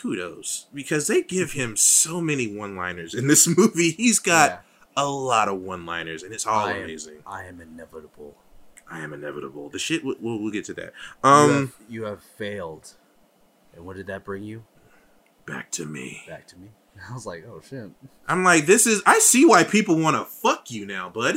kudos, 0.00 0.66
because 0.74 1.06
they 1.06 1.22
give 1.22 1.52
him 1.52 1.76
so 1.76 2.20
many 2.20 2.46
one-liners 2.54 3.14
in 3.14 3.26
this 3.26 3.46
movie. 3.58 3.90
He's 3.90 4.18
got 4.18 4.50
Yeah. 4.50 4.58
a 4.96 5.06
lot 5.08 5.48
of 5.48 5.60
one-liners, 5.60 6.22
and 6.22 6.32
it's 6.32 6.46
all 6.46 6.66
I 6.66 6.72
am- 6.72 6.84
amazing. 6.84 7.18
I 7.26 7.44
am 7.44 7.60
inevitable. 7.60 8.36
I 8.88 9.00
am 9.00 9.12
inevitable. 9.12 9.68
The 9.68 9.78
shit. 9.78 10.04
We'll, 10.04 10.16
we'll, 10.20 10.38
we'll 10.38 10.52
get 10.52 10.64
to 10.66 10.74
that. 10.74 10.92
you, 11.24 11.30
Um, 11.30 11.50
have, 11.50 11.74
you 11.88 12.04
have 12.04 12.22
failed. 12.22 12.94
And 13.74 13.84
what 13.84 13.96
did 13.96 14.06
that 14.06 14.24
bring 14.24 14.42
you? 14.44 14.64
back 15.44 15.70
to 15.72 15.84
me. 15.86 16.24
Back 16.26 16.46
to 16.48 16.56
me. 16.56 16.70
I 17.10 17.14
was 17.14 17.26
like, 17.26 17.44
oh 17.46 17.60
shit. 17.68 17.90
I'm 18.26 18.44
like, 18.44 18.66
this 18.66 18.86
is. 18.86 19.02
I 19.06 19.18
see 19.18 19.44
why 19.44 19.64
people 19.64 19.98
want 19.98 20.16
to 20.16 20.24
fuck 20.24 20.70
you 20.70 20.86
now, 20.86 21.08
bud. 21.08 21.36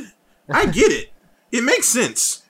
I 0.50 0.66
get 0.66 0.92
it. 0.92 1.12
It 1.52 1.64
makes 1.64 1.88
sense. 1.88 2.44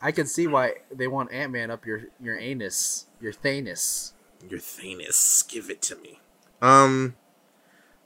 I 0.00 0.12
can 0.12 0.26
see 0.26 0.46
why 0.46 0.74
they 0.92 1.06
want 1.06 1.32
Ant 1.32 1.52
Man 1.52 1.70
up 1.70 1.86
your 1.86 2.02
your 2.20 2.38
anus, 2.38 3.06
your 3.20 3.32
thanus. 3.32 4.12
Your 4.48 4.60
Thanos, 4.60 5.48
give 5.48 5.70
it 5.70 5.82
to 5.82 5.96
me. 5.96 6.20
Um, 6.62 7.16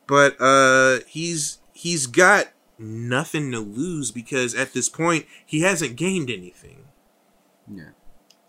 but 0.06 0.36
uh, 0.40 1.00
he's 1.06 1.58
he's 1.72 2.06
got 2.06 2.46
nothing 2.78 3.52
to 3.52 3.58
lose 3.58 4.10
because 4.10 4.54
at 4.54 4.72
this 4.72 4.88
point 4.88 5.26
he 5.44 5.62
hasn't 5.62 5.96
gained 5.96 6.30
anything. 6.30 6.84
Yeah. 7.72 7.90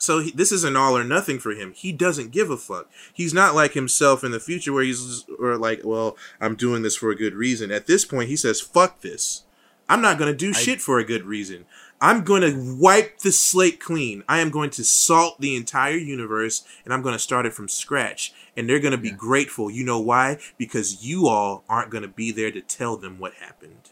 So 0.02 0.18
he, 0.18 0.32
this 0.32 0.52
is 0.52 0.64
an 0.64 0.76
all 0.76 0.98
or 0.98 1.04
nothing 1.04 1.38
for 1.38 1.52
him. 1.52 1.74
He 1.76 1.92
doesn't 1.92 2.32
give 2.32 2.50
a 2.50 2.58
fuck. 2.58 2.90
He's 3.14 3.36
not 3.36 3.54
like 3.54 3.74
himself 3.74 4.24
in 4.24 4.32
the 4.32 4.40
future 4.40 4.74
where 4.74 4.84
he's 4.84 5.26
or 5.38 5.58
like, 5.58 5.82
well, 5.84 6.18
I'm 6.40 6.56
doing 6.56 6.82
this 6.82 6.96
for 6.96 7.12
a 7.12 7.16
good 7.16 7.36
reason. 7.36 7.70
At 7.72 7.86
this 7.86 8.04
point, 8.04 8.28
he 8.28 8.36
says, 8.36 8.60
"Fuck 8.60 9.02
this. 9.02 9.44
I'm 9.88 10.02
not 10.02 10.18
gonna 10.18 10.34
do 10.34 10.54
shit 10.54 10.82
for 10.82 10.98
a 10.98 11.04
good 11.06 11.26
reason. 11.26 11.66
I'm 12.02 12.24
gonna 12.24 12.52
wipe 12.56 13.20
the 13.20 13.32
slate 13.32 13.80
clean. 13.80 14.24
I 14.28 14.40
am 14.40 14.50
going 14.50 14.72
to 14.72 14.84
salt 14.84 15.40
the 15.40 15.56
entire 15.56 15.98
universe, 15.98 16.64
and 16.84 16.96
I'm 16.96 17.04
gonna 17.04 17.20
start 17.20 17.46
it 17.46 17.54
from 17.54 17.70
scratch. 17.70 18.34
And 18.58 18.68
they're 18.68 18.80
gonna 18.80 18.98
be 18.98 19.10
Yeah. 19.10 19.16
grateful. 19.18 19.70
You 19.70 19.84
know 19.84 20.00
why? 20.00 20.40
Because 20.58 21.06
you 21.06 21.28
all 21.28 21.64
aren't 21.70 21.92
gonna 21.92 22.08
be 22.08 22.32
there 22.32 22.50
to 22.52 22.62
tell 22.62 22.98
them 22.98 23.20
what 23.20 23.36
happened. 23.36 23.92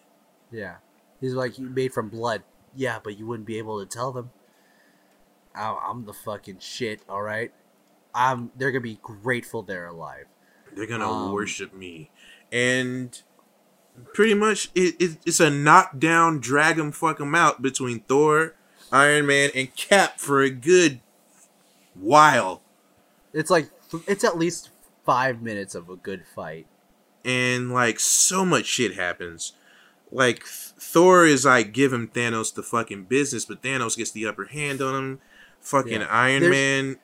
Yeah. 0.51 0.77
He's 1.21 1.33
like, 1.35 1.59
you 1.59 1.69
made 1.69 1.93
from 1.93 2.09
blood. 2.09 2.41
Yeah, 2.75 2.97
but 3.03 3.19
you 3.19 3.27
wouldn't 3.27 3.45
be 3.45 3.59
able 3.59 3.79
to 3.79 3.85
tell 3.85 4.11
them. 4.11 4.31
I- 5.55 5.79
I'm 5.89 6.05
the 6.05 6.13
fucking 6.13 6.59
shit, 6.59 7.01
alright? 7.09 7.51
I'm, 8.13 8.51
they're 8.55 8.71
gonna 8.71 8.81
be 8.81 8.99
grateful 9.01 9.61
they're 9.63 9.87
alive. 9.87 10.25
They're 10.75 10.87
gonna 10.87 11.09
Um, 11.09 11.31
worship 11.33 11.73
me, 11.73 12.09
and 12.51 13.21
pretty 14.13 14.33
much 14.33 14.69
it, 14.75 14.95
it, 14.99 15.17
it's 15.25 15.39
a 15.39 15.49
knockdown, 15.49 16.39
drag 16.39 16.79
'em, 16.79 16.91
fuck 16.91 17.19
'em 17.21 17.35
out 17.35 17.61
between 17.61 17.99
Thor, 18.01 18.55
Iron 18.91 19.25
Man, 19.27 19.49
and 19.55 19.75
Cap 19.75 20.19
for 20.19 20.41
a 20.41 20.49
good 20.49 21.01
while. 21.93 22.61
It's 23.33 23.49
like, 23.49 23.69
it's 24.07 24.23
at 24.23 24.37
least 24.37 24.69
five 25.05 25.41
minutes 25.41 25.75
of 25.75 25.89
a 25.89 25.95
good 25.95 26.23
fight. 26.35 26.67
and 27.25 27.71
like 27.73 27.99
so 27.99 28.45
much 28.45 28.65
shit 28.65 28.95
happens. 28.95 29.51
Like 30.11 30.43
Thor 30.45 31.25
is 31.25 31.43
like 31.45 31.73
give 31.73 31.91
him 31.91 32.07
Thanos 32.07 32.53
the 32.53 32.63
fucking 32.63 33.03
business, 33.03 33.43
but 33.45 33.61
Thanos 33.61 33.97
gets 33.97 34.11
the 34.11 34.25
upper 34.25 34.45
hand 34.45 34.81
on 34.81 34.95
him. 34.95 35.19
Fucking 35.61 36.01
Yeah. 36.01 36.07
Iron 36.09 36.41
There's- 36.41 36.53
Man, 36.53 36.99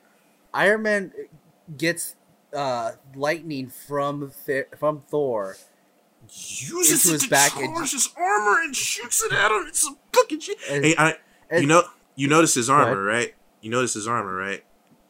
Iron 0.53 0.81
Man 0.83 1.13
gets 1.77 2.15
uh, 2.53 2.93
lightning 3.15 3.69
from 3.69 4.31
Th- 4.45 4.67
from 4.77 5.01
Thor, 5.09 5.57
uses 6.29 7.05
it 7.05 7.11
his 7.11 7.23
to 7.23 7.29
back 7.29 7.51
charge 7.51 7.91
his 7.91 8.09
armor 8.17 8.61
and 8.61 8.75
shoots 8.75 9.21
it 9.23 9.33
at 9.33 9.51
him. 9.51 9.65
It's 9.67 9.81
some 9.81 9.97
fucking 10.13 10.39
shit. 10.39 10.57
And- 10.69 10.85
hey, 10.85 10.95
I, 10.97 11.15
you 11.59 11.67
know, 11.67 11.83
you 12.15 12.27
notice 12.27 12.53
his 12.53 12.69
armor, 12.69 13.01
right? 13.03 13.35
You 13.61 13.69
notice 13.71 13.93
his 13.93 14.07
armor, 14.07 14.33
right? 14.35 14.63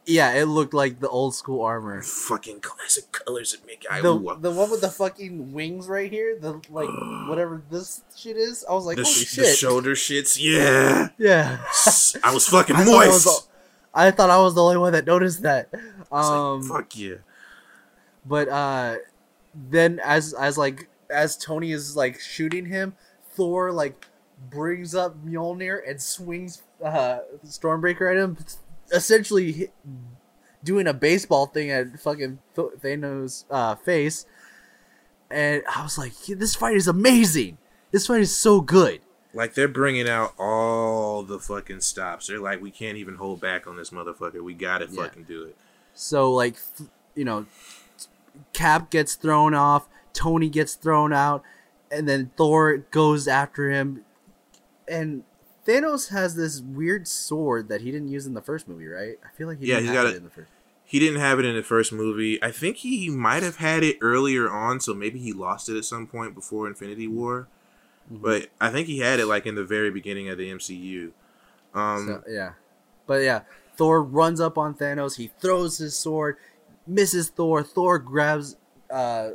Yeah, 0.08 0.34
it 0.34 0.46
looked 0.46 0.74
like 0.76 1.00
the 1.00 1.10
old 1.10 1.34
school 1.34 1.64
armor. 1.64 2.02
Fucking 2.04 2.60
classic 2.62 3.12
colors 3.12 3.52
that 3.54 3.66
make 3.66 3.86
I 3.90 4.02
The, 4.02 4.14
ooh, 4.14 4.38
the 4.40 4.52
one 4.52 4.70
with 4.70 4.82
the 4.82 4.90
fucking 4.92 5.52
wings 5.52 5.88
right 5.88 6.12
here, 6.12 6.38
the 6.40 6.62
like 6.70 6.90
whatever 7.30 7.64
this 7.72 8.02
shit 8.16 8.38
is. 8.38 8.64
I 8.70 8.74
was 8.74 8.86
like, 8.86 8.98
the, 8.98 9.04
holy 9.04 9.16
sh- 9.16 9.36
the 9.36 9.46
shit! 9.46 9.58
shoulder 9.58 9.92
shits. 9.96 10.38
Yeah, 10.40 11.08
yeah, 11.18 11.58
I 12.24 12.34
was 12.34 12.48
fucking 12.48 12.76
I 12.80 12.86
thought 12.86 13.04
I 13.04 13.08
was 13.08 13.26
moist. 13.26 13.48
the- 13.48 13.52
I 13.98 14.12
thought 14.12 14.30
I 14.30 14.38
was 14.40 14.54
the 14.56 14.62
only 14.62 14.78
one 14.78 14.92
that 14.94 15.06
noticed 15.08 15.42
that. 15.44 15.70
Um, 16.12 16.62
like, 16.62 16.70
fuck 16.70 16.98
yeah. 16.98 17.16
but 18.26 18.48
uh, 18.50 18.96
then 19.56 20.00
as 20.04 20.34
as 20.34 20.58
like 20.58 20.88
as 21.10 21.36
Tony 21.38 21.72
is 21.72 21.96
like 21.96 22.20
shooting 22.20 22.66
him, 22.66 22.94
Thor 23.32 23.72
like 23.72 24.06
brings 24.52 24.94
up 24.94 25.16
Mjolnir 25.26 25.80
and 25.90 26.00
swings 26.02 26.62
uh 26.84 27.20
Stormbreaker 27.46 28.12
at 28.12 28.18
him, 28.18 28.38
essentially 28.92 29.70
doing 30.64 30.88
a 30.88 30.94
baseball 30.94 31.46
thing 31.48 31.70
at 31.72 32.00
fucking 32.00 32.40
Th- 32.56 32.68
Thanos' 32.82 33.46
uh, 33.50 33.76
face. 33.76 34.26
And 35.30 35.64
I 35.74 35.84
was 35.84 35.98
like, 35.98 36.14
"Yeah, 36.28 36.36
this 36.38 36.56
fight 36.56 36.76
is 36.76 36.88
amazing. 36.88 37.58
This 37.92 38.08
fight 38.08 38.22
is 38.22 38.36
so 38.36 38.62
good. 38.62 39.02
Like 39.34 39.54
they're 39.54 39.68
bringing 39.68 40.08
out 40.08 40.34
all 40.40 41.24
the 41.24 41.40
fucking 41.40 41.82
stops. 41.82 42.28
They're 42.28 42.40
like, 42.40 42.62
we 42.62 42.72
can't 42.72 42.98
even 42.98 43.16
hold 43.16 43.42
back 43.42 43.68
on 43.68 43.76
this 43.76 43.90
motherfucker. 43.90 44.42
We 44.42 44.54
gotta 44.54 44.88
Yeah. 44.90 45.04
fucking 45.04 45.24
do 45.24 45.44
it. 45.44 45.58
So 45.94 46.32
like, 46.32 46.56
you 47.16 47.26
know, 47.26 47.46
Cap 48.54 48.90
gets 48.90 49.16
thrown 49.16 49.54
off, 49.54 49.88
Tony 50.14 50.48
gets 50.50 50.76
thrown 50.76 51.12
out, 51.12 51.44
and 51.92 52.08
then 52.08 52.32
Thor 52.38 52.78
goes 52.78 53.28
after 53.28 53.70
him. 53.70 54.06
And 54.88 55.24
Thanos 55.66 56.10
has 56.10 56.36
this 56.36 56.62
weird 56.62 57.08
sword 57.08 57.70
that 57.70 57.82
he 57.82 57.92
didn't 57.92 58.10
use 58.10 58.26
in 58.26 58.34
the 58.34 58.42
first 58.42 58.68
movie, 58.68 58.88
right? 58.88 59.18
I 59.24 59.36
feel 59.36 59.48
like 59.48 59.60
he 59.60 59.68
Yeah, 59.68 59.76
didn't 59.76 59.88
he's 59.88 59.96
have 59.96 60.04
got 60.04 60.10
it 60.10 60.14
it- 60.14 60.18
in 60.18 60.24
the 60.26 60.30
first. 60.30 60.50
He 60.88 61.00
didn't 61.00 61.20
have 61.20 61.40
it 61.40 61.46
in 61.46 61.56
the 61.56 61.64
first 61.64 61.92
movie. 61.92 62.42
I 62.44 62.52
think 62.52 62.78
he 62.78 63.10
might 63.10 63.42
have 63.42 63.56
had 63.56 63.84
it 63.84 63.98
earlier 64.02 64.48
on, 64.48 64.80
so 64.80 64.94
maybe 64.94 65.18
he 65.18 65.34
lost 65.34 65.68
it 65.68 65.76
at 65.76 65.84
some 65.84 66.06
point 66.06 66.36
before 66.36 66.68
Infinity 66.68 67.08
War. 67.08 67.48
Mm-hmm. 68.12 68.22
But 68.22 68.50
I 68.62 68.70
think 68.70 68.86
he 68.86 69.00
had 69.00 69.20
it 69.20 69.26
like 69.26 69.48
in 69.48 69.56
the 69.56 69.64
very 69.64 69.90
beginning 69.90 70.30
of 70.30 70.38
the 70.38 70.52
MCU. 70.52 71.12
Um, 71.74 72.06
So, 72.08 72.24
yeah, 72.32 72.52
but 73.08 73.24
yeah, 73.24 73.42
Thor 73.78 74.04
runs 74.04 74.40
up 74.40 74.60
on 74.60 74.76
Thanos. 74.76 75.16
He 75.18 75.32
throws 75.40 75.80
his 75.80 75.98
sword, 75.98 76.38
misses 76.86 77.30
Thor. 77.30 77.64
Thor 77.64 77.98
grabs 77.98 78.56
uh, 78.92 79.32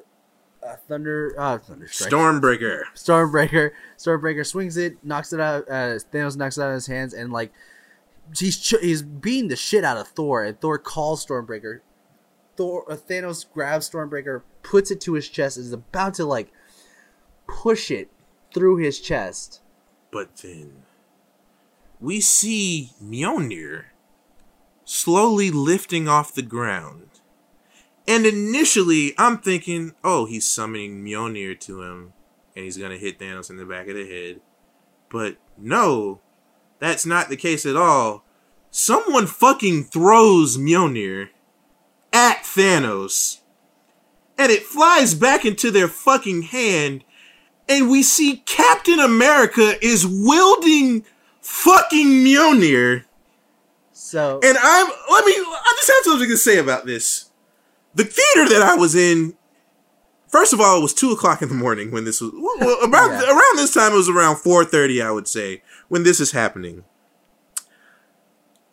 uh 0.66 0.76
Thunder 0.88 1.34
uh 1.38 1.58
Thunder 1.58 1.86
Stormbreaker. 1.86 2.82
Stormbreaker. 2.94 3.70
Stormbreaker 3.98 4.46
swings 4.46 4.76
it, 4.76 5.04
knocks 5.04 5.32
it 5.32 5.40
out. 5.40 5.68
Uh, 5.68 5.98
Thanos 6.12 6.36
knocks 6.36 6.58
it 6.58 6.62
out 6.62 6.68
of 6.68 6.74
his 6.74 6.86
hands, 6.86 7.14
and 7.14 7.32
like 7.32 7.52
he's 8.36 8.58
ch- 8.58 8.80
he's 8.80 9.02
beating 9.02 9.48
the 9.48 9.56
shit 9.56 9.84
out 9.84 9.96
of 9.96 10.08
Thor, 10.08 10.44
and 10.44 10.60
Thor 10.60 10.78
calls 10.78 11.24
Stormbreaker. 11.24 11.80
Thor 12.56 12.84
uh, 12.90 12.96
Thanos 12.96 13.44
grabs 13.52 13.88
Stormbreaker, 13.88 14.42
puts 14.62 14.90
it 14.90 15.00
to 15.02 15.14
his 15.14 15.28
chest, 15.28 15.56
is 15.56 15.72
about 15.72 16.14
to 16.14 16.24
like 16.24 16.52
push 17.46 17.90
it 17.90 18.10
through 18.54 18.76
his 18.76 19.00
chest. 19.00 19.60
But 20.10 20.36
then 20.38 20.82
we 22.00 22.20
see 22.20 22.90
Mjolnir 23.02 23.84
slowly 24.84 25.50
lifting 25.50 26.08
off 26.08 26.34
the 26.34 26.42
ground. 26.42 27.19
And 28.10 28.26
initially, 28.26 29.14
I'm 29.18 29.38
thinking, 29.38 29.94
oh, 30.02 30.24
he's 30.24 30.44
summoning 30.44 31.04
Mjolnir 31.04 31.58
to 31.60 31.82
him, 31.82 32.12
and 32.56 32.64
he's 32.64 32.76
gonna 32.76 32.96
hit 32.96 33.20
Thanos 33.20 33.50
in 33.50 33.56
the 33.56 33.64
back 33.64 33.86
of 33.86 33.94
the 33.94 34.04
head. 34.04 34.40
But 35.08 35.36
no, 35.56 36.20
that's 36.80 37.06
not 37.06 37.28
the 37.28 37.36
case 37.36 37.64
at 37.64 37.76
all. 37.76 38.24
Someone 38.72 39.28
fucking 39.28 39.84
throws 39.84 40.58
Mjolnir 40.58 41.28
at 42.12 42.42
Thanos, 42.42 43.42
and 44.36 44.50
it 44.50 44.64
flies 44.64 45.14
back 45.14 45.44
into 45.44 45.70
their 45.70 45.86
fucking 45.86 46.42
hand, 46.42 47.04
and 47.68 47.88
we 47.88 48.02
see 48.02 48.42
Captain 48.44 48.98
America 48.98 49.74
is 49.80 50.04
wielding 50.04 51.04
fucking 51.42 52.08
Mjolnir. 52.24 53.04
So 53.92 54.40
And 54.42 54.58
I'm 54.60 54.88
let 55.12 55.24
me 55.24 55.32
I 55.36 55.74
just 55.76 55.92
have 55.92 56.04
something 56.12 56.28
to 56.28 56.36
say 56.36 56.58
about 56.58 56.86
this. 56.86 57.29
The 57.94 58.04
theater 58.04 58.48
that 58.50 58.62
I 58.62 58.74
was 58.76 58.94
in, 58.94 59.34
first 60.28 60.52
of 60.52 60.60
all, 60.60 60.78
it 60.78 60.82
was 60.82 60.94
two 60.94 61.10
o'clock 61.10 61.42
in 61.42 61.48
the 61.48 61.54
morning 61.54 61.90
when 61.90 62.04
this 62.04 62.20
was 62.20 62.30
well, 62.34 62.78
around 62.88 63.20
Yeah. 63.20 63.30
around 63.30 63.56
this 63.56 63.74
time. 63.74 63.92
It 63.92 63.96
was 63.96 64.08
around 64.08 64.36
four 64.36 64.64
thirty, 64.64 65.02
I 65.02 65.10
would 65.10 65.28
say, 65.28 65.62
when 65.88 66.02
this 66.04 66.20
is 66.20 66.32
happening. 66.32 66.84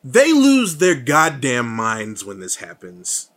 They 0.03 0.31
lose 0.31 0.77
their 0.77 0.95
goddamn 0.95 1.67
minds 1.67 2.23
when 2.23 2.39
this 2.39 2.57
happens. 2.57 3.29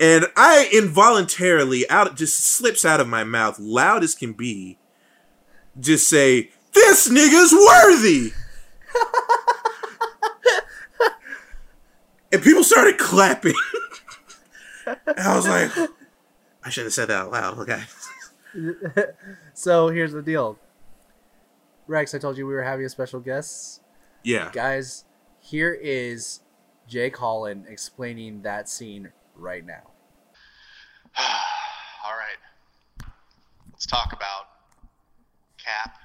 And 0.00 0.26
I 0.36 0.68
involuntarily 0.72 1.88
out 1.88 2.16
just 2.16 2.40
slips 2.40 2.84
out 2.84 3.00
of 3.00 3.06
my 3.06 3.22
mouth, 3.22 3.60
loud 3.60 4.02
as 4.02 4.16
can 4.16 4.32
be, 4.32 4.78
just 5.78 6.08
say, 6.08 6.50
This 6.72 7.08
nigga's 7.08 7.52
worthy! 7.52 8.32
and 12.32 12.42
people 12.42 12.64
started 12.64 12.98
clapping. 12.98 13.54
and 15.06 15.18
I 15.18 15.36
was 15.36 15.46
like, 15.46 15.70
I 16.62 16.70
should 16.70 16.84
have 16.84 16.92
said 16.92 17.08
that 17.08 17.22
out 17.22 17.32
loud, 17.32 17.58
okay? 17.58 17.82
so 19.54 19.88
here's 19.88 20.12
the 20.12 20.22
deal. 20.22 20.58
Rex, 21.86 22.14
I 22.14 22.18
told 22.18 22.38
you 22.38 22.46
we 22.46 22.54
were 22.54 22.62
having 22.62 22.86
a 22.86 22.88
special 22.88 23.20
guest. 23.20 23.82
Yeah. 24.22 24.50
Guys, 24.52 25.04
here 25.40 25.72
is 25.72 26.40
Jake 26.88 27.16
Holland 27.16 27.66
explaining 27.68 28.42
that 28.42 28.68
scene 28.68 29.12
right 29.34 29.64
now. 29.64 29.82
All 31.18 32.12
right. 32.12 33.08
Let's 33.70 33.86
talk 33.86 34.12
about 34.12 34.48
Cap 35.62 35.98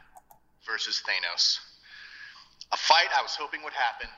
versus 0.66 1.02
Thanos. 1.08 1.60
A 2.72 2.78
fight 2.78 3.08
I 3.18 3.22
was 3.22 3.36
hoping 3.36 3.64
would 3.64 3.74
happen. 3.74 4.10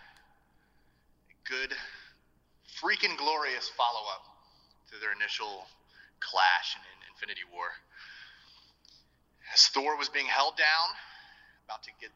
A 1.30 1.50
good, 1.50 1.74
freaking 2.82 3.16
glorious 3.18 3.70
follow 3.70 4.08
up 4.12 4.31
their 5.00 5.14
initial 5.14 5.68
clash 6.20 6.76
in, 6.76 6.82
in 6.82 7.00
Infinity 7.14 7.48
War. 7.54 7.72
As 9.54 9.68
Thor 9.68 9.98
was 9.98 10.10
being 10.10 10.28
held 10.28 10.58
down, 10.58 10.88
about 11.66 11.84
to 11.84 11.92
get 12.00 12.12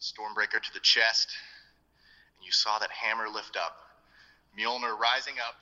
Stormbreaker 0.00 0.60
to 0.60 0.72
the 0.74 0.80
chest, 0.80 1.28
and 2.36 2.44
you 2.44 2.52
saw 2.52 2.78
that 2.78 2.90
hammer 2.90 3.28
lift 3.28 3.56
up. 3.56 3.76
Mjolnir 4.58 4.98
rising 4.98 5.34
up, 5.46 5.56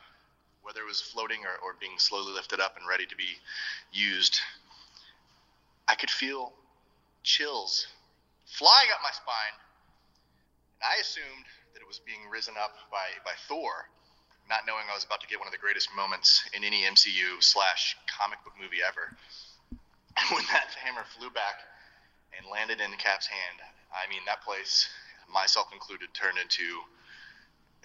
whether 0.62 0.80
it 0.80 0.86
was 0.86 1.00
floating 1.00 1.40
or, 1.44 1.56
or 1.64 1.76
being 1.80 1.98
slowly 1.98 2.32
lifted 2.32 2.60
up 2.60 2.76
and 2.76 2.88
ready 2.88 3.06
to 3.06 3.16
be 3.16 3.36
used, 3.92 4.40
I 5.86 5.94
could 5.94 6.10
feel 6.10 6.52
chills 7.22 7.86
flying 8.46 8.88
up 8.92 9.00
my 9.02 9.10
spine. 9.10 9.56
And 10.80 10.84
I 10.84 11.00
assumed 11.00 11.46
that 11.72 11.80
it 11.80 11.88
was 11.88 12.00
being 12.00 12.28
risen 12.30 12.54
up 12.60 12.72
by, 12.90 13.12
by 13.24 13.32
Thor, 13.48 13.88
not 14.48 14.68
knowing 14.68 14.84
I 14.90 14.94
was 14.94 15.04
about 15.04 15.20
to 15.22 15.28
get 15.28 15.38
one 15.38 15.48
of 15.48 15.52
the 15.52 15.62
greatest 15.62 15.88
moments 15.96 16.44
in 16.52 16.64
any 16.64 16.84
MCU 16.84 17.40
slash 17.40 17.96
comic 18.06 18.42
book 18.44 18.54
movie 18.60 18.84
ever. 18.84 19.16
And 20.16 20.26
when 20.34 20.44
that 20.52 20.74
hammer 20.78 21.04
flew 21.16 21.30
back 21.30 21.64
and 22.36 22.46
landed 22.46 22.80
in 22.80 22.92
Cap's 23.00 23.26
hand, 23.26 23.58
I 23.90 24.08
mean, 24.10 24.20
that 24.26 24.42
place, 24.42 24.88
myself 25.32 25.72
included, 25.72 26.12
turned 26.12 26.38
into 26.38 26.84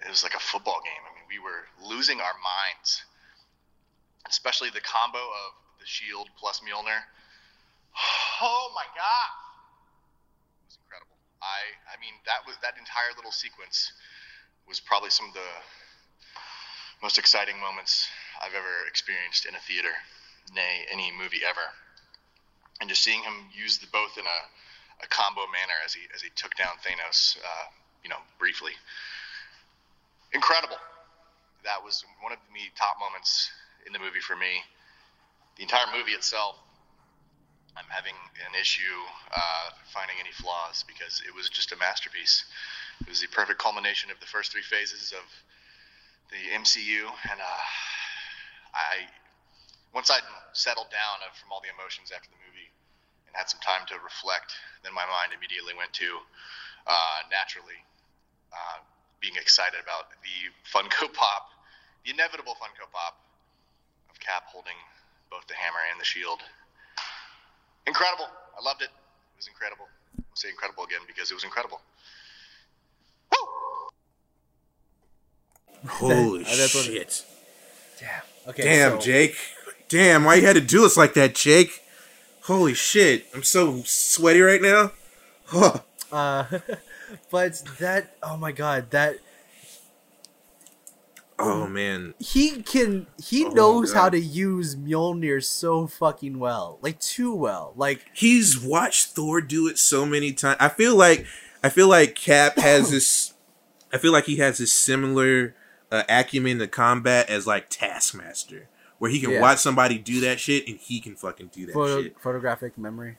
it 0.06 0.10
was 0.10 0.23
like 0.23 0.36
a 0.36 0.40
football 0.40 0.80
game. 0.80 1.03
I 1.03 1.11
mean, 1.11 1.27
we 1.27 1.44
were 1.44 1.68
losing 1.84 2.23
our 2.23 2.36
minds, 2.40 3.03
especially 4.30 4.69
the 4.72 4.80
combo 4.80 5.19
of 5.19 5.49
the 5.80 5.86
Shield 5.86 6.30
plus 6.40 6.61
Mjolnir. 6.61 7.03
Oh 8.40 8.72
my 8.72 8.88
god, 8.95 9.31
it 10.64 10.72
was 10.72 10.80
incredible. 10.80 11.19
I, 11.44 11.76
I 11.91 11.99
mean, 11.99 12.15
that 12.23 12.48
was 12.48 12.56
that 12.64 12.80
entire 12.80 13.11
little 13.19 13.36
sequence 13.36 13.91
was 14.64 14.80
probably 14.80 15.11
some 15.11 15.27
of 15.27 15.36
the 15.36 15.52
most 17.01 17.17
exciting 17.17 17.59
moments 17.59 18.07
I've 18.41 18.53
ever 18.53 18.88
experienced 18.88 19.45
in 19.45 19.55
a 19.55 19.59
theater, 19.59 19.91
nay, 20.53 20.85
any 20.91 21.11
movie 21.11 21.41
ever. 21.47 21.71
And 22.81 22.89
just 22.89 23.03
seeing 23.03 23.23
him 23.23 23.51
use 23.53 23.77
the 23.77 23.88
both 23.91 24.17
in 24.17 24.26
a, 24.26 24.39
a 25.03 25.07
combo 25.07 25.41
manner 25.47 25.76
as 25.84 25.93
he 25.93 26.01
as 26.15 26.21
he 26.21 26.30
took 26.35 26.55
down 26.55 26.80
Thanos, 26.84 27.38
uh, 27.38 27.67
you 28.03 28.09
know, 28.09 28.19
briefly 28.38 28.71
incredible. 30.34 30.77
That 31.63 31.84
was 31.84 32.03
one 32.21 32.31
of 32.31 32.39
the 32.53 32.65
top 32.76 32.97
moments 32.99 33.51
in 33.85 33.93
the 33.93 33.99
movie 33.99 34.21
for 34.21 34.35
me. 34.35 34.63
The 35.57 35.63
entire 35.63 35.91
movie 35.91 36.11
itself, 36.11 36.55
I'm 37.76 37.89
having 37.89 38.15
an 38.47 38.55
issue 38.59 38.95
uh, 39.34 39.76
finding 39.91 40.15
any 40.19 40.31
flaws 40.31 40.85
because 40.88 41.21
it 41.27 41.35
was 41.35 41.49
just 41.49 41.71
a 41.71 41.77
masterpiece. 41.77 42.45
It 43.01 43.09
was 43.09 43.21
the 43.21 43.27
perfect 43.27 43.59
culmination 43.59 44.11
of 44.11 44.19
the 44.19 44.26
first 44.26 44.51
three 44.51 44.63
phases 44.63 45.11
of 45.11 45.23
the 46.30 46.41
MCU, 46.53 47.10
and 47.30 47.39
uh, 47.41 47.64
I 48.73 49.10
once 49.93 50.10
I'd 50.14 50.26
settled 50.53 50.93
down 50.93 51.26
from 51.34 51.49
all 51.51 51.61
the 51.61 51.73
emotions 51.73 52.14
after 52.14 52.30
the 52.30 52.38
movie 52.45 52.69
and 53.26 53.34
had 53.34 53.49
some 53.49 53.60
time 53.61 53.89
to 53.89 53.97
reflect, 54.06 54.53
then 54.85 54.93
my 54.93 55.06
mind 55.10 55.34
immediately 55.34 55.73
went 55.73 55.93
to 55.97 56.22
uh, 56.85 57.26
naturally 57.34 57.81
uh, 58.53 58.81
being 59.22 59.35
excited 59.35 59.81
about 59.81 60.14
the 60.22 60.38
Funko 60.69 61.10
Pop, 61.14 61.49
the 62.06 62.14
inevitable 62.14 62.53
Funko 62.61 62.85
Pop 62.93 63.18
of 64.10 64.19
Cap 64.22 64.45
holding 64.47 64.77
both 65.30 65.45
the 65.47 65.57
hammer 65.57 65.81
and 65.89 65.99
the 65.99 66.06
shield. 66.06 66.41
Incredible. 67.85 68.30
I 68.57 68.61
loved 68.61 68.81
it. 68.81 68.89
It 68.93 69.38
was 69.38 69.47
incredible. 69.47 69.89
I'll 70.18 70.38
say 70.38 70.49
incredible 70.49 70.84
again 70.84 71.01
because 71.07 71.31
it 71.31 71.34
was 71.34 71.43
incredible. 71.43 71.81
Woo! 73.31 73.41
Holy 75.88 76.41
Uh, 76.45 76.56
that's 76.56 76.76
what 76.76 76.88
it- 76.88 76.93
shit! 76.93 77.26
Damn. 77.99 78.22
Okay. 78.49 78.64
Damn, 78.64 78.91
so- 78.99 79.06
Jake. 79.06 79.35
Damn, 79.88 80.23
why 80.23 80.35
you 80.35 80.45
had 80.45 80.53
to 80.56 80.61
do 80.61 80.85
us 80.85 80.95
like 80.97 81.14
that, 81.15 81.34
Jake? 81.35 81.81
Holy 82.43 82.73
shit! 82.73 83.26
I'm 83.34 83.43
so 83.43 83.81
sweaty 83.85 84.41
right 84.41 84.61
now. 84.61 84.91
Huh. 85.45 85.80
Uh, 86.11 86.45
but 87.31 87.61
that. 87.80 88.15
Oh 88.23 88.38
my 88.38 88.51
god. 88.51 88.91
That 88.91 89.18
Oh 91.41 91.68
man, 91.68 92.15
he 92.19 92.61
can. 92.64 93.07
He 93.23 93.45
Oh 93.45 93.49
knows 93.49 93.93
how 93.93 94.10
to 94.10 94.19
use 94.19 94.76
Mjolnir 94.76 95.41
so 95.43 95.88
fucking 95.88 96.38
well. 96.38 96.77
Like 96.81 96.99
too 96.99 97.34
well. 97.34 97.73
Like 97.77 98.06
he's 98.14 98.60
watched 98.60 99.07
Thor 99.11 99.39
do 99.39 99.68
it 99.68 99.77
so 99.77 100.06
many 100.06 100.34
times. 100.34 100.57
I 100.60 100.68
feel 100.68 100.97
like 100.97 101.26
I 101.64 101.69
feel 101.69 101.88
like 101.88 102.15
Cap 102.15 102.57
has 102.57 102.91
this. 102.91 103.34
I 103.93 103.97
feel 103.97 104.11
like 104.11 104.26
he 104.26 104.35
has 104.38 104.57
this 104.57 104.73
similar 104.73 105.56
uh, 105.91 106.03
acumen 106.10 106.60
to 106.60 106.68
combat 106.68 107.30
as 107.30 107.45
like 107.48 107.70
Taskmaster, 107.70 108.68
where 108.98 109.10
he 109.11 109.20
can 109.20 109.32
Yeah. 109.32 109.41
watch 109.41 109.60
somebody 109.60 109.98
do 109.98 110.20
that 110.22 110.40
shit 110.40 110.68
and 110.68 110.78
he 110.78 110.99
can 110.99 111.16
fucking 111.16 111.48
do 111.53 111.66
that 111.68 111.74
photo, 111.74 112.03
shit. 112.03 112.20
photographic 112.20 112.78
memory. 112.78 113.18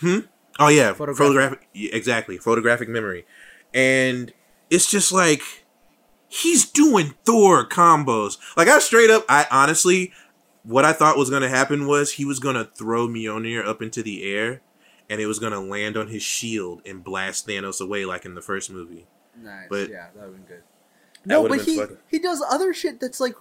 Hmm. 0.00 0.20
Oh 0.58 0.68
yeah, 0.68 0.92
Photographic. 0.92 1.16
photographic. 1.18 1.68
yeah, 1.72 1.90
exactly, 1.94 2.38
photographic 2.38 2.88
memory, 2.88 3.26
and 3.74 4.32
it's 4.70 4.90
just 4.90 5.12
like 5.12 5.42
he's 6.28 6.64
doing 6.68 7.14
Thor 7.24 7.66
combos. 7.66 8.38
Like 8.56 8.68
I 8.68 8.78
straight 8.80 9.10
up, 9.10 9.24
I 9.28 9.46
honestly, 9.50 10.12
what 10.64 10.84
I 10.84 10.92
thought 10.92 11.16
was 11.16 11.30
gonna 11.30 11.48
happen 11.48 11.86
was 11.86 12.12
he 12.12 12.24
was 12.24 12.38
gonna 12.40 12.64
throw 12.64 13.06
Mjolnir 13.08 13.64
up 13.66 13.82
into 13.82 14.02
the 14.02 14.24
air, 14.32 14.60
and 15.08 15.20
it 15.20 15.26
was 15.26 15.38
gonna 15.38 15.60
land 15.60 15.96
on 15.96 16.08
his 16.08 16.22
shield 16.22 16.82
and 16.86 17.04
blast 17.04 17.46
Thanos 17.46 17.80
away 17.80 18.04
like 18.04 18.24
in 18.24 18.34
the 18.34 18.42
first 18.42 18.70
movie. 18.70 19.06
Nice. 19.40 19.66
But- 19.70 19.90
yeah, 19.90 20.06
that 20.14 20.16
would 20.16 20.22
have 20.22 20.32
been 20.34 20.56
good. 20.56 20.62
No, 21.24 21.46
but 21.48 21.60
he 21.62 21.76
fucking- 21.78 21.98
he 22.08 22.18
does 22.18 22.42
other 22.48 22.72
shit 22.72 23.00
that's 23.00 23.20
like 23.20 23.34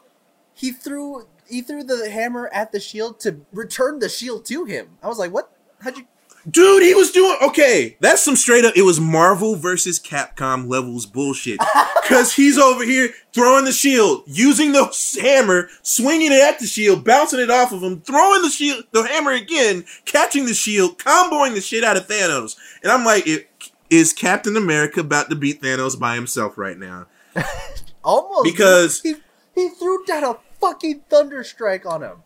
he 0.54 0.72
threw 0.72 1.28
he 1.48 1.62
threw 1.62 1.84
the 1.84 2.10
hammer 2.10 2.50
at 2.54 2.72
the 2.72 2.80
shield 2.80 3.20
to 3.22 3.42
return 3.54 4.00
the 4.00 4.10
shield 4.10 4.46
to 4.46 4.66
him. 4.66 4.98
I 5.02 5.08
was 5.08 5.18
like, 5.18 5.32
what? 5.32 5.52
How'd 5.82 5.98
you? 5.98 6.06
Dude, 6.50 6.82
he 6.82 6.94
was 6.94 7.12
doing 7.12 7.36
okay. 7.42 7.98
That's 8.00 8.22
some 8.24 8.38
straight 8.38 8.64
up. 8.64 8.74
It 8.78 8.84
was 8.84 9.02
Marvel 9.02 9.56
versus 9.58 10.00
Capcom 10.00 10.70
levels 10.70 11.06
bullshit. 11.06 11.60
Cause 12.08 12.34
he's 12.34 12.58
over 12.58 12.86
here 12.86 13.10
throwing 13.34 13.66
the 13.66 13.74
shield, 13.74 14.24
using 14.28 14.72
the 14.72 14.86
hammer, 15.22 15.68
swinging 15.82 16.32
it 16.32 16.42
at 16.42 16.58
the 16.60 16.66
shield, 16.66 17.04
bouncing 17.04 17.42
it 17.42 17.50
off 17.52 17.74
of 17.74 17.84
him, 17.84 18.00
throwing 18.00 18.42
the 18.44 18.50
shield, 18.50 18.86
the 18.92 19.04
hammer 19.04 19.32
again, 19.32 19.84
catching 20.06 20.46
the 20.46 20.54
shield, 20.54 20.98
comboing 21.00 21.54
the 21.54 21.60
shit 21.60 21.84
out 21.84 21.98
of 21.98 22.08
Thanos. 22.08 22.56
And 22.82 22.94
I'm 22.94 23.04
like, 23.04 23.28
it, 23.28 23.50
is 23.90 24.14
Captain 24.14 24.56
America 24.56 25.02
about 25.02 25.30
to 25.30 25.36
beat 25.36 25.62
Thanos 25.62 26.00
by 26.00 26.16
himself 26.16 26.58
right 26.58 26.78
now? 26.78 27.08
Almost 28.04 28.44
Because- 28.44 29.02
he 29.02 29.16
he 29.56 29.70
threw 29.70 30.04
down 30.06 30.24
a 30.24 30.38
fucking 30.62 31.02
thunder 31.10 31.44
strike 31.44 31.86
on 31.86 32.02
him. 32.04 32.18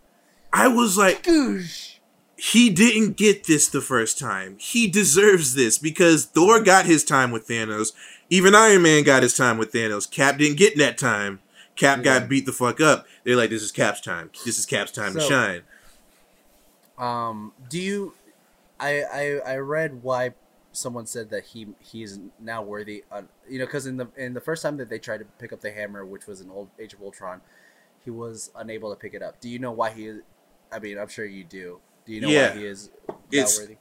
I 0.54 0.68
was 0.68 0.98
like, 0.98 1.24
Goosh. 1.24 1.96
he 2.36 2.70
didn't 2.70 3.16
get 3.16 3.46
this 3.46 3.68
the 3.70 3.80
first 3.82 4.20
time. 4.20 4.58
He 4.60 4.88
deserves 4.88 5.54
this 5.56 5.78
because 5.78 6.26
Thor 6.26 6.62
got 6.62 6.86
his 6.86 7.04
time 7.06 7.32
with 7.32 7.48
Thanos. 7.48 7.94
Even 8.30 8.54
Iron 8.54 8.82
Man 8.82 9.04
got 9.04 9.24
his 9.24 9.36
time 9.36 9.58
with 9.58 9.72
Thanos. 9.72 10.10
Cap 10.12 10.38
didn't 10.38 10.58
get 10.58 10.78
that 10.78 10.98
time. 10.98 11.40
Cap 11.78 12.00
Yeah. 12.00 12.20
got 12.20 12.30
beat 12.30 12.46
the 12.46 12.52
fuck 12.52 12.82
up. 12.82 13.06
They're 13.24 13.36
like, 13.38 13.50
this 13.50 13.64
is 13.64 13.72
Cap's 13.72 14.02
time. 14.02 14.30
This 14.46 14.60
is 14.60 14.66
Cap's 14.66 14.92
time 14.92 15.14
to 15.14 15.22
shine. 15.22 15.62
Um, 16.98 17.54
do 17.70 17.80
you? 17.82 18.14
I 18.80 19.04
I 19.04 19.54
I 19.54 19.56
read 19.58 20.04
why 20.04 20.34
someone 20.72 21.06
said 21.06 21.30
that 21.30 21.46
he 21.46 21.68
he's 21.80 22.20
now 22.40 22.62
worthy. 22.62 23.04
On, 23.12 23.28
you 23.50 23.60
know, 23.60 23.66
because 23.66 23.86
in 23.86 23.98
the 23.98 24.08
in 24.16 24.34
the 24.34 24.42
first 24.42 24.64
time 24.64 24.78
that 24.78 24.90
they 24.90 25.00
tried 25.00 25.20
to 25.20 25.26
pick 25.40 25.52
up 25.54 25.62
the 25.62 25.72
hammer, 25.72 26.06
which 26.06 26.28
was 26.28 26.42
an 26.42 26.50
old 26.50 26.70
Age 26.80 26.94
of 26.94 27.02
Ultron, 27.02 27.42
he 28.04 28.10
was 28.10 28.52
unable 28.56 28.90
to 28.90 28.96
pick 28.96 29.14
it 29.14 29.22
up. 29.22 29.40
Do 29.40 29.50
you 29.50 29.60
know 29.60 29.72
why 29.72 29.92
he? 29.92 30.20
I 30.72 30.80
mean, 30.80 30.98
I'm 30.98 31.08
sure 31.10 31.26
you 31.26 31.44
do. 31.44 31.80
Do 32.06 32.14
you 32.14 32.22
know 32.22 32.30
Yeah. 32.30 32.52
why 32.54 32.58
he 32.60 32.66
is 32.66 32.90
It's 33.32 33.60
worthy? 33.60 33.78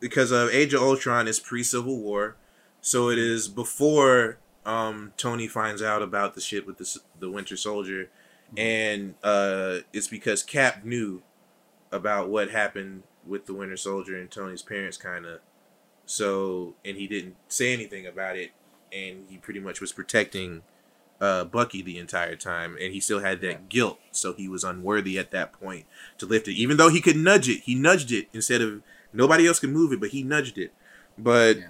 because 0.00 0.30
of 0.32 0.48
Age 0.50 0.74
of 0.74 0.82
Ultron 0.82 1.28
is 1.28 1.38
pre 1.38 1.62
Civil 1.62 1.98
War, 1.98 2.36
so 2.80 3.10
it 3.10 3.18
is 3.18 3.48
before 3.48 4.38
um, 4.66 5.12
Tony 5.16 5.46
finds 5.48 5.82
out 5.82 6.02
about 6.02 6.34
the 6.34 6.40
shit 6.40 6.66
with 6.66 6.78
the 6.78 7.00
the 7.18 7.30
Winter 7.30 7.56
Soldier, 7.56 8.08
and 8.56 9.14
uh, 9.22 9.78
it's 9.92 10.08
because 10.08 10.42
Cap 10.42 10.84
knew 10.84 11.22
about 11.92 12.28
what 12.28 12.50
happened 12.50 13.02
with 13.26 13.46
the 13.46 13.54
Winter 13.54 13.76
Soldier 13.76 14.18
and 14.18 14.30
Tony's 14.30 14.62
parents, 14.62 14.96
kind 14.96 15.26
of. 15.26 15.40
So, 16.10 16.74
and 16.84 16.96
he 16.96 17.06
didn't 17.06 17.36
say 17.46 17.72
anything 17.72 18.04
about 18.04 18.36
it, 18.36 18.50
and 18.92 19.26
he 19.30 19.36
pretty 19.36 19.60
much 19.60 19.80
was 19.80 19.92
protecting 19.92 20.62
uh, 21.20 21.44
Bucky 21.44 21.82
the 21.82 21.98
entire 21.98 22.34
time, 22.34 22.76
and 22.80 22.92
he 22.92 22.98
still 22.98 23.20
had 23.20 23.40
that 23.42 23.46
Yeah. 23.52 23.58
guilt, 23.68 24.00
so 24.10 24.32
he 24.32 24.48
was 24.48 24.64
unworthy 24.64 25.20
at 25.20 25.30
that 25.30 25.52
point 25.52 25.86
to 26.18 26.26
lift 26.26 26.48
it. 26.48 26.54
Even 26.54 26.78
though 26.78 26.88
he 26.88 27.00
could 27.00 27.14
nudge 27.16 27.48
it, 27.48 27.60
he 27.60 27.76
nudged 27.76 28.10
it 28.10 28.26
instead 28.32 28.60
of 28.60 28.82
nobody 29.12 29.46
else 29.46 29.60
could 29.60 29.70
move 29.70 29.92
it, 29.92 30.00
but 30.00 30.08
he 30.10 30.24
nudged 30.24 30.58
it. 30.58 30.72
But 31.16 31.58
Yeah. 31.58 31.66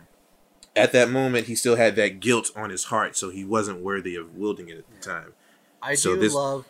at 0.74 0.92
that 0.92 1.10
moment, 1.10 1.46
he 1.48 1.54
still 1.54 1.76
had 1.76 1.94
that 1.96 2.20
guilt 2.20 2.50
on 2.56 2.70
his 2.70 2.84
heart, 2.84 3.16
so 3.16 3.28
he 3.28 3.44
wasn't 3.44 3.80
worthy 3.80 4.16
of 4.16 4.36
wielding 4.36 4.70
it 4.70 4.78
at 4.78 4.90
the 4.90 5.00
time. 5.06 5.34
I 5.82 5.96
so 5.96 6.14
do 6.14 6.20
this- 6.20 6.32
love. 6.32 6.64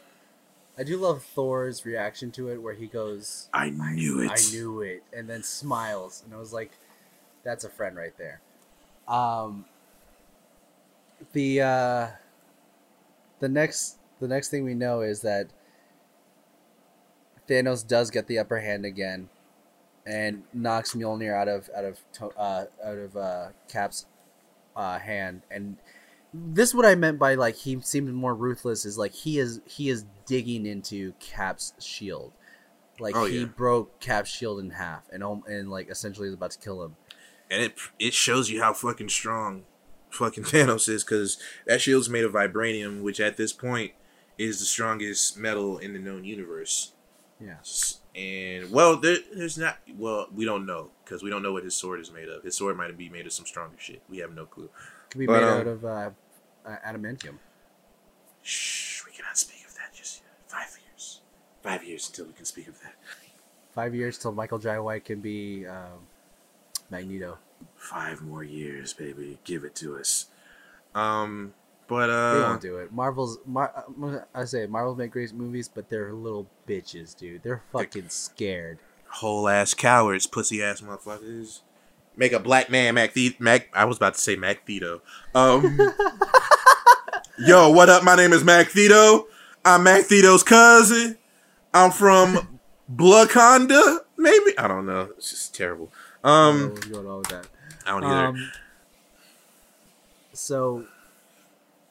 I 0.77 0.83
do 0.83 0.97
love 0.97 1.23
Thor's 1.23 1.85
reaction 1.87 2.33
to 2.33 2.49
it, 2.49 2.57
where 2.63 2.75
he 2.75 2.87
goes, 2.89 3.49
I 3.53 3.71
knew 3.71 4.21
it. 4.23 4.31
I 4.33 4.37
knew 4.51 4.81
it, 4.81 5.05
and 5.13 5.29
then 5.29 5.45
smiles, 5.45 6.23
and 6.25 6.35
I 6.35 6.39
was 6.39 6.53
like, 6.53 6.73
"That's 7.45 7.65
a 7.65 7.71
friend 7.71 7.97
right 7.97 8.17
there." 8.19 8.41
Um, 9.09 9.65
the 11.33 11.61
uh, 11.61 12.07
the 13.41 13.49
next 13.49 13.99
the 14.21 14.29
next 14.29 14.49
thing 14.49 14.65
we 14.65 14.75
know 14.75 15.01
is 15.01 15.21
that 15.23 15.49
Thanos 17.49 17.87
does 17.87 18.11
get 18.11 18.27
the 18.27 18.39
upper 18.39 18.61
hand 18.61 18.85
again, 18.85 19.29
and 20.07 20.45
knocks 20.53 20.95
Mjolnir 20.95 21.35
out 21.35 21.49
of 21.49 21.69
out 21.77 21.85
of 21.85 21.99
uh, 22.37 22.65
out 22.85 22.99
of 22.99 23.17
uh, 23.17 23.49
Cap's 23.69 24.07
uh, 24.77 24.99
hand, 24.99 25.43
and 25.51 25.77
this 26.33 26.69
is 26.69 26.75
what 26.75 26.87
I 26.87 26.95
meant 26.95 27.19
by 27.19 27.35
like 27.35 27.57
he 27.57 27.81
seemed 27.81 28.13
more 28.15 28.35
ruthless 28.35 28.85
is 28.85 28.97
like 28.97 29.13
he 29.13 29.39
is 29.39 29.61
he 29.67 29.89
is 29.89 30.05
digging 30.27 30.65
into 30.67 31.13
Cap's 31.19 31.73
shield. 31.81 32.33
Like 33.01 33.17
Oh, 33.17 33.25
he 33.25 33.41
yeah. 33.41 33.45
broke 33.47 33.99
Cap's 33.99 34.31
shield 34.31 34.61
in 34.61 34.71
half 34.71 35.09
and 35.11 35.25
and 35.49 35.71
like 35.71 35.91
essentially 35.91 36.29
is 36.29 36.35
about 36.35 36.53
to 36.53 36.59
kill 36.59 36.85
him. 36.85 36.95
And 37.51 37.63
it 37.63 37.75
it 37.99 38.15
shows 38.15 38.51
you 38.51 38.63
how 38.63 38.73
fucking 38.73 39.09
strong 39.09 39.65
fucking 40.11 40.45
Thanos 40.53 40.89
is 40.89 41.05
because 41.05 41.39
that 41.67 41.81
shield's 41.81 42.09
made 42.09 42.25
of 42.25 42.33
vibranium, 42.33 43.03
which 43.03 43.21
at 43.21 43.37
this 43.37 43.53
point 43.53 43.93
is 44.39 44.59
the 44.59 44.65
strongest 44.65 45.37
metal 45.37 45.79
in 45.79 45.93
the 45.93 45.99
known 45.99 46.25
universe. 46.25 46.93
Yes. 47.41 48.01
And 48.15 48.71
well, 48.71 48.97
there, 48.97 49.19
there's 49.35 49.57
not. 49.57 49.79
Well, 49.97 50.29
we 50.35 50.45
don't 50.45 50.67
know 50.67 50.91
because 51.05 51.23
we 51.23 51.31
don't 51.31 51.43
know 51.43 51.53
what 51.53 51.65
his 51.65 51.75
sword 51.75 52.01
is 52.01 52.11
made 52.11 52.29
of. 52.29 52.43
His 52.43 52.57
sword 52.57 52.77
might 52.77 52.97
be 52.97 53.09
made 53.09 53.27
of 53.27 53.33
some 53.33 53.47
stronger 53.47 53.77
shit. 53.79 54.03
We 54.09 54.19
have 54.19 54.35
no 54.35 54.47
clue. 54.47 54.69
Could 55.11 55.19
be 55.21 55.27
But, 55.27 55.41
made 55.41 55.49
um, 55.49 55.61
out 55.61 55.67
of 55.67 55.85
uh, 55.85 56.11
uh, 56.67 56.77
adamantium. 56.87 57.37
Shh, 58.43 59.05
we 59.07 59.13
cannot 59.13 59.39
speak 59.39 59.65
of 59.67 59.75
that 59.75 59.95
just 59.95 60.23
yet. 60.23 60.51
Five 60.51 60.77
years. 60.87 61.21
Five 61.63 61.85
years 61.85 62.09
until 62.09 62.27
we 62.27 62.33
can 62.33 62.45
speak 62.45 62.69
of 62.69 62.81
that. 62.83 62.95
Five 63.75 63.95
years 63.95 64.19
till 64.19 64.33
Michael 64.33 64.59
Jai 64.59 64.81
White 64.81 65.05
can 65.05 65.21
be 65.21 65.67
um, 65.67 66.01
Magneto. 66.91 67.39
Five 67.77 68.23
more 68.23 68.43
years, 68.45 68.93
baby. 68.93 69.39
Give 69.45 69.65
it 69.65 69.75
to 69.77 69.97
us. 69.97 70.27
Um, 70.95 71.55
but 71.89 72.07
They 72.07 72.41
uh, 72.41 72.49
won't 72.49 72.61
do 72.63 72.77
it. 72.79 72.93
Marvel's, 72.93 73.39
Mar- 73.47 74.27
I 74.35 74.45
say 74.45 74.67
Marvel 74.67 74.95
make 74.95 75.11
great 75.11 75.33
movies, 75.33 75.69
but 75.69 75.89
they're 75.89 76.13
little 76.13 76.47
bitches, 76.69 77.17
dude. 77.17 77.43
They're 77.43 77.63
fucking 77.73 78.09
scared. 78.09 78.79
whole 79.09 79.49
ass 79.49 79.75
cowards, 79.75 80.27
pussy 80.27 80.63
ass 80.63 80.81
motherfuckers. 80.81 81.61
Make 82.17 82.33
a 82.33 82.39
black 82.41 82.71
man 82.71 82.95
Mac 82.97 83.13
The 83.15 83.35
Mac. 83.39 83.69
I 83.73 83.85
was 83.85 83.97
about 83.97 84.15
to 84.15 84.21
say 84.21 84.37
Mac 84.37 84.67
Thito. 84.67 85.01
Um, 85.35 85.79
yo, 87.39 87.71
what 87.71 87.89
up? 87.89 88.05
My 88.05 88.15
name 88.17 88.33
is 88.33 88.45
Mac 88.45 88.69
Thito. 88.69 89.27
I'm 89.65 89.83
Mac 89.85 90.05
Thito's 90.05 90.43
cousin. 90.43 91.17
I'm 91.73 91.91
from 91.93 92.59
Blaconda, 92.93 93.99
maybe. 94.17 94.59
I 94.59 94.67
don't 94.69 94.87
know. 94.87 95.11
It's 95.17 95.31
just 95.31 95.55
terrible. 95.55 95.93
Um, 96.23 96.75
on 96.95 97.19
with 97.19 97.29
that? 97.29 97.47
I 97.87 97.91
don't 97.91 98.05
either. 98.05 98.27
Um, 98.27 98.53
so, 100.33 100.85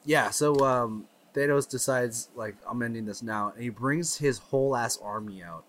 yeah, 0.04 0.30
so 0.30 0.54
um, 0.64 1.06
Thanos 1.34 1.68
decides 1.68 2.28
like 2.34 2.56
I'm 2.68 2.82
ending 2.82 3.06
this 3.06 3.22
now, 3.22 3.52
and 3.54 3.62
he 3.62 3.68
brings 3.68 4.16
his 4.16 4.38
whole 4.38 4.76
ass 4.76 4.98
army 5.02 5.42
out 5.42 5.64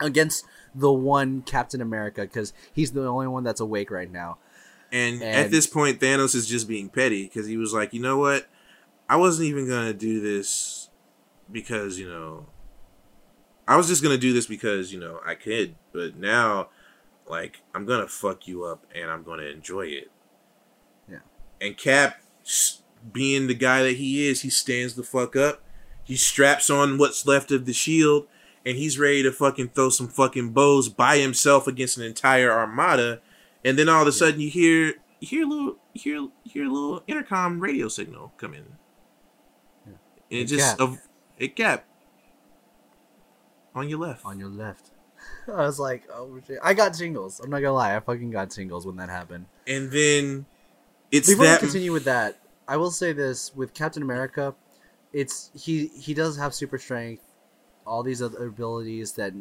against 0.00 0.44
the 0.74 0.92
one 0.92 1.42
Captain 1.42 1.80
America 1.80 2.22
because 2.22 2.52
he's 2.72 2.92
the 2.92 3.06
only 3.06 3.28
one 3.28 3.44
that's 3.44 3.60
awake 3.60 3.90
right 3.90 4.10
now. 4.10 4.38
And, 4.90 5.22
at 5.22 5.50
this 5.50 5.66
point, 5.66 6.00
Thanos 6.00 6.34
is 6.34 6.46
just 6.46 6.68
being 6.68 6.90
petty 6.90 7.22
because 7.24 7.46
he 7.46 7.56
was 7.56 7.72
like, 7.72 7.94
you 7.94 8.00
know 8.00 8.18
what? 8.18 8.46
I 9.08 9.16
wasn't 9.16 9.48
even 9.48 9.66
gonna 9.66 9.94
do 9.94 10.20
this 10.20 10.90
because 11.50 11.98
you 11.98 12.08
know, 12.08 12.46
I 13.66 13.76
was 13.76 13.88
just 13.88 14.02
gonna 14.02 14.18
do 14.18 14.32
this 14.32 14.46
because 14.46 14.92
you 14.92 15.00
know 15.00 15.20
I 15.24 15.34
could, 15.34 15.74
but 15.92 16.16
now, 16.16 16.68
like, 17.28 17.62
I'm 17.74 17.86
gonna 17.86 18.08
fuck 18.08 18.46
you 18.46 18.64
up 18.64 18.86
and 18.94 19.10
I'm 19.10 19.22
gonna 19.22 19.44
enjoy 19.44 19.86
it. 19.86 20.10
Yeah. 21.08 21.18
And 21.60 21.76
Cap, 21.76 22.20
being 23.12 23.46
the 23.46 23.54
guy 23.54 23.82
that 23.82 23.96
he 23.96 24.28
is, 24.28 24.42
he 24.42 24.50
stands 24.50 24.94
the 24.94 25.02
fuck 25.02 25.36
up. 25.36 25.62
He 26.04 26.16
straps 26.16 26.68
on 26.70 26.98
what's 26.98 27.26
left 27.26 27.52
of 27.52 27.64
the 27.64 27.72
shield, 27.72 28.26
and 28.66 28.76
he's 28.76 28.98
ready 28.98 29.22
to 29.22 29.32
fucking 29.32 29.70
throw 29.70 29.88
some 29.90 30.08
fucking 30.08 30.50
bows 30.50 30.88
by 30.88 31.18
himself 31.18 31.66
against 31.66 31.96
an 31.96 32.04
entire 32.04 32.50
armada. 32.50 33.20
And 33.64 33.78
then 33.78 33.88
all 33.88 34.02
of 34.02 34.08
a 34.08 34.12
sudden, 34.12 34.40
you 34.40 34.50
hear 34.50 34.94
you 35.20 35.28
hear 35.28 35.44
a 35.44 35.46
little 35.46 35.76
you 35.92 36.00
hear 36.00 36.14
you 36.14 36.32
hear 36.44 36.64
a 36.64 36.72
little 36.72 37.02
intercom 37.06 37.60
radio 37.60 37.88
signal 37.88 38.32
come 38.36 38.54
in, 38.54 38.64
yeah. 39.86 39.92
and 39.92 39.98
it 40.30 40.36
Hey, 40.38 40.44
just 40.44 40.80
of 40.80 40.98
it 41.38 41.54
Cap 41.56 41.86
on 43.74 43.88
your 43.88 43.98
left. 43.98 44.24
on 44.24 44.38
your 44.38 44.48
left. 44.48 44.91
I 45.52 45.62
was 45.62 45.78
like, 45.78 46.04
oh 46.12 46.40
shit! 46.46 46.58
I 46.62 46.74
got 46.74 46.94
tingles. 46.94 47.40
I'm 47.40 47.50
not 47.50 47.60
gonna 47.60 47.72
lie, 47.72 47.96
I 47.96 48.00
fucking 48.00 48.30
got 48.30 48.50
tingles 48.50 48.86
when 48.86 48.96
that 48.96 49.08
happened. 49.08 49.46
and 49.66 49.90
then 49.90 50.46
it's 51.10 51.28
Before 51.28 51.44
that 51.44 51.60
we 51.60 51.66
continue 51.66 51.92
with 51.92 52.04
that, 52.04 52.38
I 52.66 52.76
will 52.76 52.90
say 52.90 53.12
this: 53.12 53.54
with 53.54 53.74
Captain 53.74 54.02
America, 54.02 54.54
it's 55.12 55.50
he 55.54 55.88
he 55.88 56.14
does 56.14 56.36
have 56.38 56.54
super 56.54 56.78
strength, 56.78 57.22
all 57.86 58.02
these 58.02 58.22
other 58.22 58.46
abilities 58.46 59.12
that 59.12 59.32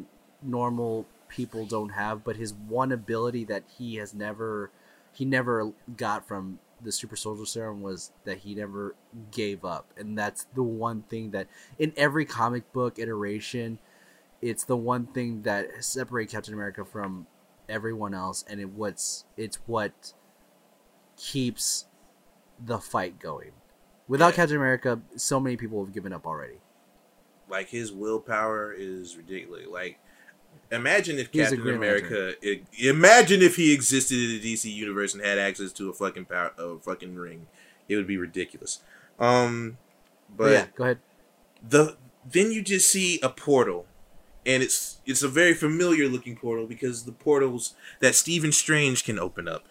normal 0.41 1.05
people 1.29 1.65
don't 1.65 1.89
have. 1.89 2.23
But 2.23 2.35
his 2.35 2.53
one 2.53 2.91
ability 2.91 3.45
that 3.45 3.63
he 3.77 3.95
has 3.95 4.13
never 4.13 4.71
he 5.13 5.25
never 5.25 5.71
got 5.97 6.27
from 6.27 6.59
the 6.83 6.91
super 6.91 7.15
soldier 7.15 7.45
serum 7.45 7.81
was 7.81 8.11
that 8.25 8.39
he 8.39 8.55
never 8.55 8.95
gave 9.31 9.63
up, 9.63 9.85
and 9.97 10.17
that's 10.17 10.45
the 10.55 10.63
one 10.63 11.03
thing 11.03 11.31
that 11.31 11.47
in 11.77 11.93
every 11.95 12.25
comic 12.25 12.73
book 12.73 12.97
iteration, 12.97 13.77
it's 14.41 14.63
the 14.63 14.77
one 14.77 15.05
thing 15.07 15.43
that 15.43 15.83
separates 15.83 16.33
Captain 16.33 16.53
America 16.53 16.83
from 16.85 17.27
everyone 17.69 18.13
else, 18.13 18.43
and 18.49 18.59
it 18.59 18.69
what's 18.69 19.25
it's 19.37 19.57
what 19.67 20.13
keeps 21.17 21.85
the 22.63 22.79
fight 22.79 23.19
going. 23.19 23.51
Without 24.07 24.29
Yeah. 24.29 24.35
Captain 24.37 24.57
America, 24.57 25.01
so 25.15 25.39
many 25.39 25.55
people 25.57 25.83
have 25.83 25.93
given 25.93 26.13
up 26.13 26.25
already. 26.25 26.57
like 27.49 27.67
his 27.67 27.91
willpower 27.91 28.71
is 28.71 29.17
ridiculous. 29.17 29.67
Like, 29.67 29.99
imagine 30.71 31.19
if 31.19 31.27
He's 31.33 31.49
Captain 31.49 31.67
America. 31.75 32.33
i- 32.41 32.61
imagine 32.79 33.41
if 33.41 33.57
he 33.57 33.73
existed 33.73 34.17
in 34.17 34.29
the 34.29 34.39
DC 34.39 34.71
universe 34.73 35.13
and 35.13 35.21
had 35.21 35.37
access 35.37 35.73
to 35.73 35.89
a 35.89 35.93
fucking 35.93 36.25
power, 36.25 36.53
a 36.57 36.77
fucking 36.79 37.13
ring. 37.15 37.47
It 37.89 37.97
would 37.97 38.07
be 38.07 38.15
ridiculous. 38.15 38.79
Um, 39.19 39.77
But, 40.29 40.37
but 40.45 40.51
yeah, 40.53 40.67
go 40.75 40.83
ahead. 40.85 40.99
the 41.67 41.97
then 42.25 42.51
you 42.53 42.61
just 42.61 42.89
see 42.89 43.19
a 43.21 43.27
portal, 43.27 43.85
and 44.45 44.63
it's 44.63 44.99
it's 45.05 45.23
a 45.23 45.27
very 45.27 45.53
familiar 45.53 46.07
looking 46.07 46.35
portal 46.35 46.65
because 46.65 47.03
the 47.03 47.11
portals 47.11 47.73
that 47.99 48.15
Stephen 48.15 48.51
Strange 48.51 49.03
can 49.03 49.19
open 49.19 49.47
up, 49.47 49.67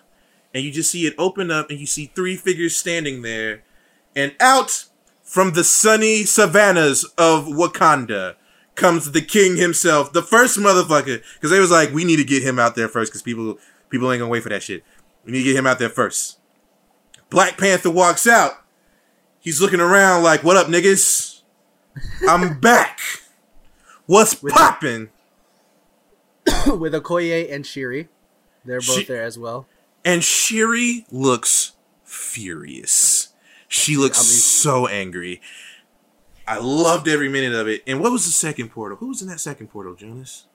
and 0.55 0.65
you 0.65 0.71
just 0.71 0.91
see 0.91 1.07
it 1.07 1.15
open 1.19 1.51
up, 1.51 1.71
and 1.71 1.79
you 1.79 1.87
see 1.87 2.11
three 2.15 2.37
figures 2.37 2.77
standing 2.77 3.23
there, 3.23 3.63
and 4.15 4.35
out 4.41 4.85
from 5.23 5.53
the 5.53 5.65
sunny 5.65 6.25
savannas 6.25 7.05
of 7.17 7.47
Wakanda 7.47 8.35
comes 8.75 9.13
the 9.13 9.21
king 9.21 9.57
himself, 9.57 10.13
the 10.13 10.23
first 10.23 10.59
motherfucker, 10.59 11.23
because 11.35 11.51
they 11.51 11.61
was 11.61 11.71
like, 11.71 11.93
we 11.93 12.05
need 12.05 12.17
to 12.17 12.25
get 12.25 12.43
him 12.43 12.59
out 12.59 12.75
there 12.75 12.89
first, 12.89 13.13
because 13.13 13.23
people 13.23 13.59
people 13.89 14.11
ain't 14.11 14.21
gonna 14.21 14.31
wait 14.31 14.43
for 14.43 14.49
that 14.49 14.63
shit. 14.63 14.85
We 15.25 15.33
need 15.33 15.39
to 15.39 15.45
get 15.45 15.57
him 15.57 15.67
out 15.67 15.79
there 15.79 15.89
first. 15.89 16.39
Black 17.29 17.59
Panther 17.59 17.91
walks 17.91 18.27
out. 18.27 18.65
He's 19.39 19.61
looking 19.61 19.81
around 19.81 20.23
like, 20.23 20.43
"What 20.43 20.57
up, 20.57 20.67
niggas? 20.67 21.43
I'm 22.29 22.59
back. 22.61 22.99
What's 24.11 24.43
With- 24.43 24.55
poppin'?" 24.55 25.11
With 26.67 26.95
Okoye 26.95 27.53
and 27.53 27.65
Shuri, 27.65 28.09
they're 28.65 28.81
both 28.81 28.99
She- 29.01 29.05
there 29.05 29.23
as 29.23 29.39
well. 29.39 29.67
And 30.05 30.25
Shuri 30.25 31.07
looks 31.13 31.73
furious. 32.05 33.29
She 33.69 33.97
looks 33.97 34.19
I 34.19 34.23
mean- 34.23 34.31
so 34.31 34.87
angry. 34.89 35.41
I 36.47 36.59
loved 36.59 37.07
every 37.07 37.29
minute 37.29 37.53
of 37.55 37.69
it. 37.69 37.83
And 37.87 38.01
what 38.01 38.11
was 38.11 38.25
the 38.27 38.33
second 38.33 38.71
portal? 38.71 38.97
Who 38.99 39.07
was 39.09 39.23
in 39.23 39.29
that 39.29 39.39
second 39.39 39.69
portal, 39.69 39.95
Jonas? 39.95 40.47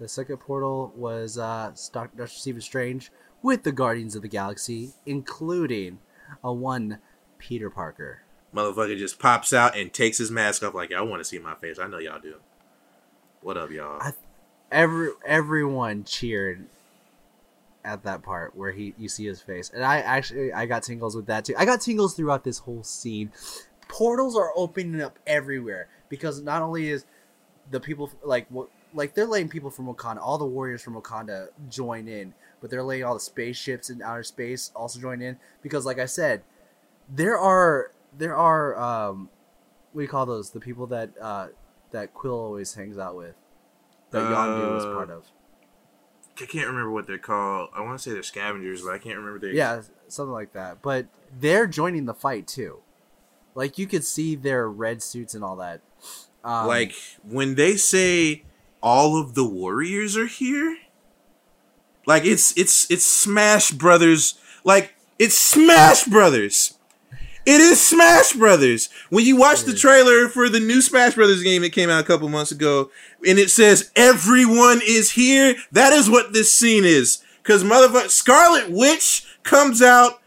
The 0.00 0.08
second 0.08 0.38
portal 0.38 0.92
was 0.96 1.36
uh, 1.36 1.72
Dr. 1.92 2.26
Stephen 2.26 2.62
Strange 2.62 3.10
with 3.42 3.64
the 3.64 3.72
Guardians 3.72 4.16
of 4.16 4.22
the 4.22 4.28
Galaxy, 4.28 4.92
including 5.04 5.98
a 6.42 6.52
one 6.52 7.00
Peter 7.38 7.68
Parker. 7.68 8.22
Motherfucker 8.56 8.96
just 8.96 9.18
pops 9.18 9.52
out 9.52 9.76
and 9.76 9.92
takes 9.92 10.16
his 10.18 10.30
mask 10.30 10.62
off 10.62 10.72
like, 10.74 10.92
I 10.92 11.02
want 11.02 11.20
to 11.20 11.24
see 11.24 11.38
my 11.38 11.54
face. 11.56 11.78
I 11.78 11.86
know 11.88 11.98
y'all 11.98 12.18
do. 12.18 12.36
What 13.42 13.56
up, 13.56 13.70
y'all? 13.70 14.00
I- 14.00 14.12
Every 14.72 15.10
everyone 15.24 16.02
cheered 16.02 16.64
at 17.84 18.02
that 18.02 18.24
part 18.24 18.56
where 18.56 18.72
he 18.72 18.94
you 18.98 19.08
see 19.08 19.24
his 19.24 19.40
face, 19.40 19.70
and 19.72 19.84
I 19.84 19.98
actually 19.98 20.52
I 20.52 20.66
got 20.66 20.82
tingles 20.82 21.14
with 21.14 21.26
that 21.26 21.44
too. 21.44 21.54
I 21.56 21.64
got 21.64 21.80
tingles 21.80 22.16
throughout 22.16 22.42
this 22.42 22.58
whole 22.58 22.82
scene. 22.82 23.30
Portals 23.86 24.36
are 24.36 24.50
opening 24.56 25.00
up 25.00 25.20
everywhere 25.24 25.86
because 26.08 26.42
not 26.42 26.62
only 26.62 26.88
is 26.90 27.04
the 27.70 27.78
people 27.78 28.10
like 28.24 28.46
what 28.48 28.68
like 28.92 29.14
they're 29.14 29.24
letting 29.24 29.48
people 29.48 29.70
from 29.70 29.86
Wakanda, 29.86 30.18
all 30.20 30.36
the 30.36 30.44
warriors 30.44 30.82
from 30.82 30.94
Wakanda 31.00 31.46
join 31.70 32.08
in, 32.08 32.34
but 32.60 32.68
they're 32.68 32.82
letting 32.82 33.04
all 33.04 33.14
the 33.14 33.20
spaceships 33.20 33.88
in 33.88 34.02
outer 34.02 34.24
space 34.24 34.72
also 34.74 34.98
join 34.98 35.22
in 35.22 35.38
because, 35.62 35.86
like 35.86 36.00
I 36.00 36.06
said, 36.06 36.42
there 37.08 37.38
are 37.38 37.92
there 38.16 38.36
are 38.36 38.76
um, 38.78 39.28
what 39.92 40.00
do 40.00 40.02
you 40.02 40.08
call 40.08 40.26
those? 40.26 40.50
The 40.50 40.60
people 40.60 40.86
that 40.88 41.10
uh, 41.20 41.48
that 41.90 42.14
Quill 42.14 42.34
always 42.38 42.74
hangs 42.74 42.98
out 42.98 43.16
with, 43.16 43.34
that 44.10 44.22
Yondu 44.22 44.74
was 44.74 44.84
Uh, 44.84 44.92
part 44.94 45.10
of. 45.10 45.24
I 46.40 46.44
can't 46.44 46.66
remember 46.66 46.90
what 46.90 47.06
they're 47.06 47.16
called. 47.18 47.70
I 47.74 47.80
want 47.80 47.98
to 47.98 48.02
say 48.02 48.12
they're 48.12 48.22
scavengers, 48.22 48.82
but 48.82 48.92
I 48.92 48.98
can't 48.98 49.16
remember 49.16 49.38
their. 49.38 49.52
Yeah, 49.52 49.80
something 50.08 50.32
like 50.32 50.52
that. 50.52 50.82
But 50.82 51.06
they're 51.38 51.66
joining 51.66 52.04
the 52.04 52.14
fight 52.14 52.46
too. 52.46 52.80
Like 53.54 53.78
you 53.78 53.86
could 53.86 54.04
see 54.04 54.34
their 54.34 54.68
red 54.68 55.02
suits 55.02 55.34
and 55.34 55.42
all 55.42 55.56
that. 55.56 55.80
Um, 56.44 56.66
like 56.66 56.92
when 57.24 57.54
they 57.54 57.76
say 57.76 58.44
all 58.82 59.18
of 59.20 59.34
the 59.34 59.44
warriors 59.44 60.16
are 60.16 60.26
here 60.26 60.76
like 62.06 62.24
it's 62.24 62.56
it's 62.56 62.88
it's 62.90 63.04
smash 63.04 63.72
brothers 63.72 64.38
like 64.62 64.94
it's 65.18 65.36
smash 65.36 66.04
brothers 66.04 66.75
it 67.46 67.60
is 67.60 67.84
smash 67.84 68.32
brothers 68.32 68.88
when 69.10 69.24
you 69.24 69.36
watch 69.36 69.62
the 69.62 69.72
trailer 69.74 70.28
for 70.28 70.48
the 70.48 70.60
new 70.60 70.82
smash 70.82 71.14
brothers 71.14 71.42
game 71.42 71.62
that 71.62 71.70
came 71.72 71.88
out 71.88 72.02
a 72.02 72.06
couple 72.06 72.28
months 72.28 72.50
ago 72.52 72.90
and 73.26 73.38
it 73.38 73.50
says 73.50 73.90
everyone 73.96 74.80
is 74.84 75.12
here 75.12 75.54
that 75.72 75.92
is 75.92 76.10
what 76.10 76.32
this 76.32 76.52
scene 76.52 76.84
is 76.84 77.22
because 77.42 77.62
motherfucker 77.64 78.10
scarlet 78.10 78.70
witch 78.70 79.24
comes 79.42 79.80
out 79.80 80.20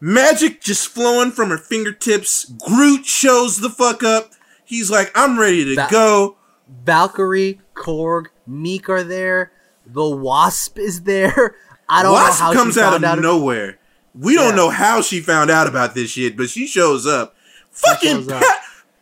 magic 0.00 0.60
just 0.60 0.88
flowing 0.88 1.30
from 1.30 1.50
her 1.50 1.58
fingertips 1.58 2.44
groot 2.44 3.04
shows 3.04 3.58
the 3.60 3.70
fuck 3.70 4.02
up 4.02 4.32
he's 4.64 4.90
like 4.90 5.10
i'm 5.14 5.38
ready 5.38 5.74
to 5.74 5.86
go 5.90 6.36
Valkyrie, 6.84 7.60
Korg, 7.74 8.26
Miek 8.48 8.88
are 8.88 9.02
there. 9.02 9.52
The 9.86 10.08
Wasp 10.08 10.78
is 10.78 11.02
there. 11.04 11.56
I 11.88 12.02
don't 12.02 12.12
Wasp 12.12 12.40
know 12.40 12.46
how 12.46 12.52
comes 12.52 12.74
she 12.74 12.80
out 12.80 12.92
found 12.92 13.04
of 13.04 13.10
out. 13.10 13.18
nowhere. 13.20 13.78
We 14.14 14.34
don't 14.34 14.56
know 14.56 14.70
how 14.70 15.00
she 15.02 15.20
found 15.20 15.50
out 15.50 15.66
about 15.66 15.94
this 15.94 16.10
shit, 16.10 16.36
but 16.36 16.48
she 16.50 16.66
shows 16.66 17.06
up. 17.06 17.34
Fucking 17.70 18.16
shows 18.28 18.28
up. 18.32 18.42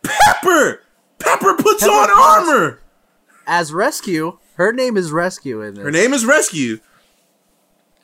Pe- 0.03 0.11
Pepper. 0.25 0.81
Pepper 1.19 1.53
puts 1.55 1.81
Pepper 1.83 1.91
on 1.91 2.09
armor. 2.47 2.79
as 3.47 3.73
Rescue. 3.73 4.37
Her 4.55 4.71
name 4.71 4.97
is 4.97 5.11
Rescue 5.11 5.61
in 5.61 5.73
this. 5.75 5.83
Her 5.83 5.91
name 5.91 6.13
is 6.13 6.25
Rescue. 6.25 6.79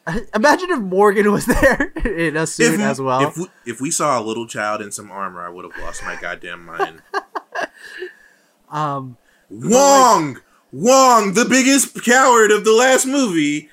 Imagine 0.36 0.70
if 0.72 0.80
Morgan 0.80 1.32
was 1.32 1.46
there 1.62 1.94
in 2.04 2.36
a 2.36 2.46
suit 2.48 2.74
If, 2.76 2.80
as 2.82 3.00
well. 3.00 3.28
if 3.28 3.38
we, 3.38 3.46
if 3.66 3.80
we 3.82 3.92
saw 3.92 4.20
a 4.20 4.24
little 4.24 4.48
child 4.48 4.82
in 4.82 4.92
some 4.92 5.12
armor, 5.12 5.42
I 5.46 5.50
would 5.50 5.66
have 5.72 5.82
lost 5.84 6.04
my 6.04 6.16
goddamn 6.20 6.66
mind. 6.66 7.02
um, 8.70 9.18
Wong, 9.50 10.40
Wong, 10.72 11.34
the 11.34 11.46
biggest 11.46 12.04
coward 12.04 12.52
of 12.52 12.64
the 12.66 12.74
last 12.74 13.06
movie, 13.06 13.70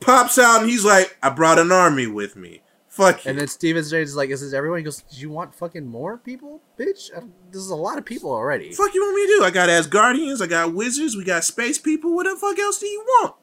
pops 0.00 0.38
out 0.38 0.60
and 0.60 0.70
he's 0.70 0.84
like, 0.84 1.16
"I 1.22 1.30
brought 1.30 1.58
an 1.58 1.72
army 1.72 2.06
with 2.06 2.36
me. 2.36 2.61
Fuck 2.92 3.24
and 3.24 3.38
then 3.38 3.48
Stephen 3.48 3.82
Strange 3.82 4.08
is 4.08 4.16
like, 4.16 4.28
"Is 4.28 4.42
this 4.42 4.52
everyone?" 4.52 4.78
He 4.80 4.84
goes, 4.84 4.98
"Do 5.00 5.18
you 5.18 5.30
want 5.30 5.54
fucking 5.54 5.86
more 5.86 6.18
people, 6.18 6.60
bitch? 6.78 7.08
This 7.50 7.62
is 7.62 7.70
a 7.70 7.74
lot 7.74 7.96
of 7.96 8.04
people 8.04 8.30
already." 8.30 8.70
fuck 8.72 8.92
you 8.92 9.00
want 9.02 9.14
me 9.16 9.22
to 9.28 9.38
do? 9.38 9.44
I 9.44 9.50
got 9.50 9.70
Asgardians, 9.70 10.42
I 10.42 10.46
got 10.46 10.74
wizards, 10.74 11.16
we 11.16 11.24
got 11.24 11.42
space 11.42 11.78
people. 11.78 12.14
What 12.14 12.24
the 12.24 12.36
fuck 12.36 12.58
else 12.58 12.78
do 12.78 12.86
you 12.86 13.00
want? 13.00 13.34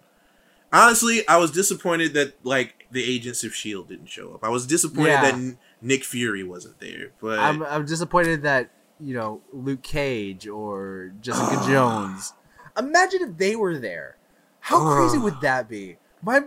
Honestly, 0.72 1.28
I 1.28 1.38
was 1.38 1.50
disappointed 1.50 2.14
that 2.14 2.34
like 2.44 2.86
the 2.92 3.04
agents 3.04 3.44
of 3.44 3.56
Shield 3.56 3.88
didn't 3.88 4.06
show 4.06 4.36
up. 4.36 4.44
I 4.44 4.50
was 4.50 4.68
disappointed 4.68 5.08
Yeah. 5.10 5.32
that 5.32 5.56
Nick 5.82 6.04
Fury 6.04 6.44
wasn't 6.44 6.80
there, 6.80 7.10
but 7.20 7.40
I'm 7.40 7.64
I'm 7.64 7.86
disappointed 7.86 8.44
that 8.44 8.70
you 9.00 9.16
know 9.16 9.42
Luke 9.52 9.82
Cage 9.82 10.48
or 10.48 11.12
Jessica 11.22 11.60
Jones. 11.68 12.34
Imagine 12.78 13.24
if 13.24 13.38
they 13.38 13.56
were 13.56 13.80
there. 13.80 14.18
How 14.60 14.94
crazy 14.96 15.18
would 15.18 15.42
that 15.42 15.68
be? 15.68 15.98
My, 16.22 16.42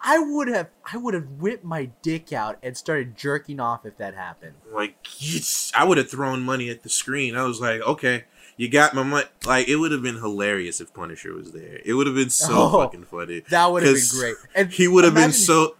I 0.00 0.18
would 0.18 0.48
have 0.48 0.68
I 0.92 0.96
would 0.96 1.14
have 1.14 1.28
whipped 1.40 1.64
my 1.64 1.90
dick 2.02 2.32
out 2.32 2.58
and 2.62 2.76
started 2.76 3.16
jerking 3.16 3.58
off 3.60 3.84
if 3.84 3.96
that 3.98 4.14
happened. 4.14 4.54
like 4.72 4.96
yes, 5.18 5.72
I 5.76 5.84
would 5.84 5.98
have 5.98 6.10
thrown 6.10 6.42
money 6.42 6.68
at 6.70 6.82
the 6.82 6.88
screen. 6.88 7.36
I 7.36 7.44
was 7.44 7.60
like, 7.60 7.80
okay, 7.80 8.24
you 8.56 8.68
got 8.68 8.94
my 8.94 9.02
money. 9.02 9.26
Like 9.44 9.68
it 9.68 9.76
would 9.76 9.92
have 9.92 10.02
been 10.02 10.16
hilarious 10.16 10.80
if 10.80 10.92
Punisher 10.94 11.34
was 11.34 11.52
there. 11.52 11.80
It 11.84 11.94
would 11.94 12.06
have 12.06 12.16
been 12.16 12.30
so 12.30 12.48
Oh, 12.52 12.82
fucking 12.84 13.04
funny. 13.04 13.40
That 13.50 13.72
would 13.72 13.82
have 13.82 13.94
been 13.94 14.20
great. 14.20 14.36
And 14.54 14.70
He 14.70 14.86
would 14.88 15.04
have 15.04 15.14
been 15.14 15.32
so. 15.32 15.76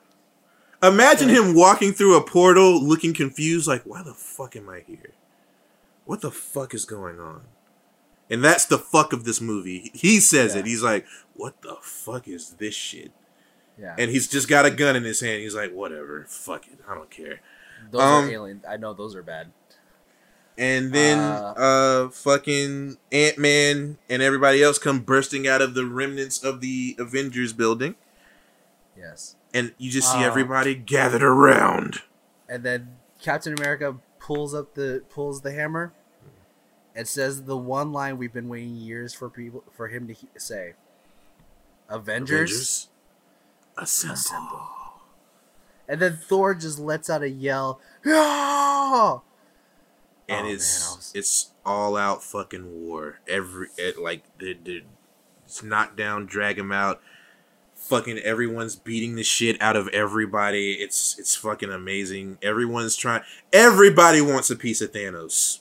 Imagine 0.82 1.30
him 1.30 1.55
walking 1.55 1.93
through 1.93 2.16
a 2.16 2.22
portal, 2.22 2.82
looking 2.82 3.14
confused, 3.14 3.66
like, 3.66 3.82
"Why 3.84 4.02
the 4.02 4.12
fuck 4.12 4.56
am 4.56 4.68
I 4.68 4.80
here? 4.86 5.12
What 6.05 6.20
the 6.20 6.30
fuck 6.30 6.74
is 6.74 6.84
going 6.84 7.18
on?" 7.18 7.43
And 8.28 8.44
that's 8.44 8.66
the 8.66 8.76
fuck 8.78 9.12
of 9.14 9.24
this 9.24 9.40
movie. 9.40 9.90
He 9.94 10.20
says 10.20 10.52
Yeah. 10.55 10.60
it. 10.60 10.66
He's 10.66 10.82
like, 10.82 11.06
"What 11.34 11.62
the 11.62 11.76
fuck 11.80 12.28
is 12.28 12.51
this 12.59 12.74
shit?" 12.74 13.10
Yeah, 13.78 13.94
And 13.98 14.11
he's 14.11 14.27
just 14.27 14.48
got 14.48 14.65
a 14.65 14.70
gun 14.70 14.97
in 14.97 15.05
his 15.05 15.20
hand. 15.20 15.43
He's 15.43 15.55
like, 15.55 15.73
"Whatever, 15.73 16.24
fuck 16.28 16.66
it, 16.66 16.78
I 16.89 16.94
don't 16.94 17.11
care." 17.11 17.40
those 17.90 18.01
um, 18.03 18.24
are 18.24 18.31
alien. 18.31 18.62
I 18.69 18.77
know 18.78 18.94
those 18.94 19.15
are 19.15 19.23
bad. 19.23 19.53
And 20.59 20.93
then 20.94 21.19
Uh, 21.19 21.53
uh, 21.57 22.09
fucking 22.09 22.97
Ant 23.12 23.36
Man 23.39 23.98
and 24.09 24.23
everybody 24.23 24.62
else 24.62 24.78
come 24.78 25.01
bursting 25.01 25.47
out 25.47 25.61
of 25.61 25.74
the 25.74 25.85
remnants 25.85 26.43
of 26.43 26.62
the 26.62 26.97
Avengers 26.98 27.53
building, 27.53 27.94
Yes, 28.97 29.36
and 29.53 29.74
you 29.77 29.90
just 29.90 30.11
see 30.11 30.24
Uh, 30.24 30.27
everybody 30.27 30.74
gathered 30.74 31.23
around. 31.23 32.01
and 32.48 32.62
then 32.65 32.97
Captain 33.20 33.53
America 33.59 33.98
pulls 34.19 34.55
up 34.55 34.74
the 34.74 35.03
pulls 35.11 35.43
the 35.43 35.53
hammer 35.53 35.93
and 36.94 37.07
says 37.07 37.43
the 37.44 37.57
one 37.59 37.93
line 37.93 38.16
we've 38.16 38.32
been 38.32 38.48
waiting 38.48 38.74
years 38.77 39.12
for 39.12 39.28
people 39.28 39.62
for 39.77 39.89
him 39.89 40.07
to 40.09 40.15
he- 40.15 40.28
say. 40.39 40.73
Avengers, 41.89 42.89
Assemble. 43.78 44.15
assemble. 44.15 44.62
And 45.89 46.01
then 46.01 46.16
Thor 46.16 46.55
just 46.55 46.78
lets 46.78 47.09
out 47.11 47.23
a 47.23 47.28
yell. 47.31 47.81
"Yeah!" 48.05 49.19
and 50.28 50.47
Oh, 50.47 50.51
it's 50.51 50.81
man, 50.89 50.97
was- 50.97 51.12
it's 51.15 51.51
all 51.65 51.97
out 51.97 52.24
fucking 52.24 52.81
war. 52.86 53.20
Every 53.28 53.69
it, 53.77 53.98
like 53.98 54.23
the 54.39 54.55
the 54.62 54.82
it's 55.44 55.62
knock 55.62 55.97
down, 55.97 56.27
drag 56.27 56.59
him 56.59 56.73
out. 56.73 57.01
Fucking 57.77 58.19
everyone's 58.19 58.74
beating 58.74 59.15
the 59.16 59.23
shit 59.23 59.61
out 59.61 59.77
of 59.77 59.86
everybody. 59.89 60.73
It's 60.73 61.16
it's 61.19 61.36
fucking 61.36 61.70
amazing. 61.70 62.39
Everyone's 62.43 62.97
trying. 62.97 63.23
Everybody 63.53 64.20
wants 64.20 64.51
a 64.51 64.57
piece 64.57 64.81
of 64.81 64.93
Thanos. 64.93 65.61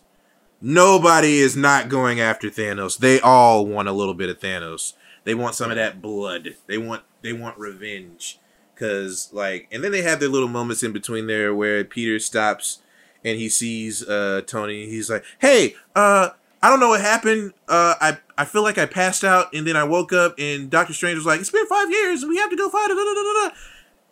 Nobody 0.61 1.39
is 1.39 1.55
not 1.55 1.89
going 1.89 2.19
after 2.19 2.49
Thanos. 2.49 2.97
They 2.97 3.19
all 3.19 3.67
want 3.67 3.89
a 3.89 3.91
little 3.91 4.13
bit 4.15 4.29
of 4.29 4.39
Thanos. 4.39 4.93
They 5.25 5.35
want 5.35 5.53
some 5.55 5.69
of 5.69 5.75
that 5.77 6.01
blood. 6.01 6.55
They 6.65 6.77
want 6.77 7.03
they 7.25 7.33
want 7.33 7.57
revenge. 7.57 8.39
Cause 8.75 9.29
like, 9.31 9.67
and 9.71 9.83
then 9.83 9.91
they 9.91 10.01
have 10.01 10.19
their 10.19 10.29
little 10.29 10.47
moments 10.49 10.83
in 10.83 10.91
between 10.91 11.27
there 11.27 11.55
where 11.55 11.83
Peter 11.85 12.19
stops 12.19 12.79
and 13.23 13.37
he 13.39 13.47
sees 13.49 14.03
uh 14.07 14.41
Tony. 14.45 14.87
He's 14.87 15.09
like, 15.09 15.23
"Hey, 15.39 15.75
uh, 15.95 16.29
I 16.61 16.69
don't 16.69 16.79
know 16.81 16.89
what 16.89 16.99
happened. 17.01 17.53
Uh, 17.69 17.95
I 18.01 18.17
I 18.37 18.43
feel 18.43 18.63
like 18.63 18.77
I 18.77 18.85
passed 18.85 19.23
out 19.23 19.53
and 19.53 19.65
then 19.65 19.77
I 19.77 19.85
woke 19.85 20.11
up 20.11 20.35
and 20.37 20.69
Doctor 20.69 20.93
Strange 20.93 21.15
was 21.15 21.25
like, 21.25 21.39
"It's 21.39 21.49
been 21.51 21.65
five 21.67 21.89
years 21.89 22.21
and 22.21 22.29
we 22.29 22.37
have 22.37 22.49
to 22.49 22.55
go 22.57 22.69
fight." 22.69 22.89
Da." 22.89 23.49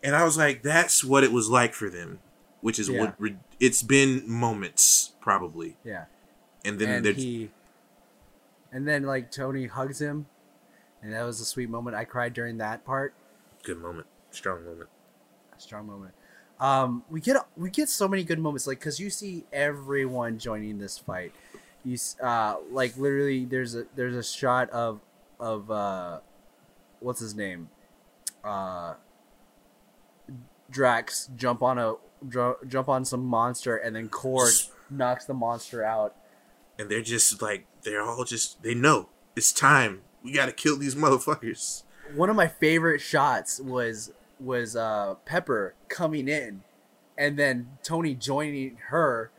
And 0.01 0.15
I 0.15 0.23
was 0.23 0.37
like, 0.37 0.63
"That's 0.63 1.03
what 1.03 1.23
it 1.25 1.31
was 1.33 1.49
like 1.49 1.73
for 1.73 1.89
them," 1.89 2.19
which 2.61 2.79
is 2.79 2.87
Yeah. 2.87 3.01
what 3.01 3.15
re- 3.19 3.35
it's 3.59 3.83
been 3.83 4.23
moments 4.25 5.11
probably. 5.19 5.75
Yeah. 5.83 6.05
And 6.63 6.79
then 6.79 7.05
and 7.05 7.17
he 7.17 7.51
and 8.71 8.87
then 8.87 9.03
like 9.03 9.29
Tony 9.29 9.67
hugs 9.67 9.99
him 10.01 10.27
and 11.03 11.13
that 11.13 11.21
was 11.23 11.39
a 11.41 11.45
sweet 11.45 11.69
moment. 11.69 11.95
I 11.95 12.05
cried 12.05 12.33
during 12.33 12.57
that 12.57 12.83
part. 12.85 13.13
good 13.63 13.77
moment, 13.79 14.07
strong 14.31 14.65
moment. 14.65 14.89
A 15.55 15.61
strong 15.61 15.85
moment. 15.85 16.13
Um, 16.59 17.03
we 17.09 17.19
get 17.21 17.35
we 17.57 17.69
get 17.69 17.89
so 17.89 18.07
many 18.07 18.23
good 18.23 18.39
moments, 18.39 18.65
like 18.65 18.79
because 18.79 18.99
you 18.99 19.09
see 19.11 19.45
everyone 19.53 20.39
joining 20.39 20.77
this 20.79 20.97
fight. 20.97 21.31
You 21.83 21.95
s- 21.95 22.15
uh, 22.23 22.55
like 22.71 22.95
literally, 22.97 23.45
there's 23.45 23.75
a 23.75 23.85
there's 23.95 24.15
a 24.15 24.23
shot 24.23 24.69
of 24.71 25.01
of 25.39 25.69
uh, 25.69 26.19
what's 27.01 27.19
his 27.19 27.35
name, 27.35 27.69
uh, 28.43 28.93
Drax 30.69 31.29
jump 31.35 31.61
on 31.61 31.77
a 31.77 31.95
dr- 32.27 32.67
jump 32.67 32.87
on 32.89 33.03
some 33.05 33.25
monster, 33.25 33.75
and 33.75 33.95
then 33.95 34.07
Korg 34.09 34.69
knocks 34.89 35.25
the 35.25 35.33
monster 35.33 35.83
out. 35.83 36.15
And 36.79 36.89
they're 36.89 37.01
just 37.01 37.41
like 37.41 37.65
they're 37.83 38.01
all 38.01 38.23
just 38.23 38.63
they 38.63 38.73
know 38.73 39.09
it's 39.35 39.51
time. 39.51 40.01
We 40.23 40.31
got 40.31 40.45
to 40.45 40.51
kill 40.51 40.77
these 40.77 40.95
motherfuckers. 40.95 41.83
one 42.15 42.29
of 42.29 42.35
my 42.35 42.47
favorite 42.47 43.01
shots 43.01 43.59
was 43.59 44.11
was 44.39 44.75
uh 44.75 45.15
Pepper 45.25 45.73
coming 45.87 46.27
in 46.27 46.63
and 47.17 47.37
then 47.37 47.77
Tony 47.83 48.13
joining 48.15 48.77
her 48.89 49.31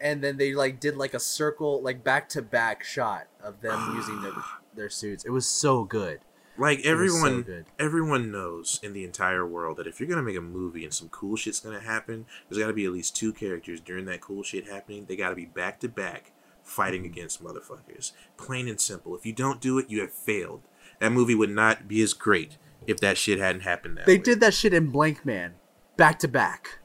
and 0.00 0.22
then 0.22 0.36
they 0.38 0.54
like 0.54 0.80
did 0.80 0.96
like 0.96 1.12
a 1.14 1.20
circle 1.20 1.82
like 1.82 2.02
back 2.02 2.28
to 2.30 2.42
back 2.42 2.82
shot 2.84 3.26
of 3.42 3.60
them 3.60 3.92
using 3.96 4.22
their 4.22 4.32
their 4.74 4.88
suits. 4.90 5.24
It 5.24 5.30
was 5.30 5.46
so 5.46 5.84
good. 5.84 6.20
Like 6.58 6.80
so 6.80 6.90
everyone, 6.90 7.42
good. 7.42 7.66
everyone 7.78 8.30
knows 8.30 8.80
in 8.82 8.92
the 8.92 9.04
entire 9.04 9.46
world 9.46 9.78
that 9.78 9.86
if 9.86 9.98
you're 9.98 10.08
gonna 10.08 10.22
make 10.22 10.36
a 10.36 10.42
movie 10.42 10.84
and 10.84 10.92
some 10.92 11.08
cool 11.08 11.36
shit's 11.36 11.60
gonna 11.60 11.80
happen, 11.80 12.26
there's 12.48 12.60
gotta 12.60 12.72
be 12.72 12.84
at 12.84 12.92
least 12.92 13.16
two 13.16 13.32
characters 13.32 13.80
during 13.80 14.04
that 14.06 14.20
cool 14.20 14.42
shit 14.42 14.68
happening. 14.68 15.06
They 15.06 15.16
gotta 15.16 15.36
be 15.36 15.46
back 15.46 15.80
to 15.80 15.88
back 15.88 16.29
fighting 16.70 17.04
against 17.04 17.42
motherfuckers. 17.42 18.12
Plain 18.36 18.68
and 18.68 18.80
simple. 18.80 19.16
If 19.16 19.26
you 19.26 19.32
don't 19.32 19.60
do 19.60 19.78
it, 19.78 19.90
you 19.90 20.00
have 20.00 20.12
failed. 20.12 20.62
That 21.00 21.12
movie 21.12 21.34
would 21.34 21.50
not 21.50 21.88
be 21.88 22.00
as 22.02 22.12
great 22.12 22.56
if 22.86 22.98
that 23.00 23.18
shit 23.18 23.38
hadn't 23.38 23.62
happened 23.62 23.96
that 23.98 24.06
They 24.06 24.16
way. 24.16 24.22
did 24.22 24.40
that 24.40 24.54
shit 24.54 24.72
in 24.74 24.90
Blankman 24.92 25.52
back 25.96 26.18
to 26.20 26.28
back. 26.28 26.78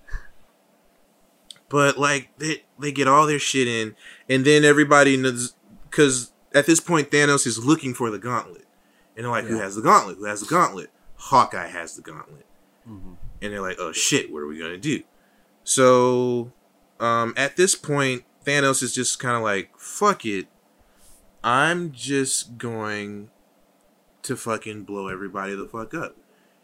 But 1.70 1.98
like 1.98 2.30
they 2.38 2.64
they 2.80 2.92
get 2.92 3.08
all 3.08 3.26
their 3.26 3.40
shit 3.40 3.68
in, 3.68 3.96
and 4.30 4.46
then 4.46 4.64
everybody 4.64 5.18
knows 5.18 5.56
because 5.90 6.32
at 6.54 6.66
this 6.68 6.80
point 6.80 7.10
Thanos 7.12 7.48
is 7.48 7.66
looking 7.66 7.94
for 7.94 8.10
the 8.12 8.20
gauntlet, 8.20 8.66
and 9.16 9.26
they're 9.26 9.32
like, 9.32 9.46
"Who 9.46 9.60
has 9.60 9.76
the 9.76 9.82
gauntlet? 9.82 10.18
Who 10.18 10.26
has 10.26 10.42
the 10.42 10.48
gauntlet?" 10.48 10.92
Hawkeye 11.18 11.68
has 11.68 11.96
the 11.96 12.02
gauntlet, 12.04 12.46
Mm-hmm. 12.88 13.14
and 13.42 13.54
they're 13.54 13.62
like, 13.62 13.78
"Oh 13.80 13.92
shit, 13.92 14.32
what 14.32 14.40
are 14.44 14.48
we 14.48 14.60
gonna 14.60 14.78
do?" 14.78 15.02
So, 15.64 16.52
um, 17.00 17.34
at 17.36 17.56
this 17.58 17.74
point, 17.74 18.24
Thanos 18.46 18.82
is 18.84 18.94
just 18.94 19.20
kind 19.20 19.36
of 19.36 19.42
like, 19.44 19.78
"Fuck 19.78 20.26
it, 20.26 20.48
I'm 21.44 21.92
just 21.92 22.58
going 22.58 23.30
to 24.24 24.36
fucking 24.36 24.84
blow 24.84 25.08
everybody 25.08 25.56
the 25.56 25.68
fuck 25.68 25.94
up." 25.94 26.16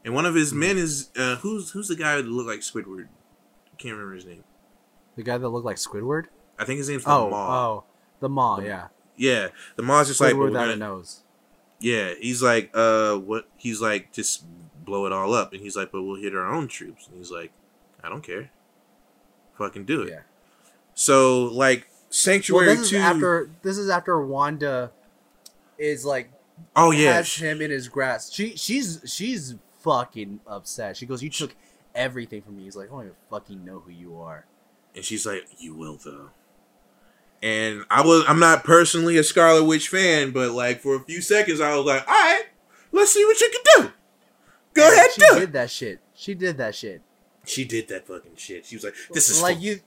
And 0.03 0.13
one 0.15 0.25
of 0.25 0.35
his 0.35 0.53
men 0.53 0.77
is 0.77 1.09
uh, 1.17 1.35
who's 1.37 1.71
who's 1.71 1.87
the 1.87 1.95
guy 1.95 2.15
that 2.17 2.25
looked 2.25 2.47
like 2.49 2.59
Squidward? 2.61 3.07
Can't 3.77 3.93
remember 3.95 4.15
his 4.15 4.25
name. 4.25 4.43
The 5.15 5.23
guy 5.23 5.37
that 5.37 5.49
looked 5.49 5.65
like 5.65 5.77
Squidward? 5.77 6.25
I 6.57 6.65
think 6.65 6.77
his 6.77 6.89
name's 6.89 7.03
the 7.03 7.11
Oh, 7.11 7.29
Maw. 7.29 7.65
oh, 7.67 7.83
the 8.19 8.29
Maw, 8.29 8.57
The- 8.57 8.65
yeah. 8.67 8.87
Yeah, 9.17 9.47
the 9.75 9.83
Maw's 9.83 10.07
just 10.07 10.21
like, 10.21 10.33
Squidward 10.33 10.37
well, 10.37 10.47
without 10.47 10.59
gonna- 10.61 10.73
a 10.73 10.75
nose. 10.77 11.21
yeah, 11.79 12.13
he's 12.19 12.41
like, 12.41 12.71
uh, 12.73 13.15
what? 13.17 13.47
He's 13.57 13.81
like, 13.81 14.11
just 14.13 14.45
blow 14.85 15.05
it 15.05 15.11
all 15.11 15.33
up, 15.33 15.51
and 15.53 15.61
he's 15.61 15.75
like, 15.75 15.91
but 15.91 16.01
we'll 16.03 16.19
hit 16.21 16.33
our 16.35 16.45
own 16.51 16.67
troops, 16.67 17.07
and 17.07 17.17
he's 17.17 17.29
like, 17.31 17.51
I 18.03 18.09
don't 18.09 18.23
care, 18.23 18.49
fucking 19.57 19.85
do 19.85 20.01
it. 20.03 20.09
Yeah. 20.09 20.19
So 20.93 21.45
like, 21.45 21.87
Well, 21.89 22.07
Sanctuary 22.09 22.65
this 22.75 22.91
is 22.91 22.93
after 22.93 23.49
this 23.61 23.77
is 23.77 23.89
after 23.89 24.19
Wanda 24.25 24.91
is 25.77 26.05
like 26.05 26.31
oh 26.75 26.91
yeah, 26.91 27.13
has 27.13 27.33
him 27.35 27.61
in 27.61 27.71
his 27.71 27.87
grasp. 27.87 28.33
She 28.33 28.55
she's 28.55 29.01
she's 29.05 29.55
fucking 29.81 30.41
upset. 30.45 30.97
She 30.97 31.05
goes, 31.05 31.23
"You 31.23 31.29
took 31.29 31.55
everything 31.95 32.41
from 32.41 32.57
me." 32.57 32.63
He's 32.65 32.75
like, 32.75 32.89
"I 32.89 32.91
don't 32.91 33.01
even 33.01 33.15
fucking 33.29 33.63
know 33.65 33.79
who 33.79 33.91
you 33.91 34.17
are." 34.19 34.45
and 34.93 35.05
she's 35.05 35.25
like, 35.25 35.47
you 35.57 35.73
will 35.73 35.97
though. 36.03 36.29
And 37.41 37.85
I 37.89 38.01
was, 38.05 38.25
I'm 38.27 38.39
not 38.39 38.65
personally 38.65 39.17
a 39.17 39.23
Scarlet 39.23 39.63
Witch 39.63 39.87
fan, 39.87 40.31
but 40.31 40.51
like 40.51 40.81
for 40.81 40.95
a 40.95 40.99
few 40.99 41.21
seconds, 41.21 41.61
I 41.61 41.73
was 41.77 41.85
like, 41.85 42.05
all 42.07 42.13
right, 42.13 42.43
let's 42.91 43.13
see 43.13 43.23
what 43.25 43.39
you 43.39 43.49
can 43.51 43.61
do. 43.85 43.91
Go 44.73 44.83
And 44.85 44.93
ahead, 44.93 45.11
She 45.11 45.21
do 45.21 45.35
it. 45.37 45.39
did 45.39 45.53
that 45.53 45.71
shit. 45.71 45.99
She 46.13 46.33
did 46.35 46.57
that 46.57 46.75
shit. 46.75 47.01
She 47.45 47.63
did 47.65 47.87
that 47.87 48.05
fucking 48.05 48.35
shit. 48.35 48.65
She 48.65 48.75
was 48.75 48.83
like, 48.83 48.93
this 49.13 49.29
is 49.29 49.41
like 49.41 49.55
for 49.57 49.61
you. 49.63 49.79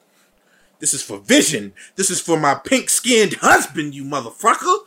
This 0.85 0.93
is 0.93 1.03
for 1.03 1.19
Vision. 1.19 1.73
This 1.97 2.11
is 2.11 2.21
for 2.21 2.39
my 2.39 2.55
pink 2.55 2.91
skinned 2.91 3.37
husband, 3.41 3.95
you 3.95 4.05
motherfucker. 4.05 4.81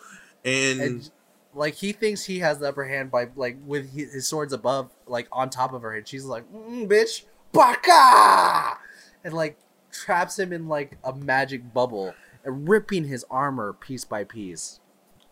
And, 0.45 0.79
And 0.79 1.11
like 1.55 1.73
he 1.73 1.91
thinks 1.91 2.23
he 2.23 2.37
has 2.37 2.59
the 2.59 2.69
upper 2.69 2.85
hand 2.85 3.09
by 3.09 3.29
like 3.35 3.57
with 3.65 3.91
his, 3.91 4.27
swords 4.27 4.53
above, 4.53 4.91
like 5.07 5.27
on 5.31 5.49
top 5.49 5.73
of 5.73 5.81
her 5.81 5.95
and 5.95 6.07
She's 6.07 6.23
like, 6.23 6.43
mm, 6.53 6.87
"Bitch, 6.87 7.23
baka!" 7.51 8.77
and 9.23 9.33
like 9.33 9.57
traps 9.91 10.37
him 10.37 10.53
in 10.53 10.67
like 10.67 10.99
a 11.03 11.15
magic 11.15 11.73
bubble 11.73 12.13
and 12.45 12.69
ripping 12.69 13.05
his 13.05 13.25
armor 13.31 13.73
piece 13.73 14.05
by 14.05 14.23
piece. 14.23 14.79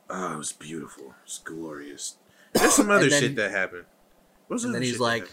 oh, 0.10 0.34
it 0.34 0.38
was 0.38 0.52
beautiful. 0.52 1.10
It 1.10 1.26
was 1.26 1.42
glorious. 1.44 2.18
There's 2.54 2.74
some 2.74 2.90
other 2.90 3.12
shit 3.12 3.36
that 3.36 3.52
happened. 3.52 3.86
What 4.48 4.64
and 4.64 4.74
then 4.74 4.82
he's 4.82 5.00
like-? 5.00 5.30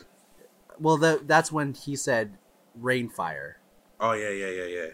Well, 0.78 0.98
that 0.98 1.26
that's 1.26 1.50
when 1.50 1.72
he 1.72 1.96
said 1.96 2.36
rainfire. 2.78 3.54
Oh 3.98 4.12
yeah, 4.12 4.28
yeah, 4.28 4.50
yeah, 4.50 4.64
yeah. 4.66 4.86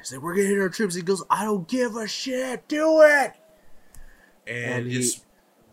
They 0.00 0.04
say 0.04 0.18
we're 0.18 0.34
gonna 0.34 0.48
hit 0.48 0.58
our 0.58 0.68
troops. 0.68 0.94
He 0.94 1.02
goes, 1.02 1.22
I 1.30 1.44
don't 1.44 1.68
give 1.68 1.94
a 1.96 2.08
shit. 2.08 2.66
Do 2.68 3.02
it. 3.02 3.34
And, 4.46 4.74
And 4.84 4.86
he- 4.90 4.98
it's 4.98 5.24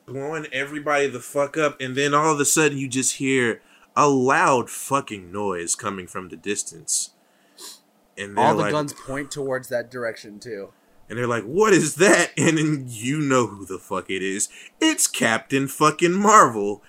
blowing 0.05 0.45
everybody 0.51 1.07
the 1.07 1.19
fuck 1.19 1.57
up, 1.57 1.79
and 1.81 1.95
then 1.95 2.13
all 2.13 2.33
of 2.33 2.39
a 2.39 2.45
sudden 2.45 2.77
you 2.77 2.87
just 2.87 3.15
hear 3.15 3.61
a 3.95 4.07
loud 4.09 4.69
fucking 4.69 5.31
noise 5.31 5.75
coming 5.75 6.07
from 6.07 6.29
the 6.29 6.35
distance. 6.37 7.11
And 8.17 8.37
All 8.37 8.55
the 8.55 8.63
like, 8.63 8.71
guns 8.71 8.93
point 8.93 9.31
towards 9.31 9.69
that 9.69 9.89
direction 9.91 10.39
too. 10.39 10.73
and 11.09 11.17
they're 11.17 11.27
like, 11.27 11.43
"What 11.45 11.71
is 11.73 11.95
that?" 11.95 12.31
And 12.37 12.57
then 12.57 12.85
you 12.87 13.19
know 13.19 13.47
who 13.47 13.65
the 13.65 13.79
fuck 13.79 14.09
it 14.09 14.21
is. 14.21 14.49
It's 14.81 15.07
Captain 15.07 15.67
fucking 15.67 16.13
Marvel, 16.13 16.83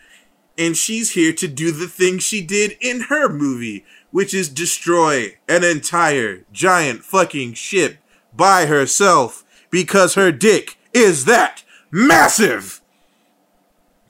and 0.57 0.77
she's 0.77 1.13
here 1.13 1.33
to 1.35 1.47
do 1.49 1.71
the 1.71 1.87
thing 1.87 2.19
she 2.19 2.41
did 2.43 2.77
in 2.81 3.03
her 3.03 3.29
movie, 3.29 3.85
which 4.11 4.33
is 4.35 4.49
destroy 4.49 5.37
an 5.49 5.63
entire 5.65 6.45
giant 6.53 7.05
fucking 7.05 7.55
ship 7.55 7.99
by 8.35 8.67
herself 8.67 9.45
because 9.71 10.15
her 10.15 10.33
dick 10.33 10.79
is 10.93 11.25
that 11.27 11.63
massive, 11.91 12.81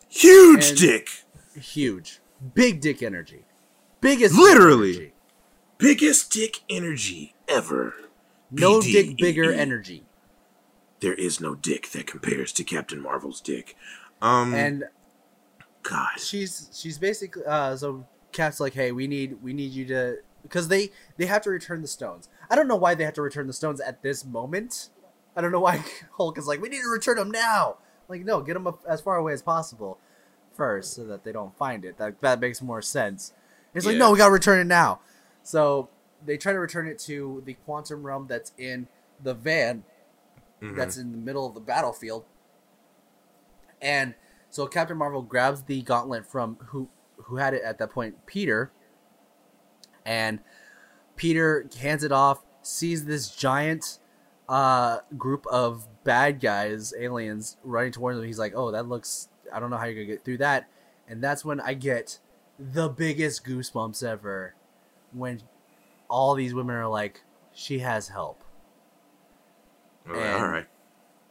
huge 0.09 0.71
And- 0.71 0.79
dick, 0.79 1.11
Huge, 1.59 2.21
big 2.55 2.81
dick 2.81 3.03
energy, 3.03 3.45
biggest 4.01 4.35
Literally. 4.37 4.93
dick 4.93 4.99
energy. 5.01 5.13
biggest 5.79 6.31
dick 6.33 6.59
energy 6.71 7.35
ever. 7.49 7.95
no 8.51 8.81
dick 8.81 9.17
bigger 9.17 9.53
energy. 9.53 10.05
There 11.01 11.15
is 11.15 11.41
no 11.41 11.55
dick 11.55 11.91
that 11.91 12.07
compares 12.07 12.53
to 12.55 12.65
Captain 12.65 13.01
Marvel's 13.01 13.41
dick. 13.41 13.77
Um, 14.23 14.55
And 14.55 14.85
God. 15.83 16.19
she's 16.19 16.69
she's 16.73 16.99
basically 16.99 17.45
uh 17.45 17.77
so 17.77 18.07
Cap's 18.39 18.61
like, 18.61 18.75
hey, 18.75 18.93
we 18.93 19.07
need 19.09 19.43
we 19.43 19.53
need 19.53 19.73
you 19.73 19.85
to 19.87 20.17
because 20.43 20.69
they 20.69 20.91
they 21.17 21.27
have 21.27 21.43
to 21.43 21.51
return 21.51 21.83
the 21.83 21.89
stones. 21.89 22.29
I 22.49 22.55
don't 22.55 22.69
know 22.69 22.77
why 22.77 22.95
they 22.95 23.05
have 23.05 23.15
to 23.15 23.23
return 23.23 23.49
the 23.49 23.53
stones 23.53 23.81
at 23.81 24.01
this 24.03 24.25
moment. 24.25 24.91
I 25.37 25.41
don't 25.41 25.51
know 25.53 25.61
why 25.61 25.85
Hulk 26.17 26.39
is 26.39 26.47
like, 26.47 26.63
we 26.63 26.69
need 26.69 26.83
to 26.83 26.89
return 26.89 27.17
them 27.17 27.31
now. 27.33 27.79
Like, 28.09 28.25
no, 28.25 28.41
get 28.41 28.55
them 28.55 28.73
as 28.89 29.01
far 29.01 29.17
away 29.17 29.33
as 29.33 29.43
possible 29.43 29.99
first, 30.55 30.95
so 30.95 31.05
that 31.07 31.25
they 31.25 31.33
don't 31.33 31.57
find 31.59 31.85
it. 31.85 31.99
That 31.99 32.21
that 32.21 32.39
makes 32.41 32.63
more 32.63 32.81
sense. 32.81 33.33
It's 33.75 33.85
like, 33.85 33.97
no, 33.97 34.13
we 34.13 34.19
gotta 34.19 34.33
return 34.33 34.61
it 34.61 34.65
now. 34.67 35.01
So 35.43 35.89
they 36.25 36.37
try 36.37 36.53
to 36.53 36.61
return 36.61 36.87
it 36.87 36.99
to 37.01 37.43
the 37.45 37.55
quantum 37.55 38.05
realm 38.05 38.27
that's 38.29 38.53
in 38.57 38.87
the 39.23 39.35
van 39.35 39.83
Mhm. 40.63 40.77
that's 40.77 40.97
in 40.97 41.11
the 41.13 41.19
middle 41.19 41.45
of 41.47 41.55
the 41.55 41.61
battlefield. 41.61 42.25
And 43.83 44.15
so 44.51 44.67
Captain 44.67 44.97
Marvel 44.97 45.23
grabs 45.23 45.63
the 45.63 45.83
gauntlet 45.83 46.27
from 46.27 46.57
who 46.67 46.89
who 47.29 47.37
had 47.37 47.55
it 47.55 47.63
at 47.63 47.79
that 47.79 47.91
point, 47.91 48.27
Peter. 48.27 48.71
And 50.05 50.41
Peter 51.17 51.69
hands 51.81 52.03
it 52.05 52.13
off, 52.13 52.43
sees 52.63 53.05
this 53.05 53.31
giant 53.31 53.99
uh 54.49 55.01
group 55.17 55.47
of 55.49 55.87
bad 56.05 56.41
guys, 56.41 56.95
aliens 56.99 57.59
running 57.63 57.93
towards 57.93 58.19
him. 58.19 58.25
He's 58.25 58.39
like, 58.39 58.55
"Oh, 58.57 58.71
that 58.71 58.89
looks 58.89 59.29
I 59.53 59.61
don't 59.61 59.71
know 59.71 59.77
how 59.77 59.85
you're 59.85 59.95
going 59.95 60.07
to 60.07 60.13
get 60.15 60.25
through 60.25 60.39
that." 60.39 60.69
And 61.07 61.23
that's 61.23 61.45
when 61.45 61.61
I 61.61 61.75
get 61.75 62.19
the 62.59 62.89
biggest 62.89 63.45
goosebumps 63.45 64.03
ever 64.03 64.55
when 65.13 65.43
all 66.09 66.35
these 66.35 66.55
women 66.55 66.77
are 66.77 66.89
like, 66.89 67.23
"She 67.53 67.81
has 67.81 68.09
help." 68.09 68.43
All 70.09 70.15
right, 70.15 70.25
and- 70.25 70.43
all 70.43 70.49
right. 70.49 70.67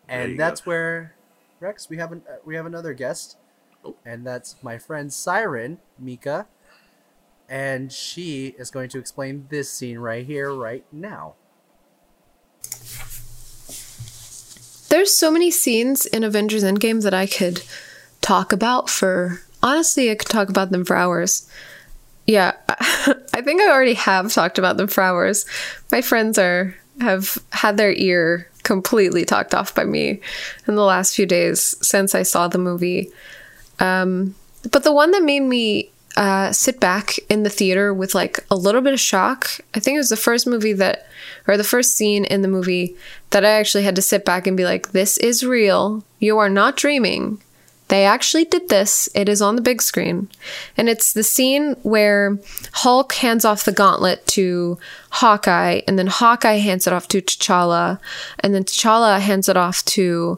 And 0.10 0.38
go. 0.38 0.44
that's 0.44 0.66
where 0.66 1.16
Rex 1.60 1.90
we 1.90 1.98
have 1.98 2.12
an, 2.12 2.22
we 2.46 2.56
have 2.56 2.66
another 2.66 2.94
guest. 2.94 3.38
And 4.06 4.26
that's 4.26 4.56
my 4.62 4.78
friend 4.78 5.12
Siren 5.12 5.80
Mika, 5.98 6.48
and 7.50 7.92
she 7.92 8.56
is 8.58 8.72
going 8.72 8.90
to 8.90 9.00
explain 9.00 9.48
this 9.50 9.70
scene 9.70 10.00
right 10.00 10.26
here, 10.26 10.54
right 10.54 10.86
now. 10.92 11.36
There's 14.90 15.14
so 15.14 15.30
many 15.30 15.52
scenes 15.52 16.06
in 16.06 16.24
Avengers 16.24 16.64
Endgame 16.64 17.04
that 17.04 17.14
I 17.14 17.28
could 17.28 17.62
talk 18.22 18.52
about 18.52 18.90
for. 18.90 19.42
Honestly, 19.62 20.10
I 20.10 20.16
could 20.16 20.30
talk 20.30 20.50
about 20.50 20.72
them 20.72 20.86
for 20.86 20.96
hours. 20.96 21.50
Yeah, 22.26 22.54
I 22.70 23.42
think 23.44 23.62
I 23.62 23.70
already 23.70 23.94
have 23.96 24.34
talked 24.34 24.58
about 24.58 24.78
them 24.78 24.88
for 24.88 25.02
hours. 25.02 25.46
My 25.92 26.02
friends 26.02 26.38
are 26.38 26.76
have 27.00 27.38
had 27.52 27.78
their 27.78 27.94
ear 27.94 28.50
completely 28.64 29.24
talked 29.24 29.54
off 29.54 29.74
by 29.74 29.86
me 29.86 30.20
in 30.68 30.76
the 30.76 30.84
last 30.84 31.16
few 31.16 31.26
days 31.26 31.76
since 31.82 32.16
I 32.16 32.24
saw 32.24 32.48
the 32.48 32.58
movie. 32.58 33.10
Um, 33.80 34.36
but 34.72 34.84
the 34.84 34.94
one 34.94 35.12
that 35.12 35.24
made 35.24 35.42
me 35.42 35.92
uh, 36.16 36.52
sit 36.52 36.80
back 36.80 37.14
in 37.30 37.44
the 37.44 37.50
theater 37.50 37.94
with 37.94 38.16
like 38.16 38.44
a 38.50 38.56
little 38.56 38.82
bit 38.82 38.94
of 38.94 39.00
shock, 39.00 39.60
I 39.76 39.80
think 39.80 39.96
it 39.96 40.00
was 40.00 40.10
the 40.10 40.18
first 40.18 40.48
movie 40.48 40.74
that, 40.74 41.08
or 41.48 41.58
the 41.58 41.64
first 41.64 41.96
scene 41.96 42.26
in 42.26 42.42
the 42.42 42.48
movie 42.48 42.96
that 43.30 43.46
I 43.46 43.52
actually 43.52 43.84
had 43.84 43.96
to 43.98 44.02
sit 44.02 44.26
back 44.26 44.48
and 44.48 44.58
be 44.58 44.66
like, 44.66 44.92
this 44.92 45.18
is 45.20 45.46
real. 45.46 46.04
You 46.20 46.38
are 46.40 46.50
not 46.50 46.76
dreaming. 46.76 47.42
They 47.90 48.04
actually 48.04 48.44
did 48.46 48.68
this. 48.68 49.08
It 49.16 49.30
is 49.30 49.42
on 49.42 49.56
the 49.56 49.62
big 49.62 49.82
screen. 49.82 50.28
And 50.76 50.90
it's 50.90 51.14
the 51.14 51.24
scene 51.24 51.74
where 51.84 52.38
Hulk 52.74 53.14
hands 53.14 53.46
off 53.46 53.64
the 53.64 53.72
gauntlet 53.72 54.28
to 54.28 54.78
Hawkeye, 55.12 55.82
and 55.88 55.98
then 55.98 56.08
Hawkeye 56.08 56.58
hands 56.58 56.86
it 56.86 56.94
off 56.94 57.08
to 57.10 57.22
T'Challa, 57.22 58.00
and 58.40 58.54
then 58.54 58.66
T'Challa 58.66 59.20
hands 59.20 59.48
it 59.48 59.56
off 59.56 59.86
to 59.86 60.38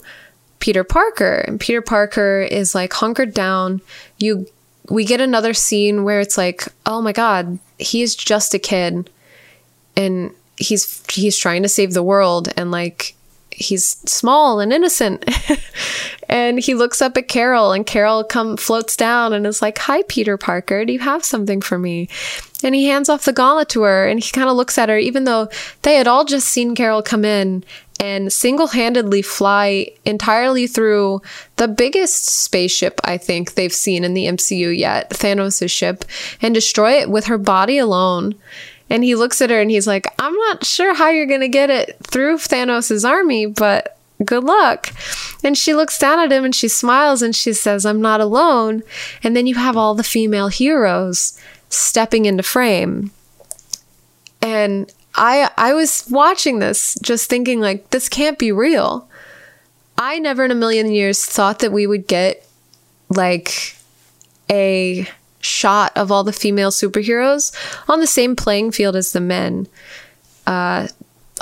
Peter 0.59 0.83
Parker. 0.83 1.43
And 1.47 1.59
Peter 1.59 1.81
Parker 1.81 2.41
is 2.41 2.75
like 2.75 2.93
hunkered 2.93 3.33
down. 3.33 3.81
You 4.17 4.47
we 4.89 5.05
get 5.05 5.21
another 5.21 5.53
scene 5.53 6.03
where 6.03 6.19
it's 6.19 6.37
like, 6.37 6.63
oh 6.85 7.01
my 7.01 7.11
god, 7.11 7.59
he's 7.77 8.15
just 8.15 8.53
a 8.53 8.59
kid 8.59 9.09
and 9.95 10.31
he's 10.57 11.03
he's 11.09 11.37
trying 11.37 11.63
to 11.63 11.69
save 11.69 11.93
the 11.93 12.03
world 12.03 12.49
and 12.57 12.71
like 12.71 13.15
he's 13.51 13.97
small 14.09 14.59
and 14.59 14.71
innocent 14.71 15.25
and 16.29 16.59
he 16.59 16.73
looks 16.73 17.01
up 17.01 17.17
at 17.17 17.27
carol 17.27 17.71
and 17.71 17.85
carol 17.85 18.23
come 18.23 18.55
floats 18.55 18.95
down 18.95 19.33
and 19.33 19.47
is 19.47 19.61
like 19.61 19.77
hi 19.77 20.01
peter 20.03 20.37
parker 20.37 20.85
do 20.85 20.93
you 20.93 20.99
have 20.99 21.25
something 21.25 21.59
for 21.61 21.77
me 21.77 22.07
and 22.63 22.75
he 22.75 22.87
hands 22.87 23.09
off 23.09 23.25
the 23.25 23.33
gauntlet 23.33 23.69
to 23.69 23.83
her 23.83 24.07
and 24.07 24.23
he 24.23 24.31
kind 24.31 24.49
of 24.49 24.55
looks 24.55 24.77
at 24.77 24.89
her 24.89 24.97
even 24.97 25.23
though 25.23 25.49
they 25.83 25.95
had 25.95 26.07
all 26.07 26.25
just 26.25 26.47
seen 26.47 26.75
carol 26.75 27.01
come 27.01 27.23
in 27.23 27.63
and 27.99 28.31
single-handedly 28.31 29.21
fly 29.21 29.91
entirely 30.05 30.67
through 30.67 31.21
the 31.57 31.67
biggest 31.67 32.25
spaceship 32.25 32.99
I 33.03 33.17
think 33.17 33.53
they've 33.53 33.73
seen 33.73 34.03
in 34.03 34.13
the 34.13 34.25
MCU 34.25 34.75
yet, 34.75 35.09
Thanos' 35.09 35.69
ship, 35.69 36.05
and 36.41 36.55
destroy 36.55 36.93
it 36.93 37.09
with 37.09 37.25
her 37.25 37.37
body 37.37 37.77
alone. 37.77 38.35
And 38.89 39.03
he 39.03 39.15
looks 39.15 39.41
at 39.41 39.49
her 39.49 39.59
and 39.59 39.69
he's 39.69 39.85
like, 39.85 40.07
I'm 40.17 40.33
not 40.33 40.65
sure 40.65 40.95
how 40.95 41.09
you're 41.09 41.25
going 41.25 41.41
to 41.41 41.49
get 41.49 41.69
it 41.69 41.97
through 42.03 42.37
Thanos' 42.37 43.07
army, 43.07 43.45
but 43.45 43.97
good 44.23 44.43
luck. 44.45 44.91
And 45.43 45.57
she 45.57 45.73
looks 45.73 45.99
down 45.99 46.19
at 46.19 46.31
him 46.31 46.45
and 46.45 46.55
she 46.55 46.67
smiles 46.69 47.21
and 47.21 47.35
she 47.35 47.53
says, 47.53 47.85
I'm 47.85 48.01
not 48.01 48.21
alone. 48.21 48.81
And 49.23 49.35
then 49.35 49.45
you 49.45 49.55
have 49.55 49.77
all 49.77 49.93
the 49.93 50.03
female 50.03 50.47
heroes 50.47 51.39
stepping 51.69 52.25
into 52.25 52.43
frame. 52.43 53.11
And 54.41 54.91
I 55.15 55.49
I 55.57 55.73
was 55.73 56.05
watching 56.09 56.59
this 56.59 56.95
just 57.01 57.29
thinking 57.29 57.59
like 57.59 57.89
this 57.89 58.09
can't 58.09 58.37
be 58.37 58.51
real. 58.51 59.07
I 59.97 60.19
never 60.19 60.45
in 60.45 60.51
a 60.51 60.55
million 60.55 60.91
years 60.91 61.25
thought 61.25 61.59
that 61.59 61.71
we 61.71 61.85
would 61.85 62.07
get 62.07 62.45
like 63.09 63.75
a 64.49 65.07
shot 65.41 65.91
of 65.95 66.11
all 66.11 66.23
the 66.23 66.33
female 66.33 66.71
superheroes 66.71 67.53
on 67.89 67.99
the 67.99 68.07
same 68.07 68.35
playing 68.35 68.71
field 68.71 68.95
as 68.95 69.11
the 69.11 69.19
men, 69.19 69.67
uh, 70.47 70.87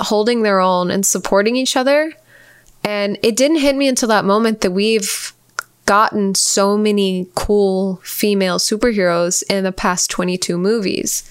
holding 0.00 0.42
their 0.42 0.60
own 0.60 0.90
and 0.90 1.04
supporting 1.04 1.56
each 1.56 1.76
other. 1.76 2.12
And 2.84 3.18
it 3.22 3.36
didn't 3.36 3.58
hit 3.58 3.76
me 3.76 3.88
until 3.88 4.08
that 4.08 4.24
moment 4.24 4.60
that 4.60 4.70
we've 4.70 5.32
gotten 5.88 6.34
so 6.34 6.76
many 6.76 7.26
cool 7.34 7.98
female 8.04 8.58
superheroes 8.58 9.42
in 9.48 9.64
the 9.64 9.72
past 9.72 10.10
22 10.10 10.58
movies. 10.58 11.28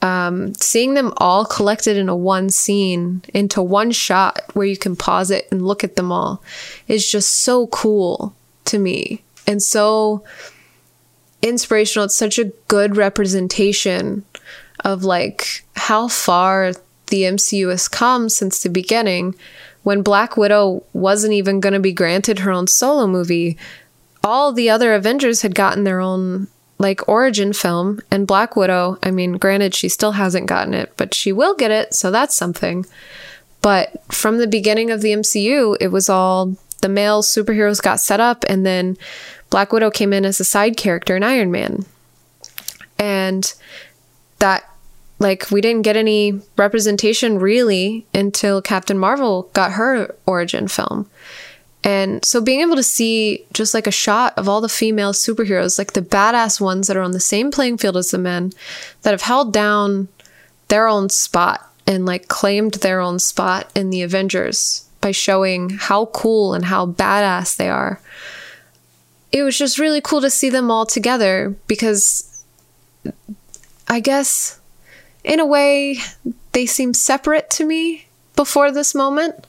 Um, 0.00 0.54
seeing 0.54 0.94
them 0.94 1.12
all 1.18 1.44
collected 1.44 1.98
in 1.98 2.08
a 2.08 2.16
one 2.16 2.48
scene 2.48 3.22
into 3.34 3.62
one 3.62 3.90
shot 3.90 4.40
where 4.54 4.66
you 4.66 4.78
can 4.78 4.96
pause 4.96 5.30
it 5.30 5.46
and 5.50 5.66
look 5.66 5.84
at 5.84 5.96
them 5.96 6.10
all 6.10 6.42
is 6.88 7.10
just 7.10 7.30
so 7.30 7.66
cool 7.66 8.34
to 8.64 8.78
me 8.78 9.22
and 9.46 9.62
so 9.62 10.24
inspirational. 11.42 12.06
It's 12.06 12.16
such 12.16 12.38
a 12.38 12.52
good 12.68 12.96
representation 12.96 14.24
of 14.82 15.04
like 15.04 15.62
how 15.76 16.08
far 16.08 16.72
the 17.08 17.24
MCU 17.24 17.68
has 17.68 17.86
come 17.86 18.30
since 18.30 18.62
the 18.62 18.70
beginning. 18.70 19.34
When 19.84 20.02
Black 20.02 20.36
Widow 20.36 20.82
wasn't 20.92 21.34
even 21.34 21.60
going 21.60 21.74
to 21.74 21.80
be 21.80 21.92
granted 21.92 22.40
her 22.40 22.50
own 22.50 22.66
solo 22.66 23.06
movie, 23.06 23.56
all 24.24 24.52
the 24.52 24.68
other 24.68 24.94
Avengers 24.94 25.42
had 25.42 25.54
gotten 25.54 25.84
their 25.84 26.00
own 26.00 26.48
like 26.78 27.08
origin 27.08 27.52
film 27.52 28.00
and 28.10 28.26
Black 28.26 28.56
Widow, 28.56 28.98
I 29.02 29.10
mean, 29.10 29.34
granted 29.34 29.74
she 29.74 29.88
still 29.88 30.12
hasn't 30.12 30.48
gotten 30.48 30.74
it, 30.74 30.92
but 30.96 31.14
she 31.14 31.32
will 31.32 31.54
get 31.54 31.70
it, 31.70 31.94
so 31.94 32.10
that's 32.10 32.34
something. 32.34 32.84
But 33.62 34.02
from 34.12 34.38
the 34.38 34.46
beginning 34.46 34.90
of 34.90 35.00
the 35.00 35.12
MCU, 35.12 35.76
it 35.80 35.88
was 35.88 36.08
all 36.08 36.56
the 36.80 36.88
male 36.88 37.22
superheroes 37.22 37.80
got 37.80 38.00
set 38.00 38.20
up 38.20 38.44
and 38.48 38.66
then 38.66 38.98
Black 39.50 39.72
Widow 39.72 39.90
came 39.90 40.12
in 40.12 40.24
as 40.24 40.40
a 40.40 40.44
side 40.44 40.76
character 40.76 41.16
in 41.16 41.22
Iron 41.22 41.50
Man. 41.50 41.86
And 42.98 43.54
that 44.38 44.68
like 45.18 45.50
we 45.50 45.60
didn't 45.60 45.82
get 45.82 45.96
any 45.96 46.40
representation 46.56 47.38
really 47.38 48.06
until 48.12 48.60
Captain 48.60 48.98
Marvel 48.98 49.50
got 49.52 49.72
her 49.72 50.14
origin 50.26 50.68
film. 50.68 51.08
And 51.84 52.24
so 52.24 52.40
being 52.40 52.60
able 52.60 52.76
to 52.76 52.82
see 52.82 53.44
just 53.52 53.74
like 53.74 53.86
a 53.86 53.92
shot 53.92 54.32
of 54.38 54.48
all 54.48 54.62
the 54.62 54.70
female 54.70 55.12
superheroes, 55.12 55.78
like 55.78 55.92
the 55.92 56.00
badass 56.00 56.60
ones 56.60 56.86
that 56.88 56.96
are 56.96 57.02
on 57.02 57.12
the 57.12 57.20
same 57.20 57.50
playing 57.50 57.76
field 57.76 57.96
as 57.98 58.10
the 58.10 58.18
men, 58.18 58.52
that 59.02 59.10
have 59.10 59.22
held 59.22 59.52
down 59.52 60.08
their 60.68 60.88
own 60.88 61.10
spot 61.10 61.70
and 61.86 62.06
like 62.06 62.28
claimed 62.28 62.74
their 62.74 63.00
own 63.00 63.18
spot 63.18 63.70
in 63.74 63.90
the 63.90 64.00
Avengers 64.00 64.88
by 65.02 65.10
showing 65.10 65.68
how 65.70 66.06
cool 66.06 66.54
and 66.54 66.64
how 66.64 66.86
badass 66.86 67.56
they 67.56 67.68
are. 67.68 68.00
It 69.30 69.42
was 69.42 69.58
just 69.58 69.78
really 69.78 70.00
cool 70.00 70.22
to 70.22 70.30
see 70.30 70.48
them 70.48 70.70
all 70.70 70.86
together 70.86 71.54
because 71.66 72.42
I 73.86 74.00
guess 74.00 74.58
in 75.24 75.40
a 75.40 75.46
way 75.46 75.98
they 76.52 76.66
seem 76.66 76.94
separate 76.94 77.50
to 77.50 77.64
me 77.64 78.06
before 78.36 78.70
this 78.70 78.94
moment 78.94 79.46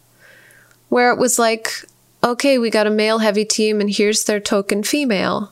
where 0.89 1.11
it 1.11 1.19
was 1.19 1.37
like 1.37 1.85
okay, 2.25 2.57
we 2.57 2.71
got 2.71 2.87
a 2.87 2.91
male 2.91 3.19
heavy 3.19 3.45
team 3.45 3.79
and 3.79 3.89
here's 3.89 4.23
their 4.23 4.39
token 4.39 4.81
female. 4.81 5.51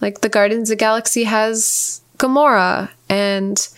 Like 0.00 0.20
the 0.20 0.28
Guardians 0.28 0.70
of 0.70 0.78
the 0.78 0.80
Galaxy 0.80 1.24
has 1.24 2.00
Gamora 2.18 2.90
and 3.08 3.68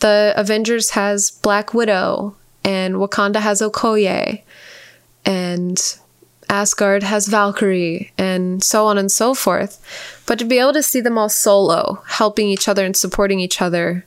the 0.00 0.32
Avengers 0.36 0.90
has 0.90 1.30
Black 1.30 1.72
Widow 1.72 2.34
and 2.64 2.96
Wakanda 2.96 3.36
has 3.36 3.62
Okoye 3.62 4.42
and 5.24 5.80
Asgard 6.48 7.02
has 7.04 7.28
Valkyrie 7.28 8.12
and 8.18 8.64
so 8.64 8.86
on 8.86 8.98
and 8.98 9.12
so 9.12 9.32
forth. 9.32 9.80
But 10.26 10.38
to 10.40 10.44
be 10.44 10.58
able 10.58 10.72
to 10.72 10.82
see 10.82 11.00
them 11.00 11.18
all 11.18 11.28
solo, 11.28 12.02
helping 12.08 12.48
each 12.48 12.68
other 12.68 12.84
and 12.84 12.96
supporting 12.96 13.38
each 13.38 13.62
other 13.62 14.04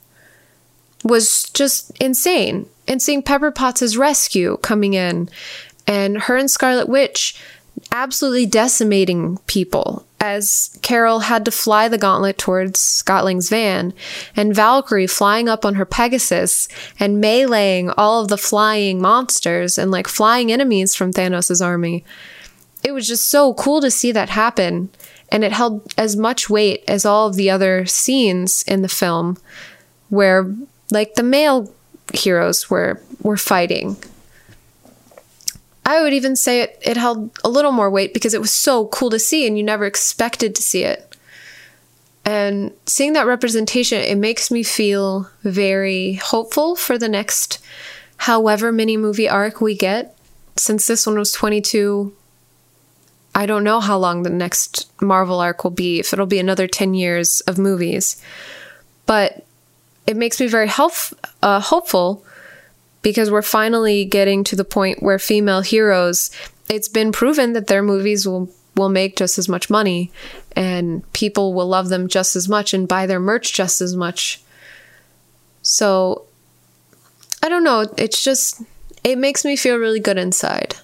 was 1.04 1.50
just 1.54 1.92
insane. 2.00 2.68
And 2.88 3.02
seeing 3.02 3.24
Pepper 3.24 3.52
Potts' 3.52 3.96
rescue 3.96 4.58
coming 4.62 4.94
in 4.94 5.30
and 5.88 6.24
her 6.24 6.36
and 6.38 6.50
Scarlet 6.50 6.90
Witch 6.90 7.36
absolutely 7.92 8.46
decimating 8.46 9.38
people 9.48 10.06
as 10.20 10.78
Carol 10.84 11.20
had 11.22 11.44
to 11.46 11.52
fly 11.52 11.88
the 11.88 11.98
gauntlet 11.98 12.38
towards 12.38 12.80
Scott 12.80 13.26
Lang's 13.26 13.50
van, 13.50 13.92
and 14.36 14.56
Valkyrie 14.56 15.08
flying 15.08 15.50
up 15.50 15.66
on 15.66 15.76
her 15.76 15.86
Pegasus 15.86 16.68
and 17.00 17.24
meleeing 17.24 17.92
all 17.98 18.22
of 18.22 18.28
the 18.28 18.38
flying 18.38 19.02
monsters 19.02 19.80
and 19.80 19.90
like 19.90 20.08
flying 20.08 20.52
enemies 20.52 20.94
from 20.94 21.12
Thanos' 21.12 21.66
army. 21.66 22.06
It 22.84 22.92
was 22.92 23.08
just 23.08 23.28
so 23.28 23.56
cool 23.56 23.82
to 23.82 23.90
see 23.90 24.12
that 24.12 24.30
happen, 24.30 24.90
and 25.30 25.44
it 25.44 25.54
held 25.54 25.92
as 25.98 26.16
much 26.16 26.52
weight 26.52 26.84
as 26.88 27.04
all 27.04 27.28
of 27.28 27.36
the 27.36 27.50
other 27.50 27.88
scenes 27.88 28.64
in 28.68 28.84
the 28.84 28.90
film 28.90 29.38
where 30.10 30.54
like 30.92 31.16
the 31.16 31.24
male 31.24 31.74
heroes 32.14 32.70
were 32.70 33.02
were 33.22 33.38
fighting 33.38 33.96
I 35.86 36.02
would 36.02 36.14
even 36.14 36.36
say 36.36 36.62
it, 36.62 36.80
it 36.82 36.98
held 36.98 37.32
a 37.44 37.50
little 37.50 37.72
more 37.72 37.90
weight 37.90 38.14
because 38.14 38.34
it 38.34 38.42
was 38.42 38.54
so 38.54 38.88
cool 38.88 39.10
to 39.10 39.20
see 39.20 39.48
and 39.48 39.58
you 39.58 39.64
never 39.64 39.86
expected 39.86 40.56
to 40.56 40.62
see 40.62 40.84
it. 40.84 41.18
And 42.24 42.72
seeing 42.86 43.14
that 43.14 43.26
representation, 43.26 44.00
it 44.00 44.18
makes 44.18 44.52
me 44.52 44.64
feel 44.64 45.30
very 45.44 46.14
hopeful 46.14 46.76
for 46.76 46.98
the 46.98 47.10
next 47.10 47.60
however 48.18 48.72
many 48.72 48.96
movie 48.96 49.28
arc 49.28 49.60
we 49.60 49.76
get. 49.76 50.16
Since 50.56 50.86
this 50.86 51.08
one 51.08 51.18
was 51.18 51.32
22, 51.32 52.16
I 53.34 53.46
don't 53.46 53.64
know 53.64 53.80
how 53.80 53.98
long 53.98 54.22
the 54.22 54.30
next 54.30 54.92
Marvel 55.02 55.40
arc 55.40 55.64
will 55.64 55.72
be, 55.72 56.00
if 56.00 56.14
it'll 56.14 56.28
be 56.28 56.40
another 56.40 56.68
10 56.68 56.94
years 56.94 57.42
of 57.42 57.58
movies. 57.58 58.22
But 59.08 59.44
it 60.08 60.18
makes 60.18 60.40
me 60.40 60.48
very 60.48 60.68
help, 60.68 60.94
uh, 61.42 61.60
hopeful 61.60 62.26
because 63.02 63.32
we're 63.32 63.42
finally 63.42 64.06
getting 64.06 64.44
to 64.44 64.56
the 64.56 64.64
point 64.64 65.02
where 65.02 65.18
female 65.18 65.62
heroes 65.62 66.30
it's 66.72 66.88
been 66.88 67.12
proven 67.12 67.52
that 67.54 67.68
their 67.68 67.84
movies 67.84 68.26
will 68.26 68.50
will 68.78 68.90
make 68.90 69.18
just 69.18 69.38
as 69.38 69.50
much 69.50 69.70
money 69.70 70.10
and 70.56 71.12
people 71.12 71.54
will 71.54 71.68
love 71.68 71.90
them 71.90 72.08
just 72.08 72.38
as 72.38 72.48
much 72.48 72.74
and 72.74 72.88
buy 72.88 73.06
their 73.06 73.20
merch 73.20 73.52
just 73.54 73.82
as 73.82 73.96
much. 73.96 74.42
So 75.62 76.24
i 77.44 77.50
don't 77.50 77.66
know. 77.66 77.86
It's 77.98 78.24
just 78.24 78.62
it 79.04 79.18
makes 79.18 79.44
me 79.44 79.56
feel 79.58 79.78
really 79.78 80.00
good 80.00 80.18
inside 80.18 80.76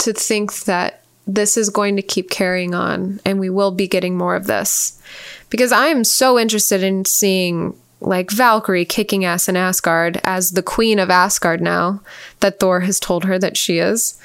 to 0.00 0.12
think 0.12 0.64
that 0.64 1.02
this 1.26 1.58
is 1.58 1.68
going 1.68 1.96
to 1.96 2.02
keep 2.02 2.30
carrying 2.30 2.74
on 2.74 3.20
and 3.26 3.38
we 3.38 3.50
will 3.50 3.72
be 3.72 3.86
getting 3.86 4.16
more 4.16 4.36
of 4.36 4.46
this. 4.46 5.00
Because 5.50 5.70
i 5.70 5.88
am 5.88 6.02
so 6.02 6.38
interested 6.38 6.82
in 6.82 7.04
seeing 7.04 7.76
like 8.00 8.30
Valkyrie 8.30 8.84
kicking 8.84 9.24
ass 9.24 9.48
in 9.48 9.56
Asgard 9.56 10.20
as 10.22 10.52
the 10.52 10.62
queen 10.62 10.98
of 10.98 11.10
Asgard 11.10 11.60
now 11.60 12.00
that 12.40 12.60
Thor 12.60 12.80
has 12.80 13.00
told 13.00 13.24
her 13.24 13.38
that 13.38 13.56
she 13.56 13.78
is 13.78 14.20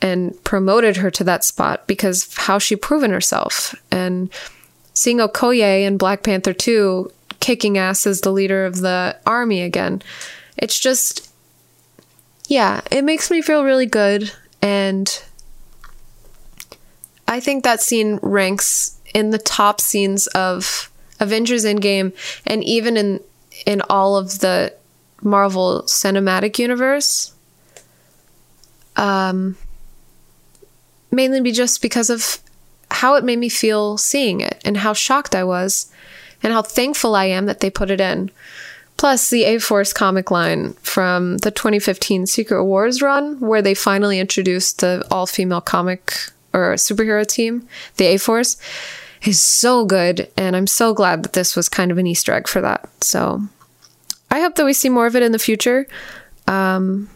and 0.00 0.42
promoted 0.44 0.98
her 0.98 1.10
to 1.10 1.24
that 1.24 1.44
spot 1.44 1.86
because 1.86 2.32
how 2.36 2.58
she 2.58 2.76
proven 2.76 3.10
herself 3.10 3.74
and 3.90 4.30
seeing 4.94 5.18
Okoye 5.18 5.84
in 5.84 5.96
Black 5.96 6.22
Panther 6.22 6.52
2 6.52 7.10
kicking 7.40 7.76
ass 7.76 8.06
as 8.06 8.20
the 8.20 8.32
leader 8.32 8.64
of 8.64 8.80
the 8.80 9.16
army 9.26 9.62
again. 9.62 10.02
It's 10.56 10.78
just 10.78 11.30
yeah, 12.48 12.80
it 12.92 13.02
makes 13.02 13.30
me 13.30 13.42
feel 13.42 13.64
really 13.64 13.86
good 13.86 14.30
and 14.62 15.22
I 17.26 17.40
think 17.40 17.64
that 17.64 17.80
scene 17.80 18.20
ranks 18.22 18.96
in 19.12 19.30
the 19.30 19.38
top 19.38 19.80
scenes 19.80 20.28
of 20.28 20.90
Avengers 21.20 21.64
Endgame, 21.64 22.12
and 22.46 22.62
even 22.64 22.96
in 22.96 23.20
in 23.64 23.80
all 23.88 24.16
of 24.16 24.40
the 24.40 24.74
Marvel 25.22 25.82
Cinematic 25.86 26.58
Universe. 26.58 27.32
Um, 28.96 29.56
mainly 31.10 31.40
be 31.40 31.52
just 31.52 31.82
because 31.82 32.10
of 32.10 32.38
how 32.90 33.14
it 33.14 33.24
made 33.24 33.38
me 33.38 33.48
feel 33.48 33.98
seeing 33.98 34.40
it 34.40 34.60
and 34.64 34.78
how 34.78 34.92
shocked 34.92 35.34
I 35.34 35.44
was 35.44 35.90
and 36.42 36.52
how 36.52 36.62
thankful 36.62 37.14
I 37.14 37.26
am 37.26 37.46
that 37.46 37.60
they 37.60 37.70
put 37.70 37.90
it 37.90 38.00
in. 38.00 38.30
Plus, 38.96 39.28
the 39.28 39.44
A 39.44 39.58
Force 39.58 39.92
comic 39.92 40.30
line 40.30 40.72
from 40.74 41.38
the 41.38 41.50
2015 41.50 42.26
Secret 42.26 42.64
Wars 42.64 43.02
run, 43.02 43.38
where 43.40 43.60
they 43.60 43.74
finally 43.74 44.18
introduced 44.18 44.80
the 44.80 45.06
all 45.10 45.26
female 45.26 45.60
comic 45.60 46.14
or 46.54 46.74
superhero 46.74 47.26
team, 47.26 47.68
the 47.98 48.06
A 48.06 48.16
Force 48.16 48.56
is 49.24 49.40
so 49.40 49.84
good. 49.84 50.30
And 50.36 50.56
I'm 50.56 50.66
so 50.66 50.94
glad 50.94 51.22
that 51.22 51.32
this 51.32 51.56
was 51.56 51.68
kind 51.68 51.90
of 51.90 51.98
an 51.98 52.06
Easter 52.06 52.32
egg 52.32 52.48
for 52.48 52.60
that. 52.60 52.88
So 53.02 53.42
I 54.30 54.40
hope 54.40 54.56
that 54.56 54.64
we 54.64 54.72
see 54.72 54.88
more 54.88 55.06
of 55.06 55.16
it 55.16 55.22
in 55.22 55.32
the 55.32 55.38
future. 55.38 55.86
Um, 56.46 57.08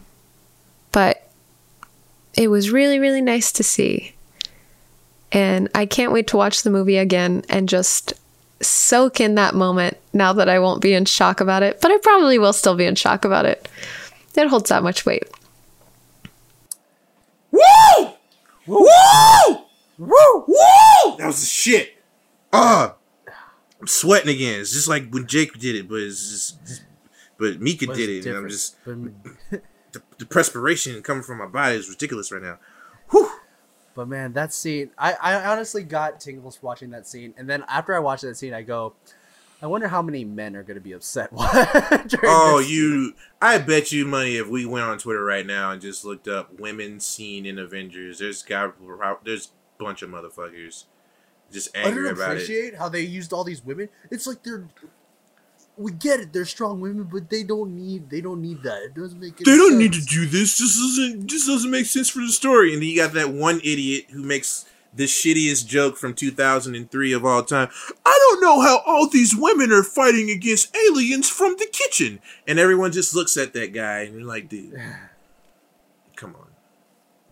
but 0.91 1.29
it 2.33 2.49
was 2.49 2.71
really, 2.71 2.99
really 2.99 3.21
nice 3.21 3.51
to 3.53 3.63
see. 3.63 4.13
And 5.31 5.69
I 5.73 5.85
can't 5.85 6.11
wait 6.11 6.27
to 6.27 6.37
watch 6.37 6.63
the 6.63 6.69
movie 6.69 6.97
again 6.97 7.43
and 7.49 7.69
just 7.69 8.13
soak 8.61 9.19
in 9.19 9.35
that 9.35 9.55
moment 9.55 9.97
now 10.13 10.33
that 10.33 10.49
I 10.49 10.59
won't 10.59 10.81
be 10.81 10.93
in 10.93 11.05
shock 11.05 11.39
about 11.39 11.63
it. 11.63 11.79
But 11.81 11.91
I 11.91 11.97
probably 11.97 12.37
will 12.37 12.53
still 12.53 12.75
be 12.75 12.85
in 12.85 12.95
shock 12.95 13.25
about 13.25 13.45
it. 13.45 13.67
It 14.35 14.47
holds 14.47 14.69
that 14.69 14.83
much 14.83 15.05
weight. 15.05 15.23
Woo! 17.51 18.11
Woo! 18.67 19.57
Woo! 20.01 20.45
Woo! 20.47 21.17
That 21.17 21.27
was 21.27 21.41
the 21.41 21.45
shit. 21.45 22.03
Ah, 22.51 22.95
I'm 23.79 23.87
sweating 23.87 24.33
again. 24.33 24.59
It's 24.59 24.73
just 24.73 24.87
like 24.87 25.09
when 25.11 25.27
Jake 25.27 25.57
did 25.59 25.75
it, 25.75 25.87
but 25.87 25.99
it's 25.99 26.31
just, 26.31 26.83
but 27.37 27.61
Mika 27.61 27.87
But 27.87 27.95
did 27.95 28.09
it, 28.09 28.25
and 28.25 28.37
I'm 28.37 28.49
just 28.49 28.77
the, 28.85 30.01
the 30.17 30.25
perspiration 30.25 31.01
coming 31.03 31.23
from 31.23 31.37
my 31.37 31.45
body 31.45 31.75
is 31.75 31.89
ridiculous 31.89 32.31
right 32.31 32.41
now. 32.41 32.57
Whew. 33.11 33.29
but 33.93 34.07
man, 34.07 34.33
that 34.33 34.53
scene, 34.53 34.89
I, 34.97 35.13
I 35.21 35.51
honestly 35.51 35.83
got 35.83 36.19
tingles 36.19 36.61
watching 36.63 36.89
that 36.91 37.07
scene, 37.07 37.33
and 37.37 37.47
then 37.47 37.63
after 37.67 37.95
I 37.95 37.99
watched 37.99 38.23
that 38.23 38.35
scene, 38.37 38.53
I 38.53 38.63
go, 38.63 38.93
I 39.61 39.67
wonder 39.67 39.87
how 39.87 40.01
many 40.01 40.25
men 40.25 40.55
are 40.55 40.63
going 40.63 40.75
to 40.75 40.81
be 40.81 40.93
upset. 40.93 41.29
Oh, 42.23 42.59
this 42.59 42.69
you! 42.71 43.13
I 43.39 43.59
bet 43.59 43.91
you 43.91 44.05
money 44.05 44.37
if 44.37 44.47
we 44.47 44.65
went 44.65 44.85
on 44.85 44.97
Twitter 44.97 45.23
right 45.23 45.45
now 45.45 45.71
and 45.71 45.81
just 45.81 46.03
looked 46.03 46.27
up 46.27 46.59
women 46.59 46.99
seen 46.99 47.45
in 47.45 47.59
Avengers, 47.59 48.17
there's 48.19 48.41
got 48.41 48.75
there's 49.23 49.45
a 49.47 49.60
bunch 49.83 50.01
of 50.01 50.09
motherfuckers 50.09 50.85
just 51.51 51.75
angry 51.75 52.03
I 52.03 52.05
don't 52.05 52.17
about 52.17 52.31
it. 52.31 52.43
appreciate 52.43 52.75
how 52.75 52.89
they 52.89 53.01
used 53.01 53.33
all 53.33 53.43
these 53.43 53.63
women. 53.63 53.89
It's 54.09 54.27
like 54.27 54.43
they're. 54.43 54.67
We 55.77 55.91
get 55.93 56.19
it. 56.19 56.33
They're 56.33 56.45
strong 56.45 56.79
women, 56.81 57.09
but 57.11 57.29
they 57.29 57.43
don't 57.43 57.75
need. 57.75 58.09
They 58.09 58.21
don't 58.21 58.41
need 58.41 58.61
that. 58.63 58.83
It 58.83 58.93
doesn't 58.93 59.19
make. 59.19 59.37
They 59.37 59.57
don't 59.57 59.71
sense. 59.71 59.79
need 59.79 59.93
to 59.93 60.01
do 60.01 60.25
this. 60.25 60.57
This 60.57 60.77
doesn't. 60.77 61.29
This 61.29 61.47
doesn't 61.47 61.71
make 61.71 61.85
sense 61.85 62.09
for 62.09 62.19
the 62.19 62.29
story. 62.29 62.73
And 62.73 62.81
then 62.81 62.89
you 62.89 62.95
got 62.95 63.13
that 63.13 63.29
one 63.29 63.59
idiot 63.63 64.05
who 64.11 64.21
makes 64.21 64.65
the 64.93 65.05
shittiest 65.05 65.67
joke 65.67 65.97
from 65.97 66.13
2003 66.13 67.13
of 67.13 67.25
all 67.25 67.43
time. 67.43 67.69
I 68.05 68.27
don't 68.29 68.41
know 68.41 68.61
how 68.61 68.81
all 68.85 69.07
these 69.07 69.35
women 69.35 69.71
are 69.71 69.83
fighting 69.83 70.29
against 70.29 70.75
aliens 70.75 71.29
from 71.29 71.55
the 71.57 71.67
kitchen. 71.71 72.19
And 72.45 72.59
everyone 72.59 72.91
just 72.91 73.15
looks 73.15 73.37
at 73.37 73.53
that 73.53 73.73
guy 73.73 74.01
and 74.01 74.15
you're 74.15 74.27
like, 74.27 74.49
dude, 74.49 74.77
come 76.17 76.35
on, 76.35 76.47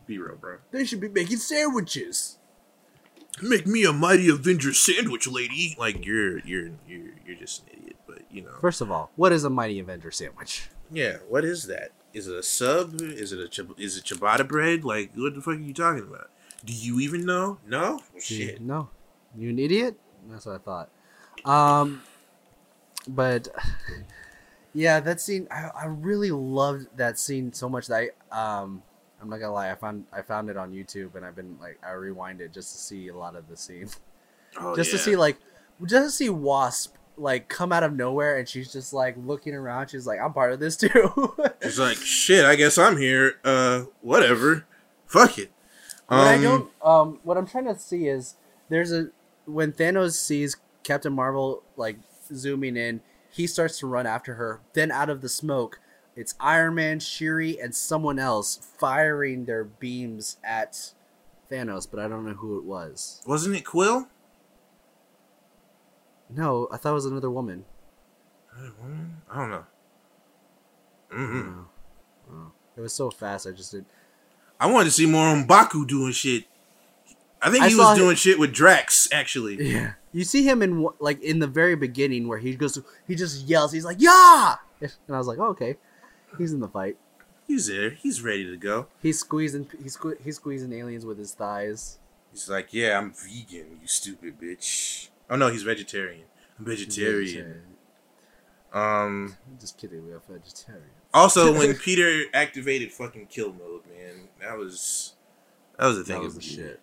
be 0.08 0.18
real, 0.18 0.38
bro. 0.38 0.60
They 0.72 0.86
should 0.86 1.02
be 1.02 1.10
making 1.10 1.38
sandwiches. 1.38 2.39
Make 3.42 3.68
me 3.68 3.84
a 3.86 3.94
mighty 3.94 4.30
Avenger 4.30 4.74
sandwich, 4.74 5.28
lady. 5.28 5.76
Like 5.78 6.06
you're 6.06 6.40
you're 6.40 6.72
you're 6.88 7.14
you're 7.26 7.38
just 7.38 7.64
an 7.64 7.70
idiot. 7.74 7.96
But 8.08 8.24
you 8.32 8.42
know. 8.42 8.56
First 8.60 8.82
of 8.82 8.92
all, 8.92 9.12
what 9.16 9.32
is 9.32 9.44
a 9.44 9.50
Mighty 9.50 9.80
Avenger 9.80 10.12
sandwich? 10.12 10.70
Yeah, 10.92 11.18
what 11.28 11.46
is 11.46 11.68
that? 11.68 11.92
Is 12.14 12.28
it 12.28 12.36
a 12.36 12.44
sub? 12.44 13.02
Is 13.02 13.32
it 13.32 13.40
a 13.40 13.48
chib- 13.48 13.80
is 13.80 13.98
it 13.98 14.06
ciabatta 14.06 14.48
bread? 14.48 14.84
Like, 14.84 15.12
what 15.16 15.36
the 15.36 15.42
fuck 15.42 15.56
are 15.56 15.60
you 15.60 15.74
talking 15.74 16.04
about? 16.04 16.30
Do 16.66 16.74
you 16.74 17.00
even 17.00 17.26
know? 17.26 17.60
No, 17.68 18.02
well, 18.14 18.22
shit. 18.22 18.62
No, 18.62 18.90
you 19.38 19.50
an 19.50 19.60
idiot. 19.60 20.00
That's 20.30 20.46
what 20.46 20.56
I 20.56 20.58
thought. 20.58 20.90
Um, 21.46 22.02
but 23.08 23.48
yeah, 24.74 25.00
that 25.00 25.22
scene 25.22 25.48
I, 25.52 25.70
I 25.76 25.86
really 25.86 26.32
loved 26.32 26.88
that 26.98 27.20
scene 27.20 27.54
so 27.54 27.70
much 27.70 27.88
that 27.88 28.12
I 28.32 28.62
um 28.62 28.84
I'm 29.22 29.30
not 29.30 29.40
gonna 29.40 29.54
lie 29.54 29.72
I 29.72 29.76
found 29.76 30.06
I 30.14 30.22
found 30.22 30.50
it 30.50 30.58
on 30.58 30.72
YouTube 30.72 31.16
and 31.16 31.26
I've 31.26 31.36
been 31.36 31.58
like 31.60 31.78
I 31.86 31.92
rewind 31.92 32.42
it 32.42 32.54
just 32.54 32.72
to 32.74 32.78
see 32.80 33.08
a 33.10 33.16
lot 33.16 33.36
of 33.36 33.48
the 33.48 33.58
scene 33.58 33.90
Oh, 34.60 34.76
just 34.76 34.92
to 34.92 34.98
see 34.98 35.16
like 35.16 35.38
just 35.86 36.08
to 36.08 36.12
see 36.12 36.30
Wasp 36.30 36.96
like 37.18 37.50
come 37.50 37.72
out 37.72 37.84
of 37.84 37.94
nowhere 37.94 38.38
and 38.38 38.48
she's 38.48 38.72
just 38.72 38.94
like 38.94 39.16
looking 39.18 39.54
around 39.54 39.90
she's 39.90 40.08
like 40.08 40.20
I'm 40.20 40.34
part 40.34 40.52
of 40.54 40.60
this 40.60 40.76
too. 40.78 41.34
It's 41.62 41.78
like 41.78 41.98
shit. 41.98 42.46
I 42.46 42.56
guess 42.56 42.78
I'm 42.78 42.98
here. 42.98 43.34
Uh, 43.44 43.84
whatever. 44.02 44.66
Fuck 45.06 45.38
it. 45.38 45.52
What 46.08 46.20
I 46.22 46.36
Um, 46.36 46.42
don't 46.42 46.70
um 46.82 47.20
what 47.24 47.38
I'm 47.38 47.46
trying 47.46 47.66
to 47.66 47.78
see 47.78 48.08
is 48.08 48.36
there's 48.70 48.92
a 48.92 49.10
when 49.46 49.72
Thanos 49.74 50.14
sees 50.14 50.56
Captain 50.84 51.14
Marvel 51.14 51.62
like 51.76 51.98
zooming 52.34 52.78
in, 52.78 53.02
he 53.32 53.46
starts 53.48 53.78
to 53.80 53.88
run 53.88 54.08
after 54.08 54.36
her. 54.36 54.62
Then 54.74 54.92
out 54.92 55.10
of 55.10 55.22
the 55.22 55.30
smoke, 55.30 55.80
it's 56.20 56.36
Iron 56.38 56.76
Man, 56.76 57.00
Shuri, 57.00 57.60
and 57.62 57.74
someone 57.74 58.20
else 58.20 58.60
firing 58.78 59.46
their 59.46 59.64
beams 59.64 60.36
at 60.44 60.92
Thanos, 61.50 61.88
but 61.90 61.98
I 62.02 62.10
don't 62.10 62.26
know 62.26 62.34
who 62.34 62.58
it 62.58 62.66
was. 62.66 63.22
Wasn't 63.26 63.56
it 63.56 63.64
Quill? 63.66 64.10
No, 66.30 66.68
I 66.72 66.78
thought 66.78 66.92
it 66.92 66.96
was 66.96 67.06
another 67.06 67.30
woman. 67.30 67.64
Another 68.54 68.74
woman? 68.82 69.18
I 69.32 69.38
don't 69.38 69.50
know. 69.50 69.66
mm 71.14 71.66
Oh. 72.32 72.52
It 72.76 72.82
was 72.82 72.94
so 72.94 73.10
fast, 73.10 73.48
I 73.48 73.52
just 73.52 73.72
did. 73.72 73.86
I 74.60 74.70
wanted 74.70 74.86
to 74.86 74.92
see 74.92 75.06
more 75.06 75.26
on 75.26 75.48
Baku 75.48 75.86
doing 75.86 76.12
shit. 76.12 76.44
I 77.42 77.50
think 77.50 77.64
he 77.64 77.72
saw 77.72 77.92
was 77.92 77.98
doing 77.98 78.10
him- 78.12 78.16
shit 78.18 78.38
with 78.38 78.54
Drax, 78.54 79.08
actually. 79.14 79.56
Yeah, 79.72 79.94
you 80.12 80.26
see 80.26 80.44
him 80.44 80.62
in 80.62 80.86
like 81.00 81.24
in 81.24 81.40
the 81.40 81.48
very 81.48 81.76
beginning 81.76 82.28
where 82.28 82.38
he 82.40 82.54
goes, 82.56 82.78
he 83.08 83.16
just 83.16 83.48
yells, 83.48 83.72
he's 83.72 83.86
like, 83.86 83.98
"Yeah!" 84.00 84.56
and 84.82 84.92
I 85.10 85.18
was 85.18 85.28
like, 85.28 85.40
oh, 85.40 85.52
"Okay, 85.52 85.78
he's 86.38 86.54
in 86.54 86.60
the 86.60 86.68
fight." 86.68 86.98
He's 87.48 87.66
there. 87.66 87.90
He's 87.90 88.22
ready 88.22 88.46
to 88.46 88.56
go. 88.58 88.86
He's 89.02 89.20
squeezing 89.20 89.68
he's 89.82 89.98
sque- 89.98 90.22
he's 90.24 90.36
squeezing 90.36 90.72
aliens 90.72 91.04
with 91.06 91.18
his 91.18 91.34
thighs. 91.34 91.98
He's 92.32 92.48
like, 92.48 92.74
yeah, 92.74 92.96
I'm 92.98 93.12
vegan, 93.12 93.80
you 93.82 93.88
stupid 93.88 94.40
bitch. 94.40 95.10
Oh 95.30 95.36
no, 95.36 95.48
he's 95.48 95.64
vegetarian. 95.64 96.26
I'm 96.60 96.66
vegetarian. 96.66 97.64
Um. 98.72 99.36
Just 99.60 99.80
kidding, 99.80 100.06
we 100.06 100.14
are 100.14 100.22
vegetarian. 100.30 100.92
Also, 101.12 101.58
when 101.58 101.76
Peter 101.80 102.26
activated 102.36 102.92
fucking 102.92 103.26
kill 103.28 103.52
mode, 103.52 103.82
man, 103.88 104.28
that 104.42 104.56
was 104.56 105.16
that 105.80 105.88
was 105.88 105.98
the 105.98 106.04
thing. 106.04 106.20
That 106.20 106.26
was 106.26 106.36
the 106.36 106.42
shit. 106.42 106.80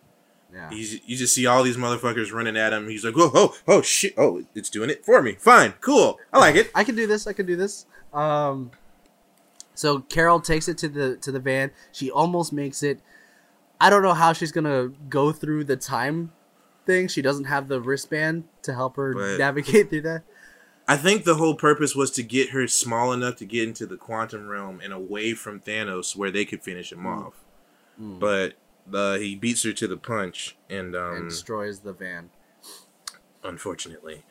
Yeah. 0.53 0.71
He's, 0.71 1.01
you 1.07 1.17
just 1.17 1.35
see 1.35 1.47
all 1.47 1.63
these 1.63 1.77
motherfuckers 1.77 2.33
running 2.33 2.57
at 2.57 2.73
him. 2.73 2.89
He's 2.89 3.05
like, 3.05 3.15
oh, 3.17 3.31
oh, 3.35 3.57
oh, 3.69 3.83
shit. 3.83 4.15
Oh, 4.17 4.45
it's 4.55 4.71
doing 4.71 4.91
it 4.91 5.05
for 5.05 5.21
me. 5.21 5.33
Fine, 5.33 5.75
cool. 5.81 6.19
I 6.33 6.39
like 6.39 6.55
it. 6.55 6.71
I 6.75 6.83
can 6.83 6.95
do 6.95 7.07
this. 7.07 7.27
I 7.27 7.33
can 7.33 7.47
do 7.47 7.57
this. 7.57 7.85
Um, 8.15 8.71
so 9.77 10.01
Carol 10.01 10.41
takes 10.41 10.67
it 10.67 10.77
to 10.79 10.89
the 10.89 11.17
to 11.19 11.31
the 11.31 11.39
van. 11.41 11.71
She 11.93 12.11
almost 12.11 12.53
makes 12.53 12.83
it. 12.83 12.99
I 13.81 13.89
don't 13.91 14.03
know 14.03 14.15
how 14.15 14.33
she's 14.33 14.51
gonna 14.53 14.89
go 15.09 15.31
through 15.33 15.65
the 15.65 15.77
time 15.77 16.33
thing. 16.87 17.07
She 17.09 17.23
doesn't 17.23 17.45
have 17.45 17.69
the 17.69 17.81
wristband 17.81 18.45
to 18.63 18.75
help 18.75 18.97
her 18.97 19.15
But- 19.15 19.39
navigate 19.39 19.91
through 19.91 20.03
that. 20.03 20.23
I 20.89 20.97
think 20.97 21.25
the 21.25 21.35
whole 21.35 21.57
purpose 21.57 21.97
was 21.97 22.13
to 22.13 22.23
get 22.23 22.51
her 22.51 22.69
small 22.69 23.13
enough 23.13 23.35
to 23.37 23.45
get 23.45 23.67
into 23.67 23.87
the 23.87 23.97
quantum 23.97 24.47
realm 24.49 24.81
and 24.83 24.93
away 24.93 25.35
from 25.35 25.59
Thanos, 25.59 26.15
where 26.15 26.31
they 26.31 26.45
could 26.45 26.63
finish 26.63 26.93
him 26.93 27.05
off. 27.07 27.35
Mm. 28.01 28.21
But 28.21 28.55
uh, 28.95 29.17
he 29.17 29.35
beats 29.35 29.65
her 29.65 29.73
to 29.73 29.89
the 29.89 29.97
punch, 29.97 30.57
and 30.71 30.95
um, 30.95 31.17
and 31.17 31.29
destroys 31.29 31.81
the 31.81 31.93
van. 31.93 32.31
unfortunately, 33.43 34.23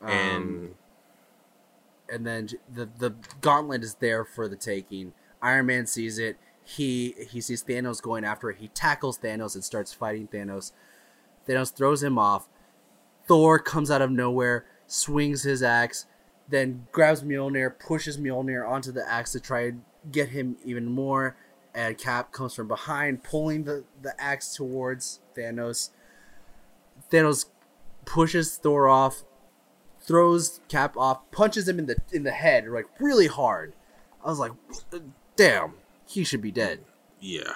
Um, 0.00 0.08
and 0.10 0.74
and 2.10 2.26
then 2.26 2.48
the 2.72 2.88
the 2.98 3.14
gauntlet 3.40 3.82
is 3.82 3.94
there 3.94 4.24
for 4.24 4.48
the 4.48 4.56
taking. 4.56 5.12
Iron 5.42 5.66
Man 5.66 5.86
sees 5.86 6.18
it. 6.18 6.36
He 6.64 7.14
he 7.30 7.40
sees 7.40 7.62
Thanos 7.62 8.02
going 8.02 8.24
after 8.24 8.50
it. 8.50 8.58
He 8.58 8.68
tackles 8.68 9.18
Thanos 9.18 9.54
and 9.54 9.64
starts 9.64 9.92
fighting 9.92 10.28
Thanos. 10.28 10.72
Thanos 11.48 11.72
throws 11.72 12.02
him 12.02 12.18
off. 12.18 12.48
Thor 13.26 13.58
comes 13.58 13.90
out 13.90 14.02
of 14.02 14.10
nowhere, 14.10 14.64
swings 14.86 15.42
his 15.42 15.62
axe, 15.62 16.06
then 16.48 16.86
grabs 16.92 17.22
Mjolnir, 17.22 17.78
pushes 17.78 18.16
Mjolnir 18.18 18.66
onto 18.66 18.90
the 18.90 19.06
axe 19.08 19.32
to 19.32 19.40
try 19.40 19.66
and 19.66 19.82
get 20.10 20.30
him 20.30 20.56
even 20.64 20.86
more. 20.86 21.36
And 21.74 21.96
Cap 21.96 22.32
comes 22.32 22.54
from 22.54 22.66
behind, 22.66 23.22
pulling 23.22 23.64
the, 23.64 23.84
the 24.02 24.18
axe 24.20 24.54
towards 24.56 25.20
Thanos. 25.36 25.90
Thanos 27.12 27.46
pushes 28.06 28.56
Thor 28.56 28.88
off, 28.88 29.24
throws 30.08 30.58
Cap 30.68 30.96
off, 30.96 31.30
punches 31.30 31.68
him 31.68 31.78
in 31.78 31.86
the 31.86 31.96
in 32.12 32.24
the 32.24 32.32
head 32.32 32.66
like 32.68 32.86
really 32.98 33.28
hard. 33.28 33.74
I 34.24 34.28
was 34.28 34.40
like, 34.40 34.50
damn, 35.36 35.74
he 36.06 36.24
should 36.24 36.42
be 36.42 36.50
dead. 36.50 36.80
yeah, 37.20 37.52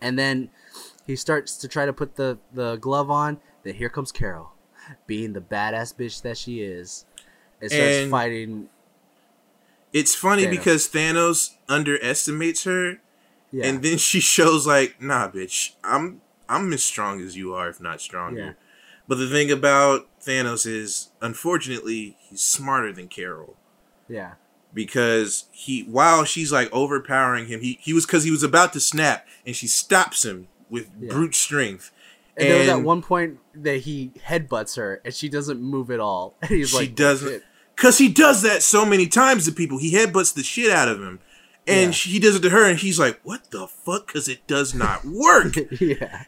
And 0.00 0.18
then 0.18 0.48
he 1.06 1.14
starts 1.16 1.56
to 1.58 1.68
try 1.68 1.84
to 1.84 1.92
put 1.92 2.16
the 2.16 2.38
the 2.54 2.76
glove 2.76 3.10
on. 3.10 3.38
Then 3.64 3.74
here 3.74 3.88
comes 3.90 4.10
Carol, 4.12 4.52
being 5.06 5.32
the 5.34 5.40
badass 5.42 5.94
bitch 5.94 6.22
that 6.22 6.38
she 6.38 6.62
is, 6.62 7.04
and 7.60 7.70
starts 7.70 7.96
And- 7.96 8.10
fighting. 8.10 8.68
it's 9.92 10.14
funny 10.14 10.44
Thanos. 10.46 10.50
because 10.50 10.88
Thanos 10.88 11.50
underestimates 11.68 12.64
her, 12.64 13.00
Yeah, 13.50 13.66
and 13.66 13.82
then 13.82 13.98
she 13.98 14.20
shows 14.20 14.66
like, 14.66 15.00
nah, 15.02 15.28
bitch, 15.30 15.72
I'm 15.84 16.20
I'm 16.48 16.72
as 16.72 16.82
strong 16.84 17.20
as 17.20 17.36
you 17.36 17.52
are, 17.54 17.68
if 17.68 17.80
not 17.80 18.00
stronger. 18.00 18.40
Yeah. 18.40 18.52
But 19.06 19.16
the 19.18 19.28
thing 19.28 19.50
about 19.50 20.07
Thanos 20.24 20.66
is, 20.66 21.10
unfortunately, 21.20 22.16
he's 22.20 22.40
smarter 22.42 22.92
than 22.92 23.08
Carol. 23.08 23.56
yeah, 24.08 24.32
because 24.74 25.44
he 25.50 25.82
while 25.82 26.24
she's 26.24 26.52
like 26.52 26.70
overpowering 26.72 27.46
him 27.46 27.60
he, 27.60 27.78
he 27.80 27.92
was 27.94 28.04
because 28.06 28.24
he 28.24 28.30
was 28.30 28.42
about 28.42 28.72
to 28.74 28.80
snap 28.80 29.26
and 29.46 29.56
she 29.56 29.66
stops 29.66 30.24
him 30.24 30.48
with 30.68 30.90
Yeah. 31.00 31.10
brute 31.10 31.34
strength 31.34 31.90
and, 32.36 32.48
there 32.50 32.58
was 32.60 32.68
at 32.68 32.82
one 32.82 33.02
point 33.02 33.38
that 33.54 33.78
he 33.78 34.12
headbutts 34.28 34.76
her, 34.76 35.00
and 35.04 35.12
she 35.12 35.28
doesn't 35.28 35.60
move 35.60 35.90
at 35.90 35.98
all. 35.98 36.36
And 36.42 36.50
he's 36.50 36.68
she 36.70 36.76
like, 36.76 36.94
doesn't 36.94 37.28
"Shit." 37.28 37.42
because 37.74 37.98
he 37.98 38.08
does 38.08 38.42
that 38.42 38.62
so 38.62 38.84
many 38.84 39.06
times 39.08 39.46
to 39.46 39.52
people 39.52 39.78
he 39.78 39.92
headbutts 39.94 40.34
the 40.34 40.42
shit 40.42 40.70
out 40.70 40.88
of 40.88 41.00
him 41.00 41.18
and 41.66 41.86
Yeah. 41.86 41.90
she, 41.92 42.10
he 42.10 42.18
does 42.20 42.36
it 42.36 42.40
to 42.42 42.50
her 42.50 42.64
and 42.68 42.78
he's 42.78 42.98
like 42.98 43.18
what 43.24 43.50
the 43.50 43.66
fuck 43.66 44.06
because 44.06 44.28
it 44.28 44.46
does 44.46 44.74
not 44.74 45.04
work 45.04 45.54
yeah, 45.80 46.24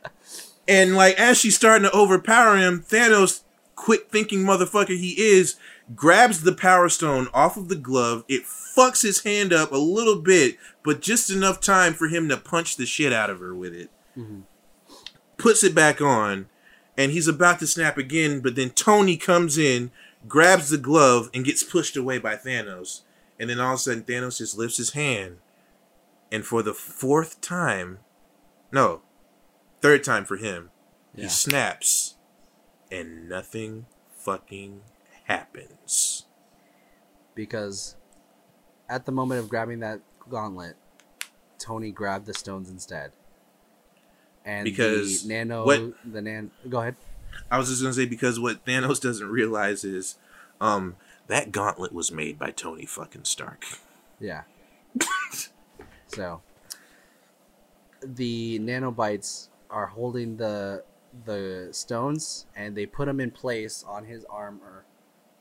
and 0.67 0.97
like 0.97 1.15
as 1.21 1.39
she's 1.39 1.55
starting 1.57 1.89
to 1.89 1.95
overpower 1.97 2.57
him 2.57 2.83
thanos 2.89 3.43
quick 3.85 4.11
thinking 4.11 4.41
motherfucker 4.41 4.89
he 4.99 5.13
is 5.19 5.57
grabs 5.95 6.43
the 6.43 6.53
power 6.55 6.89
stone 6.91 7.29
off 7.33 7.57
of 7.57 7.69
the 7.71 7.77
glove. 7.77 8.25
It 8.29 8.43
fucks 8.45 9.01
his 9.03 9.23
hand 9.23 9.55
up 9.55 9.73
a 9.73 9.77
little 9.79 10.21
bit 10.21 10.57
but 10.85 11.01
just 11.01 11.31
enough 11.31 11.61
time 11.63 11.95
for 11.95 12.09
him 12.09 12.29
to 12.29 12.37
punch 12.37 12.77
the 12.77 12.85
shit 12.85 13.11
out 13.13 13.31
of 13.31 13.41
her 13.41 13.55
with 13.55 13.75
it. 13.75 13.91
Mm-hmm. 14.19 14.41
Puts 15.39 15.65
it 15.65 15.75
back 15.75 16.03
on 16.03 16.47
and 16.99 17.11
he's 17.11 17.27
about 17.27 17.59
to 17.61 17.67
snap 17.67 17.97
again 17.97 18.41
but 18.41 18.55
then 18.55 18.69
tony 18.71 19.17
comes 19.17 19.57
in 19.57 19.91
grabs 20.29 20.69
the 20.69 20.77
glove 20.79 21.31
and 21.33 21.45
gets 21.47 21.63
pushed 21.63 21.97
away 21.97 22.19
by 22.19 22.37
thanos. 22.37 23.01
And 23.39 23.49
then 23.49 23.59
all 23.61 23.73
of 23.73 23.77
a 23.77 23.83
sudden 23.83 24.03
thanos 24.05 24.37
just 24.39 24.59
lifts 24.59 24.77
his 24.77 24.91
hand 24.91 25.39
and 26.31 26.45
for 26.45 26.63
the 26.63 26.75
fourth 26.75 27.41
time 27.41 28.01
no 28.71 29.01
third 29.81 30.05
time 30.05 30.27
for 30.27 30.37
him 30.37 30.71
Yeah. 31.15 31.25
he 31.25 31.29
snaps 31.31 32.17
and 32.91 33.29
nothing 33.29 33.87
fucking 34.17 34.81
happens 35.25 36.27
because 37.35 37.97
at 38.89 39.07
the 39.07 39.13
moment 39.13 39.41
of 39.41 39.49
grabbing 39.49 39.81
that 39.81 40.01
gauntlet, 40.29 40.77
Tony 41.59 41.91
grabbed 41.91 42.27
the 42.27 42.35
stones 42.35 42.69
instead. 42.71 43.13
And 44.45 44.65
Because 44.65 45.23
the 45.23 45.29
nano, 45.35 45.65
what- 45.65 45.95
the 46.11 46.21
nan, 46.23 46.51
go 46.69 46.81
ahead. 46.81 46.97
I 47.51 47.59
was 47.59 47.69
just 47.69 47.81
gonna 47.83 47.95
say 47.95 48.07
because 48.07 48.41
what 48.41 48.65
Thanos 48.65 49.01
doesn't 49.03 49.29
realize 49.29 49.85
is, 49.85 50.17
um, 50.61 50.97
that 51.29 51.53
gauntlet 51.53 51.93
was 51.93 52.11
made 52.11 52.39
by 52.39 52.51
Tony 52.51 52.85
fucking 52.87 53.25
Stark. 53.25 53.65
Yeah. 54.19 54.43
so 56.09 56.43
the 58.03 58.59
nanobites 58.59 59.49
are 59.71 59.87
holding 59.87 60.37
the 60.39 60.83
the 61.25 61.69
stones 61.73 62.47
and 62.55 62.77
they 62.77 62.87
put 62.87 63.07
them 63.07 63.21
in 63.21 63.31
place 63.31 63.85
on 63.87 64.05
his 64.05 64.25
armor 64.27 64.85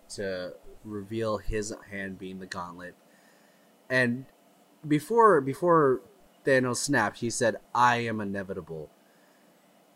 to 0.10 0.54
reveal 0.84 1.38
his 1.38 1.74
hand 1.92 2.18
being 2.18 2.40
the 2.40 2.46
gauntlet. 2.46 2.96
And 3.90 4.26
before 4.88 5.42
before 5.42 6.02
Thanos 6.46 6.78
snapped, 6.78 7.20
he 7.20 7.30
said, 7.30 7.58
"I 7.74 7.98
am 7.98 8.22
inevitable." 8.22 8.90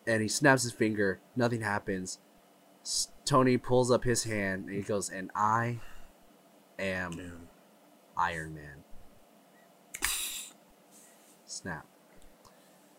And 0.06 0.22
he 0.22 0.28
snaps 0.28 0.64
his 0.64 0.74
finger. 0.74 1.20
Nothing 1.36 1.62
happens. 1.62 2.20
S- 2.82 3.10
Tony 3.26 3.58
pulls 3.58 3.90
up 3.90 4.04
his 4.04 4.26
hand 4.26 4.68
and 4.68 4.76
he 4.76 4.82
goes, 4.82 5.10
"And 5.10 5.32
I 5.34 5.80
am 6.78 7.12
Damn. 7.12 7.48
Iron 8.18 8.54
Man. 8.56 8.84
Snap. 11.46 11.86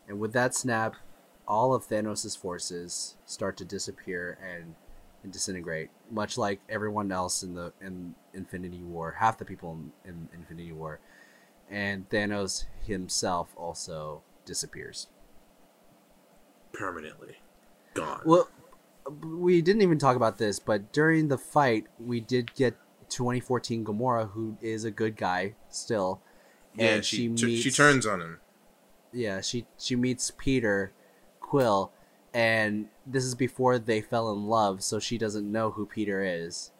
And 0.09 0.21
with 0.21 0.33
that 0.33 0.55
snap, 0.55 0.97
all 1.47 1.75
of 1.75 1.87
Thanos' 1.89 2.37
forces 2.37 3.17
start 3.27 3.57
to 3.59 3.65
disappear 3.65 4.39
and, 4.43 4.75
and 5.23 5.33
disintegrate, 5.33 5.91
much 6.11 6.39
like 6.39 6.61
everyone 6.69 7.13
else 7.13 7.43
in 7.43 7.55
the 7.55 7.73
in 7.81 8.15
Infinity 8.33 8.83
War. 8.83 9.17
Half 9.19 9.39
the 9.39 9.45
people 9.45 9.73
in, 10.05 10.11
in 10.11 10.29
Infinity 10.35 10.73
War, 10.73 11.01
and 11.71 12.09
Thanos 12.09 12.65
himself 12.87 13.49
also 13.57 14.23
disappears. 14.45 15.09
Permanently 16.73 17.37
gone. 17.95 18.23
Well, 18.25 18.49
we 19.23 19.63
didn't 19.63 19.83
even 19.83 19.99
talk 19.99 20.17
about 20.17 20.39
this, 20.39 20.59
but 20.59 20.93
during 20.93 21.29
the 21.29 21.39
fight, 21.39 21.87
we 21.99 22.21
did 22.21 22.55
get 22.55 22.75
2014 23.11 23.85
Gamora, 23.85 24.31
who 24.31 24.57
is 24.61 24.85
a 24.85 24.91
good 24.91 25.17
guy 25.17 25.55
still. 25.69 26.21
yeah, 26.75 26.95
and 26.97 27.05
she 27.05 27.17
she 27.17 27.37
she, 27.37 27.47
meets- 27.47 27.63
she 27.63 27.71
turns 27.71 28.07
on 28.07 28.21
him. 28.21 28.41
Yeah, 29.13 29.41
she 29.41 29.67
she 29.79 29.95
meets 29.95 30.33
Peter 30.37 30.93
Quill, 31.55 31.93
and 32.33 32.89
this 33.07 33.23
is 33.25 33.37
before 33.37 33.79
they 33.79 34.01
fell 34.01 34.33
in 34.33 34.47
love, 34.49 34.83
so 34.83 34.99
she 34.99 35.17
doesn't 35.19 35.51
know 35.53 35.71
who 35.71 35.87
Peter 35.87 36.21
is, 36.25 36.73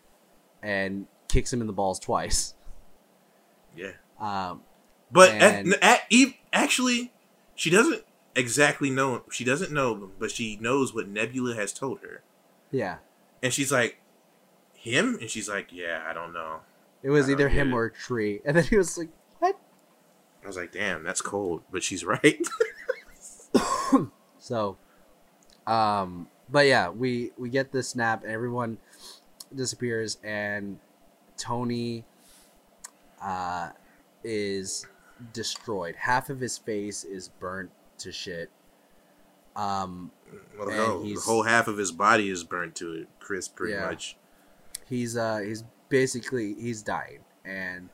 and 0.65 1.07
kicks 1.29 1.53
him 1.53 1.61
in 1.61 1.69
the 1.69 1.73
balls 1.73 2.01
twice. 2.01 2.55
Yeah. 3.77 3.93
Um, 4.19 4.63
But 5.13 5.31
And- 5.31 5.75
at, 5.81 6.01
at, 6.11 6.29
actually, 6.53 7.13
she 7.55 7.71
doesn't 7.71 8.03
exactly 8.35 8.91
know. 8.91 9.23
She 9.31 9.45
doesn't 9.45 9.71
know 9.71 9.95
him, 9.95 10.11
but 10.19 10.33
she 10.33 10.57
knows 10.61 10.93
what 10.93 11.07
Nebula 11.07 11.55
has 11.55 11.73
told 11.73 12.01
her. 12.01 12.25
yeah, 12.73 12.97
And 13.41 13.53
she's 13.53 13.71
like, 13.71 14.01
him? 14.73 15.17
And 15.21 15.31
she's 15.31 15.49
like, 15.49 15.69
yeah, 15.73 16.03
I 16.05 16.13
don't 16.13 16.33
know. 16.33 16.63
it 17.01 17.11
was 17.11 17.29
I 17.29 17.33
either 17.33 17.49
him 17.49 17.71
it. 17.71 17.75
or 17.77 17.85
a 17.85 17.93
tree, 17.93 18.41
and 18.45 18.57
then 18.57 18.65
he 18.65 18.77
was 18.77 18.99
like, 18.99 19.11
"What?" 19.39 19.57
I 20.43 20.47
was 20.49 20.57
like, 20.57 20.73
damn, 20.73 21.05
that's 21.05 21.21
cold. 21.21 21.63
But 21.71 21.85
she's 21.85 22.05
right. 22.15 22.45
So, 24.45 24.77
um, 25.67 26.29
but 26.51 26.67
yeah, 26.67 26.91
we 26.91 27.33
we 27.39 27.49
get 27.49 27.73
this 27.73 27.89
snap, 27.89 28.25
and 28.25 28.31
everyone 28.31 28.77
disappears, 29.55 30.19
and 30.23 30.79
Tony, 31.39 32.05
uh, 33.23 33.71
is 34.23 34.87
destroyed. 35.33 35.95
Half 35.97 36.29
of 36.29 36.41
his 36.41 36.59
face 36.59 37.05
is 37.05 37.31
burnt 37.41 37.71
to 37.99 38.13
shit. 38.13 38.51
Um, 39.57 40.11
well, 40.59 40.69
And 40.69 40.77
no, 40.77 41.03
the 41.03 41.15
whole 41.15 41.45
half 41.45 41.67
of 41.67 41.79
his 41.79 41.91
body 41.91 42.29
is 42.29 42.45
burnt 42.45 42.75
to 42.77 42.93
it, 42.93 43.09
crisp, 43.21 43.57
pretty 43.57 43.73
Yeah. 43.73 43.87
much. 43.89 44.19
he's 44.87 45.17
uh 45.17 45.39
he's 45.39 45.65
basically 45.89 46.53
he's 46.61 46.83
dying, 46.83 47.21
and 47.47 47.89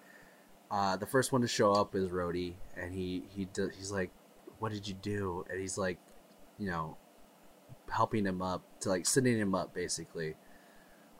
uh, 0.68 0.96
the 0.96 1.06
first 1.06 1.30
one 1.30 1.42
to 1.42 1.48
show 1.48 1.72
up 1.74 1.94
is 1.94 2.08
Rhodey, 2.08 2.54
and 2.76 2.92
he 2.92 3.22
he 3.36 3.44
do, 3.44 3.68
he's 3.68 3.92
like, 3.92 4.10
"What 4.58 4.72
did 4.72 4.88
you 4.88 4.94
do?" 4.94 5.44
And 5.48 5.60
he's 5.60 5.78
like, 5.78 5.98
you 6.60 6.70
know, 6.70 6.96
helping 7.90 8.24
him 8.24 8.40
up 8.40 8.62
to 8.80 8.88
like 8.88 9.06
sitting 9.06 9.36
him 9.36 9.54
up 9.54 9.74
basically. 9.74 10.36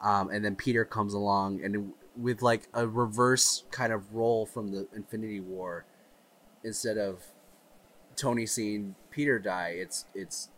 Um, 0.00 0.30
and 0.30 0.44
then 0.44 0.54
Peter 0.54 0.84
comes 0.84 1.14
along 1.14 1.64
and 1.64 1.92
with 2.16 2.42
like 2.42 2.68
a 2.74 2.86
reverse 2.86 3.64
kind 3.70 3.92
of 3.92 4.14
role 4.14 4.46
from 4.46 4.70
the 4.70 4.86
Infinity 4.94 5.40
War, 5.40 5.84
instead 6.62 6.98
of 6.98 7.22
Tony 8.16 8.46
seeing 8.46 8.94
Peter 9.10 9.38
die, 9.38 9.74
it's 9.76 10.04
it's 10.14 10.48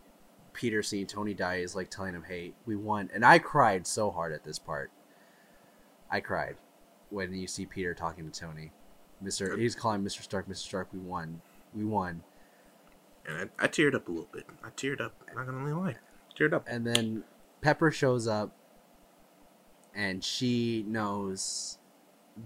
Peter 0.53 0.83
seeing 0.83 1.07
Tony 1.07 1.35
die 1.35 1.57
is 1.57 1.77
like 1.77 1.91
telling 1.91 2.15
him, 2.15 2.25
"Hey, 2.25 2.53
we 2.67 2.77
won." 2.77 3.11
And 3.15 3.25
I 3.25 3.39
cried 3.39 3.87
so 3.87 4.11
hard 4.11 4.33
at 4.33 4.45
this 4.45 4.59
part. 4.59 4.91
I 6.11 6.21
cried 6.21 6.57
when 7.11 7.33
you 7.35 7.47
see 7.47 7.67
Peter 7.67 7.95
talking 7.95 8.31
to 8.31 8.41
Tony. 8.41 8.73
Mister, 9.21 9.57
he's 9.57 9.75
calling 9.75 10.03
Mister 10.03 10.23
Stark. 10.23 10.49
Mister 10.49 10.67
Stark, 10.67 10.89
we 10.93 10.99
won. 10.99 11.41
We 11.75 11.85
won. 11.85 12.23
And 13.27 13.51
I, 13.59 13.65
I 13.65 13.69
teared 13.69 13.95
up 13.95 14.09
a 14.09 14.11
little 14.11 14.29
bit. 14.33 14.47
I 14.65 14.71
teared 14.71 15.01
up. 15.01 15.15
Not 15.35 15.47
gonna 15.47 15.79
lie, 15.79 15.97
teared 16.39 16.53
up. 16.53 16.67
And 16.69 16.87
then 16.87 17.25
Pepper 17.61 17.91
shows 17.91 18.27
up, 18.27 18.55
and 19.95 20.23
she 20.23 20.85
knows 20.87 21.79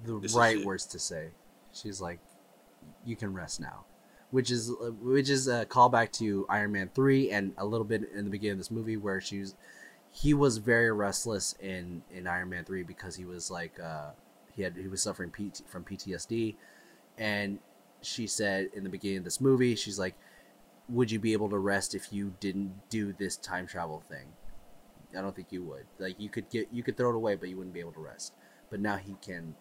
the 0.04 0.18
This 0.20 0.34
right 0.34 0.64
words 0.64 0.86
to 0.86 0.98
say. 0.98 1.30
She's 1.72 2.00
like, 2.00 2.20
"You 3.04 3.16
can 3.16 3.32
rest 3.32 3.60
now," 3.60 3.84
which 4.30 4.50
is 4.50 4.72
which 5.00 5.30
is 5.30 5.48
a 5.48 5.64
callback 5.66 6.12
to 6.12 6.46
Iron 6.48 6.72
Man 6.72 6.90
three 6.94 7.30
and 7.30 7.52
a 7.56 7.64
little 7.64 7.86
bit 7.86 8.10
in 8.14 8.24
the 8.24 8.30
beginning 8.30 8.52
of 8.52 8.58
this 8.58 8.70
movie 8.70 8.96
where 8.96 9.20
she 9.20 9.40
was, 9.40 9.54
he 10.10 10.34
was 10.34 10.58
very 10.58 10.92
restless 10.92 11.54
in 11.60 12.02
in 12.10 12.26
Iron 12.26 12.50
Man 12.50 12.64
three 12.64 12.82
because 12.82 13.16
he 13.16 13.24
was 13.24 13.50
like 13.50 13.78
uh, 13.80 14.10
he 14.54 14.62
had 14.62 14.76
he 14.76 14.88
was 14.88 15.02
suffering 15.02 15.30
PT, 15.30 15.62
from 15.66 15.84
PTSD, 15.84 16.56
and 17.16 17.58
she 18.02 18.26
said 18.26 18.68
in 18.74 18.84
the 18.84 18.90
beginning 18.90 19.18
of 19.18 19.24
this 19.24 19.40
movie 19.40 19.74
she's 19.74 19.98
like 19.98 20.14
would 20.88 21.10
you 21.10 21.18
be 21.18 21.32
able 21.32 21.50
to 21.50 21.58
rest 21.58 21.94
if 21.94 22.12
you 22.12 22.34
didn't 22.40 22.88
do 22.88 23.12
this 23.12 23.36
time 23.36 23.66
travel 23.66 24.00
thing? 24.08 24.26
I 25.16 25.20
don't 25.20 25.34
think 25.34 25.48
you 25.50 25.62
would. 25.64 25.86
Like 25.98 26.20
you 26.20 26.28
could 26.28 26.48
get 26.50 26.68
you 26.72 26.82
could 26.82 26.96
throw 26.96 27.10
it 27.10 27.16
away, 27.16 27.36
but 27.36 27.48
you 27.48 27.56
wouldn't 27.56 27.74
be 27.74 27.80
able 27.80 27.92
to 27.92 28.00
rest. 28.00 28.32
But 28.70 28.80
now 28.80 28.96
he 28.96 29.16
can 29.22 29.54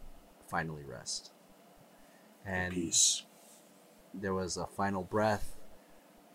finally 0.47 0.83
rest. 0.83 1.31
And 2.45 2.73
Peace. 2.73 3.23
there 4.13 4.33
was 4.33 4.57
a 4.57 4.67
final 4.67 5.03
breath. 5.03 5.55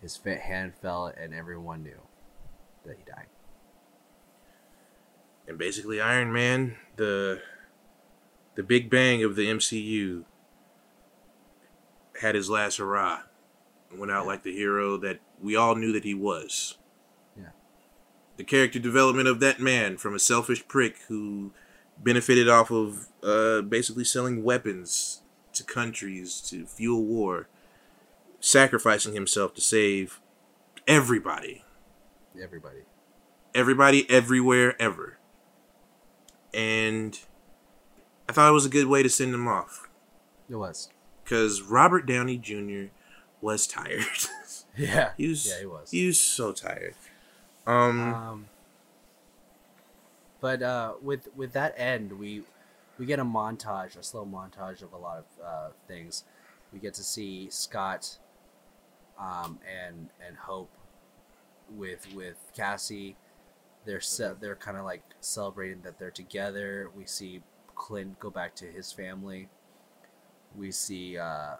His 0.01 0.17
hand 0.17 0.73
fell, 0.81 1.05
and 1.05 1.33
everyone 1.33 1.83
knew 1.83 2.01
that 2.85 2.97
he 2.97 3.03
died. 3.03 3.27
And 5.47 5.57
basically, 5.57 6.01
Iron 6.01 6.33
Man, 6.33 6.75
the 6.95 7.41
the 8.55 8.63
Big 8.63 8.89
Bang 8.89 9.23
of 9.23 9.35
the 9.35 9.47
MCU, 9.47 10.25
had 12.19 12.35
his 12.35 12.49
last 12.49 12.77
hurrah. 12.77 13.21
Went 13.97 14.11
out 14.11 14.25
like 14.25 14.43
the 14.43 14.55
hero 14.55 14.97
that 14.97 15.19
we 15.41 15.55
all 15.55 15.75
knew 15.75 15.91
that 15.93 16.03
he 16.03 16.13
was. 16.13 16.77
Yeah. 17.37 17.49
The 18.37 18.43
character 18.43 18.79
development 18.79 19.27
of 19.27 19.39
that 19.41 19.59
man 19.59 19.97
from 19.97 20.15
a 20.15 20.19
selfish 20.19 20.67
prick 20.67 20.99
who 21.07 21.51
benefited 21.97 22.47
off 22.49 22.71
of 22.71 23.07
uh, 23.23 23.61
basically 23.61 24.03
selling 24.03 24.43
weapons 24.43 25.21
to 25.53 25.63
countries 25.63 26.39
to 26.49 26.65
fuel 26.65 27.03
war, 27.03 27.47
sacrificing 28.39 29.13
himself 29.13 29.53
to 29.55 29.61
save 29.61 30.19
everybody 30.87 31.63
Everybody. 32.41 32.79
everybody 33.53 34.09
everywhere 34.09 34.81
ever. 34.81 35.17
And 36.53 37.19
I 38.27 38.33
thought 38.33 38.49
it 38.49 38.53
was 38.53 38.65
a 38.65 38.69
good 38.69 38.87
way 38.87 39.03
to 39.03 39.09
send 39.09 39.33
him 39.33 39.47
off 39.47 39.89
It 40.49 40.55
was. 40.55 40.89
because 41.23 41.61
Robert 41.61 42.05
Downey 42.05 42.37
Jr. 42.37 42.85
was 43.41 43.67
tired. 43.67 44.05
Yeah. 44.77 45.11
he 45.17 45.27
was 45.27 45.45
Yeah, 45.45 45.59
he 45.59 45.65
was. 45.65 45.91
he 45.91 46.07
was 46.07 46.17
so 46.17 46.53
tired. 46.53 46.95
Um, 47.67 47.99
Um, 48.13 48.45
but 50.39 50.61
uh, 50.63 50.93
with 51.01 51.27
with 51.35 51.51
that 51.53 51.73
end, 51.77 52.13
we 52.17 52.43
we 52.97 53.05
get 53.05 53.19
a 53.19 53.25
montage, 53.25 53.97
a 53.97 54.03
slow 54.03 54.25
montage 54.25 54.81
of 54.81 54.93
a 54.93 54.97
lot 54.97 55.17
of 55.17 55.25
uh, 55.45 55.69
things. 55.89 56.23
We 56.71 56.79
get 56.79 56.93
to 56.95 57.03
see 57.03 57.49
Scott 57.49 58.17
um, 59.19 59.59
and 59.69 60.09
and 60.25 60.37
Hope 60.37 60.71
with 61.69 62.07
with 62.15 62.37
Cassie. 62.55 63.17
They're 63.85 63.99
set. 63.99 64.39
They're 64.39 64.55
kind 64.55 64.77
of 64.77 64.85
like 64.85 65.03
celebrating 65.19 65.81
that 65.81 65.99
they're 65.99 66.11
together. 66.11 66.89
We 66.95 67.05
see 67.05 67.41
Clint 67.75 68.19
go 68.19 68.29
back 68.29 68.55
to 68.55 68.65
his 68.65 68.93
family. 68.93 69.49
We 70.55 70.71
see. 70.71 71.17
Uh, 71.17 71.55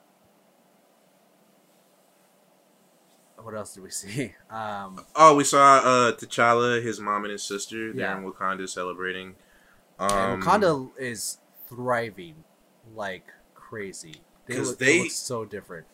what 3.43 3.55
else 3.55 3.73
did 3.73 3.83
we 3.83 3.89
see? 3.89 4.33
Um, 4.51 4.99
oh, 5.15 5.35
we 5.35 5.43
saw 5.43 5.77
uh, 5.77 6.11
T'Challa, 6.13 6.83
his 6.83 6.99
mom 6.99 7.23
and 7.23 7.31
his 7.31 7.43
sister. 7.43 7.93
They're 7.93 8.01
Yeah. 8.05 8.17
in 8.17 8.23
Wakanda 8.29 8.67
celebrating. 8.67 9.35
Um, 9.99 10.41
Wakanda 10.41 10.89
is 10.99 11.37
thriving 11.69 12.43
like 12.95 13.27
crazy. 13.55 14.15
They 14.47 14.57
look, 14.57 14.77
they- 14.77 14.85
they 14.97 14.99
look 15.03 15.11
so 15.11 15.45
different. 15.45 15.87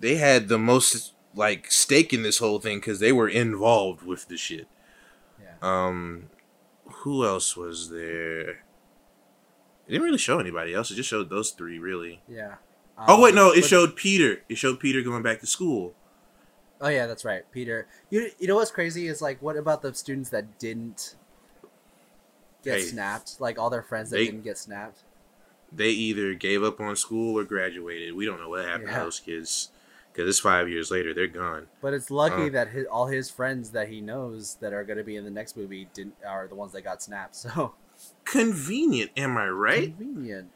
they 0.00 0.16
had 0.16 0.48
the 0.48 0.58
most 0.58 1.12
like 1.34 1.70
stake 1.70 2.12
in 2.12 2.22
this 2.22 2.38
whole 2.38 2.58
thing 2.58 2.78
because 2.78 2.98
they 3.00 3.12
were 3.12 3.28
involved 3.28 4.02
with 4.02 4.28
the 4.28 4.36
shit. 4.36 4.66
Yeah. 5.40 5.54
Um, 5.62 6.30
who 7.04 7.24
else 7.24 7.56
was 7.56 7.90
there? 7.90 8.50
It 9.86 9.90
didn't 9.92 10.02
really 10.02 10.18
show 10.18 10.38
anybody 10.38 10.74
else. 10.74 10.90
It 10.90 10.94
just 10.94 11.08
showed 11.08 11.30
those 11.30 11.50
three, 11.50 11.78
really. 11.78 12.22
Yeah. 12.28 12.56
oh 12.98 13.20
wait, 13.20 13.30
Um, 13.30 13.36
no, 13.36 13.50
it 13.52 13.64
showed 13.64 13.96
Peter. 13.96 14.42
It 14.48 14.56
showed 14.58 14.78
Peter 14.80 15.02
going 15.02 15.22
back 15.22 15.40
to 15.40 15.46
school. 15.46 15.94
Oh 16.82 16.88
yeah, 16.88 17.06
that's 17.06 17.24
right, 17.24 17.50
Peter. 17.52 17.86
You 18.10 18.30
you 18.38 18.46
know 18.48 18.56
what's 18.56 18.70
crazy 18.72 19.06
is 19.06 19.22
like, 19.22 19.40
what 19.40 19.56
about 19.56 19.80
the 19.82 19.94
students 19.94 20.30
that 20.30 20.58
didn't 20.58 21.14
get 22.64 22.78
Hey, 22.80 22.84
snapped? 22.86 23.40
Like 23.40 23.58
all 23.58 23.70
their 23.70 23.82
friends 23.82 24.10
that 24.10 24.16
they- 24.16 24.26
didn't 24.26 24.42
get 24.44 24.58
snapped. 24.58 25.04
They 25.74 25.88
either 25.88 26.34
gave 26.34 26.62
up 26.62 26.80
on 26.80 26.96
school 26.96 27.38
or 27.38 27.44
graduated. 27.44 28.14
We 28.14 28.26
don't 28.26 28.38
know 28.38 28.50
what 28.50 28.64
happened 28.66 28.88
Yeah. 28.90 28.98
to 28.98 29.04
those 29.04 29.20
kids 29.20 29.70
because 30.12 30.28
it's 30.28 30.38
five 30.38 30.68
years 30.68 30.90
later. 30.90 31.14
They're 31.14 31.26
gone. 31.28 31.68
But 31.80 31.94
it's 31.94 32.10
lucky 32.10 32.48
Uh. 32.48 32.50
that 32.50 32.68
his, 32.68 32.84
all 32.88 33.06
his 33.06 33.30
friends 33.30 33.70
that 33.70 33.88
he 33.88 34.02
knows 34.02 34.56
that 34.56 34.74
are 34.74 34.84
going 34.84 34.98
to 34.98 35.04
be 35.04 35.16
in 35.16 35.24
the 35.24 35.30
next 35.30 35.56
movie 35.56 35.88
didn't 35.94 36.16
are 36.26 36.46
the 36.46 36.54
ones 36.56 36.72
that 36.72 36.82
got 36.82 37.02
snapped. 37.02 37.36
So 37.46 37.74
Convenient, 38.24 39.12
am 39.16 39.36
I 39.38 39.46
right? 39.48 39.96
convenient. 39.96 40.50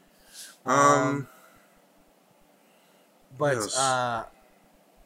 Um, 0.65 1.27
But 3.37 3.57
uh, 3.77 4.25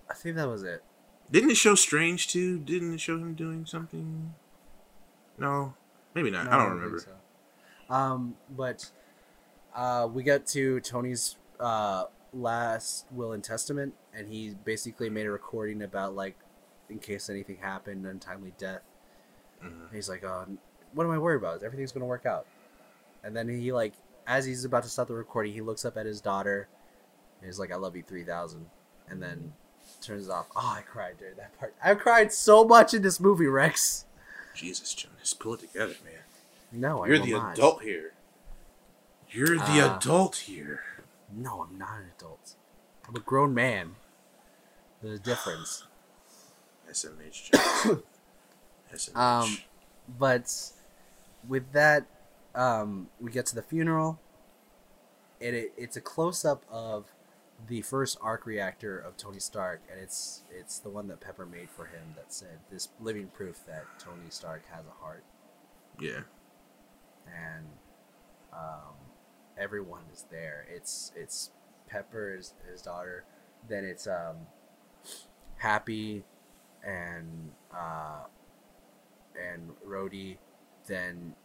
I 0.09 0.13
think 0.15 0.35
that 0.37 0.47
was 0.47 0.63
it. 0.63 0.83
Didn't 1.31 1.51
it 1.51 1.57
show 1.57 1.75
Strange 1.75 2.27
too? 2.27 2.59
Didn't 2.59 2.93
it 2.93 2.99
show 2.99 3.15
him 3.17 3.33
doing 3.33 3.65
something? 3.65 4.33
No, 5.37 5.73
maybe 6.13 6.29
not. 6.31 6.47
I 6.47 6.57
don't 6.57 6.69
think 6.71 6.81
remember. 6.81 6.99
so. 7.89 7.93
Um, 7.93 8.35
but 8.49 8.89
uh, 9.75 10.07
we 10.11 10.23
get 10.23 10.45
to 10.47 10.79
Tony's 10.81 11.37
uh, 11.59 12.05
last 12.33 13.05
will 13.11 13.33
and 13.33 13.43
testament, 13.43 13.93
and 14.13 14.27
he 14.27 14.55
basically 14.65 15.09
made 15.09 15.25
a 15.25 15.31
recording 15.31 15.81
about 15.83 16.15
like 16.15 16.37
in 16.89 16.99
case 16.99 17.29
anything 17.29 17.57
happened, 17.61 18.05
untimely 18.05 18.53
death. 18.57 18.81
Mhm. 19.63 19.93
He's 19.93 20.09
like, 20.09 20.23
"Oh, 20.23 20.45
what 20.93 21.05
am 21.05 21.11
I 21.11 21.17
worried 21.17 21.37
about? 21.37 21.63
Everything's 21.63 21.91
gonna 21.91 22.05
work 22.05 22.25
out." 22.25 22.45
And 23.23 23.35
then 23.35 23.47
he 23.47 23.71
like, 23.71 23.93
as 24.27 24.45
he's 24.45 24.65
about 24.65 24.83
to 24.83 24.89
stop 24.89 25.07
the 25.07 25.13
recording, 25.13 25.53
he 25.53 25.61
looks 25.61 25.85
up 25.85 25.95
at 25.97 26.05
his 26.05 26.19
daughter, 26.21 26.67
and 27.39 27.45
he's 27.47 27.59
like, 27.59 27.71
"I 27.71 27.75
love 27.75 27.95
you, 27.95 28.03
3000. 28.03 28.65
and 29.09 29.21
then 29.21 29.53
turns 30.01 30.29
off. 30.29 30.47
Oh, 30.55 30.75
I 30.77 30.81
cried 30.81 31.17
during 31.19 31.35
that 31.37 31.57
part. 31.59 31.73
I 31.83 31.93
cried 31.95 32.31
so 32.31 32.63
much 32.65 32.93
in 32.93 33.01
this 33.01 33.19
movie, 33.19 33.47
Rex. 33.47 34.05
Jesus, 34.53 34.93
Jonas, 34.93 35.33
pull 35.33 35.53
it 35.55 35.61
together, 35.61 35.95
man. 36.03 36.13
No, 36.71 37.03
I 37.03 37.07
You're 37.07 37.19
the 37.19 37.31
not. 37.33 37.53
adult 37.57 37.81
here. 37.83 38.13
You're 39.29 39.57
the 39.57 39.81
Ah. 39.81 39.97
adult 39.97 40.35
here. 40.37 40.81
No, 41.33 41.61
I'm 41.61 41.77
not 41.77 41.99
an 41.99 42.11
adult. 42.17 42.55
I'm 43.07 43.15
a 43.15 43.19
grown 43.19 43.53
man. 43.53 43.95
There's 45.01 45.19
a 45.19 45.21
difference. 45.21 45.85
SMH. 46.89 47.51
SMH. 48.93 49.15
Um, 49.15 49.57
but 50.19 50.53
with 51.47 51.71
that, 51.71 52.05
um, 52.53 53.07
we 53.21 53.31
get 53.31 53.45
to 53.47 53.55
the 53.55 53.61
funeral. 53.61 54.19
And 55.39 55.55
it, 55.55 55.73
it's 55.77 55.95
a 55.95 56.01
close 56.01 56.43
up 56.43 56.63
of 56.69 57.05
the 57.67 57.81
first 57.81 58.17
arc 58.21 58.45
reactor 58.45 58.97
of 58.97 59.17
Tony 59.17 59.39
Stark, 59.39 59.81
and 59.91 59.99
it's 59.99 60.43
it's 60.51 60.79
the 60.79 60.89
one 60.89 61.07
that 61.07 61.19
Pepper 61.19 61.45
made 61.45 61.69
for 61.69 61.85
him 61.85 62.13
that 62.15 62.33
said 62.33 62.59
this 62.71 62.89
living 62.99 63.27
proof 63.27 63.65
that 63.67 63.85
Tony 63.99 64.29
Stark 64.29 64.63
has 64.71 64.85
a 64.85 65.03
heart, 65.03 65.23
yeah. 65.99 66.21
and 67.27 67.65
um, 68.53 68.95
everyone 69.57 70.03
is 70.13 70.25
there. 70.31 70.65
It's 70.73 71.11
it's 71.15 71.51
Pepper, 71.87 72.35
is 72.37 72.53
his 72.69 72.81
daughter, 72.81 73.25
then 73.67 73.83
it's 73.83 74.07
um, 74.07 74.37
Happy, 75.57 76.23
and 76.83 77.51
uh, 77.71 78.23
and 79.39 79.71
Rhodey, 79.87 80.37
then 80.87 81.35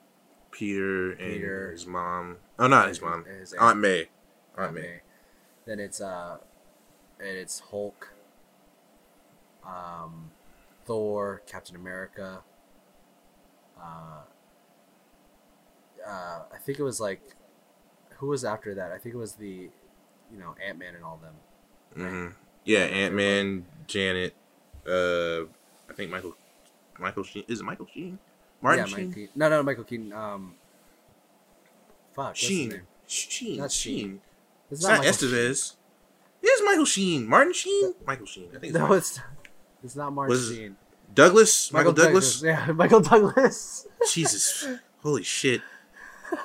Peter 0.51 1.13
and 1.13 1.71
his 1.73 1.87
mom. 1.87 2.39
Oh, 2.59 2.67
not 2.67 2.89
his 2.89 3.03
mom. 3.03 3.27
his 3.27 3.53
Aunt, 3.53 3.63
aunt. 3.63 3.79
May. 3.81 3.99
Aunt 3.99 4.09
Aunt 4.57 4.75
May. 4.75 4.81
May. 4.81 5.01
Then 5.67 5.81
it's 5.81 6.01
uh, 6.01 6.39
and 7.19 7.29
it's 7.29 7.61
Hulk, 7.61 8.13
um, 9.67 10.31
Thor, 10.85 11.43
Captain 11.47 11.77
America. 11.77 12.41
Uh, 13.79 14.23
uh, 16.07 16.43
I 16.55 16.59
think 16.65 16.79
it 16.79 16.83
was 16.83 17.01
like, 17.01 17.21
who 18.19 18.29
was 18.29 18.45
after 18.45 18.75
that? 18.75 18.93
I 18.93 18.99
think 18.99 19.15
it 19.15 19.19
was 19.19 19.33
the, 19.33 19.69
you 20.33 20.39
know, 20.39 20.55
Ant 20.65 20.79
Man 20.79 20.95
and 20.95 21.05
all 21.05 21.21
them. 21.21 21.35
hmm 21.95 22.29
Yeah, 22.65 22.81
Ant 22.81 23.15
Man, 23.15 23.67
Janet. 23.87 24.35
Uh, 24.87 25.43
I 25.91 25.95
think 25.95 26.11
Michael. 26.11 26.35
Michael 26.99 27.25
Sheen. 27.25 27.45
Is 27.49 27.61
it 27.61 27.65
Michael 27.65 27.87
Sheen? 27.93 28.19
Martin 28.63 28.87
yeah, 28.89 28.97
Sheen. 28.97 29.29
No, 29.35 29.49
no, 29.49 29.63
Michael 29.63 29.85
Keaton. 29.85 30.13
Um, 30.13 30.55
fuck, 32.15 32.29
what's 32.29 32.41
his 32.41 32.49
Sheen. 32.49 32.69
name? 32.71 32.87
Sheen. 33.07 33.59
Not 33.59 33.73
Sheen. 33.73 33.99
Sheen. 33.99 34.21
It's, 34.71 34.83
not 34.83 34.99
Michael 34.99 35.13
Sheen. 35.13 35.29
Estevez. 35.31 35.75
It 36.43 36.47
is 36.47 36.63
Michael 36.65 36.85
Sheen. 36.85 37.27
Martin 37.27 37.53
Sheen. 37.53 37.95
Michael 38.07 38.27
Sheen. 38.27 38.49
I 38.55 38.59
think. 38.59 38.65
It's 38.65 38.75
No, 38.75 38.81
Michael. 38.81 38.97
it's 38.97 39.21
it's 39.85 39.97
not 39.97 40.13
Martin 40.13 40.31
Was- 40.31 40.49
Sheen. 40.55 40.77
Douglas. 41.15 41.73
Michael, 41.73 41.93
Douglas. 41.93 42.43
Yeah, 42.43 42.73
Michael 42.75 43.01
Douglas. 43.01 43.87
Jesus. 44.13 44.67
Holy 45.03 45.23
shit. 45.23 45.63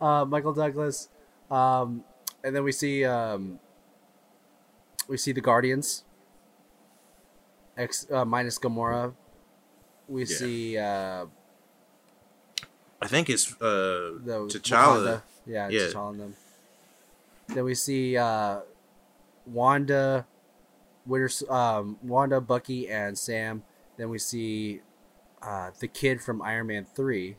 uh, 0.00 0.24
Michael 0.24 0.54
Douglas, 0.54 1.08
um, 1.50 2.02
and 2.42 2.56
then 2.56 2.64
we 2.64 2.72
see 2.72 3.04
um, 3.04 3.58
we 5.08 5.16
see 5.18 5.32
the 5.32 5.40
Guardians. 5.42 6.04
X 7.76 8.06
uh, 8.10 8.24
minus 8.24 8.58
Gamora. 8.58 9.12
We 10.08 10.22
Yeah. 10.24 10.36
see 10.36 10.78
uh, 10.78 11.26
I 13.02 13.06
think 13.06 13.28
it's 13.28 13.52
uh 13.60 14.16
T'Challa. 14.24 15.22
Yeah, 15.46 15.68
Yeah. 15.68 15.80
T'Challa 15.88 16.18
them. 16.18 16.36
Then 17.48 17.64
we 17.64 17.74
see 17.74 18.16
uh, 18.16 18.60
Wanda, 19.46 20.26
Winter, 21.06 21.30
um, 21.52 21.98
Wanda, 22.02 22.40
Bucky, 22.40 22.88
and 22.88 23.16
Sam. 23.18 23.62
Then 23.96 24.08
we 24.08 24.18
see 24.18 24.80
uh, 25.42 25.70
the 25.78 25.88
kid 25.88 26.22
from 26.22 26.40
Iron 26.42 26.68
Man 26.68 26.86
Three. 26.94 27.36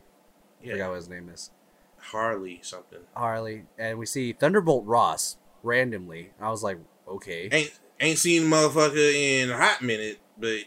I 0.62 0.64
forgot 0.64 0.76
yeah, 0.76 0.88
what 0.88 0.94
his 0.96 1.08
name 1.08 1.28
is. 1.28 1.50
Harley 1.98 2.60
something. 2.62 3.00
Harley, 3.14 3.64
and 3.78 3.98
we 3.98 4.06
see 4.06 4.32
Thunderbolt 4.32 4.86
Ross 4.86 5.36
randomly. 5.62 6.30
I 6.40 6.50
was 6.50 6.62
like, 6.62 6.78
okay. 7.08 7.48
Ain't 7.50 7.78
ain't 8.00 8.18
seen 8.18 8.44
motherfucker 8.44 9.12
in 9.12 9.50
a 9.50 9.56
hot 9.56 9.82
minute, 9.82 10.20
but 10.38 10.60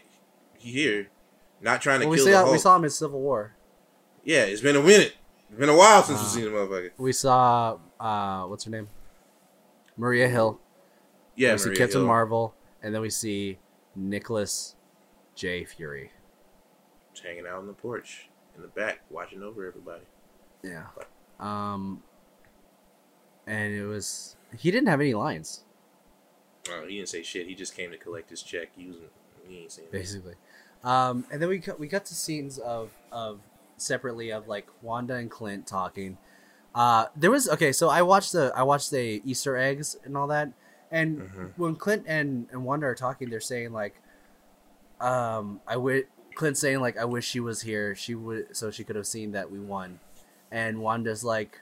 he 0.58 0.72
here. 0.72 1.08
Not 1.62 1.82
trying 1.82 2.00
to 2.00 2.06
Well, 2.06 2.12
we 2.12 2.16
kill 2.18 2.26
saw 2.26 2.44
the 2.44 2.52
we 2.52 2.58
saw 2.58 2.76
him 2.76 2.84
in 2.84 2.90
Civil 2.90 3.20
War. 3.20 3.54
Yeah, 4.24 4.44
it's 4.44 4.60
been 4.60 4.76
a 4.76 4.82
minute. 4.82 5.14
It's 5.50 5.58
been 5.58 5.68
a 5.68 5.76
while 5.76 6.02
since 6.02 6.18
Uh, 6.18 6.22
we've 6.22 6.30
seen 6.30 6.44
the 6.44 6.50
motherfucker. 6.50 6.90
We 6.96 7.12
saw 7.12 7.78
uh, 7.98 8.44
what's 8.46 8.64
her 8.64 8.70
name? 8.70 8.88
Maria 9.96 10.28
Hill. 10.28 10.60
Yeah, 11.34 11.52
we 11.52 11.58
see 11.58 11.70
Captain 11.74 11.98
Hill. 12.00 12.06
Marvel, 12.06 12.54
and 12.82 12.94
then 12.94 13.02
we 13.02 13.10
see 13.10 13.58
Nicholas 13.96 14.76
J. 15.34 15.64
Fury. 15.64 16.12
Just 17.12 17.26
hanging 17.26 17.46
out 17.46 17.58
on 17.58 17.66
the 17.66 17.72
porch 17.72 18.28
in 18.56 18.62
the 18.62 18.68
back, 18.68 19.00
watching 19.10 19.42
over 19.42 19.66
everybody. 19.66 20.04
Yeah. 20.62 20.86
Um. 21.38 22.02
And 23.46 23.74
it 23.74 23.84
was 23.86 24.36
he 24.56 24.70
didn't 24.70 24.88
have 24.88 25.00
any 25.00 25.14
lines 25.14 25.64
Oh, 26.70 26.86
he 26.86 26.96
didn't 26.98 27.08
say 27.08 27.22
shit. 27.22 27.46
He 27.46 27.54
just 27.54 27.74
came 27.74 27.90
to 27.90 27.96
collect 27.96 28.30
his 28.30 28.42
check. 28.42 28.68
He 28.76 28.86
wasn't. 28.86 29.10
He 29.48 29.60
ain't 29.60 29.72
saying. 29.72 29.88
basically. 29.90 30.34
Um, 30.84 31.24
and 31.32 31.40
then 31.42 31.48
we 31.48 31.58
got, 31.58 31.80
we 31.80 31.88
got 31.88 32.04
to 32.06 32.14
scenes 32.14 32.58
of 32.58 32.90
of 33.10 33.40
separately 33.80 34.30
of 34.30 34.48
like 34.48 34.68
Wanda 34.82 35.14
and 35.14 35.30
Clint 35.30 35.66
talking. 35.66 36.18
Uh, 36.74 37.06
there 37.16 37.30
was 37.30 37.48
okay, 37.48 37.72
so 37.72 37.88
I 37.88 38.02
watched 38.02 38.32
the 38.32 38.52
I 38.54 38.62
watched 38.62 38.90
the 38.90 39.20
Easter 39.24 39.56
eggs 39.56 39.96
and 40.04 40.16
all 40.16 40.28
that, 40.28 40.52
and 40.90 41.20
Mhm. 41.22 41.52
when 41.56 41.76
Clint 41.76 42.04
and 42.06 42.46
and 42.52 42.64
Wanda 42.64 42.86
are 42.86 42.94
talking, 42.94 43.28
they're 43.30 43.40
saying 43.40 43.72
like, 43.72 44.00
um, 45.00 45.60
I 45.66 45.76
would 45.76 46.06
Clint 46.34 46.56
saying 46.56 46.80
like 46.80 46.96
I 46.96 47.04
wish 47.04 47.26
she 47.26 47.40
was 47.40 47.62
here, 47.62 47.94
she 47.94 48.14
would 48.14 48.56
so 48.56 48.70
she 48.70 48.84
could 48.84 48.96
have 48.96 49.06
seen 49.06 49.32
that 49.32 49.50
we 49.50 49.58
won, 49.58 49.98
and 50.50 50.80
Wanda's 50.80 51.24
like, 51.24 51.60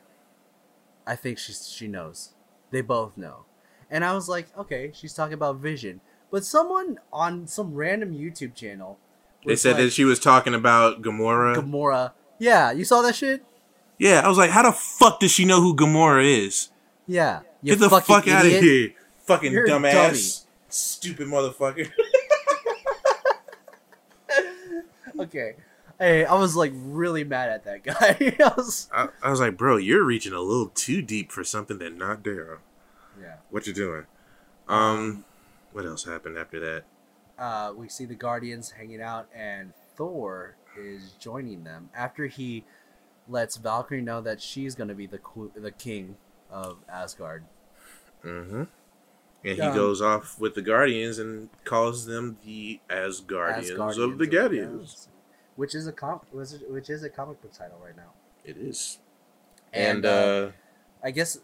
I 1.06 1.16
think 1.16 1.38
she 1.38 1.52
she 1.52 1.88
knows, 1.88 2.34
they 2.70 2.82
both 2.82 3.16
know, 3.16 3.46
and 3.90 4.04
I 4.04 4.12
was 4.14 4.28
like, 4.28 4.54
okay, 4.58 4.90
she's 4.92 5.14
talking 5.14 5.34
about 5.34 5.56
Vision, 5.56 6.00
but 6.30 6.44
someone 6.44 6.98
on 7.12 7.46
some 7.46 7.74
random 7.74 8.12
YouTube 8.12 8.54
channel, 8.54 8.98
They 9.44 9.56
said 9.56 9.74
like, 9.74 9.84
that 9.84 9.90
she 9.92 10.04
was 10.04 10.18
talking 10.18 10.54
about 10.54 11.02
Gamora. 11.02 11.54
Gamora. 11.56 12.12
Yeah, 12.38 12.72
you 12.72 12.84
saw 12.84 13.02
that 13.02 13.14
shit. 13.14 13.44
yeah, 13.98 14.20
I 14.24 14.28
was 14.28 14.38
like, 14.38 14.50
how 14.50 14.62
the 14.62 14.72
fuck 14.72 15.20
does 15.20 15.30
she 15.30 15.44
know 15.44 15.60
who 15.60 15.74
Gamora 15.74 16.24
is? 16.24 16.70
Yeah, 17.06 17.40
Get 17.64 17.78
the 17.78 17.88
fuck 17.88 18.28
out 18.28 18.44
of 18.46 18.52
here, 18.52 18.92
fucking 19.20 19.52
You're 19.52 19.66
dumbass, 19.66 20.44
stupid 20.68 21.26
motherfucker. 21.26 21.90
Okay. 25.18 25.54
Hey, 25.98 26.24
I 26.24 26.34
was 26.34 26.54
like 26.54 26.72
really 26.74 27.24
mad 27.24 27.48
at 27.50 27.64
that 27.64 27.82
guy. 27.82 28.16
I 28.44 28.52
was, 28.56 28.88
I, 28.94 29.08
I 29.22 29.30
was 29.30 29.40
like, 29.40 29.56
bro, 29.56 29.76
you're 29.76 30.04
reaching 30.04 30.32
a 30.32 30.40
little 30.40 30.68
too 30.68 31.02
deep 31.02 31.32
for 31.32 31.42
something 31.42 31.78
that 31.78 31.96
not 31.96 32.22
there. 32.22 32.58
yeah. 33.20 33.36
What 33.50 33.66
you 33.66 33.72
doing? 33.72 34.04
Um, 34.68 35.24
what 35.72 35.86
else 35.86 36.04
happened 36.04 36.38
after 36.38 36.60
that? 36.60 36.84
Uh, 37.38 37.72
we 37.76 37.88
see 37.88 38.04
the 38.04 38.14
Guardians 38.14 38.70
hanging 38.72 39.00
out, 39.00 39.28
and 39.34 39.72
Thor 39.96 40.56
is 40.78 41.12
joining 41.18 41.64
them 41.64 41.90
after 41.94 42.26
he 42.26 42.64
lets 43.28 43.56
Valkyrie 43.56 44.00
know 44.00 44.20
that 44.20 44.40
she's 44.40 44.74
gonna 44.74 44.94
be 44.94 45.06
the 45.06 45.18
qu- 45.18 45.52
the 45.54 45.70
king 45.70 46.16
of 46.50 46.78
Asgard. 46.88 47.44
Mm-hmm. 48.24 48.62
And 49.44 49.54
he 49.54 49.60
Um, 49.60 49.74
goes 49.74 50.02
off 50.02 50.40
with 50.40 50.54
the 50.54 50.62
Guardians 50.62 51.18
and 51.18 51.48
calls 51.64 52.06
them 52.06 52.38
the 52.44 52.80
Asgardians, 52.90 53.70
Asgardians 53.76 54.02
of 54.12 54.18
the 54.18 54.26
Guardians. 54.26 55.08
Which 55.56 55.74
is 55.74 55.86
a 55.86 55.92
com- 55.92 56.20
which 56.32 56.52
is- 56.52 56.62
which 56.68 56.90
is 56.90 57.02
a 57.04 57.10
comic 57.10 57.40
book 57.42 57.52
title 57.52 57.78
right 57.84 57.96
now. 57.96 58.12
It 58.44 58.56
is. 58.56 58.98
And, 59.72 60.04
And, 60.04 60.06
uh, 60.06 60.50
I 61.02 61.10
guess 61.12 61.38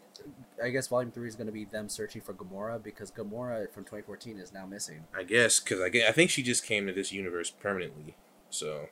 I 0.63 0.69
guess 0.69 0.87
Volume 0.87 1.11
Three 1.11 1.27
is 1.27 1.35
gonna 1.35 1.51
be 1.51 1.65
them 1.65 1.89
searching 1.89 2.21
for 2.21 2.33
Gamora 2.33 2.81
because 2.81 3.11
Gamora 3.11 3.69
from 3.71 3.83
2014 3.83 4.39
is 4.39 4.53
now 4.53 4.65
missing. 4.65 5.03
I 5.15 5.23
guess 5.23 5.59
because 5.59 5.81
I, 5.81 5.87
I 6.07 6.11
think 6.11 6.29
she 6.29 6.43
just 6.43 6.65
came 6.65 6.87
to 6.87 6.93
this 6.93 7.11
universe 7.11 7.49
permanently. 7.51 8.15
So, 8.49 8.87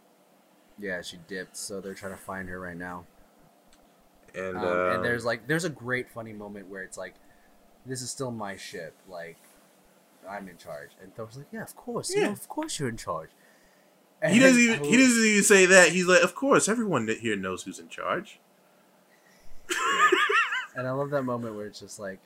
Yeah, 0.77 1.01
she 1.01 1.17
dipped, 1.27 1.55
so 1.55 1.79
they're 1.79 1.93
trying 1.93 2.11
to 2.13 2.17
find 2.21 2.49
her 2.49 2.59
right 2.59 2.75
now. 2.77 3.05
And 4.35 4.57
Um, 4.57 4.63
uh, 4.65 4.95
and 4.95 5.05
there's 5.05 5.23
like 5.25 5.47
there's 5.47 5.63
a 5.63 5.69
great 5.69 6.09
funny 6.09 6.33
moment 6.33 6.67
where 6.67 6.83
it's 6.83 6.97
like, 6.97 7.13
this 7.85 8.01
is 8.01 8.09
still 8.09 8.31
my 8.31 8.57
ship. 8.57 8.93
Like, 9.07 9.37
I'm 10.29 10.47
in 10.49 10.57
charge. 10.57 10.89
And 11.01 11.15
Thor's 11.15 11.37
like, 11.37 11.47
yeah, 11.51 11.63
of 11.63 11.75
course. 11.75 12.13
Yeah, 12.15 12.23
Yeah. 12.23 12.31
of 12.31 12.47
course 12.49 12.79
you're 12.79 12.89
in 12.89 12.97
charge. 12.97 13.29
he 14.27 14.39
doesn't 14.39 14.61
And 14.61 14.71
even 14.81 14.83
he 14.83 14.97
doesn't 14.97 15.23
even 15.25 15.43
say 15.43 15.65
that. 15.67 15.89
He's 15.89 16.07
like, 16.07 16.23
of 16.23 16.33
course, 16.35 16.67
everyone 16.67 17.07
here 17.07 17.35
knows 17.35 17.63
who's 17.63 17.79
in 17.79 17.89
charge. 17.89 18.39
And 20.75 20.87
I 20.87 20.91
love 20.91 21.09
that 21.11 21.23
moment 21.23 21.55
where 21.55 21.65
it's 21.65 21.79
just 21.79 21.99
like, 21.99 22.19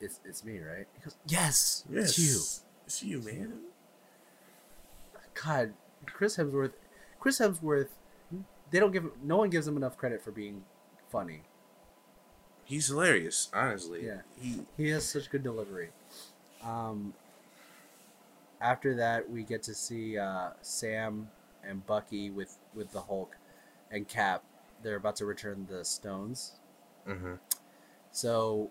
it's 0.00 0.20
it's 0.24 0.44
me, 0.44 0.58
right? 0.60 0.86
He 0.96 1.04
goes, 1.04 1.16
yes, 1.26 1.84
Yes, 1.90 2.10
it's 2.10 2.18
you. 2.18 2.64
It's 2.86 3.02
you, 3.02 3.22
man. 3.22 3.52
God, 5.42 5.74
Chris 6.06 6.36
Hemsworth. 6.36 6.72
Chris 7.18 7.38
Hemsworth. 7.38 7.88
They 8.70 8.78
don't 8.78 8.92
give. 8.92 9.10
No 9.22 9.36
one 9.36 9.50
gives 9.50 9.66
him 9.66 9.76
enough 9.76 9.96
credit 9.96 10.22
for 10.22 10.30
being 10.30 10.64
funny. 11.10 11.42
He's 12.64 12.86
hilarious, 12.86 13.48
honestly. 13.52 14.06
Yeah. 14.06 14.20
He 14.40 14.60
He 14.76 14.88
has 14.90 15.04
such 15.04 15.28
good 15.30 15.42
delivery. 15.42 15.90
Um, 16.64 17.14
after 18.60 18.94
that, 18.96 19.28
we 19.28 19.42
get 19.42 19.62
to 19.64 19.74
see 19.74 20.18
uh, 20.18 20.50
Sam 20.62 21.28
and 21.64 21.84
Bucky 21.86 22.30
with 22.30 22.56
with 22.74 22.92
the 22.92 23.00
Hulk 23.00 23.36
and 23.90 24.06
Cap. 24.06 24.44
They're 24.82 24.96
about 24.96 25.16
to 25.16 25.26
return 25.26 25.66
the 25.68 25.84
stones. 25.84 26.52
Hmm 27.10 27.34
So, 28.12 28.70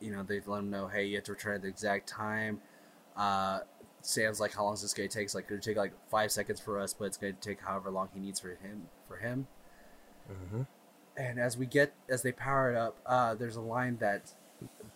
you 0.00 0.10
know, 0.12 0.22
they 0.22 0.40
let 0.46 0.58
him 0.58 0.70
know, 0.70 0.86
hey, 0.88 1.04
you 1.06 1.16
have 1.16 1.24
to 1.24 1.32
return 1.32 1.54
at 1.56 1.62
the 1.62 1.68
exact 1.68 2.08
time. 2.08 2.60
Uh, 3.16 3.60
Sam's 4.02 4.38
like, 4.40 4.52
how 4.54 4.64
long 4.64 4.74
is 4.74 4.82
this 4.82 4.92
gonna 4.92 5.08
take? 5.08 5.24
It's 5.24 5.34
like, 5.34 5.46
it'll 5.46 5.58
take 5.60 5.76
like 5.76 5.92
five 6.10 6.30
seconds 6.30 6.60
for 6.60 6.78
us, 6.78 6.92
but 6.92 7.06
it's 7.06 7.16
gonna 7.16 7.32
take 7.34 7.60
however 7.60 7.90
long 7.90 8.08
he 8.12 8.20
needs 8.20 8.38
for 8.40 8.50
him. 8.50 8.88
For 9.08 9.16
him. 9.16 9.46
hmm 10.28 10.62
And 11.16 11.38
as 11.38 11.56
we 11.56 11.66
get, 11.66 11.94
as 12.08 12.22
they 12.22 12.32
power 12.32 12.70
it 12.70 12.76
up, 12.76 12.96
uh, 13.06 13.34
there's 13.34 13.56
a 13.56 13.60
line 13.62 13.96
that 13.98 14.32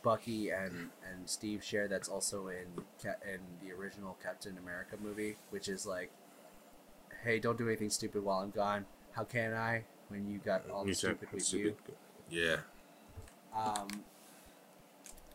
Bucky 0.03 0.51
and 0.51 0.91
and 1.09 1.29
Steve 1.29 1.63
share 1.65 1.89
that's 1.89 2.09
also 2.09 2.49
in 2.49 2.67
in 3.05 3.41
the 3.63 3.73
original 3.75 4.17
Captain 4.23 4.57
America 4.59 4.97
movie, 5.03 5.37
which 5.51 5.69
is 5.69 5.87
like, 5.87 6.11
hey, 7.25 7.39
don't 7.39 7.59
do 7.59 7.67
anything 7.67 7.91
stupid 7.91 8.23
while 8.25 8.39
I'm 8.41 8.51
gone. 8.51 8.87
How 9.13 9.25
can 9.25 9.55
I? 9.55 9.85
When 10.09 10.29
you 10.31 10.39
got 10.39 10.69
all 10.71 10.83
the 10.85 10.89
You 10.89 10.95
said- 10.95 11.17
stupid 11.19 11.33
with 11.33 11.53
you. 11.55 11.75
Yeah. 12.31 12.57
Um, 13.57 13.89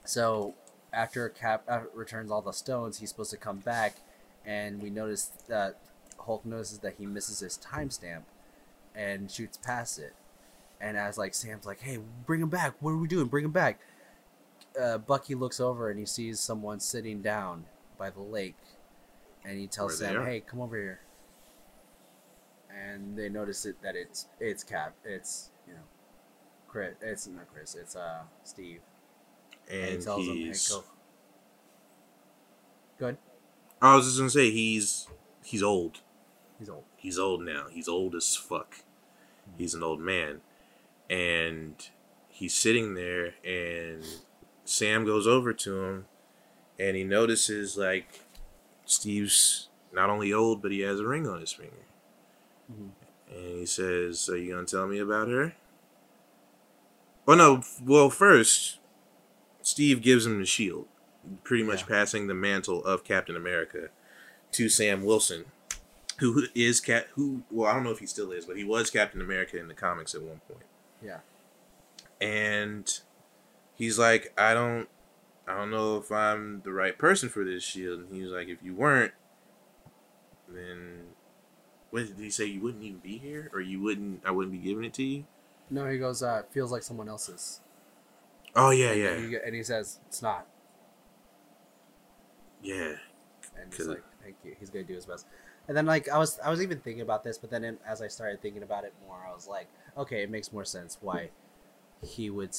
so 0.06 0.54
after 0.92 1.28
Cap 1.30 1.64
uh, 1.68 1.82
returns 1.94 2.32
all 2.32 2.42
the 2.42 2.52
stones, 2.52 3.00
he's 3.00 3.10
supposed 3.10 3.32
to 3.32 3.38
come 3.38 3.58
back, 3.58 3.98
and 4.46 4.82
we 4.82 4.90
notice 4.90 5.32
that 5.48 5.80
Hulk 6.20 6.46
notices 6.46 6.80
that 6.80 6.96
he 6.98 7.06
misses 7.06 7.40
his 7.40 7.58
timestamp, 7.58 8.24
and 8.96 9.30
shoots 9.30 9.58
past 9.58 10.00
it. 10.00 10.14
And 10.80 10.98
as 10.98 11.18
like 11.18 11.34
Sam's 11.34 11.66
like, 11.66 11.82
"Hey, 11.82 12.00
bring 12.26 12.42
him 12.42 12.50
back! 12.50 12.76
What 12.80 12.92
are 12.92 12.98
we 12.98 13.08
doing? 13.08 13.28
Bring 13.28 13.46
him 13.46 13.52
back!" 13.52 13.80
Uh, 14.80 14.98
Bucky 14.98 15.36
looks 15.36 15.60
over 15.60 15.90
and 15.90 16.00
he 16.00 16.06
sees 16.06 16.40
someone 16.40 16.80
sitting 16.80 17.22
down 17.22 17.66
by 17.98 18.10
the 18.10 18.22
lake, 18.22 18.58
and 19.46 19.58
he 19.58 19.68
tells 19.68 20.00
Where 20.00 20.12
Sam, 20.12 20.26
"Hey, 20.26 20.42
come 20.42 20.62
over 20.62 20.76
here." 20.76 21.00
And 22.70 23.18
they 23.18 23.30
notice 23.30 23.66
it 23.66 23.82
that 23.82 23.96
it's 23.96 24.28
it's 24.40 24.64
Cap. 24.64 24.94
It's 25.06 25.52
you 25.68 25.74
know, 25.74 25.80
Chris. 26.74 26.96
It's 27.02 27.28
not 27.28 27.46
Chris. 27.54 27.76
It's 27.76 27.96
uh 27.96 28.24
Steve. 28.44 28.82
And, 29.70 29.86
he 29.86 29.94
And 29.94 30.04
tells 30.04 30.28
him, 30.28 30.36
"Hey, 30.36 30.44
he's. 30.46 30.68
go." 30.68 30.84
Good. 32.98 33.18
I 33.82 33.96
was 33.96 34.06
just 34.06 34.18
gonna 34.18 34.30
say 34.32 34.50
he's 34.50 35.08
he's 35.44 35.62
old. 35.62 36.02
He's 36.58 36.70
old. 36.70 36.84
He's 36.98 37.20
old 37.20 37.42
now. 37.44 37.68
He's 37.70 37.88
old 37.88 38.16
as 38.16 38.36
fuck. 38.36 38.78
He's 39.58 39.76
an 39.76 39.84
old 39.84 40.00
man, 40.00 40.42
and 41.10 41.76
he's 42.28 42.56
sitting 42.56 42.96
there, 42.96 43.36
and 43.46 44.04
Sam 44.66 45.06
goes 45.06 45.28
over 45.28 45.54
to 45.54 45.84
him, 45.84 46.06
and 46.80 46.96
he 46.96 47.04
notices 47.04 47.78
like 47.78 48.22
Steve's 48.86 49.70
not 49.92 50.10
only 50.10 50.34
old, 50.34 50.62
but 50.62 50.72
he 50.72 50.80
has 50.80 51.00
a 51.00 51.06
ring 51.06 51.28
on 51.28 51.40
his 51.42 51.52
finger. 51.52 51.86
Mhm. 52.72 52.90
And 53.30 53.58
he 53.60 53.66
says, 53.68 54.28
"Are 54.30 54.38
you 54.38 54.54
gonna 54.54 54.66
tell 54.66 54.88
me 54.88 54.98
about 55.00 55.28
her?" 55.28 55.54
Oh 57.28 57.36
no! 57.36 57.62
Well, 57.84 58.10
first, 58.10 58.80
Steve 59.62 60.02
gives 60.02 60.26
him 60.26 60.40
the 60.40 60.46
shield, 60.46 60.88
pretty 61.44 61.64
much 61.64 61.82
Yeah. 61.82 61.88
passing 61.88 62.28
the 62.28 62.34
mantle 62.34 62.84
of 62.84 63.04
Captain 63.04 63.36
America 63.36 63.90
to 64.52 64.70
Sam 64.70 65.04
Wilson, 65.06 65.46
who 66.20 66.48
is 66.54 66.80
cat 66.82 67.08
who 67.16 67.44
well 67.50 67.70
I 67.70 67.74
don't 67.74 67.84
know 67.84 67.92
if 67.92 68.00
he 68.00 68.06
still 68.06 68.32
is, 68.32 68.46
but 68.46 68.58
he 68.58 68.64
was 68.64 68.90
Captain 68.90 69.22
America 69.22 69.58
in 69.58 69.68
the 69.68 69.74
comics 69.74 70.14
at 70.14 70.22
one 70.22 70.42
point. 70.50 70.66
Yeah. 71.02 71.20
And 72.22 73.00
he's 73.76 73.98
like, 73.98 74.34
I 74.38 74.54
don't 74.54 74.88
I 75.48 75.56
don't 75.56 75.72
know 75.72 75.98
if 75.98 76.12
I'm 76.12 76.62
the 76.64 76.72
right 76.72 76.98
person 76.98 77.30
for 77.30 77.44
this 77.44 77.64
shield. 77.64 78.00
And 78.02 78.14
he 78.16 78.22
was 78.22 78.32
like, 78.32 78.48
if 78.48 78.60
you 78.64 78.74
weren't, 78.76 79.14
then 80.48 81.00
what 81.90 82.08
did 82.08 82.18
he 82.18 82.30
say? 82.30 82.46
You 82.46 82.62
wouldn't 82.62 82.84
even 82.84 83.00
be 83.00 83.18
here, 83.18 83.50
or 83.54 83.62
you 83.62 83.82
wouldn't? 83.82 84.22
I 84.26 84.32
wouldn't 84.32 84.52
be 84.54 84.58
giving 84.68 84.84
it 84.84 84.94
to 84.96 85.04
you. 85.04 85.26
No, 85.74 85.88
he 85.90 85.98
goes. 85.98 86.22
Uh, 86.22 86.44
feels 86.52 86.72
like 86.72 86.84
someone 86.84 87.10
else's. 87.10 87.62
Oh 88.56 88.70
yeah, 88.70 88.92
And 88.92 89.00
yeah, 89.00 89.18
he, 89.18 89.36
and 89.46 89.56
he 89.56 89.64
says 89.64 90.00
it's 90.08 90.22
not. 90.22 90.48
yeah. 92.62 92.94
And 93.60 93.74
he's 93.74 93.88
like, 93.88 94.04
"Thank 94.22 94.36
you." 94.44 94.56
He's 94.60 94.70
gonna 94.70 94.86
do 94.86 94.94
his 94.96 95.06
best. 95.06 95.26
And 95.68 95.76
then 95.76 95.86
like 95.86 96.10
I 96.10 96.18
was, 96.18 96.40
I 96.40 96.50
was 96.50 96.62
even 96.62 96.80
thinking 96.80 97.02
about 97.02 97.24
this, 97.24 97.38
but 97.38 97.50
then 97.50 97.64
in, 97.64 97.78
as 97.88 98.02
I 98.02 98.08
started 98.08 98.42
thinking 98.42 98.64
about 98.64 98.84
it 98.84 98.94
more, 99.08 99.26
I 99.28 99.34
was 99.34 99.48
like, 99.48 99.68
okay, 99.98 100.22
it 100.22 100.30
makes 100.30 100.52
more 100.52 100.66
sense 100.66 100.98
why 101.02 101.30
he 102.02 102.30
would, 102.30 102.56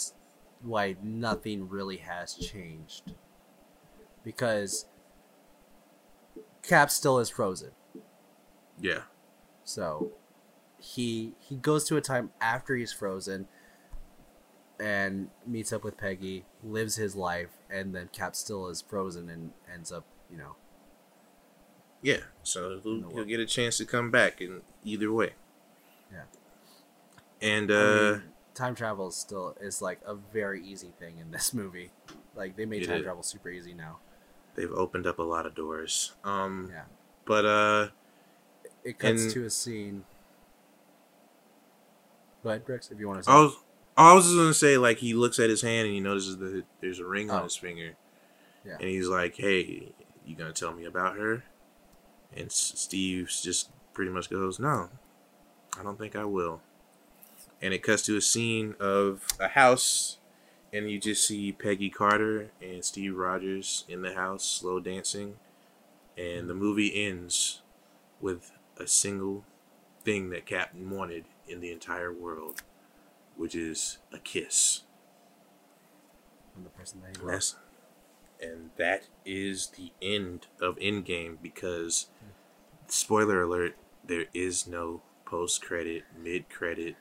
why 0.63 0.97
nothing 1.03 1.69
really 1.69 1.99
has 1.99 2.35
changed, 2.35 3.13
because 4.25 4.87
Cap 6.63 6.91
still 6.91 7.19
is 7.19 7.29
frozen. 7.29 7.73
Yeah. 8.81 9.03
So 9.65 10.13
he 10.85 11.33
he 11.39 11.57
goes 11.57 11.85
to 11.85 11.97
a 11.97 12.01
time 12.01 12.31
after 12.41 12.77
he's 12.77 12.93
frozen 12.93 13.49
and 14.79 15.31
meets 15.47 15.73
up 15.73 15.85
with 15.85 15.97
Peggy, 15.97 16.45
lives 16.63 16.97
his 16.97 17.15
life, 17.17 17.51
and 17.71 17.95
then 17.95 18.09
Cap 18.13 18.35
still 18.37 18.69
is 18.69 18.83
frozen 18.83 19.31
and 19.31 19.53
ends 19.73 19.91
up, 19.93 20.05
you 20.31 20.37
know, 20.37 20.57
Yeah. 22.03 22.19
So 22.43 22.81
he'll, 22.83 23.09
he'll 23.11 23.25
get 23.25 23.41
a 23.41 23.47
chance 23.47 23.79
to 23.79 23.85
come 23.87 24.11
back 24.11 24.41
in 24.41 24.61
either 24.85 25.11
way. 25.13 25.35
Yeah. 26.13 26.25
And 27.41 27.71
I 27.71 27.75
uh 27.75 28.13
mean, 28.13 28.23
time 28.55 28.75
travel 28.75 29.09
is 29.09 29.17
still 29.17 29.57
is 29.61 29.81
like 29.81 30.01
a 30.07 30.15
very 30.15 30.63
easy 30.63 30.93
thing 30.99 31.19
in 31.19 31.31
this 31.31 31.55
movie. 31.61 31.91
Like 32.35 32.57
they 32.57 32.67
made 32.67 32.85
time 32.87 32.97
is. 32.99 33.03
travel 33.05 33.23
super 33.23 33.49
easy 33.49 33.75
now. 33.75 33.99
they've 34.55 34.71
opened 34.73 35.07
up 35.07 35.19
a 35.19 35.23
lot 35.23 35.47
of 35.47 35.55
doors. 35.55 36.13
Um 36.25 36.69
Yeah. 36.71 36.85
but 37.25 37.45
uh 37.47 37.89
It 38.85 38.99
cuts 38.99 39.23
And- 39.23 39.31
to 39.33 39.45
a 39.47 39.51
scene. 39.51 40.05
Ahead, 42.51 42.65
Brix, 42.67 42.91
if 42.93 42.99
you 42.99 43.07
want 43.09 43.21
to 43.21 43.25
say. 43.25 43.33
I 43.33 43.41
was 43.41 43.57
I 43.97 44.13
was 44.15 44.25
just 44.25 44.37
gonna 44.37 44.55
say 44.55 44.77
like 44.77 44.99
he 44.99 45.15
looks 45.15 45.39
at 45.39 45.49
his 45.51 45.63
hand 45.63 45.87
and 45.87 45.95
he 45.95 46.01
notices 46.01 46.37
that 46.39 46.65
there's 46.81 46.99
a 46.99 47.07
ring 47.07 47.31
on 47.31 47.41
Oh. 47.41 47.45
his 47.45 47.57
finger. 47.57 47.95
Yeah. 48.65 48.75
And 48.81 48.89
he's 48.89 49.09
like, 49.09 49.37
"Hey, 49.37 49.93
you 50.27 50.35
gonna 50.37 50.53
tell 50.53 50.73
me 50.73 50.85
about 50.85 51.17
her?" 51.17 51.45
And 52.35 52.51
Steve 52.51 53.31
just 53.43 53.71
pretty 53.93 54.11
much 54.11 54.29
goes, 54.31 54.59
"No, 54.59 54.89
I 55.79 55.83
don't 55.83 55.99
think 55.99 56.17
I 56.17 56.25
will." 56.25 56.61
And 57.63 57.73
it 57.73 57.83
cuts 57.83 58.03
to 58.05 58.17
a 58.17 58.21
scene 58.21 58.75
of 58.81 59.27
a 59.39 59.49
house, 59.49 60.19
and 60.73 60.91
you 60.91 60.99
just 60.99 61.27
see 61.27 61.53
Peggy 61.53 61.89
Carter 61.91 62.51
and 62.61 62.85
Steve 62.85 63.17
Rogers 63.17 63.85
in 63.89 64.03
the 64.03 64.15
house, 64.15 64.45
slow 64.45 64.81
dancing, 64.81 65.39
and 66.19 66.49
the 66.51 66.55
movie 66.55 67.05
ends 67.07 67.63
with 68.21 68.51
a 68.77 68.87
single 68.89 69.45
thing 70.05 70.31
that 70.31 70.47
Captain 70.47 70.91
wanted 70.91 71.25
in 71.49 71.61
the 71.61 71.71
entire 71.71 72.13
world, 72.13 72.63
which 73.37 73.55
is 73.55 73.99
a 74.13 74.19
kiss. 74.19 74.83
From 76.53 76.65
the 76.65 76.71
person 76.71 77.01
that 77.03 77.17
he 77.17 78.47
And 78.47 78.71
that 78.77 79.09
is 79.25 79.69
the 79.69 79.93
end 80.03 80.47
of 80.61 80.77
Endgame 80.77 81.39
because 81.43 82.09
spoiler 82.89 83.43
alert, 83.43 83.77
there 84.07 84.27
is 84.35 84.67
no 84.67 85.03
post 85.25 85.63
credit, 85.63 86.05
mid 86.17 86.49
credit, 86.49 86.97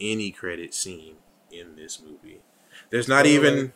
any 0.00 0.30
credit 0.30 0.74
scene 0.74 1.16
in 1.50 1.76
this 1.76 2.00
movie. 2.00 2.40
There's 2.90 3.08
not 3.08 3.26
even 3.26 3.72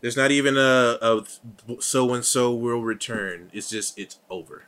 there's 0.00 0.16
not 0.16 0.30
even 0.32 0.56
a, 0.56 0.98
a 1.00 1.24
so 1.80 2.12
and 2.12 2.24
so 2.24 2.52
will 2.52 2.82
return. 2.82 3.50
It's 3.52 3.70
just 3.70 3.98
it's 3.98 4.18
over. 4.28 4.64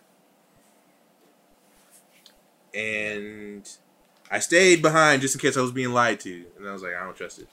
And 2.73 3.69
I 4.31 4.39
stayed 4.39 4.83
behind 4.83 5.23
just 5.23 5.35
in 5.35 5.41
case 5.41 5.57
I 5.57 5.61
was 5.61 5.73
being 5.73 5.93
lied 5.93 6.21
to, 6.21 6.45
and 6.59 6.69
I 6.69 6.73
was 6.73 6.83
like, 6.83 6.95
I 6.95 7.05
don't 7.05 7.17
trust 7.17 7.39
it. 7.39 7.49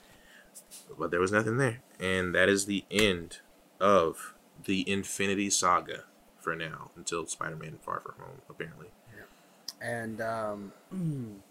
But 0.97 1.11
there 1.11 1.19
was 1.19 1.31
nothing 1.31 1.57
there, 1.57 1.79
and 1.99 2.33
that 2.35 2.49
is 2.49 2.65
the 2.65 2.85
end 2.89 3.39
of 3.79 4.33
the 4.65 4.89
Infinity 4.89 5.49
Saga 5.49 6.03
for 6.39 6.55
now 6.55 6.91
until 6.95 7.25
Spider-Man: 7.25 7.79
Far 7.81 7.99
From 7.99 8.15
Home, 8.19 8.41
apparently. 8.49 8.87
Yeah. 9.15 9.87
and 9.87 10.21
um, 10.21 10.73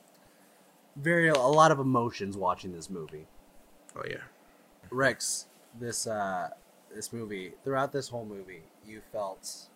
very 0.96 1.28
a 1.28 1.38
lot 1.38 1.70
of 1.70 1.78
emotions 1.78 2.36
watching 2.36 2.72
this 2.72 2.90
movie. 2.90 3.26
Oh 3.96 4.02
yeah. 4.08 4.22
Rex, 4.90 5.46
this 5.78 6.06
uh 6.06 6.50
this 6.94 7.12
movie 7.12 7.52
throughout 7.64 7.92
this 7.92 8.08
whole 8.08 8.24
movie, 8.24 8.62
you 8.86 9.00
felt 9.12 9.68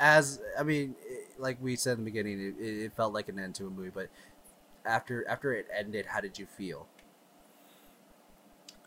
as 0.00 0.40
I 0.58 0.62
mean, 0.62 0.94
it, 1.04 1.38
like 1.38 1.58
we 1.60 1.76
said 1.76 1.98
in 1.98 2.04
the 2.04 2.10
beginning, 2.10 2.54
it, 2.58 2.62
it 2.62 2.92
felt 2.94 3.12
like 3.12 3.28
an 3.28 3.38
end 3.38 3.54
to 3.56 3.66
a 3.66 3.70
movie. 3.70 3.90
But 3.94 4.08
after 4.84 5.26
after 5.28 5.52
it 5.52 5.66
ended, 5.76 6.06
how 6.06 6.20
did 6.20 6.38
you 6.38 6.46
feel? 6.46 6.86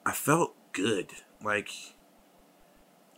I 0.05 0.11
felt 0.11 0.55
good. 0.71 1.11
Like 1.43 1.69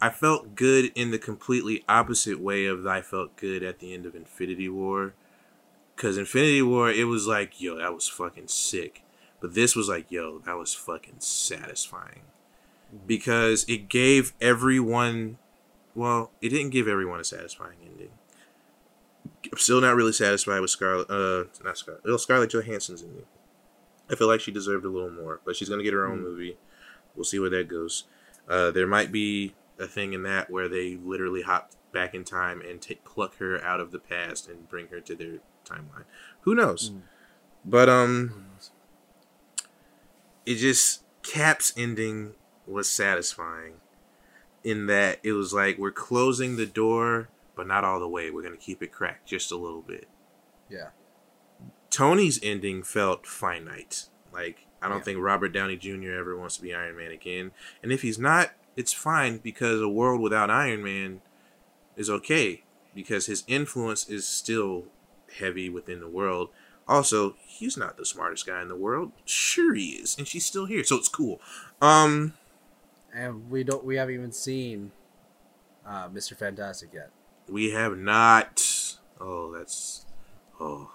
I 0.01 0.09
felt 0.09 0.55
good 0.55 0.91
in 0.95 1.11
the 1.11 1.19
completely 1.19 1.83
opposite 1.87 2.39
way 2.39 2.65
of 2.65 2.85
I 2.87 3.01
felt 3.01 3.35
good 3.35 3.63
at 3.63 3.79
the 3.79 3.93
end 3.93 4.05
of 4.05 4.15
Infinity 4.15 4.69
War. 4.69 5.13
Cause 5.95 6.17
Infinity 6.17 6.61
War, 6.61 6.89
it 6.89 7.05
was 7.05 7.27
like, 7.27 7.59
yo, 7.59 7.77
that 7.77 7.93
was 7.93 8.07
fucking 8.07 8.47
sick. 8.47 9.03
But 9.41 9.53
this 9.53 9.75
was 9.75 9.89
like, 9.89 10.09
yo, 10.09 10.39
that 10.39 10.57
was 10.57 10.73
fucking 10.73 11.19
satisfying. 11.19 12.21
Mm-hmm. 12.93 13.05
Because 13.05 13.65
it 13.67 13.89
gave 13.89 14.33
everyone 14.39 15.37
well, 15.95 16.31
it 16.41 16.49
didn't 16.49 16.69
give 16.69 16.87
everyone 16.87 17.19
a 17.19 17.23
satisfying 17.23 17.77
ending. 17.85 18.11
I'm 19.51 19.57
still 19.57 19.79
not 19.81 19.95
really 19.95 20.11
satisfied 20.11 20.59
with 20.59 20.69
Scarlett 20.69 21.09
uh 21.09 21.45
not 21.63 21.77
Scarlett 21.77 22.03
well, 22.05 22.17
Scarlett 22.17 22.51
Johansson's 22.51 23.03
ending. 23.03 23.25
I 24.11 24.15
feel 24.15 24.27
like 24.27 24.41
she 24.41 24.51
deserved 24.51 24.85
a 24.85 24.89
little 24.89 25.11
more, 25.11 25.39
but 25.45 25.55
she's 25.55 25.69
gonna 25.69 25.83
get 25.83 25.93
her 25.93 26.05
own 26.07 26.19
Mm. 26.19 26.23
movie. 26.23 26.57
We'll 27.15 27.23
see 27.25 27.39
where 27.39 27.49
that 27.51 27.67
goes. 27.67 28.05
Uh, 28.47 28.71
there 28.71 28.87
might 28.87 29.11
be 29.11 29.55
a 29.77 29.87
thing 29.87 30.13
in 30.13 30.23
that 30.23 30.49
where 30.49 30.67
they 30.67 30.97
literally 30.97 31.43
hop 31.43 31.71
back 31.91 32.13
in 32.13 32.23
time 32.23 32.61
and 32.61 32.81
take 32.81 33.03
pluck 33.05 33.37
her 33.37 33.63
out 33.63 33.79
of 33.79 33.91
the 33.91 33.99
past 33.99 34.47
and 34.47 34.67
bring 34.69 34.87
her 34.87 34.99
to 34.99 35.15
their 35.15 35.39
timeline. 35.65 36.05
Who 36.41 36.53
knows? 36.55 36.89
Mm. 36.91 37.01
But 37.65 37.89
um, 37.89 38.45
it 40.45 40.55
just 40.55 41.03
Cap's 41.23 41.73
ending 41.77 42.33
was 42.65 42.89
satisfying 42.89 43.73
in 44.63 44.87
that 44.87 45.19
it 45.23 45.33
was 45.33 45.53
like 45.53 45.77
we're 45.77 45.91
closing 45.91 46.55
the 46.55 46.65
door, 46.65 47.29
but 47.59 47.67
not 47.67 47.83
all 47.83 47.99
the 47.99 48.07
way. 48.07 48.31
We're 48.31 48.41
gonna 48.41 48.55
keep 48.55 48.81
it 48.81 48.89
cracked 48.93 49.27
just 49.27 49.51
a 49.51 49.57
little 49.57 49.81
bit. 49.81 50.07
Yeah. 50.69 50.91
Tony's 51.89 52.39
ending 52.41 52.83
felt 52.83 53.27
finite. 53.27 54.05
Like 54.31 54.65
I 54.81 54.87
don't 54.87 54.99
Yeah. 54.99 55.03
think 55.03 55.19
Robert 55.19 55.49
Downey 55.49 55.75
Jr. 55.75 56.11
ever 56.13 56.37
wants 56.37 56.55
to 56.55 56.61
be 56.61 56.73
Iron 56.73 56.95
Man 56.95 57.11
again. 57.11 57.51
And 57.83 57.91
if 57.91 58.01
he's 58.01 58.17
not, 58.17 58.51
it's 58.77 58.93
fine 58.93 59.39
because 59.39 59.81
a 59.81 59.89
world 59.89 60.21
without 60.21 60.49
Iron 60.49 60.81
Man 60.81 61.21
is 61.97 62.09
okay 62.09 62.63
because 62.95 63.25
his 63.25 63.43
influence 63.45 64.07
is 64.07 64.25
still 64.25 64.85
heavy 65.37 65.69
within 65.69 65.99
the 65.99 66.07
world. 66.07 66.49
Also, 66.87 67.35
he's 67.45 67.75
not 67.75 67.97
the 67.97 68.05
smartest 68.05 68.45
guy 68.47 68.61
in 68.61 68.69
the 68.69 68.75
world. 68.75 69.11
Sure 69.25 69.73
he 69.75 69.89
is, 69.89 70.17
and 70.17 70.25
she's 70.25 70.45
still 70.45 70.65
here, 70.65 70.85
so 70.85 70.95
it's 70.95 71.09
cool. 71.09 71.41
Um 71.81 72.35
And 73.13 73.49
we 73.49 73.65
don't 73.65 73.83
we 73.83 73.97
haven't 73.97 74.13
even 74.15 74.31
seen 74.31 74.93
uh, 75.85 76.07
Mr. 76.07 76.37
Fantastic 76.37 76.93
yet. 76.93 77.09
We 77.51 77.71
have 77.71 77.97
not 77.97 78.63
Oh, 79.21 79.51
that's 79.51 80.05
oh. 80.59 80.91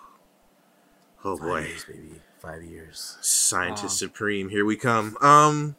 Oh 1.24 1.36
Five 1.36 1.46
boy. 1.46 1.60
years, 1.60 1.84
baby. 1.84 2.20
Five 2.38 2.62
years. 2.62 3.18
scientist 3.20 3.84
Um, 3.84 4.08
supreme 4.08 4.48
here 4.50 4.64
we 4.66 4.76
come 4.76 5.16
um 5.22 5.76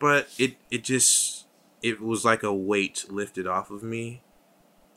but 0.00 0.28
it 0.38 0.56
it 0.70 0.82
just 0.82 1.46
it 1.82 2.00
was 2.00 2.24
like 2.24 2.42
a 2.42 2.52
weight 2.52 3.04
lifted 3.08 3.46
off 3.46 3.70
of 3.70 3.82
me 3.84 4.22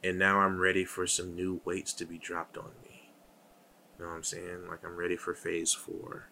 and 0.03 0.17
now 0.17 0.39
i'm 0.39 0.57
ready 0.59 0.83
for 0.83 1.05
some 1.05 1.35
new 1.35 1.61
weights 1.65 1.93
to 1.93 2.03
be 2.05 2.17
dropped 2.17 2.57
on 2.57 2.71
me 2.83 3.09
you 3.99 4.03
know 4.05 4.09
what 4.09 4.15
i'm 4.17 4.23
saying 4.23 4.67
like 4.67 4.83
i'm 4.83 4.95
ready 4.95 5.15
for 5.15 5.35
phase 5.35 5.71
four 5.73 6.29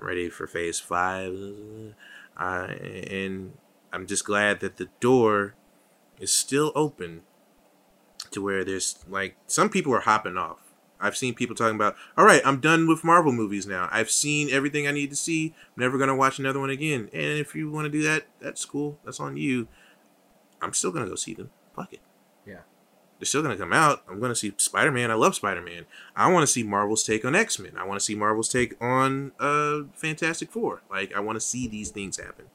i'm 0.00 0.06
ready 0.06 0.30
for 0.30 0.46
phase 0.46 0.78
five 0.80 1.34
uh, 2.38 2.66
and 3.10 3.52
i'm 3.92 4.06
just 4.06 4.24
glad 4.24 4.60
that 4.60 4.78
the 4.78 4.88
door 5.00 5.54
is 6.18 6.32
still 6.32 6.72
open 6.74 7.20
to 8.32 8.42
where 8.42 8.64
there's 8.64 9.04
like 9.08 9.36
some 9.46 9.68
people 9.68 9.94
are 9.94 10.00
hopping 10.00 10.36
off 10.36 10.66
I've 11.00 11.16
seen 11.16 11.34
people 11.34 11.54
talking 11.54 11.76
about, 11.76 11.96
all 12.16 12.24
right, 12.24 12.42
I'm 12.44 12.60
done 12.60 12.88
with 12.88 13.04
Marvel 13.04 13.32
movies 13.32 13.66
now. 13.66 13.88
I've 13.92 14.10
seen 14.10 14.50
everything 14.50 14.86
I 14.86 14.92
need 14.92 15.10
to 15.10 15.16
see. 15.16 15.54
I'm 15.76 15.82
never 15.82 15.98
going 15.98 16.08
to 16.08 16.14
watch 16.14 16.38
another 16.38 16.60
one 16.60 16.70
again. 16.70 17.10
And 17.12 17.38
if 17.38 17.54
you 17.54 17.70
want 17.70 17.86
to 17.86 17.90
do 17.90 18.02
that, 18.04 18.26
that's 18.40 18.64
cool. 18.64 18.98
That's 19.04 19.20
on 19.20 19.36
you. 19.36 19.68
I'm 20.62 20.72
still 20.72 20.90
going 20.90 21.04
to 21.04 21.10
go 21.10 21.16
see 21.16 21.34
them. 21.34 21.50
Fuck 21.74 21.92
it. 21.92 22.00
Yeah. 22.46 22.60
They're 23.18 23.26
still 23.26 23.42
going 23.42 23.56
to 23.56 23.62
come 23.62 23.72
out. 23.72 24.02
I'm 24.08 24.20
going 24.20 24.30
to 24.30 24.36
see 24.36 24.52
Spider 24.56 24.90
Man. 24.90 25.10
I 25.10 25.14
love 25.14 25.34
Spider 25.34 25.60
Man. 25.60 25.86
I 26.14 26.30
want 26.30 26.42
to 26.42 26.46
see 26.46 26.62
Marvel's 26.62 27.04
take 27.04 27.24
on 27.24 27.34
X 27.34 27.58
Men. 27.58 27.72
I 27.76 27.84
want 27.84 28.00
to 28.00 28.04
see 28.04 28.14
Marvel's 28.14 28.48
take 28.48 28.74
on 28.82 29.32
uh, 29.38 29.80
Fantastic 29.94 30.50
Four. 30.50 30.82
Like, 30.90 31.14
I 31.14 31.20
want 31.20 31.36
to 31.36 31.40
see 31.40 31.68
these 31.68 31.90
things 31.90 32.18
happen. 32.18 32.46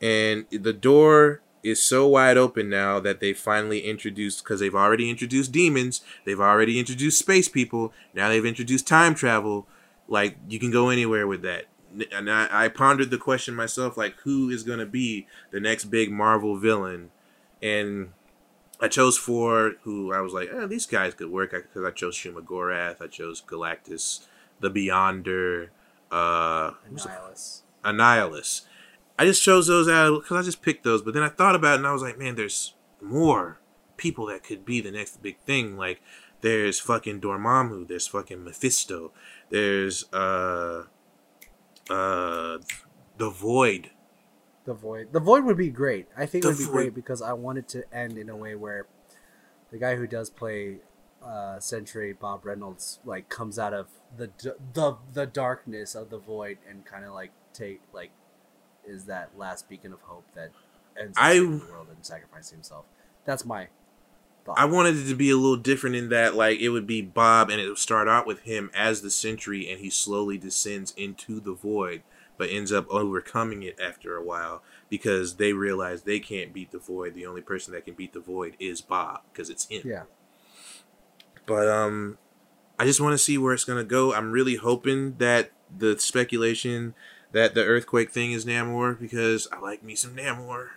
And 0.00 0.46
the 0.50 0.72
door 0.72 1.40
is 1.62 1.80
so 1.80 2.06
wide 2.06 2.36
open 2.36 2.68
now 2.68 2.98
that 3.00 3.20
they 3.20 3.32
finally 3.32 3.80
introduced 3.80 4.42
because 4.42 4.60
they've 4.60 4.74
already 4.74 5.08
introduced 5.08 5.52
demons, 5.52 6.00
they've 6.24 6.40
already 6.40 6.78
introduced 6.78 7.18
space 7.18 7.48
people, 7.48 7.92
now 8.14 8.28
they've 8.28 8.44
introduced 8.44 8.86
time 8.86 9.14
travel. 9.14 9.66
Like 10.08 10.36
you 10.48 10.58
can 10.58 10.70
go 10.70 10.88
anywhere 10.88 11.26
with 11.26 11.42
that. 11.42 11.66
And 12.10 12.30
I, 12.30 12.48
I 12.50 12.68
pondered 12.68 13.10
the 13.10 13.18
question 13.18 13.54
myself, 13.54 13.96
like 13.96 14.14
who 14.24 14.50
is 14.50 14.62
going 14.62 14.78
to 14.78 14.86
be 14.86 15.26
the 15.50 15.60
next 15.60 15.84
big 15.84 16.10
Marvel 16.10 16.56
villain? 16.56 17.10
And 17.62 18.12
I 18.80 18.88
chose 18.88 19.16
four 19.16 19.74
who 19.82 20.12
I 20.12 20.20
was 20.20 20.32
like, 20.32 20.48
eh, 20.52 20.66
these 20.66 20.86
guys 20.86 21.14
could 21.14 21.30
work 21.30 21.52
because 21.52 21.84
I 21.84 21.90
chose 21.90 22.16
Shuma 22.16 22.44
Gorath, 22.44 23.00
I 23.00 23.06
chose 23.06 23.40
Galactus, 23.40 24.26
the 24.58 24.70
Beyonder, 24.70 25.68
uh, 26.10 26.72
Annihilus. 26.90 27.60
Annihilus. 27.84 28.62
I 29.18 29.24
just 29.24 29.42
chose 29.42 29.66
those 29.66 29.88
out 29.88 30.22
because 30.22 30.36
I 30.36 30.42
just 30.42 30.62
picked 30.62 30.84
those. 30.84 31.02
But 31.02 31.14
then 31.14 31.22
I 31.22 31.28
thought 31.28 31.54
about 31.54 31.74
it 31.74 31.78
and 31.78 31.86
I 31.86 31.92
was 31.92 32.02
like, 32.02 32.18
man, 32.18 32.34
there's 32.34 32.74
more 33.00 33.60
people 33.96 34.26
that 34.26 34.42
could 34.42 34.64
be 34.64 34.80
the 34.80 34.90
next 34.90 35.22
big 35.22 35.38
thing. 35.40 35.76
Like, 35.76 36.02
there's 36.40 36.80
fucking 36.80 37.20
Dormammu. 37.20 37.88
There's 37.88 38.06
fucking 38.06 38.42
Mephisto. 38.42 39.12
There's, 39.50 40.12
uh, 40.12 40.84
uh, 41.88 42.58
The 43.18 43.30
Void. 43.30 43.90
The 44.64 44.74
Void. 44.74 45.12
The 45.12 45.20
Void 45.20 45.44
would 45.44 45.56
be 45.56 45.70
great. 45.70 46.08
I 46.16 46.26
think 46.26 46.44
it 46.44 46.48
would 46.48 46.58
be 46.58 46.64
Void. 46.64 46.72
great 46.72 46.94
because 46.94 47.22
I 47.22 47.32
want 47.32 47.58
it 47.58 47.68
to 47.68 47.94
end 47.94 48.16
in 48.18 48.28
a 48.28 48.36
way 48.36 48.54
where 48.54 48.86
the 49.70 49.78
guy 49.78 49.96
who 49.96 50.06
does 50.06 50.30
play 50.30 50.78
uh, 51.24 51.60
Sentry, 51.60 52.12
Bob 52.12 52.44
Reynolds, 52.44 53.00
like 53.04 53.28
comes 53.28 53.58
out 53.58 53.72
of 53.72 53.88
the 54.16 54.30
the 54.74 54.96
the 55.12 55.26
darkness 55.26 55.94
of 55.94 56.10
the 56.10 56.18
Void 56.18 56.58
and 56.68 56.84
kind 56.84 57.04
of 57.04 57.12
like 57.12 57.30
take 57.52 57.80
like 57.92 58.10
is 58.86 59.04
that 59.06 59.30
last 59.36 59.68
beacon 59.68 59.92
of 59.92 60.00
hope 60.02 60.24
that 60.34 60.50
ends 61.00 61.16
I- 61.20 61.34
the 61.38 61.46
world 61.70 61.88
and 61.88 62.04
sacrificing 62.04 62.58
himself. 62.58 62.84
That's 63.24 63.44
my 63.44 63.68
thought. 64.44 64.58
I 64.58 64.64
wanted 64.64 64.96
it 64.96 65.08
to 65.08 65.14
be 65.14 65.30
a 65.30 65.36
little 65.36 65.56
different 65.56 65.96
in 65.96 66.08
that, 66.08 66.34
like, 66.34 66.60
it 66.60 66.70
would 66.70 66.86
be 66.86 67.00
Bob 67.02 67.50
and 67.50 67.60
it 67.60 67.68
would 67.68 67.78
start 67.78 68.08
out 68.08 68.26
with 68.26 68.40
him 68.40 68.70
as 68.74 69.00
the 69.02 69.10
Sentry 69.10 69.70
and 69.70 69.80
he 69.80 69.90
slowly 69.90 70.38
descends 70.38 70.92
into 70.96 71.38
the 71.40 71.52
Void, 71.52 72.02
but 72.36 72.50
ends 72.50 72.72
up 72.72 72.86
overcoming 72.90 73.62
it 73.62 73.78
after 73.80 74.16
a 74.16 74.22
while 74.24 74.62
because 74.90 75.36
they 75.36 75.52
realize 75.52 76.02
they 76.02 76.18
can't 76.18 76.52
beat 76.52 76.72
the 76.72 76.78
Void. 76.78 77.14
The 77.14 77.26
only 77.26 77.42
person 77.42 77.72
that 77.74 77.84
can 77.84 77.94
beat 77.94 78.12
the 78.12 78.20
Void 78.20 78.56
is 78.58 78.80
Bob 78.80 79.20
because 79.32 79.48
it's 79.48 79.66
him. 79.68 79.82
yeah. 79.84 80.02
But 81.46 81.68
um, 81.68 82.18
I 82.78 82.84
just 82.84 83.00
want 83.00 83.14
to 83.14 83.18
see 83.18 83.36
where 83.38 83.52
it's 83.54 83.64
gonna 83.64 83.84
go. 83.84 84.12
I'm 84.14 84.32
really 84.32 84.56
hoping 84.56 85.16
that 85.18 85.50
the 85.76 85.98
speculation 85.98 86.94
that 87.32 87.54
the 87.54 87.64
earthquake 87.64 88.10
thing 88.10 88.32
is 88.32 88.44
Namor 88.44 88.98
because 88.98 89.48
I 89.52 89.58
like 89.58 89.82
me 89.82 89.94
some 89.94 90.16
Namor. 90.16 90.68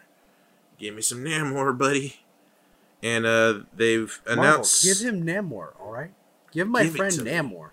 Give 0.78 0.96
me 0.96 1.02
some 1.02 1.20
Namor, 1.20 1.78
buddy. 1.78 2.22
And 3.04 3.26
uh, 3.26 3.60
they've 3.76 4.20
announced. 4.26 4.86
Marvel, 4.86 5.04
give 5.04 5.14
him 5.14 5.26
Namor, 5.26 5.68
all 5.80 5.92
right? 5.92 6.12
Give 6.52 6.68
my 6.68 6.84
Give 6.84 6.96
friend 6.96 7.14
to 7.14 7.24
me. 7.24 7.32
Namor. 7.32 7.70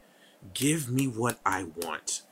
give 0.54 0.90
me 0.90 1.06
what 1.06 1.38
I 1.46 1.64
want. 1.76 2.22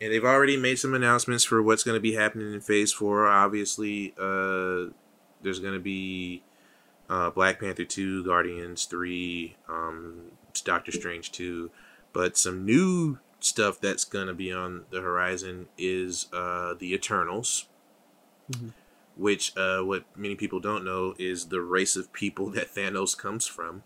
And 0.00 0.12
they've 0.12 0.24
already 0.24 0.56
made 0.56 0.78
some 0.78 0.92
announcements 0.94 1.44
for 1.44 1.62
what's 1.62 1.82
going 1.82 1.96
to 1.96 2.00
be 2.00 2.12
happening 2.12 2.52
in 2.52 2.60
Phase 2.60 2.92
Four. 2.92 3.26
Obviously, 3.26 4.12
uh, 4.18 4.90
there's 5.42 5.58
going 5.58 5.72
to 5.72 5.80
be 5.80 6.42
uh, 7.08 7.30
Black 7.30 7.60
Panther 7.60 7.84
two, 7.84 8.22
Guardians 8.24 8.84
three, 8.84 9.56
um, 9.68 10.32
Doctor 10.64 10.92
Strange 10.92 11.32
two, 11.32 11.70
but 12.12 12.36
some 12.36 12.66
new 12.66 13.18
stuff 13.40 13.80
that's 13.80 14.04
going 14.04 14.26
to 14.26 14.34
be 14.34 14.52
on 14.52 14.84
the 14.90 15.00
horizon 15.00 15.66
is 15.78 16.26
uh, 16.32 16.74
the 16.74 16.92
Eternals. 16.94 17.66
Mhm. 18.50 18.72
Which, 19.16 19.56
uh, 19.56 19.80
what 19.80 20.04
many 20.14 20.34
people 20.34 20.60
don't 20.60 20.84
know, 20.84 21.14
is 21.18 21.46
the 21.46 21.62
race 21.62 21.96
of 21.96 22.12
people 22.12 22.50
that 22.56 22.74
Thanos 22.74 23.16
comes 23.16 23.46
from 23.46 23.82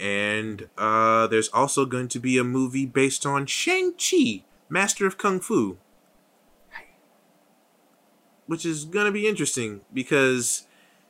and 0.00 0.68
uh, 0.78 1.26
there's 1.26 1.48
also 1.48 1.84
going 1.84 2.08
to 2.08 2.18
be 2.18 2.38
a 2.38 2.44
movie 2.44 2.86
based 2.86 3.26
on 3.26 3.44
Shang 3.44 3.92
Chi, 3.92 4.42
Master 4.70 5.06
of 5.06 5.18
Kung 5.18 5.40
Fu, 5.40 5.76
which 8.46 8.64
is 8.64 8.84
going 8.86 9.04
to 9.04 9.12
be 9.12 9.28
interesting 9.28 9.82
because 9.92 10.66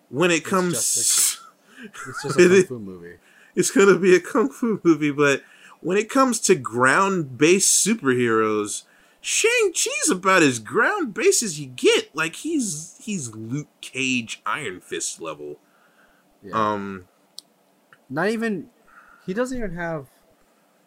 when 0.08 0.30
it 0.30 0.44
comes, 0.44 0.72
just 0.74 1.38
It's 2.06 2.22
just 2.22 2.38
a 2.38 2.48
kung 2.48 2.64
fu 2.66 2.78
movie. 2.78 3.16
it's 3.54 3.70
going 3.70 3.88
to 3.88 3.98
be 3.98 4.14
a 4.14 4.20
kung 4.20 4.50
fu 4.50 4.80
movie. 4.84 5.12
But 5.12 5.42
when 5.80 5.96
it 5.96 6.10
comes 6.10 6.40
to 6.40 6.54
ground 6.54 7.38
based 7.38 7.86
superheroes, 7.86 8.84
Shang 9.20 9.72
Chi's 9.74 10.10
about 10.10 10.42
as 10.42 10.58
ground 10.58 11.14
based 11.14 11.42
as 11.42 11.60
you 11.60 11.66
get. 11.66 12.14
Like 12.14 12.36
he's 12.36 12.96
he's 13.02 13.34
Luke 13.34 13.68
Cage 13.80 14.40
Iron 14.46 14.80
Fist 14.80 15.20
level. 15.20 15.58
Yeah. 16.42 16.52
Um, 16.54 17.06
Not 18.08 18.30
even. 18.30 18.68
He 19.26 19.34
doesn't 19.34 19.56
even 19.56 19.74
have 19.76 20.06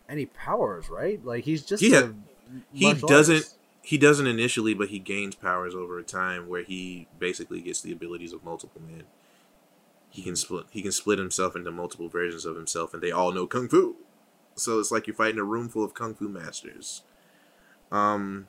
any 0.10 0.26
powers, 0.26 0.90
right? 0.90 1.24
Like 1.24 1.44
he's 1.44 1.64
just. 1.64 1.84
Yeah. 1.84 2.00
a 2.00 2.14
he 2.72 2.94
doesn't 2.94 3.36
artist. 3.36 3.58
he 3.82 3.98
doesn't 3.98 4.28
initially, 4.28 4.74
but 4.74 4.90
he 4.90 5.00
gains 5.00 5.36
powers 5.36 5.74
over 5.76 6.02
time 6.02 6.48
where 6.48 6.64
he 6.64 7.08
basically 7.20 7.62
gets 7.62 7.82
the 7.82 7.92
abilities 7.92 8.34
of 8.34 8.44
multiple 8.44 8.82
men. 8.82 9.04
He 10.10 10.22
can 10.22 10.36
split 10.36 10.66
he 10.72 10.82
can 10.82 10.92
split 10.92 11.18
himself 11.20 11.56
into 11.56 11.72
multiple 11.72 12.10
versions 12.10 12.46
of 12.46 12.56
himself 12.56 12.94
and 12.94 13.02
they 13.02 13.12
all 13.12 13.32
know 13.32 13.48
kung 13.48 13.68
fu. 13.68 13.96
So 14.56 14.80
it's 14.80 14.92
like 14.92 15.08
you're 15.08 15.16
fighting 15.16 15.40
a 15.40 15.44
room 15.44 15.70
full 15.70 15.84
of 15.84 15.94
kung 15.94 16.14
fu 16.16 16.28
masters. 16.28 17.02
Um 17.92 18.48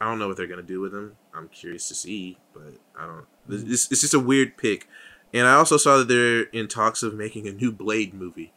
I 0.00 0.04
don't 0.04 0.18
know 0.18 0.28
what 0.28 0.36
they're 0.36 0.46
gonna 0.46 0.62
do 0.62 0.80
with 0.80 0.94
him. 0.94 1.16
I'm 1.34 1.48
curious 1.48 1.88
to 1.88 1.94
see, 1.94 2.38
but 2.52 2.74
I 2.98 3.06
don't. 3.06 3.26
It's, 3.48 3.90
it's 3.90 4.00
just 4.00 4.14
a 4.14 4.20
weird 4.20 4.56
pick, 4.56 4.88
and 5.32 5.46
I 5.46 5.54
also 5.54 5.76
saw 5.76 5.98
that 5.98 6.08
they're 6.08 6.42
in 6.42 6.68
talks 6.68 7.02
of 7.02 7.14
making 7.14 7.46
a 7.46 7.52
new 7.52 7.72
Blade 7.72 8.12
movie. 8.12 8.52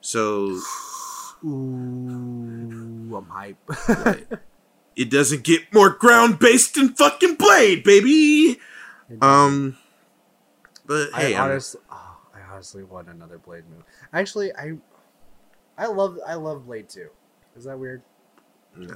So 0.00 0.58
Ooh, 1.44 3.16
I'm 3.16 3.26
hype. 3.28 3.58
it 4.96 5.10
doesn't 5.10 5.44
get 5.44 5.72
more 5.72 5.90
ground 5.90 6.38
based 6.38 6.74
than 6.74 6.94
fucking 6.94 7.36
Blade, 7.36 7.84
baby. 7.84 8.58
Um, 9.20 9.76
but 10.86 11.10
hey, 11.14 11.34
I 11.34 11.44
honestly, 11.44 11.80
oh, 11.90 12.16
I 12.34 12.40
honestly 12.52 12.82
want 12.82 13.08
another 13.08 13.38
Blade 13.38 13.64
movie. 13.70 13.84
Actually, 14.12 14.52
I, 14.54 14.72
I 15.78 15.86
love, 15.86 16.18
I 16.26 16.34
love 16.34 16.66
Blade 16.66 16.88
Two. 16.88 17.08
Is 17.56 17.64
that 17.64 17.78
weird? 17.78 18.02
nah, 18.76 18.94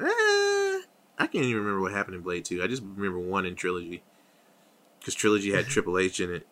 eh, 0.00 0.80
I 1.18 1.26
can't 1.26 1.44
even 1.44 1.56
remember 1.56 1.80
what 1.80 1.92
happened 1.92 2.16
in 2.16 2.22
Blade 2.22 2.44
Two. 2.44 2.62
I 2.62 2.66
just 2.66 2.82
remember 2.82 3.18
one 3.18 3.46
in 3.46 3.54
Trinity, 3.54 4.02
because 4.98 5.14
Trinity 5.14 5.52
had 5.52 5.66
Triple 5.68 5.98
H 5.98 6.20
in 6.20 6.34
it. 6.34 6.46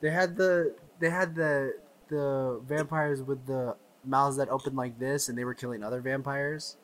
They 0.00 0.10
had 0.10 0.36
the, 0.36 0.74
they 1.00 1.10
had 1.10 1.34
the, 1.34 1.74
the 2.08 2.60
vampires 2.64 3.22
with 3.22 3.46
the 3.46 3.76
mouths 4.04 4.36
that 4.36 4.48
opened 4.48 4.76
like 4.76 4.98
this, 4.98 5.28
and 5.28 5.36
they 5.36 5.44
were 5.44 5.54
killing 5.54 5.82
other 5.82 6.00
vampires. 6.00 6.76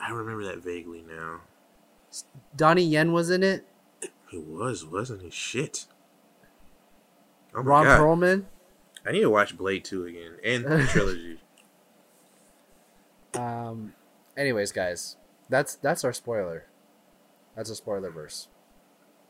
I 0.00 0.10
remember 0.10 0.44
that 0.44 0.62
vaguely 0.62 1.02
now. 1.08 1.40
Donnie 2.54 2.84
Yen 2.84 3.12
was 3.12 3.30
in 3.30 3.42
it. 3.42 3.66
He 4.28 4.38
was, 4.38 4.84
wasn't 4.84 5.22
he? 5.22 5.30
Shit. 5.30 5.86
Oh 7.54 7.62
Ron 7.62 7.84
god! 7.84 8.00
Perlman. 8.00 8.44
I 9.06 9.12
need 9.12 9.20
to 9.20 9.30
watch 9.30 9.56
Blade 9.56 9.84
Two 9.84 10.06
again 10.06 10.32
and 10.42 10.64
the 10.64 10.86
Trinity. 10.90 11.40
Um. 13.34 13.94
Anyways, 14.36 14.72
guys, 14.72 15.16
that's 15.48 15.74
that's 15.76 16.04
our 16.04 16.12
spoiler. 16.12 16.66
That's 17.56 17.70
a 17.70 17.74
spoiler 17.74 18.10
verse. 18.10 18.48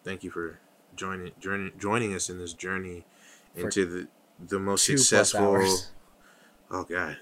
Thank 0.03 0.25
you 0.25 0.31
for 0.31 0.59
joining 0.97 1.33
journey, 1.41 1.73
joining 1.79 2.15
us 2.15 2.31
in 2.31 2.39
this 2.39 2.53
journey 2.53 3.05
For 3.55 3.67
into 3.67 3.87
the 3.87 4.09
the 4.47 4.59
most 4.59 4.85
successful. 4.85 5.63
Oh 6.71 6.85
god, 6.85 7.19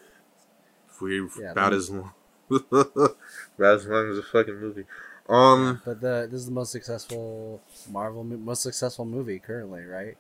we're 1.01 1.29
Yeah, 1.41 1.51
about 1.51 1.73
as 1.73 1.91
long, 1.91 2.13
about 2.51 3.17
as 3.59 3.87
long 3.87 4.11
as 4.11 4.19
a 4.19 4.23
fucking 4.23 4.59
movie. 4.59 4.85
Um. 5.29 5.81
But 5.85 6.01
the 6.01 6.29
this 6.31 6.41
is 6.41 6.47
the 6.47 6.53
most 6.53 6.73
successful 6.73 7.61
Marvel, 7.91 8.25
most 8.25 8.63
successful 8.63 9.05
movie 9.05 9.39
currently, 9.39 9.85
right? 9.85 10.17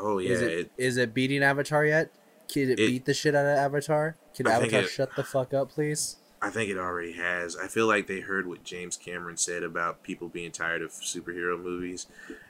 Oh 0.00 0.18
yeah. 0.18 0.30
is 0.30 0.42
it, 0.42 0.50
it- 0.52 0.70
is 0.76 0.96
it 0.96 1.14
beating 1.14 1.42
Avatar 1.42 1.84
yet? 1.84 2.10
Can 2.48 2.70
it, 2.70 2.80
It- 2.80 2.86
beat 2.88 3.04
the 3.04 3.14
shit 3.14 3.34
out 3.34 3.46
of 3.46 3.56
Avatar? 3.58 4.16
Can 4.34 4.46
I 4.46 4.52
Avatar 4.52 4.80
it- 4.80 4.88
shut 4.88 5.14
the 5.16 5.24
fuck 5.24 5.52
up, 5.54 5.70
please? 5.70 6.16
I 6.42 6.48
think 6.48 6.70
it 6.70 6.78
already 6.78 7.12
has. 7.12 7.54
I 7.54 7.66
feel 7.68 7.86
like 7.86 8.06
they 8.06 8.20
heard 8.20 8.46
what 8.46 8.64
James 8.64 8.96
Cameron 8.96 9.36
said 9.36 9.62
about 9.62 10.02
people 10.02 10.28
being 10.28 10.50
tired 10.52 10.80
of 10.80 10.90
superhero 10.90 11.62
movies. 11.62 12.06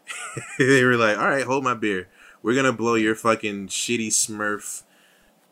they 0.60 0.84
were 0.84 0.96
like, 0.96 1.18
"All 1.18 1.28
right, 1.28 1.44
hold 1.44 1.64
my 1.64 1.74
beer. 1.74 2.06
We're 2.40 2.54
gonna 2.54 2.72
blow 2.72 2.94
your 2.94 3.16
fucking 3.16 3.66
shitty 3.66 4.08
Smurf, 4.08 4.84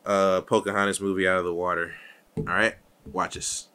uh, 0.07 0.43
Pocahontas 0.43 1.01
movie 1.01 1.27
out 1.27 1.39
of 1.39 1.44
the 1.44 1.52
water. 1.52 1.94
All 2.36 2.44
right, 2.44 2.77
watch 3.10 3.36
us." 3.36 3.67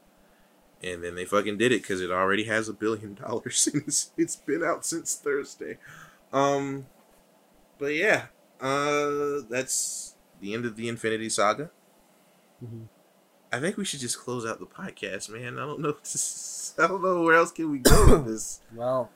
And 0.82 1.04
then 1.04 1.16
they 1.16 1.26
fucking 1.26 1.58
did 1.58 1.74
it 1.74 1.82
because 1.82 2.00
it 2.00 2.10
already 2.12 2.46
has 2.46 2.70
a 2.70 2.74
billion 2.74 3.16
dollars 3.16 3.68
and 3.74 3.84
it's, 3.86 4.12
it's 4.18 4.38
been 4.38 4.64
out 4.64 4.86
since 4.86 5.14
Thursday. 5.16 5.78
Um, 6.32 6.86
but 7.84 7.94
yeah, 7.96 8.28
uh, 8.62 9.42
that's 9.50 10.16
the 10.40 10.54
end 10.54 10.66
of 10.66 10.76
the 10.78 10.88
Infinity 10.88 11.30
Saga. 11.30 11.70
Mhm. 12.64 12.88
I 13.52 13.60
think 13.60 13.78
we 13.78 13.86
should 13.86 14.00
just 14.00 14.18
close 14.20 14.46
out 14.46 14.60
the 14.60 14.66
podcast, 14.66 15.30
man. 15.30 15.60
I 15.60 15.66
don't 15.66 15.80
know. 15.82 15.96
I 16.80 16.88
don't 16.88 17.04
know 17.04 17.22
where 17.22 17.36
else 17.36 17.52
can 17.52 17.70
we 17.72 17.80
go 17.80 18.18
with 18.18 18.26
this. 18.28 18.62
Well, 18.74 19.12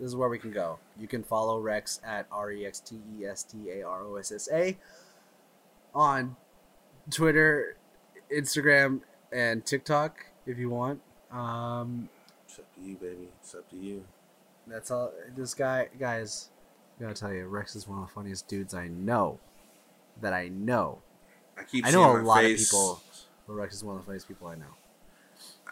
this 0.00 0.08
is 0.08 0.16
where 0.16 0.28
we 0.28 0.38
can 0.38 0.50
go. 0.50 0.78
You 0.98 1.06
can 1.06 1.22
follow 1.22 1.60
Rex 1.60 2.00
at 2.04 2.26
R 2.32 2.50
E 2.50 2.64
X 2.66 2.80
T 2.80 2.96
E 3.18 3.26
S 3.26 3.42
T 3.44 3.70
A 3.70 3.82
R 3.86 4.02
O 4.04 4.16
S 4.16 4.32
S 4.32 4.48
A 4.52 4.76
on 5.94 6.36
Twitter, 7.10 7.76
Instagram, 8.34 9.00
and 9.32 9.64
TikTok 9.66 10.24
if 10.46 10.58
you 10.58 10.70
want. 10.70 11.00
Um, 11.30 12.08
It's 12.46 12.58
up 12.58 12.74
to 12.74 12.80
you, 12.80 12.96
baby. 12.96 13.28
It's 13.40 13.54
up 13.54 13.68
to 13.70 13.76
you. 13.76 14.04
that's 14.66 14.90
all. 14.90 15.12
This 15.36 15.54
guy, 15.54 15.88
guys, 15.98 16.48
I 16.98 17.02
gotta 17.02 17.14
tell 17.14 17.32
you, 17.32 17.46
Rex 17.46 17.76
is 17.76 17.86
one 17.86 18.02
of 18.02 18.08
the 18.08 18.12
funniest 18.12 18.48
dudes 18.48 18.74
I 18.74 18.88
know. 18.88 19.38
That 20.20 20.32
I 20.32 20.48
know. 20.48 20.98
I 21.56 21.62
keep. 21.62 21.86
I 21.86 21.90
know 21.90 22.02
seeing 22.02 22.16
a 22.16 22.18
my 22.18 22.24
lot 22.24 22.40
face, 22.40 22.62
of 22.62 22.70
people. 22.70 23.02
But 23.46 23.52
Rex 23.54 23.74
is 23.76 23.84
one 23.84 23.96
of 23.96 24.02
the 24.02 24.06
funniest 24.06 24.26
people 24.26 24.48
I 24.48 24.56
know. 24.56 24.74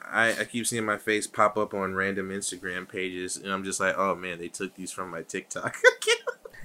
I, 0.08 0.40
I 0.40 0.44
keep 0.44 0.66
seeing 0.66 0.84
my 0.84 0.98
face 0.98 1.26
pop 1.26 1.56
up 1.56 1.74
on 1.74 1.94
random 1.94 2.28
Instagram 2.28 2.88
pages, 2.88 3.36
and 3.36 3.52
I'm 3.52 3.64
just 3.64 3.80
like, 3.80 3.98
oh 3.98 4.14
man, 4.14 4.38
they 4.38 4.48
took 4.48 4.74
these 4.76 4.92
from 4.92 5.10
my 5.10 5.22
TikTok. 5.22 5.76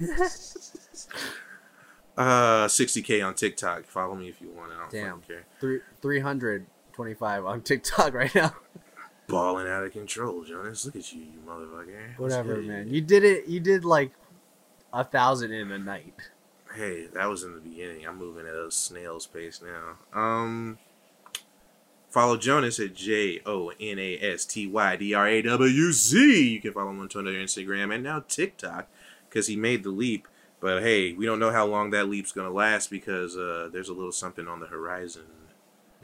uh, 2.16 2.66
60k 2.66 3.26
on 3.26 3.34
TikTok. 3.34 3.84
Follow 3.86 4.14
me 4.14 4.28
if 4.28 4.40
you 4.40 4.50
want. 4.50 4.70
I 4.72 4.78
don't 4.78 4.90
Damn. 4.90 5.20
care. 5.22 5.44
Three 5.60 5.80
three 6.00 6.20
hundred 6.20 6.66
twenty 6.92 7.14
five 7.14 7.44
on 7.44 7.62
TikTok 7.62 8.14
right 8.14 8.34
now. 8.34 8.54
Balling 9.28 9.66
out 9.66 9.82
of 9.82 9.92
control, 9.92 10.44
Jonas. 10.44 10.84
Look 10.84 10.96
at 10.96 11.12
you, 11.12 11.22
you 11.22 11.40
motherfucker. 11.46 12.18
Whatever, 12.18 12.58
man. 12.58 12.88
You 12.88 13.00
did 13.00 13.24
it. 13.24 13.46
You 13.46 13.60
did 13.60 13.84
like 13.84 14.12
a 14.92 15.04
thousand 15.04 15.52
in 15.52 15.70
a 15.70 15.78
night. 15.78 16.30
Hey, 16.74 17.06
that 17.12 17.28
was 17.28 17.42
in 17.42 17.54
the 17.54 17.60
beginning. 17.60 18.06
I'm 18.06 18.18
moving 18.18 18.46
at 18.46 18.54
a 18.54 18.70
snail's 18.70 19.26
pace 19.26 19.60
now. 19.62 20.18
Um, 20.18 20.78
follow 22.10 22.36
Jonas 22.36 22.78
at 22.78 22.94
J 22.94 23.40
O 23.44 23.72
N 23.78 23.98
A 23.98 24.18
S 24.20 24.44
T 24.44 24.66
Y 24.66 24.96
D 24.96 25.14
R 25.14 25.28
A 25.28 25.42
W 25.42 25.92
Z. 25.92 26.48
You 26.48 26.60
can 26.60 26.72
follow 26.72 26.90
him 26.90 27.00
on 27.00 27.08
Twitter, 27.08 27.30
Instagram, 27.30 27.94
and 27.94 28.04
now 28.04 28.20
TikTok 28.20 28.88
because 29.28 29.46
he 29.46 29.56
made 29.56 29.82
the 29.82 29.90
leap. 29.90 30.28
But 30.60 30.82
hey, 30.82 31.12
we 31.12 31.26
don't 31.26 31.40
know 31.40 31.50
how 31.50 31.66
long 31.66 31.90
that 31.90 32.08
leap's 32.08 32.32
gonna 32.32 32.50
last 32.50 32.90
because 32.90 33.36
uh, 33.36 33.68
there's 33.72 33.88
a 33.88 33.94
little 33.94 34.12
something 34.12 34.48
on 34.48 34.60
the 34.60 34.66
horizon. 34.66 35.26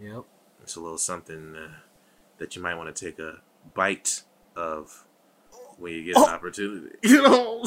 Yep. 0.01 0.25
It's 0.63 0.77
a 0.77 0.81
little 0.81 0.99
something 0.99 1.55
uh, 1.57 1.69
that 2.39 2.57
you 2.57 2.63
might 2.63 2.75
want 2.75 2.95
to 2.95 3.05
take 3.05 3.19
a 3.19 3.41
bite 3.75 4.23
of 4.57 5.07
when 5.79 5.93
you 5.93 6.05
get 6.05 6.17
an 6.17 6.25
opportunity. 6.25 6.97
You 7.03 7.23
know, 7.23 7.63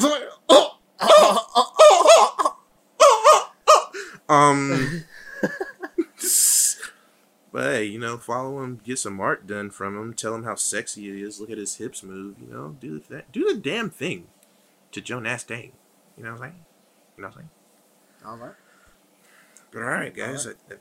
what 1.08 2.56
I'm 4.28 4.76
saying? 4.78 4.88
Um. 4.98 5.04
But 7.52 7.64
hey, 7.64 7.84
you 7.84 7.98
know, 7.98 8.16
follow 8.16 8.62
him, 8.62 8.80
get 8.82 8.98
some 8.98 9.20
art 9.20 9.46
done 9.46 9.68
from 9.68 9.94
him, 9.96 10.14
tell 10.14 10.34
him 10.34 10.44
how 10.44 10.54
sexy 10.54 11.02
he 11.02 11.22
is, 11.22 11.38
look 11.38 11.50
at 11.50 11.58
his 11.58 11.76
hips 11.76 12.02
move, 12.02 12.36
you 12.40 12.50
know, 12.50 12.76
do 12.80 12.98
that, 13.10 13.30
do 13.30 13.44
the 13.44 13.60
damn 13.60 13.90
thing 13.90 14.28
to 14.90 15.02
Joe 15.02 15.20
Dang. 15.20 15.72
You 16.16 16.24
know 16.24 16.30
what 16.30 16.36
I'm 16.36 16.38
saying? 16.38 16.64
You 17.18 17.22
know 17.22 17.28
what 17.28 17.36
I'm 17.36 17.40
saying? 17.40 17.50
All 18.24 18.36
right. 18.38 18.54
But 19.70 19.82
all 19.82 19.88
right, 19.88 20.14
guys, 20.14 20.46
I, 20.46 20.50
I 20.50 20.76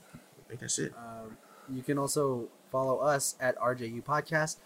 think 0.48 0.62
that's 0.62 0.80
it. 0.80 0.94
Um, 0.98 1.38
you 1.70 1.84
can 1.84 1.98
also 1.98 2.48
follow 2.72 3.00
us 3.00 3.36
at 3.42 3.58
RJU 3.58 4.04
Podcast 4.04 4.58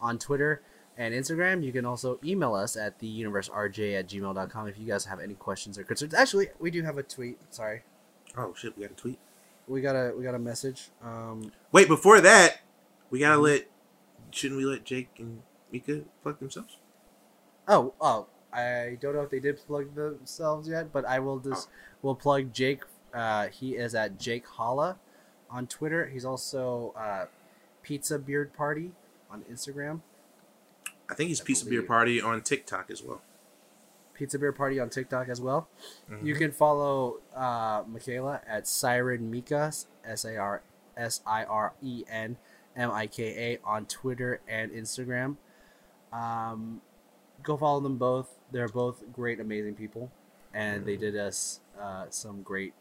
on 0.00 0.18
Twitter 0.18 0.62
and 0.96 1.14
Instagram. 1.14 1.62
You 1.64 1.72
can 1.72 1.84
also 1.86 2.18
email 2.24 2.54
us 2.54 2.76
at 2.76 2.98
theuniverserj 3.00 3.98
at 3.98 4.08
gmail.com 4.08 4.68
if 4.68 4.78
you 4.78 4.86
guys 4.86 5.04
have 5.06 5.20
any 5.20 5.34
questions 5.34 5.78
or 5.78 5.84
concerns. 5.84 6.14
Actually, 6.14 6.48
we 6.58 6.70
do 6.70 6.82
have 6.82 6.98
a 6.98 7.02
tweet. 7.02 7.38
Sorry. 7.50 7.82
Oh 8.36 8.54
shit, 8.56 8.76
we 8.76 8.82
got 8.82 8.92
a 8.92 8.94
tweet. 8.94 9.18
We 9.66 9.80
got 9.80 9.94
a 9.94 10.12
we 10.16 10.24
got 10.24 10.34
a 10.34 10.38
message. 10.38 10.90
Um, 11.02 11.52
Wait, 11.72 11.88
before 11.88 12.20
that, 12.20 12.60
we 13.10 13.18
gotta 13.20 13.38
Mhm. 13.38 13.42
let. 13.44 13.66
Shouldn't 14.32 14.58
we 14.58 14.64
let 14.64 14.84
Jake 14.84 15.08
and 15.18 15.42
Mika 15.72 16.02
plug 16.22 16.38
themselves? 16.38 16.76
oh, 17.68 17.92
oh, 18.00 18.26
I 18.52 18.98
don't 19.00 19.14
know 19.14 19.22
if 19.22 19.30
they 19.30 19.38
did 19.38 19.56
plug 19.58 19.94
themselves 19.94 20.68
yet, 20.68 20.92
but 20.92 21.04
I 21.04 21.18
will 21.20 21.38
just 21.38 21.68
will 22.02 22.14
plug 22.16 22.52
Jake. 22.52 22.82
Uh, 23.14 23.46
he 23.48 23.76
is 23.76 23.94
at 23.94 24.18
Jake 24.18 24.46
Holla 24.46 24.98
on 25.48 25.66
Twitter. 25.66 26.06
He's 26.06 26.24
also 26.24 26.92
uh, 26.96 27.26
Pizza 27.82 28.18
Beard 28.18 28.52
Party 28.52 28.92
on 29.30 29.42
Instagram. 29.50 30.00
I 31.10 31.14
think 31.14 31.28
he's 31.28 31.40
I 31.40 31.44
Pizza 31.44 31.66
Beard 31.66 31.86
Party 31.88 32.22
on 32.22 32.40
TikTok 32.40 32.90
as 32.90 33.02
well. 33.02 33.20
Pizza 34.14 34.38
Beard 34.38 34.54
Party 34.56 34.78
on 34.78 34.90
TikTok 34.90 35.28
as 35.28 35.40
well. 35.40 35.68
Mhm. 36.10 36.24
You 36.24 36.34
can 36.34 36.52
follow 36.52 37.20
uh, 37.34 37.82
Michaela 37.86 38.40
at 38.46 38.66
Siren 38.66 39.30
Mika, 39.30 39.72
S 40.04 40.24
A 40.24 40.36
R 40.36 40.62
S 40.96 41.20
I 41.26 41.44
R 41.44 41.72
E 41.82 42.04
N 42.08 42.36
M 42.76 42.90
I 42.90 43.06
K 43.06 43.54
A 43.54 43.58
on 43.66 43.86
Twitter 43.86 44.40
and 44.46 44.70
Instagram. 44.70 45.36
Um, 46.12 46.82
go 47.42 47.56
follow 47.56 47.80
them 47.80 47.96
both. 47.96 48.28
They're 48.52 48.68
both 48.68 49.02
great, 49.12 49.40
amazing 49.40 49.74
people, 49.74 50.10
and 50.52 50.84
they 50.84 50.96
did 50.96 51.16
us 51.16 51.60
uh, 51.80 52.06
some 52.10 52.42
great 52.42 52.74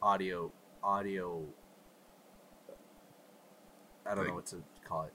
audio 0.00 0.52
audio. 0.82 1.42
I 4.06 4.14
don't 4.14 4.28
know 4.28 4.34
what 4.34 4.46
to 4.46 4.62
call 4.86 5.04
it. 5.04 5.12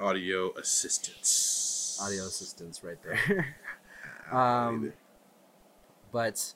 Audio 0.00 0.54
assistance. 0.54 1.98
Audio 2.02 2.24
assistance, 2.24 2.82
right 2.82 2.96
there. 3.02 3.56
Um, 4.32 4.92
but 6.12 6.54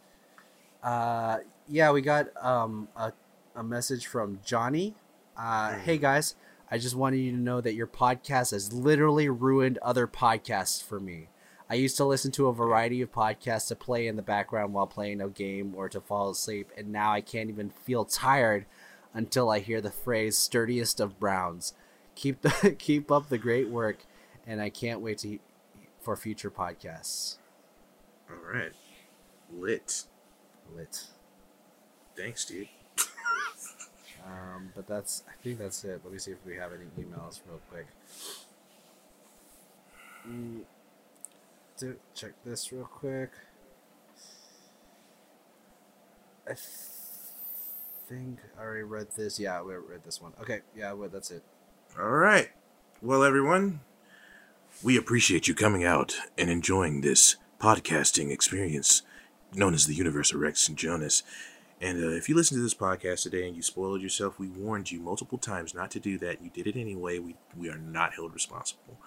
uh, 0.85 1.39
yeah, 1.67 1.91
we 1.91 2.03
got 2.03 2.29
um, 2.41 2.87
a, 2.95 3.13
a 3.57 3.65
message 3.65 4.07
from 4.07 4.39
Johnny. 4.45 4.95
Uh, 5.37 5.73
hey 5.79 5.99
guys, 5.99 6.37
I 6.71 6.79
just 6.79 6.95
wanted 6.95 7.17
you 7.17 7.33
to 7.33 7.37
know 7.37 7.61
that 7.61 7.75
your 7.75 7.89
podcast 7.89 8.53
has 8.53 8.73
literally 8.73 9.29
ruined 9.29 9.79
other 9.79 10.07
podcasts 10.07 10.81
for 10.81 11.01
me. 11.01 11.31
I 11.69 11.75
used 11.75 11.97
to 11.97 12.05
listen 12.05 12.31
to 12.33 12.47
a 12.47 12.53
variety 12.53 13.03
of 13.03 13.11
podcasts 13.11 13.67
to 13.67 13.75
play 13.75 14.07
in 14.07 14.15
the 14.15 14.23
background 14.23 14.73
while 14.73 14.87
playing 14.87 15.21
a 15.21 15.29
game 15.29 15.75
or 15.75 15.89
to 15.89 16.01
fall 16.01 16.31
asleep, 16.31 16.71
and 16.77 16.93
now 16.93 17.11
I 17.13 17.23
can't 17.23 17.51
even 17.51 17.71
feel 17.71 18.05
tired 18.05 18.67
until 19.13 19.51
I 19.51 19.59
hear 19.59 19.81
the 19.81 19.91
phrase 19.91 20.39
"sturdiest 20.39 21.01
of 21.01 21.19
Browns." 21.19 21.75
Keep 22.15 22.43
the 22.43 22.77
keep 22.79 23.11
up 23.11 23.29
the 23.29 23.39
great 23.39 23.69
work, 23.69 24.05
and 24.47 24.61
I 24.61 24.71
can't 24.71 25.01
wait 25.01 25.19
to 25.19 25.39
for 26.01 26.17
future 26.17 26.51
podcasts. 26.51 27.37
All 28.31 28.37
right. 28.53 28.73
Lit. 29.53 30.05
Lit. 30.75 31.05
Thanks, 32.17 32.45
dude. 32.45 32.69
Um, 34.27 34.71
but 34.75 34.87
that's 34.87 35.23
I 35.29 35.33
think 35.43 35.59
that's 35.59 35.85
it. 35.85 36.01
Let 36.03 36.13
me 36.13 36.19
see 36.19 36.31
if 36.31 36.39
we 36.47 36.57
have 36.57 36.73
any 36.73 36.87
emails 36.99 37.41
real 37.47 37.61
quick. 37.71 37.87
Mm, 40.27 40.63
do, 41.79 41.97
check 42.15 42.33
this 42.45 42.73
real 42.73 42.85
quick. 42.91 43.31
I 46.49 46.55
think 48.09 48.39
I 48.59 48.63
already 48.63 48.83
read 48.83 49.09
this. 49.17 49.39
Yeah, 49.39 49.63
we 49.63 49.75
read 49.75 50.05
this 50.05 50.21
one. 50.23 50.33
Okay, 50.41 50.61
yeah, 50.75 50.93
well, 50.93 51.09
that's 51.11 51.31
it. 51.31 51.43
All 51.97 52.09
right. 52.09 52.51
Well, 53.01 53.23
everyone, 53.23 53.79
we 54.83 54.97
appreciate 54.97 55.47
you 55.47 55.55
coming 55.55 55.85
out 55.85 56.17
and 56.37 56.51
enjoying 56.51 57.01
this 57.01 57.37
podcasting 57.61 58.33
experience 58.33 59.03
known 59.55 59.75
as 59.75 59.87
the 59.87 59.95
Universe 59.95 60.33
of 60.33 60.41
Rex 60.41 60.69
and 60.69 60.77
Jonas. 60.77 61.23
And 61.81 62.03
uh, 62.03 62.09
if 62.09 62.29
you 62.29 62.35
listen 62.35 62.57
to 62.57 62.63
this 62.65 62.75
podcast 62.75 63.23
today 63.23 63.47
and 63.47 63.55
you 63.55 63.63
spoiled 63.63 64.03
yourself, 64.03 64.41
we 64.41 64.49
warned 64.49 64.91
you 64.91 64.99
multiple 64.99 65.39
times 65.39 65.73
not 65.73 65.93
to 65.93 66.01
do 66.01 66.19
that. 66.19 66.43
You 66.43 66.51
did 66.51 66.67
it 66.67 66.75
anyway. 66.77 67.21
We 67.21 67.37
we 67.57 67.71
are 67.71 67.79
not 67.79 68.15
held 68.15 68.35
responsible. 68.35 68.99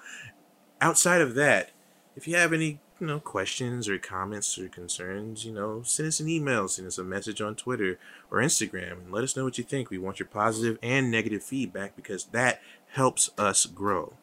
Outside 0.80 1.19
of 1.19 1.35
that, 1.35 1.72
if 2.17 2.27
you 2.27 2.35
have 2.35 2.51
any 2.51 2.79
you 2.99 3.05
know 3.05 3.19
questions 3.19 3.87
or 3.87 3.99
comments 3.99 4.57
or 4.57 4.67
concerns, 4.67 5.45
you 5.45 5.53
know, 5.53 5.83
send 5.83 6.07
us 6.07 6.19
an 6.19 6.27
email, 6.27 6.67
send 6.67 6.87
us 6.87 6.97
a 6.97 7.03
message 7.03 7.39
on 7.39 7.55
Twitter 7.55 7.99
or 8.31 8.39
Instagram, 8.39 8.93
and 8.93 9.11
let 9.11 9.23
us 9.23 9.37
know 9.37 9.43
what 9.43 9.59
you 9.59 9.63
think. 9.63 9.89
We 9.89 9.99
want 9.99 10.19
your 10.19 10.27
positive 10.27 10.79
and 10.81 11.11
negative 11.11 11.43
feedback 11.43 11.95
because 11.95 12.25
that 12.25 12.59
helps 12.93 13.29
us 13.37 13.67
grow. 13.67 14.15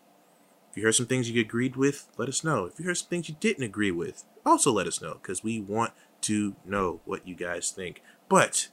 If 0.70 0.78
you 0.78 0.82
heard 0.82 0.96
some 0.96 1.06
things 1.06 1.30
you 1.30 1.40
agreed 1.40 1.76
with, 1.76 2.08
let 2.18 2.28
us 2.28 2.42
know. 2.42 2.64
If 2.64 2.80
you 2.80 2.86
heard 2.86 2.96
some 2.96 3.08
things 3.08 3.28
you 3.28 3.36
didn't 3.38 3.62
agree 3.62 3.92
with, 3.92 4.24
also 4.44 4.72
let 4.72 4.88
us 4.88 5.00
know 5.00 5.14
because 5.22 5.44
we 5.44 5.60
want 5.60 5.92
to 6.22 6.56
know 6.64 7.00
what 7.04 7.28
you 7.28 7.36
guys 7.36 7.70
think. 7.70 8.02
But 8.28 8.68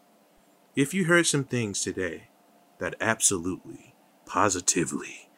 if 0.75 0.95
you 0.95 1.05
heard 1.05 1.27
some 1.27 1.43
things 1.43 1.81
today 1.81 2.29
that 2.79 2.95
absolutely, 2.99 3.93
positively 4.25 5.29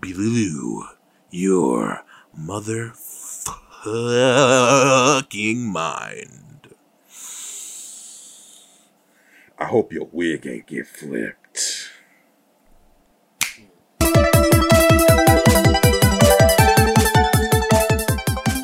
blew 0.00 0.84
your 1.30 2.02
motherfucking 3.86 5.58
mind, 5.58 6.74
I 9.58 9.64
hope 9.64 9.92
your 9.92 10.08
wig 10.10 10.46
ain't 10.46 10.66
get 10.66 10.86
flipped. 10.88 11.90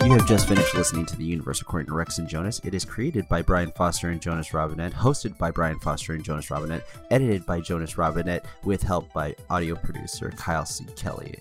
You 0.05 0.19
have 0.19 0.27
just 0.29 0.49
finished 0.49 0.75
listening 0.75 1.07
to 1.07 1.17
The 1.17 1.25
Universe 1.25 1.63
According 1.63 1.87
to 1.87 1.95
Rex 1.95 2.19
and 2.19 2.29
Jonas. 2.29 2.61
It 2.65 2.75
is 2.75 2.85
created 2.85 3.29
by 3.29 3.43
Brian 3.43 3.71
Foster 3.71 4.11
and 4.11 4.21
Jonas 4.21 4.53
Robinette, 4.53 4.93
hosted 4.93 5.39
by 5.39 5.53
Brian 5.53 5.79
Foster 5.79 6.15
and 6.15 6.25
Jonas 6.25 6.51
Robinette, 6.51 6.85
edited 7.11 7.47
by 7.47 7.61
Jonas 7.61 7.97
Robinette, 7.97 8.45
with 8.65 8.83
help 8.83 9.11
by 9.13 9.35
audio 9.49 9.77
producer 9.77 10.33
Kyle 10.37 10.67
C. 10.67 10.85
Kelly. 10.97 11.39